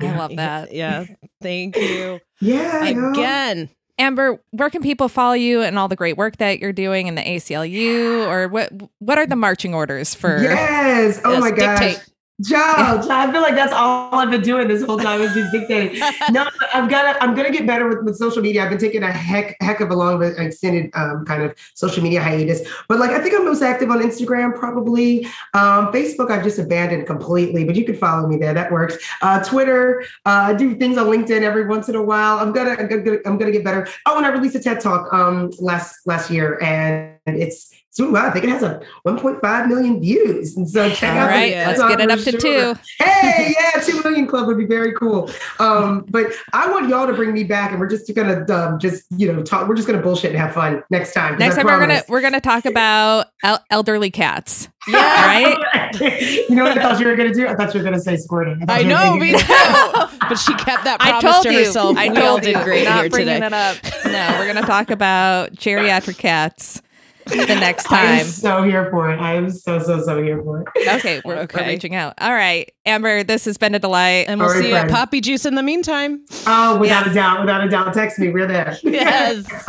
i 0.00 0.16
love 0.16 0.34
that 0.36 0.72
Yeah. 0.72 1.04
Thank 1.42 1.76
you. 1.76 2.20
Yeah. 2.40 2.80
I 2.82 2.92
know. 2.92 3.12
Again. 3.12 3.70
Amber 3.98 4.40
where 4.50 4.68
can 4.70 4.82
people 4.82 5.08
follow 5.08 5.32
you 5.34 5.62
and 5.62 5.78
all 5.78 5.88
the 5.88 5.96
great 5.96 6.16
work 6.16 6.36
that 6.36 6.58
you're 6.58 6.72
doing 6.72 7.06
in 7.06 7.14
the 7.14 7.22
aclu 7.22 8.26
or 8.26 8.48
what 8.48 8.70
what 8.98 9.18
are 9.18 9.26
the 9.26 9.36
marching 9.36 9.74
orders 9.74 10.14
for 10.14 10.42
Yes. 10.42 11.20
Oh 11.24 11.40
my 11.40 11.50
gosh. 11.50 11.80
dictate. 11.80 12.06
Joe, 12.42 12.58
I 12.58 13.32
feel 13.32 13.40
like 13.40 13.54
that's 13.54 13.72
all 13.72 14.14
I've 14.14 14.30
been 14.30 14.42
doing 14.42 14.68
this 14.68 14.84
whole 14.84 14.98
time 14.98 15.22
is 15.22 15.32
just 15.32 15.52
dictating. 15.52 16.02
No, 16.32 16.48
I've 16.74 16.90
got 16.90 17.12
to, 17.12 17.22
I'm 17.22 17.34
going 17.34 17.50
to 17.50 17.56
get 17.56 17.66
better 17.66 17.88
with, 17.88 18.02
with 18.04 18.16
social 18.16 18.42
media. 18.42 18.64
I've 18.64 18.68
been 18.68 18.78
taking 18.78 19.02
a 19.02 19.12
heck, 19.12 19.56
heck 19.60 19.80
of 19.80 19.90
a 19.90 19.94
long, 19.94 20.22
extended 20.22 20.90
um, 20.94 21.24
kind 21.24 21.42
of 21.42 21.54
social 21.74 22.02
media 22.02 22.20
hiatus. 22.20 22.68
But 22.88 22.98
like, 22.98 23.10
I 23.10 23.20
think 23.20 23.34
I'm 23.34 23.44
most 23.44 23.62
active 23.62 23.90
on 23.90 24.02
Instagram, 24.02 24.54
probably. 24.54 25.24
Um, 25.54 25.92
Facebook, 25.92 26.30
I've 26.30 26.42
just 26.42 26.58
abandoned 26.58 27.06
completely, 27.06 27.64
but 27.64 27.76
you 27.76 27.84
can 27.84 27.96
follow 27.96 28.26
me 28.26 28.36
there. 28.36 28.52
That 28.52 28.72
works. 28.72 28.96
Uh, 29.22 29.42
Twitter, 29.42 30.02
uh, 30.26 30.48
I 30.48 30.54
do 30.54 30.74
things 30.76 30.98
on 30.98 31.06
LinkedIn 31.06 31.42
every 31.42 31.66
once 31.66 31.88
in 31.88 31.94
a 31.94 32.02
while. 32.02 32.38
I'm 32.38 32.52
gonna, 32.52 32.76
I'm 32.78 32.88
gonna, 32.88 33.18
I'm 33.24 33.38
gonna 33.38 33.52
get 33.52 33.64
better. 33.64 33.86
Oh, 34.04 34.16
and 34.16 34.26
I 34.26 34.30
released 34.30 34.56
a 34.56 34.60
TED 34.60 34.80
talk 34.80 35.12
um, 35.12 35.50
last 35.58 36.06
last 36.06 36.30
year, 36.30 36.60
and 36.62 37.16
it's 37.26 37.72
so 37.96 38.10
wow, 38.10 38.26
I 38.26 38.30
think 38.30 38.44
it 38.44 38.50
has 38.50 38.62
a 38.62 38.80
1.5 39.06 39.68
million 39.68 40.00
views. 40.02 40.54
And 40.54 40.68
so 40.68 40.90
check 40.90 41.14
All 41.14 41.20
out 41.20 41.26
the 41.28 41.32
right, 41.32 41.52
TED 41.54 41.66
let's 41.78 41.96
get 41.96 42.00
it 42.00 42.10
up 42.10 42.18
to 42.20 42.30
sure. 42.32 42.74
two. 42.74 42.80
Hey, 43.02 43.54
yeah, 43.58 43.80
two 43.80 44.02
million 44.02 44.26
club 44.26 44.46
would 44.48 44.58
be 44.58 44.66
very 44.66 44.92
cool. 44.92 45.30
Um, 45.58 46.04
but 46.10 46.26
I 46.52 46.70
want 46.70 46.90
y'all 46.90 47.06
to 47.06 47.14
bring 47.14 47.32
me 47.32 47.42
back, 47.44 47.70
and 47.70 47.80
we're 47.80 47.88
just 47.88 48.14
gonna 48.14 48.44
um, 48.52 48.78
just 48.78 49.04
you 49.16 49.32
know 49.32 49.42
talk. 49.42 49.66
We're 49.66 49.76
just 49.76 49.88
gonna 49.88 50.02
bullshit 50.02 50.30
and 50.32 50.38
have 50.38 50.52
fun 50.52 50.82
next 50.90 51.14
time. 51.14 51.32
'cause 51.32 51.38
next 51.40 51.54
I 51.56 51.62
time 51.62 51.66
we're 51.66 51.80
gonna 51.80 52.02
we're 52.08 52.20
gonna 52.20 52.40
talk 52.40 52.66
about 52.66 53.28
el- 53.42 53.64
elderly 53.70 54.10
cats 54.10 54.68
Yeah. 54.88 55.26
right 55.26 56.00
you 56.48 56.54
know 56.54 56.64
what 56.64 56.76
I 56.78 56.82
thought 56.82 57.00
you 57.00 57.06
were 57.06 57.16
gonna 57.16 57.32
do? 57.32 57.48
I 57.48 57.54
thought 57.54 57.72
you 57.72 57.80
were 57.80 57.84
gonna 57.84 57.98
say 58.00 58.16
squirting. 58.18 58.60
thought 58.60 58.78
I 58.78 58.82
know, 58.82 59.18
thinking- 59.18 59.32
me 59.32 59.38
too. 59.38 60.18
but 60.28 60.36
she 60.38 60.52
kept 60.54 60.84
that 60.84 60.98
I 61.00 61.12
promise 61.18 61.32
told 61.32 61.46
to 61.46 61.52
you. 61.52 61.58
herself. 61.64 61.96
I 61.96 62.08
we 62.10 62.16
all 62.18 62.22
told 62.26 62.42
did 62.42 62.56
you. 62.56 62.62
great 62.64 62.84
Not 62.84 63.00
here 63.00 63.08
bringing 63.10 63.34
today. 63.40 63.46
it 63.46 63.52
up. 63.54 63.76
No, 64.04 64.36
we're 64.38 64.46
gonna 64.52 64.66
talk 64.66 64.90
about 64.90 65.52
geriatric 65.54 66.18
cats 66.18 66.82
the 67.26 67.46
next 67.46 67.84
time. 67.88 68.06
I 68.06 68.20
am 68.20 68.26
so 68.26 68.62
here 68.62 68.88
for 68.90 69.10
it. 69.10 69.18
I 69.18 69.34
am 69.34 69.50
so 69.50 69.78
so 69.78 70.02
so 70.02 70.22
here 70.22 70.42
for 70.42 70.62
it. 70.62 70.88
Okay, 70.88 71.20
we're, 71.24 71.34
we're 71.36 71.40
Okay. 71.42 71.66
reaching 71.68 71.94
out. 71.94 72.14
All 72.20 72.32
right, 72.32 72.70
Amber, 72.84 73.22
this 73.24 73.44
has 73.46 73.56
been 73.58 73.74
a 73.74 73.78
delight. 73.78 74.26
And 74.28 74.40
we'll 74.40 74.48
All 74.48 74.54
right, 74.54 74.62
see 74.62 74.68
you 74.70 74.74
at. 74.76 74.90
Poppy 74.90 75.20
Juice 75.20 75.44
in 75.44 75.54
the 75.54 75.62
meantime. 75.62 76.24
Oh, 76.46 76.78
without 76.78 77.06
a 77.06 77.12
doubt, 77.14 77.40
without 77.40 77.64
a 77.64 77.68
doubt, 77.68 77.92
text 77.94 78.18
me. 78.18 78.28
We're 78.30 78.46
there. 78.46 78.78
Yes. 78.84 79.46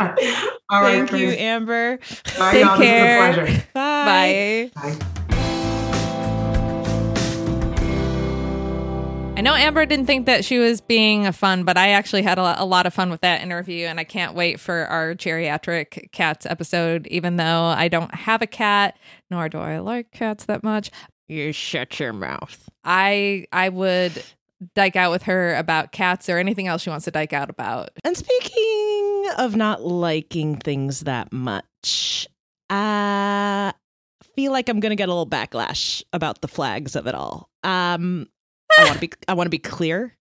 All 0.70 0.82
right. 0.82 1.08
Thank 1.08 1.12
you. 1.20 1.28
Amber. 1.30 1.98
Bye, 2.38 2.52
Take 2.52 2.64
y'all. 2.64 2.76
care. 2.78 3.26
This 3.32 3.36
was 3.38 3.46
a 3.46 3.50
pleasure. 3.50 3.66
Bye. 3.74 4.70
Bye. 4.74 4.96
Bye. 4.98 5.14
I 9.38 9.40
know 9.40 9.54
Amber 9.54 9.86
didn't 9.86 10.06
think 10.06 10.26
that 10.26 10.44
she 10.44 10.58
was 10.58 10.80
being 10.80 11.24
a 11.24 11.32
fun, 11.32 11.62
but 11.62 11.78
I 11.78 11.90
actually 11.90 12.22
had 12.22 12.38
a, 12.38 12.64
lot 12.64 12.86
of 12.86 12.92
fun 12.92 13.08
with 13.08 13.20
that 13.20 13.40
interview, 13.40 13.86
and 13.86 14.00
I 14.00 14.02
can't 14.02 14.34
wait 14.34 14.58
for 14.58 14.84
our 14.86 15.14
geriatric 15.14 16.10
cats 16.10 16.44
episode. 16.44 17.06
Even 17.06 17.36
though 17.36 17.66
I 17.66 17.86
don't 17.86 18.12
have 18.12 18.42
a 18.42 18.48
cat, 18.48 18.98
nor 19.30 19.48
do 19.48 19.58
I 19.58 19.78
like 19.78 20.10
cats 20.10 20.46
that 20.46 20.64
much, 20.64 20.90
You 21.28 21.52
shut 21.52 22.00
your 22.00 22.12
mouth. 22.12 22.68
I 22.82 23.46
I 23.52 23.68
would 23.68 24.24
dyke 24.74 24.96
out 24.96 25.12
with 25.12 25.22
her 25.22 25.54
about 25.54 25.92
cats 25.92 26.28
or 26.28 26.38
anything 26.38 26.66
else 26.66 26.82
she 26.82 26.90
wants 26.90 27.04
to 27.04 27.12
dyke 27.12 27.32
out 27.32 27.48
about. 27.48 27.90
And 28.02 28.16
speaking 28.16 29.26
of 29.38 29.54
not 29.54 29.84
liking 29.84 30.56
things 30.56 31.02
that 31.02 31.32
much, 31.32 32.26
I 32.70 33.72
feel 34.34 34.50
like 34.50 34.68
I'm 34.68 34.80
gonna 34.80 34.96
get 34.96 35.08
a 35.08 35.12
little 35.12 35.28
backlash 35.28 36.02
about 36.12 36.40
the 36.40 36.48
flags 36.48 36.96
of 36.96 37.06
it 37.06 37.14
all. 37.14 37.48
Um, 37.62 38.26
I 38.78 38.84
want 38.84 38.94
to 38.94 39.00
be 39.00 39.12
I 39.26 39.34
want 39.34 39.46
to 39.46 39.50
be 39.50 39.58
clear. 39.58 40.16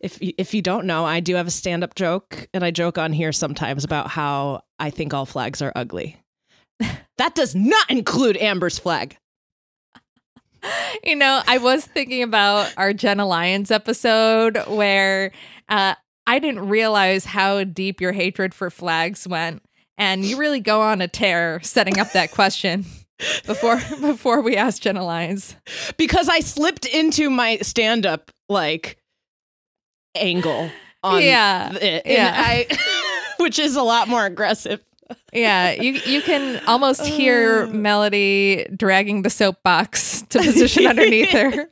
If 0.00 0.20
you, 0.20 0.32
if 0.36 0.52
you 0.52 0.60
don't 0.60 0.86
know, 0.86 1.04
I 1.04 1.20
do 1.20 1.36
have 1.36 1.46
a 1.46 1.50
stand 1.50 1.84
up 1.84 1.94
joke, 1.94 2.48
and 2.52 2.64
I 2.64 2.70
joke 2.70 2.98
on 2.98 3.12
here 3.12 3.32
sometimes 3.32 3.84
about 3.84 4.08
how 4.08 4.62
I 4.78 4.90
think 4.90 5.14
all 5.14 5.24
flags 5.24 5.62
are 5.62 5.72
ugly. 5.74 6.16
That 7.18 7.34
does 7.34 7.54
not 7.54 7.88
include 7.90 8.36
Amber's 8.36 8.78
flag. 8.78 9.16
you 11.02 11.16
know, 11.16 11.40
I 11.46 11.56
was 11.56 11.86
thinking 11.86 12.22
about 12.22 12.72
our 12.76 12.92
Jenna 12.92 13.24
Lyons 13.24 13.70
episode 13.70 14.58
where 14.66 15.32
uh, 15.70 15.94
I 16.26 16.38
didn't 16.38 16.68
realize 16.68 17.24
how 17.24 17.64
deep 17.64 18.02
your 18.02 18.12
hatred 18.12 18.52
for 18.52 18.68
flags 18.68 19.26
went, 19.26 19.62
and 19.96 20.26
you 20.26 20.36
really 20.36 20.60
go 20.60 20.82
on 20.82 21.00
a 21.00 21.08
tear 21.08 21.60
setting 21.62 21.98
up 21.98 22.12
that 22.12 22.32
question 22.32 22.84
before 23.46 23.76
before 24.00 24.40
we 24.42 24.56
asked 24.56 24.82
Jenna 24.82 25.04
Lyons. 25.04 25.56
because 25.96 26.28
I 26.28 26.40
slipped 26.40 26.86
into 26.86 27.30
my 27.30 27.58
stand 27.58 28.06
up 28.06 28.30
like 28.48 28.98
angle 30.14 30.70
on 31.02 31.22
Yeah, 31.22 31.72
it. 31.74 32.02
And 32.06 32.14
yeah. 32.14 32.34
I 32.36 32.66
which 33.38 33.58
is 33.58 33.76
a 33.76 33.82
lot 33.82 34.08
more 34.08 34.24
aggressive. 34.24 34.82
yeah, 35.32 35.70
you 35.70 35.92
you 36.04 36.20
can 36.20 36.60
almost 36.66 37.06
hear 37.06 37.62
uh. 37.64 37.66
Melody 37.68 38.66
dragging 38.76 39.22
the 39.22 39.30
soapbox 39.30 40.22
to 40.30 40.40
position 40.40 40.86
underneath 40.88 41.28
her 41.30 41.68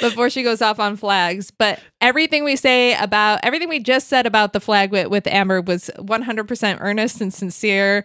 before 0.00 0.30
she 0.30 0.42
goes 0.42 0.62
off 0.62 0.80
on 0.80 0.96
flags. 0.96 1.50
But 1.50 1.80
everything 2.00 2.44
we 2.44 2.56
say 2.56 2.94
about 2.96 3.40
everything 3.42 3.68
we 3.68 3.80
just 3.80 4.08
said 4.08 4.24
about 4.26 4.54
the 4.54 4.60
flag 4.60 4.90
with, 4.90 5.08
with 5.08 5.26
Amber 5.26 5.60
was 5.60 5.90
100% 5.98 6.78
earnest 6.80 7.20
and 7.20 7.34
sincere. 7.34 8.04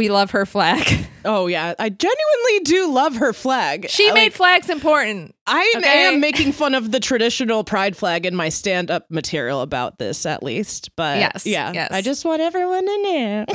We 0.00 0.08
love 0.08 0.30
her 0.32 0.46
flag. 0.46 1.06
Oh 1.22 1.48
yeah, 1.48 1.74
I 1.78 1.90
genuinely 1.90 2.60
do 2.64 2.90
love 2.90 3.16
her 3.16 3.34
flag. 3.34 3.90
She 3.90 4.10
made 4.12 4.32
flags 4.32 4.70
important. 4.70 5.34
I 5.46 5.70
Okay. 5.76 6.06
am 6.06 6.18
making 6.18 6.52
fun 6.52 6.74
of 6.74 6.92
the 6.92 6.98
traditional 6.98 7.62
pride 7.62 7.94
flag 7.94 8.24
in 8.24 8.34
my 8.34 8.48
stand-up 8.48 9.04
material 9.10 9.60
about 9.60 9.98
this, 9.98 10.24
at 10.24 10.42
least. 10.42 10.96
But 10.96 11.18
Yes, 11.18 11.44
yeah, 11.44 11.72
yes. 11.74 11.90
I 11.92 12.00
just 12.00 12.24
want 12.24 12.40
everyone 12.40 12.86
to 12.86 13.02
know. 13.02 13.46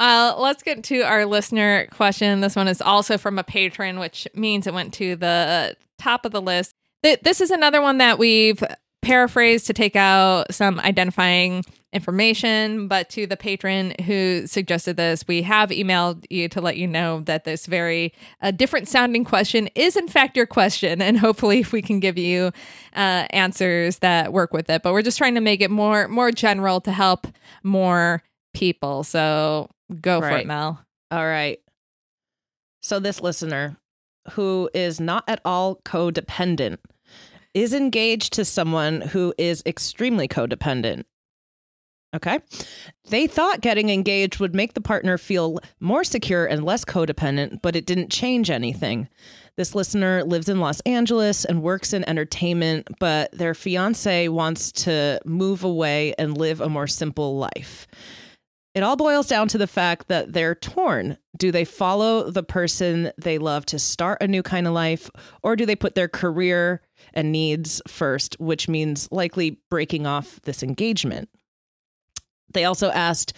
Uh, 0.00 0.34
let's 0.38 0.62
get 0.62 0.82
to 0.84 1.02
our 1.02 1.24
listener 1.26 1.86
question. 1.92 2.40
This 2.40 2.56
one 2.56 2.66
is 2.66 2.80
also 2.80 3.16
from 3.18 3.38
a 3.38 3.44
patron, 3.44 3.98
which 4.00 4.26
means 4.34 4.66
it 4.66 4.74
went 4.74 4.92
to 4.94 5.14
the 5.16 5.76
top 5.98 6.24
of 6.24 6.32
the 6.32 6.42
list. 6.42 6.74
Th- 7.04 7.20
this 7.20 7.40
is 7.40 7.50
another 7.52 7.80
one 7.80 7.98
that 7.98 8.18
we've 8.18 8.62
paraphrased 9.02 9.66
to 9.68 9.72
take 9.72 9.94
out 9.96 10.52
some 10.52 10.80
identifying 10.80 11.62
information, 11.94 12.88
but 12.88 13.08
to 13.10 13.26
the 13.26 13.36
patron 13.36 13.94
who 14.04 14.46
suggested 14.46 14.96
this, 14.96 15.26
we 15.26 15.42
have 15.42 15.70
emailed 15.70 16.26
you 16.28 16.48
to 16.48 16.60
let 16.60 16.76
you 16.76 16.86
know 16.86 17.20
that 17.20 17.44
this 17.44 17.66
very 17.66 18.12
uh, 18.42 18.50
different 18.50 18.88
sounding 18.88 19.24
question 19.24 19.68
is 19.74 19.96
in 19.96 20.08
fact 20.08 20.36
your 20.36 20.46
question, 20.46 21.00
and 21.00 21.18
hopefully 21.18 21.64
we 21.72 21.80
can 21.80 22.00
give 22.00 22.18
you 22.18 22.50
uh, 22.94 23.26
answers 23.30 24.00
that 24.00 24.32
work 24.32 24.52
with 24.52 24.68
it. 24.68 24.82
But 24.82 24.92
we're 24.92 25.02
just 25.02 25.18
trying 25.18 25.36
to 25.36 25.40
make 25.40 25.60
it 25.60 25.70
more 25.70 26.08
more 26.08 26.32
general 26.32 26.80
to 26.82 26.92
help 26.92 27.26
more 27.62 28.22
people. 28.52 29.04
So 29.04 29.70
go 30.00 30.20
for 30.20 30.30
it, 30.30 30.46
Mel. 30.46 30.84
All 31.10 31.24
right. 31.24 31.60
So 32.82 32.98
this 32.98 33.22
listener, 33.22 33.76
who 34.32 34.68
is 34.74 35.00
not 35.00 35.24
at 35.28 35.40
all 35.44 35.76
codependent, 35.84 36.78
is 37.54 37.72
engaged 37.72 38.32
to 38.34 38.44
someone 38.44 39.00
who 39.00 39.32
is 39.38 39.62
extremely 39.64 40.26
codependent. 40.28 41.04
Okay. 42.14 42.38
They 43.08 43.26
thought 43.26 43.60
getting 43.60 43.90
engaged 43.90 44.38
would 44.38 44.54
make 44.54 44.74
the 44.74 44.80
partner 44.80 45.18
feel 45.18 45.58
more 45.80 46.04
secure 46.04 46.46
and 46.46 46.64
less 46.64 46.84
codependent, 46.84 47.60
but 47.60 47.74
it 47.74 47.86
didn't 47.86 48.12
change 48.12 48.50
anything. 48.50 49.08
This 49.56 49.74
listener 49.74 50.22
lives 50.24 50.48
in 50.48 50.60
Los 50.60 50.80
Angeles 50.80 51.44
and 51.44 51.62
works 51.62 51.92
in 51.92 52.08
entertainment, 52.08 52.88
but 53.00 53.32
their 53.32 53.54
fiance 53.54 54.28
wants 54.28 54.70
to 54.72 55.20
move 55.24 55.64
away 55.64 56.14
and 56.18 56.38
live 56.38 56.60
a 56.60 56.68
more 56.68 56.86
simple 56.86 57.36
life. 57.36 57.86
It 58.74 58.82
all 58.82 58.96
boils 58.96 59.28
down 59.28 59.46
to 59.48 59.58
the 59.58 59.68
fact 59.68 60.08
that 60.08 60.32
they're 60.32 60.56
torn. 60.56 61.16
Do 61.36 61.52
they 61.52 61.64
follow 61.64 62.30
the 62.30 62.42
person 62.42 63.12
they 63.16 63.38
love 63.38 63.64
to 63.66 63.78
start 63.78 64.20
a 64.20 64.26
new 64.26 64.42
kind 64.42 64.66
of 64.66 64.72
life, 64.72 65.10
or 65.44 65.54
do 65.54 65.64
they 65.64 65.76
put 65.76 65.94
their 65.94 66.08
career 66.08 66.80
and 67.12 67.30
needs 67.30 67.80
first, 67.86 68.34
which 68.40 68.68
means 68.68 69.08
likely 69.12 69.60
breaking 69.70 70.06
off 70.06 70.40
this 70.42 70.64
engagement? 70.64 71.28
They 72.54 72.64
also 72.64 72.90
asked, 72.90 73.34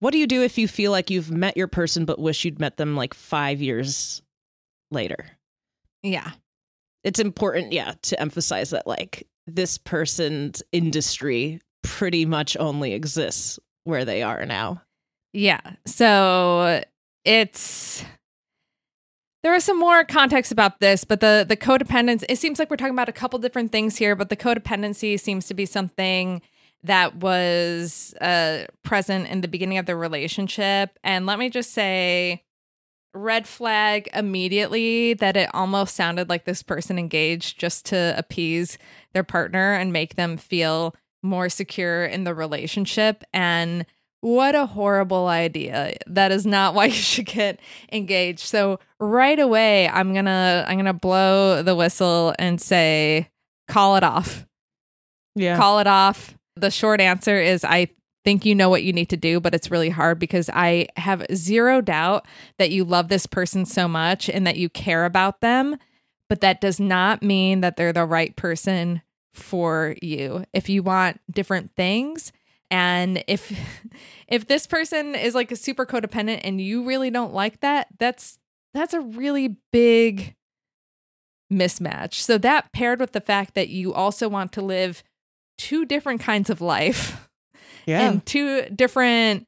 What 0.00 0.12
do 0.12 0.18
you 0.18 0.26
do 0.26 0.42
if 0.42 0.58
you 0.58 0.66
feel 0.66 0.90
like 0.90 1.10
you've 1.10 1.30
met 1.30 1.56
your 1.56 1.68
person 1.68 2.04
but 2.04 2.18
wish 2.18 2.44
you'd 2.44 2.60
met 2.60 2.76
them 2.76 2.96
like 2.96 3.14
five 3.14 3.62
years 3.62 4.22
later? 4.90 5.26
Yeah. 6.02 6.32
It's 7.04 7.20
important, 7.20 7.72
yeah, 7.72 7.94
to 8.02 8.20
emphasize 8.20 8.70
that 8.70 8.86
like 8.86 9.26
this 9.46 9.78
person's 9.78 10.62
industry 10.72 11.60
pretty 11.82 12.24
much 12.24 12.56
only 12.56 12.94
exists 12.94 13.58
where 13.84 14.04
they 14.04 14.22
are 14.22 14.46
now. 14.46 14.82
Yeah. 15.32 15.60
So 15.86 16.82
it's 17.24 18.04
there 19.42 19.54
is 19.54 19.62
some 19.62 19.78
more 19.78 20.04
context 20.04 20.50
about 20.52 20.80
this, 20.80 21.04
but 21.04 21.20
the 21.20 21.44
the 21.46 21.56
codependence, 21.56 22.24
it 22.28 22.38
seems 22.38 22.58
like 22.58 22.70
we're 22.70 22.76
talking 22.76 22.94
about 22.94 23.10
a 23.10 23.12
couple 23.12 23.38
different 23.38 23.72
things 23.72 23.96
here, 23.96 24.16
but 24.16 24.30
the 24.30 24.36
codependency 24.36 25.20
seems 25.20 25.46
to 25.46 25.54
be 25.54 25.66
something 25.66 26.40
that 26.84 27.16
was 27.16 28.14
uh 28.20 28.66
present 28.82 29.28
in 29.28 29.40
the 29.40 29.48
beginning 29.48 29.78
of 29.78 29.86
the 29.86 29.96
relationship. 29.96 30.98
And 31.02 31.26
let 31.26 31.38
me 31.38 31.50
just 31.50 31.72
say 31.72 32.44
red 33.14 33.46
flag 33.46 34.08
immediately 34.12 35.14
that 35.14 35.36
it 35.36 35.48
almost 35.54 35.94
sounded 35.94 36.28
like 36.28 36.44
this 36.44 36.62
person 36.62 36.98
engaged 36.98 37.58
just 37.58 37.86
to 37.86 38.14
appease 38.16 38.76
their 39.12 39.22
partner 39.24 39.74
and 39.74 39.92
make 39.92 40.16
them 40.16 40.36
feel 40.36 40.94
more 41.22 41.48
secure 41.48 42.04
in 42.04 42.24
the 42.24 42.34
relationship. 42.34 43.24
And 43.32 43.86
what 44.20 44.54
a 44.54 44.66
horrible 44.66 45.28
idea. 45.28 45.94
That 46.06 46.32
is 46.32 46.44
not 46.44 46.74
why 46.74 46.86
you 46.86 46.92
should 46.92 47.26
get 47.26 47.60
engaged. 47.92 48.40
So 48.40 48.78
right 49.00 49.38
away 49.38 49.86
i'm 49.88 50.14
gonna 50.14 50.64
i'm 50.66 50.78
gonna 50.78 50.94
blow 50.94 51.62
the 51.62 51.74
whistle 51.74 52.34
and 52.38 52.60
say 52.60 53.30
call 53.68 53.96
it 53.96 54.02
off. 54.04 54.46
Yeah. 55.36 55.56
call 55.56 55.78
it 55.80 55.86
off 55.86 56.34
the 56.56 56.70
short 56.70 57.00
answer 57.00 57.40
is 57.40 57.64
i 57.64 57.86
think 58.24 58.44
you 58.44 58.54
know 58.54 58.70
what 58.70 58.82
you 58.82 58.92
need 58.92 59.08
to 59.08 59.16
do 59.16 59.40
but 59.40 59.54
it's 59.54 59.70
really 59.70 59.90
hard 59.90 60.18
because 60.18 60.48
i 60.54 60.86
have 60.96 61.26
zero 61.34 61.80
doubt 61.80 62.26
that 62.58 62.70
you 62.70 62.84
love 62.84 63.08
this 63.08 63.26
person 63.26 63.64
so 63.64 63.86
much 63.86 64.28
and 64.30 64.46
that 64.46 64.56
you 64.56 64.68
care 64.68 65.04
about 65.04 65.40
them 65.40 65.76
but 66.28 66.40
that 66.40 66.60
does 66.60 66.80
not 66.80 67.22
mean 67.22 67.60
that 67.60 67.76
they're 67.76 67.92
the 67.92 68.04
right 68.04 68.34
person 68.34 69.02
for 69.32 69.96
you. 70.00 70.44
If 70.52 70.68
you 70.68 70.82
want 70.82 71.20
different 71.30 71.74
things 71.76 72.32
and 72.70 73.22
if 73.26 73.52
if 74.28 74.46
this 74.46 74.66
person 74.66 75.14
is 75.14 75.34
like 75.34 75.52
a 75.52 75.56
super 75.56 75.84
codependent 75.84 76.40
and 76.44 76.60
you 76.60 76.84
really 76.84 77.10
don't 77.10 77.34
like 77.34 77.60
that 77.60 77.88
that's 77.98 78.38
that's 78.72 78.94
a 78.94 79.00
really 79.00 79.56
big 79.72 80.34
mismatch. 81.52 82.14
So 82.14 82.38
that 82.38 82.72
paired 82.72 83.00
with 83.00 83.12
the 83.12 83.20
fact 83.20 83.54
that 83.54 83.68
you 83.68 83.92
also 83.92 84.28
want 84.28 84.52
to 84.52 84.62
live 84.62 85.04
two 85.58 85.84
different 85.84 86.20
kinds 86.20 86.50
of 86.50 86.60
life 86.60 87.28
Yeah. 87.86 88.08
in 88.10 88.20
two 88.22 88.62
different 88.74 89.46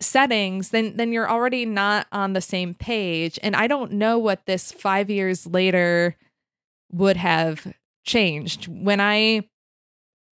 settings 0.00 0.70
then 0.70 0.96
then 0.96 1.12
you're 1.12 1.30
already 1.30 1.64
not 1.64 2.06
on 2.12 2.32
the 2.34 2.40
same 2.40 2.74
page. 2.74 3.38
And 3.42 3.54
i 3.56 3.66
don't 3.66 3.92
know 3.92 4.18
what 4.18 4.44
this 4.46 4.72
5 4.72 5.08
years 5.08 5.46
later 5.46 6.16
would 6.92 7.16
have 7.16 7.72
changed. 8.04 8.66
When 8.68 9.00
i 9.00 9.42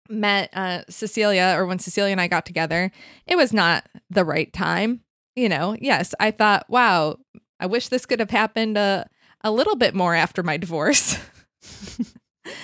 met 0.09 0.51
uh 0.55 0.83
Cecilia 0.89 1.55
or 1.57 1.67
when 1.67 1.79
Cecilia 1.81 2.13
and 2.13 2.21
I 2.21 2.29
got 2.29 2.47
together 2.47 2.93
it 3.27 3.37
was 3.37 3.53
not 3.53 3.89
the 4.11 4.25
right 4.25 4.53
time 4.53 5.01
you 5.35 5.49
know? 5.49 5.77
Yes 5.81 6.15
i 6.21 6.31
thought 6.31 6.69
wow 6.69 7.17
i 7.61 7.67
wish 7.67 7.89
this 7.89 8.07
could 8.07 8.21
have 8.21 8.31
happened 8.31 8.77
a 8.77 9.09
a 9.43 9.51
little 9.51 9.77
bit 9.77 9.95
more 9.95 10.15
after 10.15 10.43
my 10.43 10.57
divorce 10.57 11.19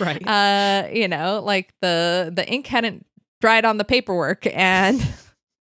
right. 0.00 0.26
Uh 0.26 0.88
you 0.92 1.08
know 1.08 1.40
like 1.44 1.72
the 1.80 2.32
the 2.34 2.48
ink 2.48 2.66
hadn't 2.66 3.06
dried 3.40 3.64
on 3.64 3.76
the 3.76 3.84
paperwork 3.84 4.46
and 4.54 5.00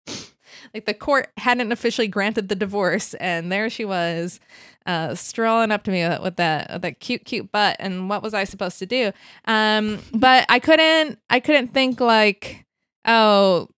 like 0.73 0.85
the 0.85 0.94
court 0.94 1.30
hadn't 1.38 1.72
officially 1.72 2.07
granted 2.07 2.49
the 2.49 2.56
divorce 2.56 3.14
and 3.15 3.52
there 3.52 3.69
she 3.69 3.85
was 3.85 4.39
uh 4.85 5.14
strolling 5.14 5.72
up 5.72 5.84
to 5.84 5.91
me 5.91 6.07
with, 6.07 6.22
with 6.22 6.35
that 6.38 6.72
with 6.72 6.81
that 6.81 6.99
cute 6.99 7.26
cute 7.26 7.52
butt 7.52 7.76
and 7.80 8.10
what 8.10 8.23
was 8.23 8.34
i 8.34 8.44
supposed 8.44 8.80
to 8.80 8.85
do? 8.85 9.11
Um 9.45 9.99
but 10.14 10.45
i 10.49 10.60
couldn't 10.60 11.19
i 11.30 11.39
couldn't 11.39 11.73
think 11.73 11.99
like 11.99 12.65
oh 13.06 13.69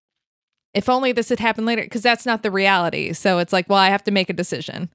if 0.74 0.88
only 0.88 1.12
this 1.12 1.30
had 1.30 1.40
happened 1.40 1.66
later 1.66 1.82
because 1.82 2.04
that's 2.04 2.26
not 2.28 2.44
the 2.44 2.52
reality. 2.52 3.14
So 3.14 3.40
it's 3.40 3.52
like 3.54 3.68
well 3.70 3.80
i 3.80 3.90
have 3.90 4.04
to 4.06 4.12
make 4.12 4.30
a 4.30 4.34
decision. 4.34 4.90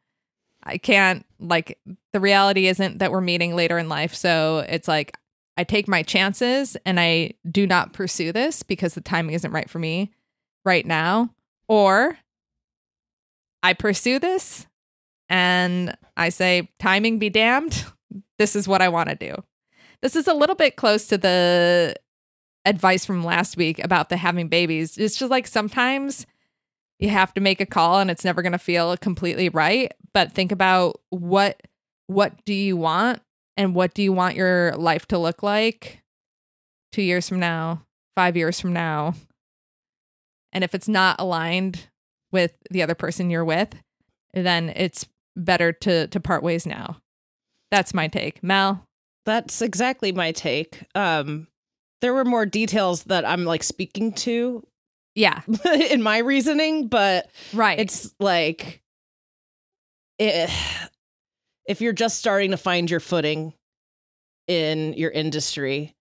I 0.62 0.78
can't 0.78 1.26
like 1.38 1.78
the 2.12 2.20
reality 2.20 2.68
isn't 2.68 2.98
that 2.98 3.10
we're 3.12 3.20
meeting 3.20 3.54
later 3.54 3.76
in 3.76 3.88
life. 3.88 4.14
So 4.14 4.64
it's 4.68 4.88
like 4.88 5.16
I 5.56 5.64
take 5.64 5.88
my 5.88 6.02
chances 6.02 6.76
and 6.84 6.98
I 6.98 7.34
do 7.50 7.66
not 7.66 7.92
pursue 7.92 8.32
this 8.32 8.62
because 8.62 8.94
the 8.94 9.00
timing 9.00 9.34
isn't 9.34 9.52
right 9.52 9.70
for 9.70 9.78
me 9.78 10.12
right 10.64 10.84
now. 10.84 11.30
Or 11.68 12.18
I 13.62 13.72
pursue 13.72 14.18
this 14.18 14.66
and 15.28 15.96
I 16.16 16.28
say, 16.28 16.70
timing 16.78 17.18
be 17.18 17.30
damned. 17.30 17.84
This 18.38 18.56
is 18.56 18.66
what 18.66 18.82
I 18.82 18.88
want 18.88 19.08
to 19.10 19.14
do. 19.14 19.34
This 20.02 20.16
is 20.16 20.26
a 20.26 20.34
little 20.34 20.56
bit 20.56 20.76
close 20.76 21.06
to 21.06 21.16
the 21.16 21.94
advice 22.64 23.04
from 23.04 23.24
last 23.24 23.56
week 23.56 23.82
about 23.82 24.08
the 24.08 24.16
having 24.16 24.48
babies. 24.48 24.98
It's 24.98 25.16
just 25.16 25.30
like 25.30 25.46
sometimes 25.46 26.26
you 26.98 27.10
have 27.10 27.32
to 27.34 27.40
make 27.40 27.60
a 27.60 27.66
call 27.66 28.00
and 28.00 28.10
it's 28.10 28.24
never 28.24 28.42
going 28.42 28.52
to 28.52 28.58
feel 28.58 28.96
completely 28.96 29.48
right, 29.48 29.92
but 30.12 30.32
think 30.32 30.52
about 30.52 31.00
what 31.10 31.62
what 32.06 32.44
do 32.44 32.52
you 32.52 32.76
want 32.76 33.22
and 33.56 33.74
what 33.74 33.94
do 33.94 34.02
you 34.02 34.12
want 34.12 34.36
your 34.36 34.72
life 34.76 35.06
to 35.06 35.18
look 35.18 35.42
like 35.42 36.02
2 36.92 37.02
years 37.02 37.28
from 37.28 37.40
now, 37.40 37.84
5 38.16 38.36
years 38.36 38.60
from 38.60 38.72
now. 38.72 39.14
And 40.52 40.62
if 40.62 40.74
it's 40.74 40.88
not 40.88 41.20
aligned 41.20 41.88
with 42.30 42.52
the 42.70 42.82
other 42.82 42.94
person 42.94 43.30
you're 43.30 43.44
with, 43.44 43.74
then 44.32 44.72
it's 44.76 45.06
better 45.36 45.72
to 45.72 46.06
to 46.08 46.20
part 46.20 46.42
ways 46.42 46.64
now. 46.66 47.00
That's 47.70 47.92
my 47.94 48.06
take. 48.08 48.42
Mel, 48.42 48.84
That's 49.26 49.62
exactly 49.62 50.12
my 50.12 50.30
take. 50.32 50.84
Um, 50.94 51.48
there 52.00 52.14
were 52.14 52.24
more 52.24 52.46
details 52.46 53.04
that 53.04 53.24
I'm 53.24 53.44
like 53.44 53.64
speaking 53.64 54.12
to 54.12 54.62
Yeah. 55.16 55.40
in 55.90 56.02
my 56.02 56.18
reasoning, 56.18 56.86
but 56.88 57.30
right. 57.52 57.78
it's 57.80 58.14
like 58.20 58.80
it, 60.18 60.50
if 61.66 61.80
you're 61.80 61.92
just 61.92 62.18
starting 62.18 62.50
to 62.50 62.56
find 62.56 62.90
your 62.90 63.00
footing 63.00 63.54
in 64.46 64.92
your 64.94 65.10
industry, 65.10 65.94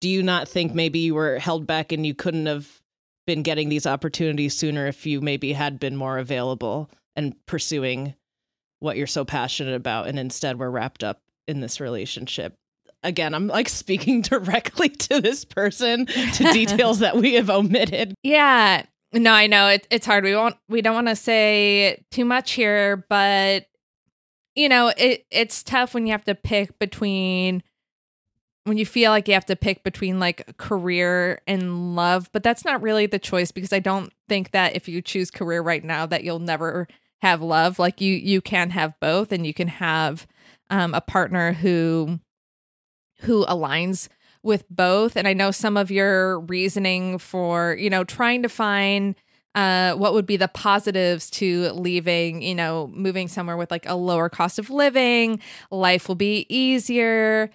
do 0.00 0.08
you 0.08 0.22
not 0.22 0.48
think 0.48 0.74
maybe 0.74 0.98
you 1.00 1.14
were 1.14 1.38
held 1.38 1.66
back 1.66 1.92
and 1.92 2.06
you 2.06 2.14
couldn't 2.14 2.46
have 2.46 2.80
been 3.26 3.42
getting 3.42 3.68
these 3.68 3.86
opportunities 3.86 4.56
sooner 4.56 4.86
if 4.86 5.06
you 5.06 5.20
maybe 5.20 5.52
had 5.52 5.78
been 5.78 5.96
more 5.96 6.18
available 6.18 6.90
and 7.14 7.34
pursuing 7.46 8.14
what 8.80 8.96
you're 8.96 9.06
so 9.06 9.24
passionate 9.24 9.74
about 9.74 10.08
and 10.08 10.18
instead 10.18 10.58
we're 10.58 10.70
wrapped 10.70 11.04
up 11.04 11.20
in 11.46 11.60
this 11.60 11.80
relationship? 11.80 12.54
Again, 13.04 13.34
I'm 13.34 13.46
like 13.46 13.68
speaking 13.68 14.20
directly 14.22 14.88
to 14.88 15.20
this 15.20 15.44
person 15.44 16.06
to 16.06 16.52
details 16.52 17.00
that 17.00 17.16
we 17.16 17.34
have 17.34 17.50
omitted. 17.50 18.14
Yeah. 18.24 18.86
No, 19.14 19.32
I 19.32 19.46
know 19.46 19.68
it, 19.68 19.86
it's 19.90 20.06
hard. 20.06 20.24
We 20.24 20.34
won't. 20.34 20.56
We 20.70 20.80
don't 20.80 20.94
want 20.94 21.08
to 21.08 21.16
say 21.16 22.02
too 22.10 22.24
much 22.24 22.52
here, 22.52 23.04
but 23.10 23.66
you 24.54 24.68
know, 24.68 24.92
it 24.96 25.26
it's 25.30 25.62
tough 25.62 25.94
when 25.94 26.06
you 26.06 26.12
have 26.12 26.24
to 26.24 26.34
pick 26.34 26.78
between 26.78 27.62
when 28.64 28.78
you 28.78 28.86
feel 28.86 29.10
like 29.10 29.26
you 29.26 29.34
have 29.34 29.46
to 29.46 29.56
pick 29.56 29.82
between 29.82 30.20
like 30.20 30.56
career 30.56 31.40
and 31.46 31.96
love, 31.96 32.30
but 32.32 32.44
that's 32.44 32.64
not 32.64 32.80
really 32.80 33.06
the 33.06 33.18
choice 33.18 33.50
because 33.50 33.72
I 33.72 33.80
don't 33.80 34.12
think 34.28 34.52
that 34.52 34.76
if 34.76 34.88
you 34.88 35.02
choose 35.02 35.30
career 35.30 35.60
right 35.62 35.82
now 35.82 36.06
that 36.06 36.22
you'll 36.22 36.38
never 36.38 36.86
have 37.22 37.42
love. 37.42 37.78
Like 37.78 38.00
you 38.00 38.14
you 38.14 38.40
can 38.40 38.70
have 38.70 38.98
both 39.00 39.32
and 39.32 39.46
you 39.46 39.54
can 39.54 39.68
have 39.68 40.26
um, 40.70 40.94
a 40.94 41.00
partner 41.00 41.52
who 41.52 42.20
who 43.20 43.44
aligns 43.46 44.08
with 44.42 44.64
both 44.68 45.14
and 45.14 45.28
i 45.28 45.32
know 45.32 45.52
some 45.52 45.76
of 45.76 45.88
your 45.88 46.40
reasoning 46.40 47.16
for 47.16 47.76
you 47.78 47.88
know 47.88 48.02
trying 48.02 48.42
to 48.42 48.48
find 48.48 49.14
uh 49.54 49.92
what 49.94 50.14
would 50.14 50.26
be 50.26 50.36
the 50.36 50.48
positives 50.48 51.30
to 51.30 51.70
leaving 51.72 52.42
you 52.42 52.54
know 52.54 52.90
moving 52.94 53.28
somewhere 53.28 53.56
with 53.56 53.70
like 53.70 53.86
a 53.88 53.94
lower 53.94 54.28
cost 54.28 54.58
of 54.58 54.70
living 54.70 55.40
life 55.70 56.08
will 56.08 56.14
be 56.14 56.46
easier 56.48 57.50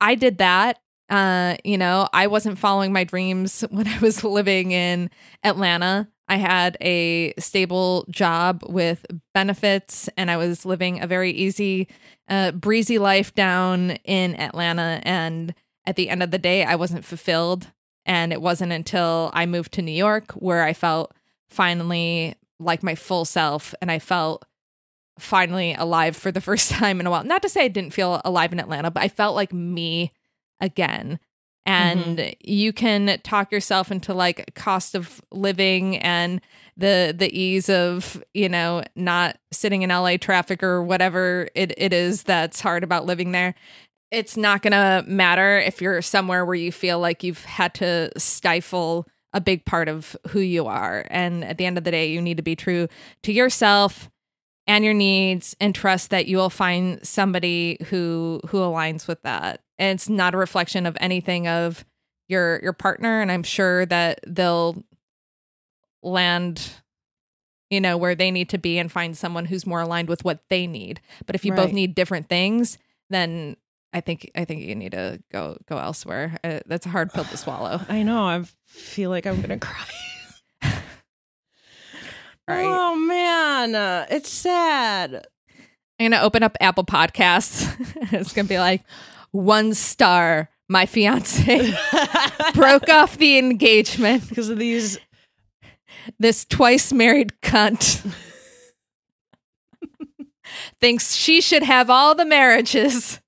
i 0.00 0.14
did 0.14 0.38
that 0.38 0.78
uh 1.10 1.56
you 1.64 1.78
know 1.78 2.08
i 2.12 2.26
wasn't 2.26 2.58
following 2.58 2.92
my 2.92 3.04
dreams 3.04 3.60
when 3.70 3.86
i 3.86 3.98
was 3.98 4.22
living 4.22 4.70
in 4.72 5.10
atlanta 5.42 6.08
i 6.28 6.36
had 6.36 6.76
a 6.80 7.32
stable 7.38 8.04
job 8.10 8.62
with 8.68 9.04
benefits 9.34 10.08
and 10.16 10.30
i 10.30 10.36
was 10.36 10.64
living 10.64 11.02
a 11.02 11.06
very 11.06 11.30
easy 11.30 11.88
uh 12.28 12.52
breezy 12.52 12.98
life 12.98 13.34
down 13.34 13.92
in 14.04 14.34
atlanta 14.40 15.00
and 15.04 15.54
at 15.86 15.96
the 15.96 16.08
end 16.08 16.22
of 16.22 16.30
the 16.30 16.38
day, 16.38 16.64
I 16.64 16.74
wasn't 16.74 17.04
fulfilled. 17.04 17.68
And 18.06 18.32
it 18.32 18.40
wasn't 18.40 18.72
until 18.72 19.30
I 19.34 19.44
moved 19.44 19.72
to 19.72 19.82
New 19.82 19.92
York 19.92 20.32
where 20.32 20.62
I 20.62 20.72
felt 20.72 21.12
finally 21.48 22.36
like 22.58 22.82
my 22.82 22.94
full 22.94 23.24
self 23.24 23.74
and 23.82 23.90
I 23.90 23.98
felt 23.98 24.44
finally 25.18 25.74
alive 25.74 26.16
for 26.16 26.30
the 26.32 26.40
first 26.48 26.70
time 26.70 27.00
in 27.00 27.06
a 27.06 27.10
while. 27.10 27.24
Not 27.24 27.42
to 27.42 27.48
say 27.48 27.64
I 27.64 27.68
didn't 27.68 27.92
feel 27.92 28.22
alive 28.24 28.52
in 28.52 28.60
Atlanta, 28.60 28.90
but 28.90 29.02
I 29.02 29.08
felt 29.08 29.34
like 29.34 29.52
me 29.52 30.12
again. 30.60 31.18
And 31.66 32.18
mm-hmm. 32.18 32.32
you 32.44 32.72
can 32.72 33.18
talk 33.24 33.50
yourself 33.50 33.90
into 33.90 34.14
like 34.14 34.54
cost 34.54 34.94
of 34.94 35.20
living 35.32 35.96
and 35.98 36.40
the 36.76 37.12
the 37.16 37.36
ease 37.36 37.68
of, 37.68 38.22
you 38.34 38.48
know, 38.48 38.84
not 38.94 39.38
sitting 39.50 39.82
in 39.82 39.90
LA 39.90 40.16
traffic 40.16 40.62
or 40.62 40.80
whatever 40.82 41.48
it, 41.56 41.74
it 41.76 41.92
is 41.92 42.22
that's 42.22 42.60
hard 42.60 42.84
about 42.84 43.04
living 43.04 43.32
there 43.32 43.56
it's 44.10 44.36
not 44.36 44.62
going 44.62 44.72
to 44.72 45.04
matter 45.08 45.58
if 45.58 45.80
you're 45.80 46.02
somewhere 46.02 46.44
where 46.44 46.54
you 46.54 46.70
feel 46.70 46.98
like 46.98 47.22
you've 47.22 47.44
had 47.44 47.74
to 47.74 48.10
stifle 48.18 49.06
a 49.32 49.40
big 49.40 49.64
part 49.64 49.88
of 49.88 50.16
who 50.28 50.40
you 50.40 50.66
are. 50.66 51.04
And 51.10 51.44
at 51.44 51.58
the 51.58 51.66
end 51.66 51.76
of 51.76 51.84
the 51.84 51.90
day, 51.90 52.06
you 52.10 52.22
need 52.22 52.36
to 52.36 52.42
be 52.42 52.56
true 52.56 52.88
to 53.24 53.32
yourself 53.32 54.08
and 54.66 54.84
your 54.84 54.94
needs 54.94 55.54
and 55.60 55.74
trust 55.74 56.10
that 56.10 56.26
you 56.26 56.36
will 56.36 56.50
find 56.50 57.04
somebody 57.06 57.78
who 57.88 58.40
who 58.48 58.58
aligns 58.58 59.06
with 59.06 59.22
that. 59.22 59.60
And 59.78 59.94
it's 59.94 60.08
not 60.08 60.34
a 60.34 60.38
reflection 60.38 60.86
of 60.86 60.96
anything 61.00 61.46
of 61.46 61.84
your 62.28 62.60
your 62.62 62.72
partner 62.72 63.20
and 63.20 63.30
I'm 63.30 63.42
sure 63.42 63.86
that 63.86 64.20
they'll 64.26 64.82
land 66.02 66.70
you 67.70 67.80
know 67.80 67.96
where 67.96 68.14
they 68.14 68.30
need 68.30 68.48
to 68.50 68.58
be 68.58 68.78
and 68.78 68.90
find 68.90 69.16
someone 69.16 69.44
who's 69.44 69.66
more 69.66 69.80
aligned 69.80 70.08
with 70.08 70.24
what 70.24 70.40
they 70.48 70.66
need. 70.66 71.00
But 71.26 71.34
if 71.34 71.44
you 71.44 71.52
right. 71.52 71.64
both 71.64 71.72
need 71.72 71.94
different 71.94 72.28
things, 72.28 72.78
then 73.10 73.56
I 73.96 74.00
think 74.02 74.30
I 74.34 74.44
think 74.44 74.60
you 74.60 74.74
need 74.74 74.92
to 74.92 75.22
go 75.32 75.56
go 75.66 75.78
elsewhere. 75.78 76.36
Uh, 76.44 76.60
that's 76.66 76.84
a 76.84 76.90
hard 76.90 77.14
pill 77.14 77.24
to 77.24 77.36
swallow. 77.38 77.80
I 77.88 78.02
know. 78.02 78.24
I 78.24 78.44
feel 78.66 79.08
like 79.08 79.26
I'm 79.26 79.40
gonna 79.40 79.58
cry. 79.58 79.86
right. 82.46 82.66
Oh 82.66 82.94
man, 82.94 83.74
uh, 83.74 84.04
it's 84.10 84.28
sad. 84.28 85.26
I'm 85.98 86.10
gonna 86.10 86.22
open 86.22 86.42
up 86.42 86.58
Apple 86.60 86.84
Podcasts. 86.84 87.74
it's 88.12 88.34
gonna 88.34 88.46
be 88.46 88.58
like 88.58 88.84
one 89.30 89.72
star. 89.72 90.50
My 90.68 90.84
fiance 90.84 91.72
broke 92.54 92.90
off 92.90 93.16
the 93.16 93.38
engagement 93.38 94.28
because 94.28 94.50
of 94.50 94.58
these. 94.58 94.98
This 96.18 96.44
twice 96.44 96.92
married 96.92 97.32
cunt 97.40 98.04
thinks 100.80 101.14
she 101.14 101.40
should 101.40 101.62
have 101.62 101.88
all 101.88 102.14
the 102.14 102.26
marriages. 102.26 103.20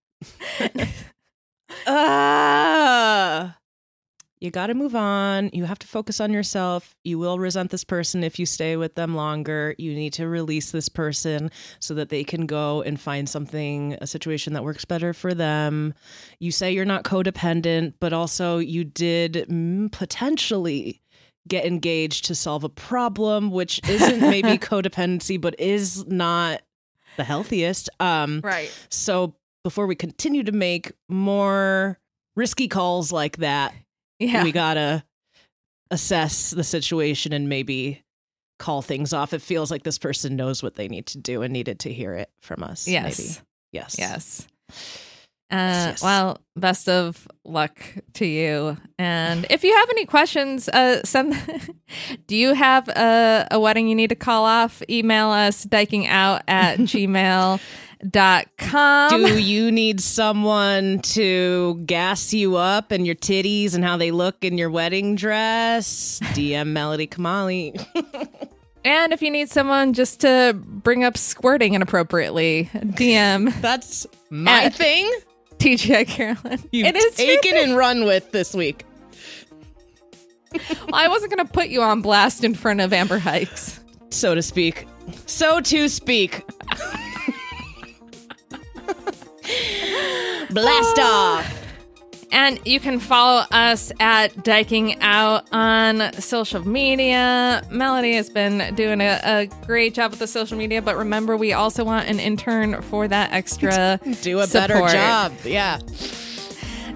Uh, 1.86 3.50
you 4.40 4.50
got 4.50 4.68
to 4.68 4.74
move 4.74 4.94
on. 4.94 5.50
You 5.52 5.64
have 5.64 5.78
to 5.80 5.86
focus 5.86 6.20
on 6.20 6.32
yourself. 6.32 6.94
You 7.04 7.18
will 7.18 7.38
resent 7.38 7.70
this 7.70 7.84
person 7.84 8.22
if 8.22 8.38
you 8.38 8.46
stay 8.46 8.76
with 8.76 8.94
them 8.94 9.16
longer. 9.16 9.74
You 9.78 9.94
need 9.94 10.12
to 10.14 10.28
release 10.28 10.70
this 10.70 10.88
person 10.88 11.50
so 11.80 11.94
that 11.94 12.08
they 12.08 12.22
can 12.22 12.46
go 12.46 12.82
and 12.82 13.00
find 13.00 13.28
something, 13.28 13.96
a 14.00 14.06
situation 14.06 14.52
that 14.52 14.64
works 14.64 14.84
better 14.84 15.12
for 15.12 15.34
them. 15.34 15.94
You 16.38 16.52
say 16.52 16.72
you're 16.72 16.84
not 16.84 17.04
codependent, 17.04 17.94
but 18.00 18.12
also 18.12 18.58
you 18.58 18.84
did 18.84 19.46
mm, 19.48 19.90
potentially 19.90 21.02
get 21.48 21.64
engaged 21.64 22.26
to 22.26 22.34
solve 22.34 22.62
a 22.62 22.68
problem, 22.68 23.50
which 23.50 23.80
isn't 23.88 24.20
maybe 24.20 24.58
codependency, 24.58 25.40
but 25.40 25.58
is 25.58 26.06
not 26.06 26.62
the 27.16 27.24
healthiest. 27.24 27.90
Um, 27.98 28.40
right. 28.44 28.72
So 28.90 29.34
before 29.64 29.86
we 29.86 29.94
continue 29.94 30.42
to 30.44 30.52
make 30.52 30.92
more 31.08 31.98
risky 32.36 32.68
calls 32.68 33.12
like 33.12 33.38
that, 33.38 33.74
yeah. 34.18 34.42
we 34.44 34.52
gotta 34.52 35.04
assess 35.90 36.50
the 36.50 36.64
situation 36.64 37.32
and 37.32 37.48
maybe 37.48 38.02
call 38.58 38.82
things 38.82 39.12
off. 39.12 39.32
It 39.32 39.42
feels 39.42 39.70
like 39.70 39.82
this 39.82 39.98
person 39.98 40.36
knows 40.36 40.62
what 40.62 40.74
they 40.74 40.88
need 40.88 41.06
to 41.06 41.18
do 41.18 41.42
and 41.42 41.52
needed 41.52 41.80
to 41.80 41.92
hear 41.92 42.14
it 42.14 42.30
from 42.40 42.62
us. 42.62 42.86
Yes. 42.86 43.18
Maybe. 43.18 43.40
Yes. 43.72 43.96
Yes. 43.98 44.48
Uh, 45.50 45.96
yes. 45.96 46.02
Well, 46.02 46.38
best 46.56 46.88
of 46.90 47.26
luck 47.44 47.80
to 48.14 48.26
you. 48.26 48.76
And 48.98 49.46
if 49.48 49.64
you 49.64 49.74
have 49.74 49.88
any 49.90 50.04
questions, 50.04 50.68
uh, 50.68 51.02
send. 51.04 51.34
do 52.26 52.36
you 52.36 52.52
have 52.52 52.88
a, 52.88 53.48
a 53.52 53.58
wedding 53.58 53.88
you 53.88 53.94
need 53.94 54.10
to 54.10 54.16
call 54.16 54.44
off? 54.44 54.82
Email 54.90 55.30
us 55.30 55.64
dykingout 55.64 56.42
at 56.48 56.78
gmail 56.80 57.60
dot 58.08 58.46
com. 58.58 59.10
Do 59.10 59.38
you 59.38 59.70
need 59.70 60.00
someone 60.00 61.00
to 61.00 61.80
gas 61.86 62.32
you 62.32 62.56
up 62.56 62.90
and 62.90 63.06
your 63.06 63.14
titties 63.14 63.74
and 63.74 63.84
how 63.84 63.96
they 63.96 64.10
look 64.10 64.44
in 64.44 64.58
your 64.58 64.70
wedding 64.70 65.16
dress? 65.16 66.20
DM 66.34 66.68
Melody 66.68 67.06
Kamali. 67.06 67.74
and 68.84 69.12
if 69.12 69.22
you 69.22 69.30
need 69.30 69.50
someone 69.50 69.92
just 69.92 70.20
to 70.20 70.58
bring 70.64 71.04
up 71.04 71.16
squirting 71.16 71.74
inappropriately, 71.74 72.70
DM. 72.74 73.60
That's 73.60 74.06
my 74.30 74.68
thing. 74.68 75.12
TGI 75.58 76.06
Carolyn. 76.06 76.62
You've 76.70 76.86
it 76.86 76.96
is 76.96 77.14
taken 77.16 77.56
and 77.56 77.76
run 77.76 78.04
with 78.04 78.30
this 78.30 78.54
week. 78.54 78.84
well, 80.52 80.94
I 80.94 81.08
wasn't 81.08 81.34
going 81.34 81.46
to 81.46 81.52
put 81.52 81.68
you 81.68 81.82
on 81.82 82.00
blast 82.00 82.44
in 82.44 82.54
front 82.54 82.80
of 82.80 82.92
Amber 82.92 83.18
Hikes. 83.18 83.80
So 84.10 84.34
to 84.34 84.42
speak. 84.42 84.86
So 85.26 85.60
to 85.60 85.88
speak. 85.88 86.44
Blast 90.50 90.96
ah. 90.98 91.38
off. 91.38 91.58
And 92.30 92.60
you 92.66 92.78
can 92.78 93.00
follow 93.00 93.44
us 93.50 93.90
at 94.00 94.34
Dyking 94.34 94.98
Out 95.00 95.48
on 95.50 96.12
social 96.14 96.66
media. 96.66 97.66
Melody 97.70 98.14
has 98.14 98.28
been 98.28 98.74
doing 98.74 99.00
a, 99.00 99.18
a, 99.24 99.46
great 99.66 99.94
job 99.94 100.10
with 100.10 100.20
the 100.20 100.26
social 100.26 100.58
media, 100.58 100.82
but 100.82 100.96
remember, 100.96 101.38
we 101.38 101.54
also 101.54 101.84
want 101.84 102.06
an 102.06 102.20
intern 102.20 102.82
for 102.82 103.08
that 103.08 103.32
extra 103.32 103.98
do 104.20 104.40
a 104.40 104.46
support. 104.46 104.68
better 104.68 104.88
job. 104.88 105.32
Yeah. 105.44 105.78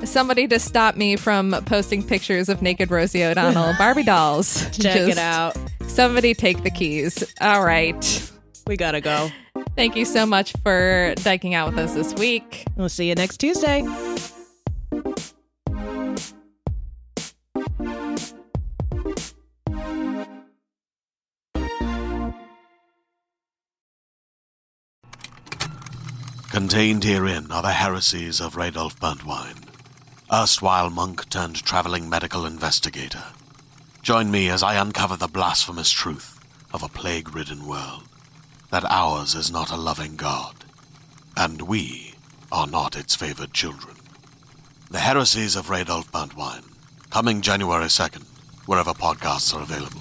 Somebody 0.05 0.49
to 0.49 0.59
stop 0.59 0.97
me 0.97 1.17
from 1.17 1.57
posting 1.65 2.07
pictures 2.07 2.49
of 2.49 2.61
naked 2.61 2.91
Rosie 2.91 3.25
O'Donnell 3.25 3.75
Barbie 3.79 4.03
dolls. 4.03 4.65
Check 4.73 4.95
Just 4.95 5.13
it 5.13 5.19
out. 5.19 5.57
Somebody 5.87 6.35
take 6.35 6.63
the 6.63 6.71
keys. 6.71 7.33
All 7.41 7.65
right. 7.65 8.33
We 8.73 8.79
got 8.79 8.93
to 8.93 9.03
go. 9.03 9.31
Thank 9.77 9.97
you 9.97 10.07
so 10.07 10.25
much 10.25 10.55
for 10.63 11.13
dyking 11.17 11.53
out 11.53 11.69
with 11.69 11.79
us 11.79 11.93
this 11.93 12.15
week. 12.15 12.65
We'll 12.75 12.89
see 12.89 13.07
you 13.07 13.15
next 13.15 13.37
Tuesday. 13.37 13.83
Contained 26.51 27.05
herein 27.05 27.53
are 27.53 27.61
the 27.61 27.73
heresies 27.73 28.41
of 28.41 28.55
Radolf 28.55 28.99
Burntwine, 28.99 29.69
erstwhile 30.33 30.89
monk 30.89 31.29
turned 31.29 31.63
traveling 31.63 32.09
medical 32.09 32.47
investigator. 32.47 33.25
Join 34.01 34.31
me 34.31 34.49
as 34.49 34.63
I 34.63 34.77
uncover 34.77 35.19
the 35.19 35.29
blasphemous 35.29 35.91
truth 35.91 36.41
of 36.73 36.83
a 36.83 36.89
plague 36.89 37.37
ridden 37.37 37.67
world 37.67 38.09
that 38.73 38.91
ours 38.91 39.35
is 39.35 39.53
not 39.53 39.71
a 39.71 39.77
loving 39.77 40.17
God, 40.17 40.55
and 41.37 41.61
we 41.61 42.15
are 42.51 42.67
not 42.67 42.97
its 42.97 43.15
favored 43.15 43.53
children. 43.53 43.95
The 44.91 44.99
Heresies 44.99 45.57
of 45.57 45.67
Radolf 45.67 46.11
Burntwine, 46.11 46.65
coming 47.11 47.43
January 47.43 47.85
2nd, 47.85 48.25
wherever 48.65 48.95
podcasts 48.95 49.55
are 49.55 49.61
available. 49.61 50.01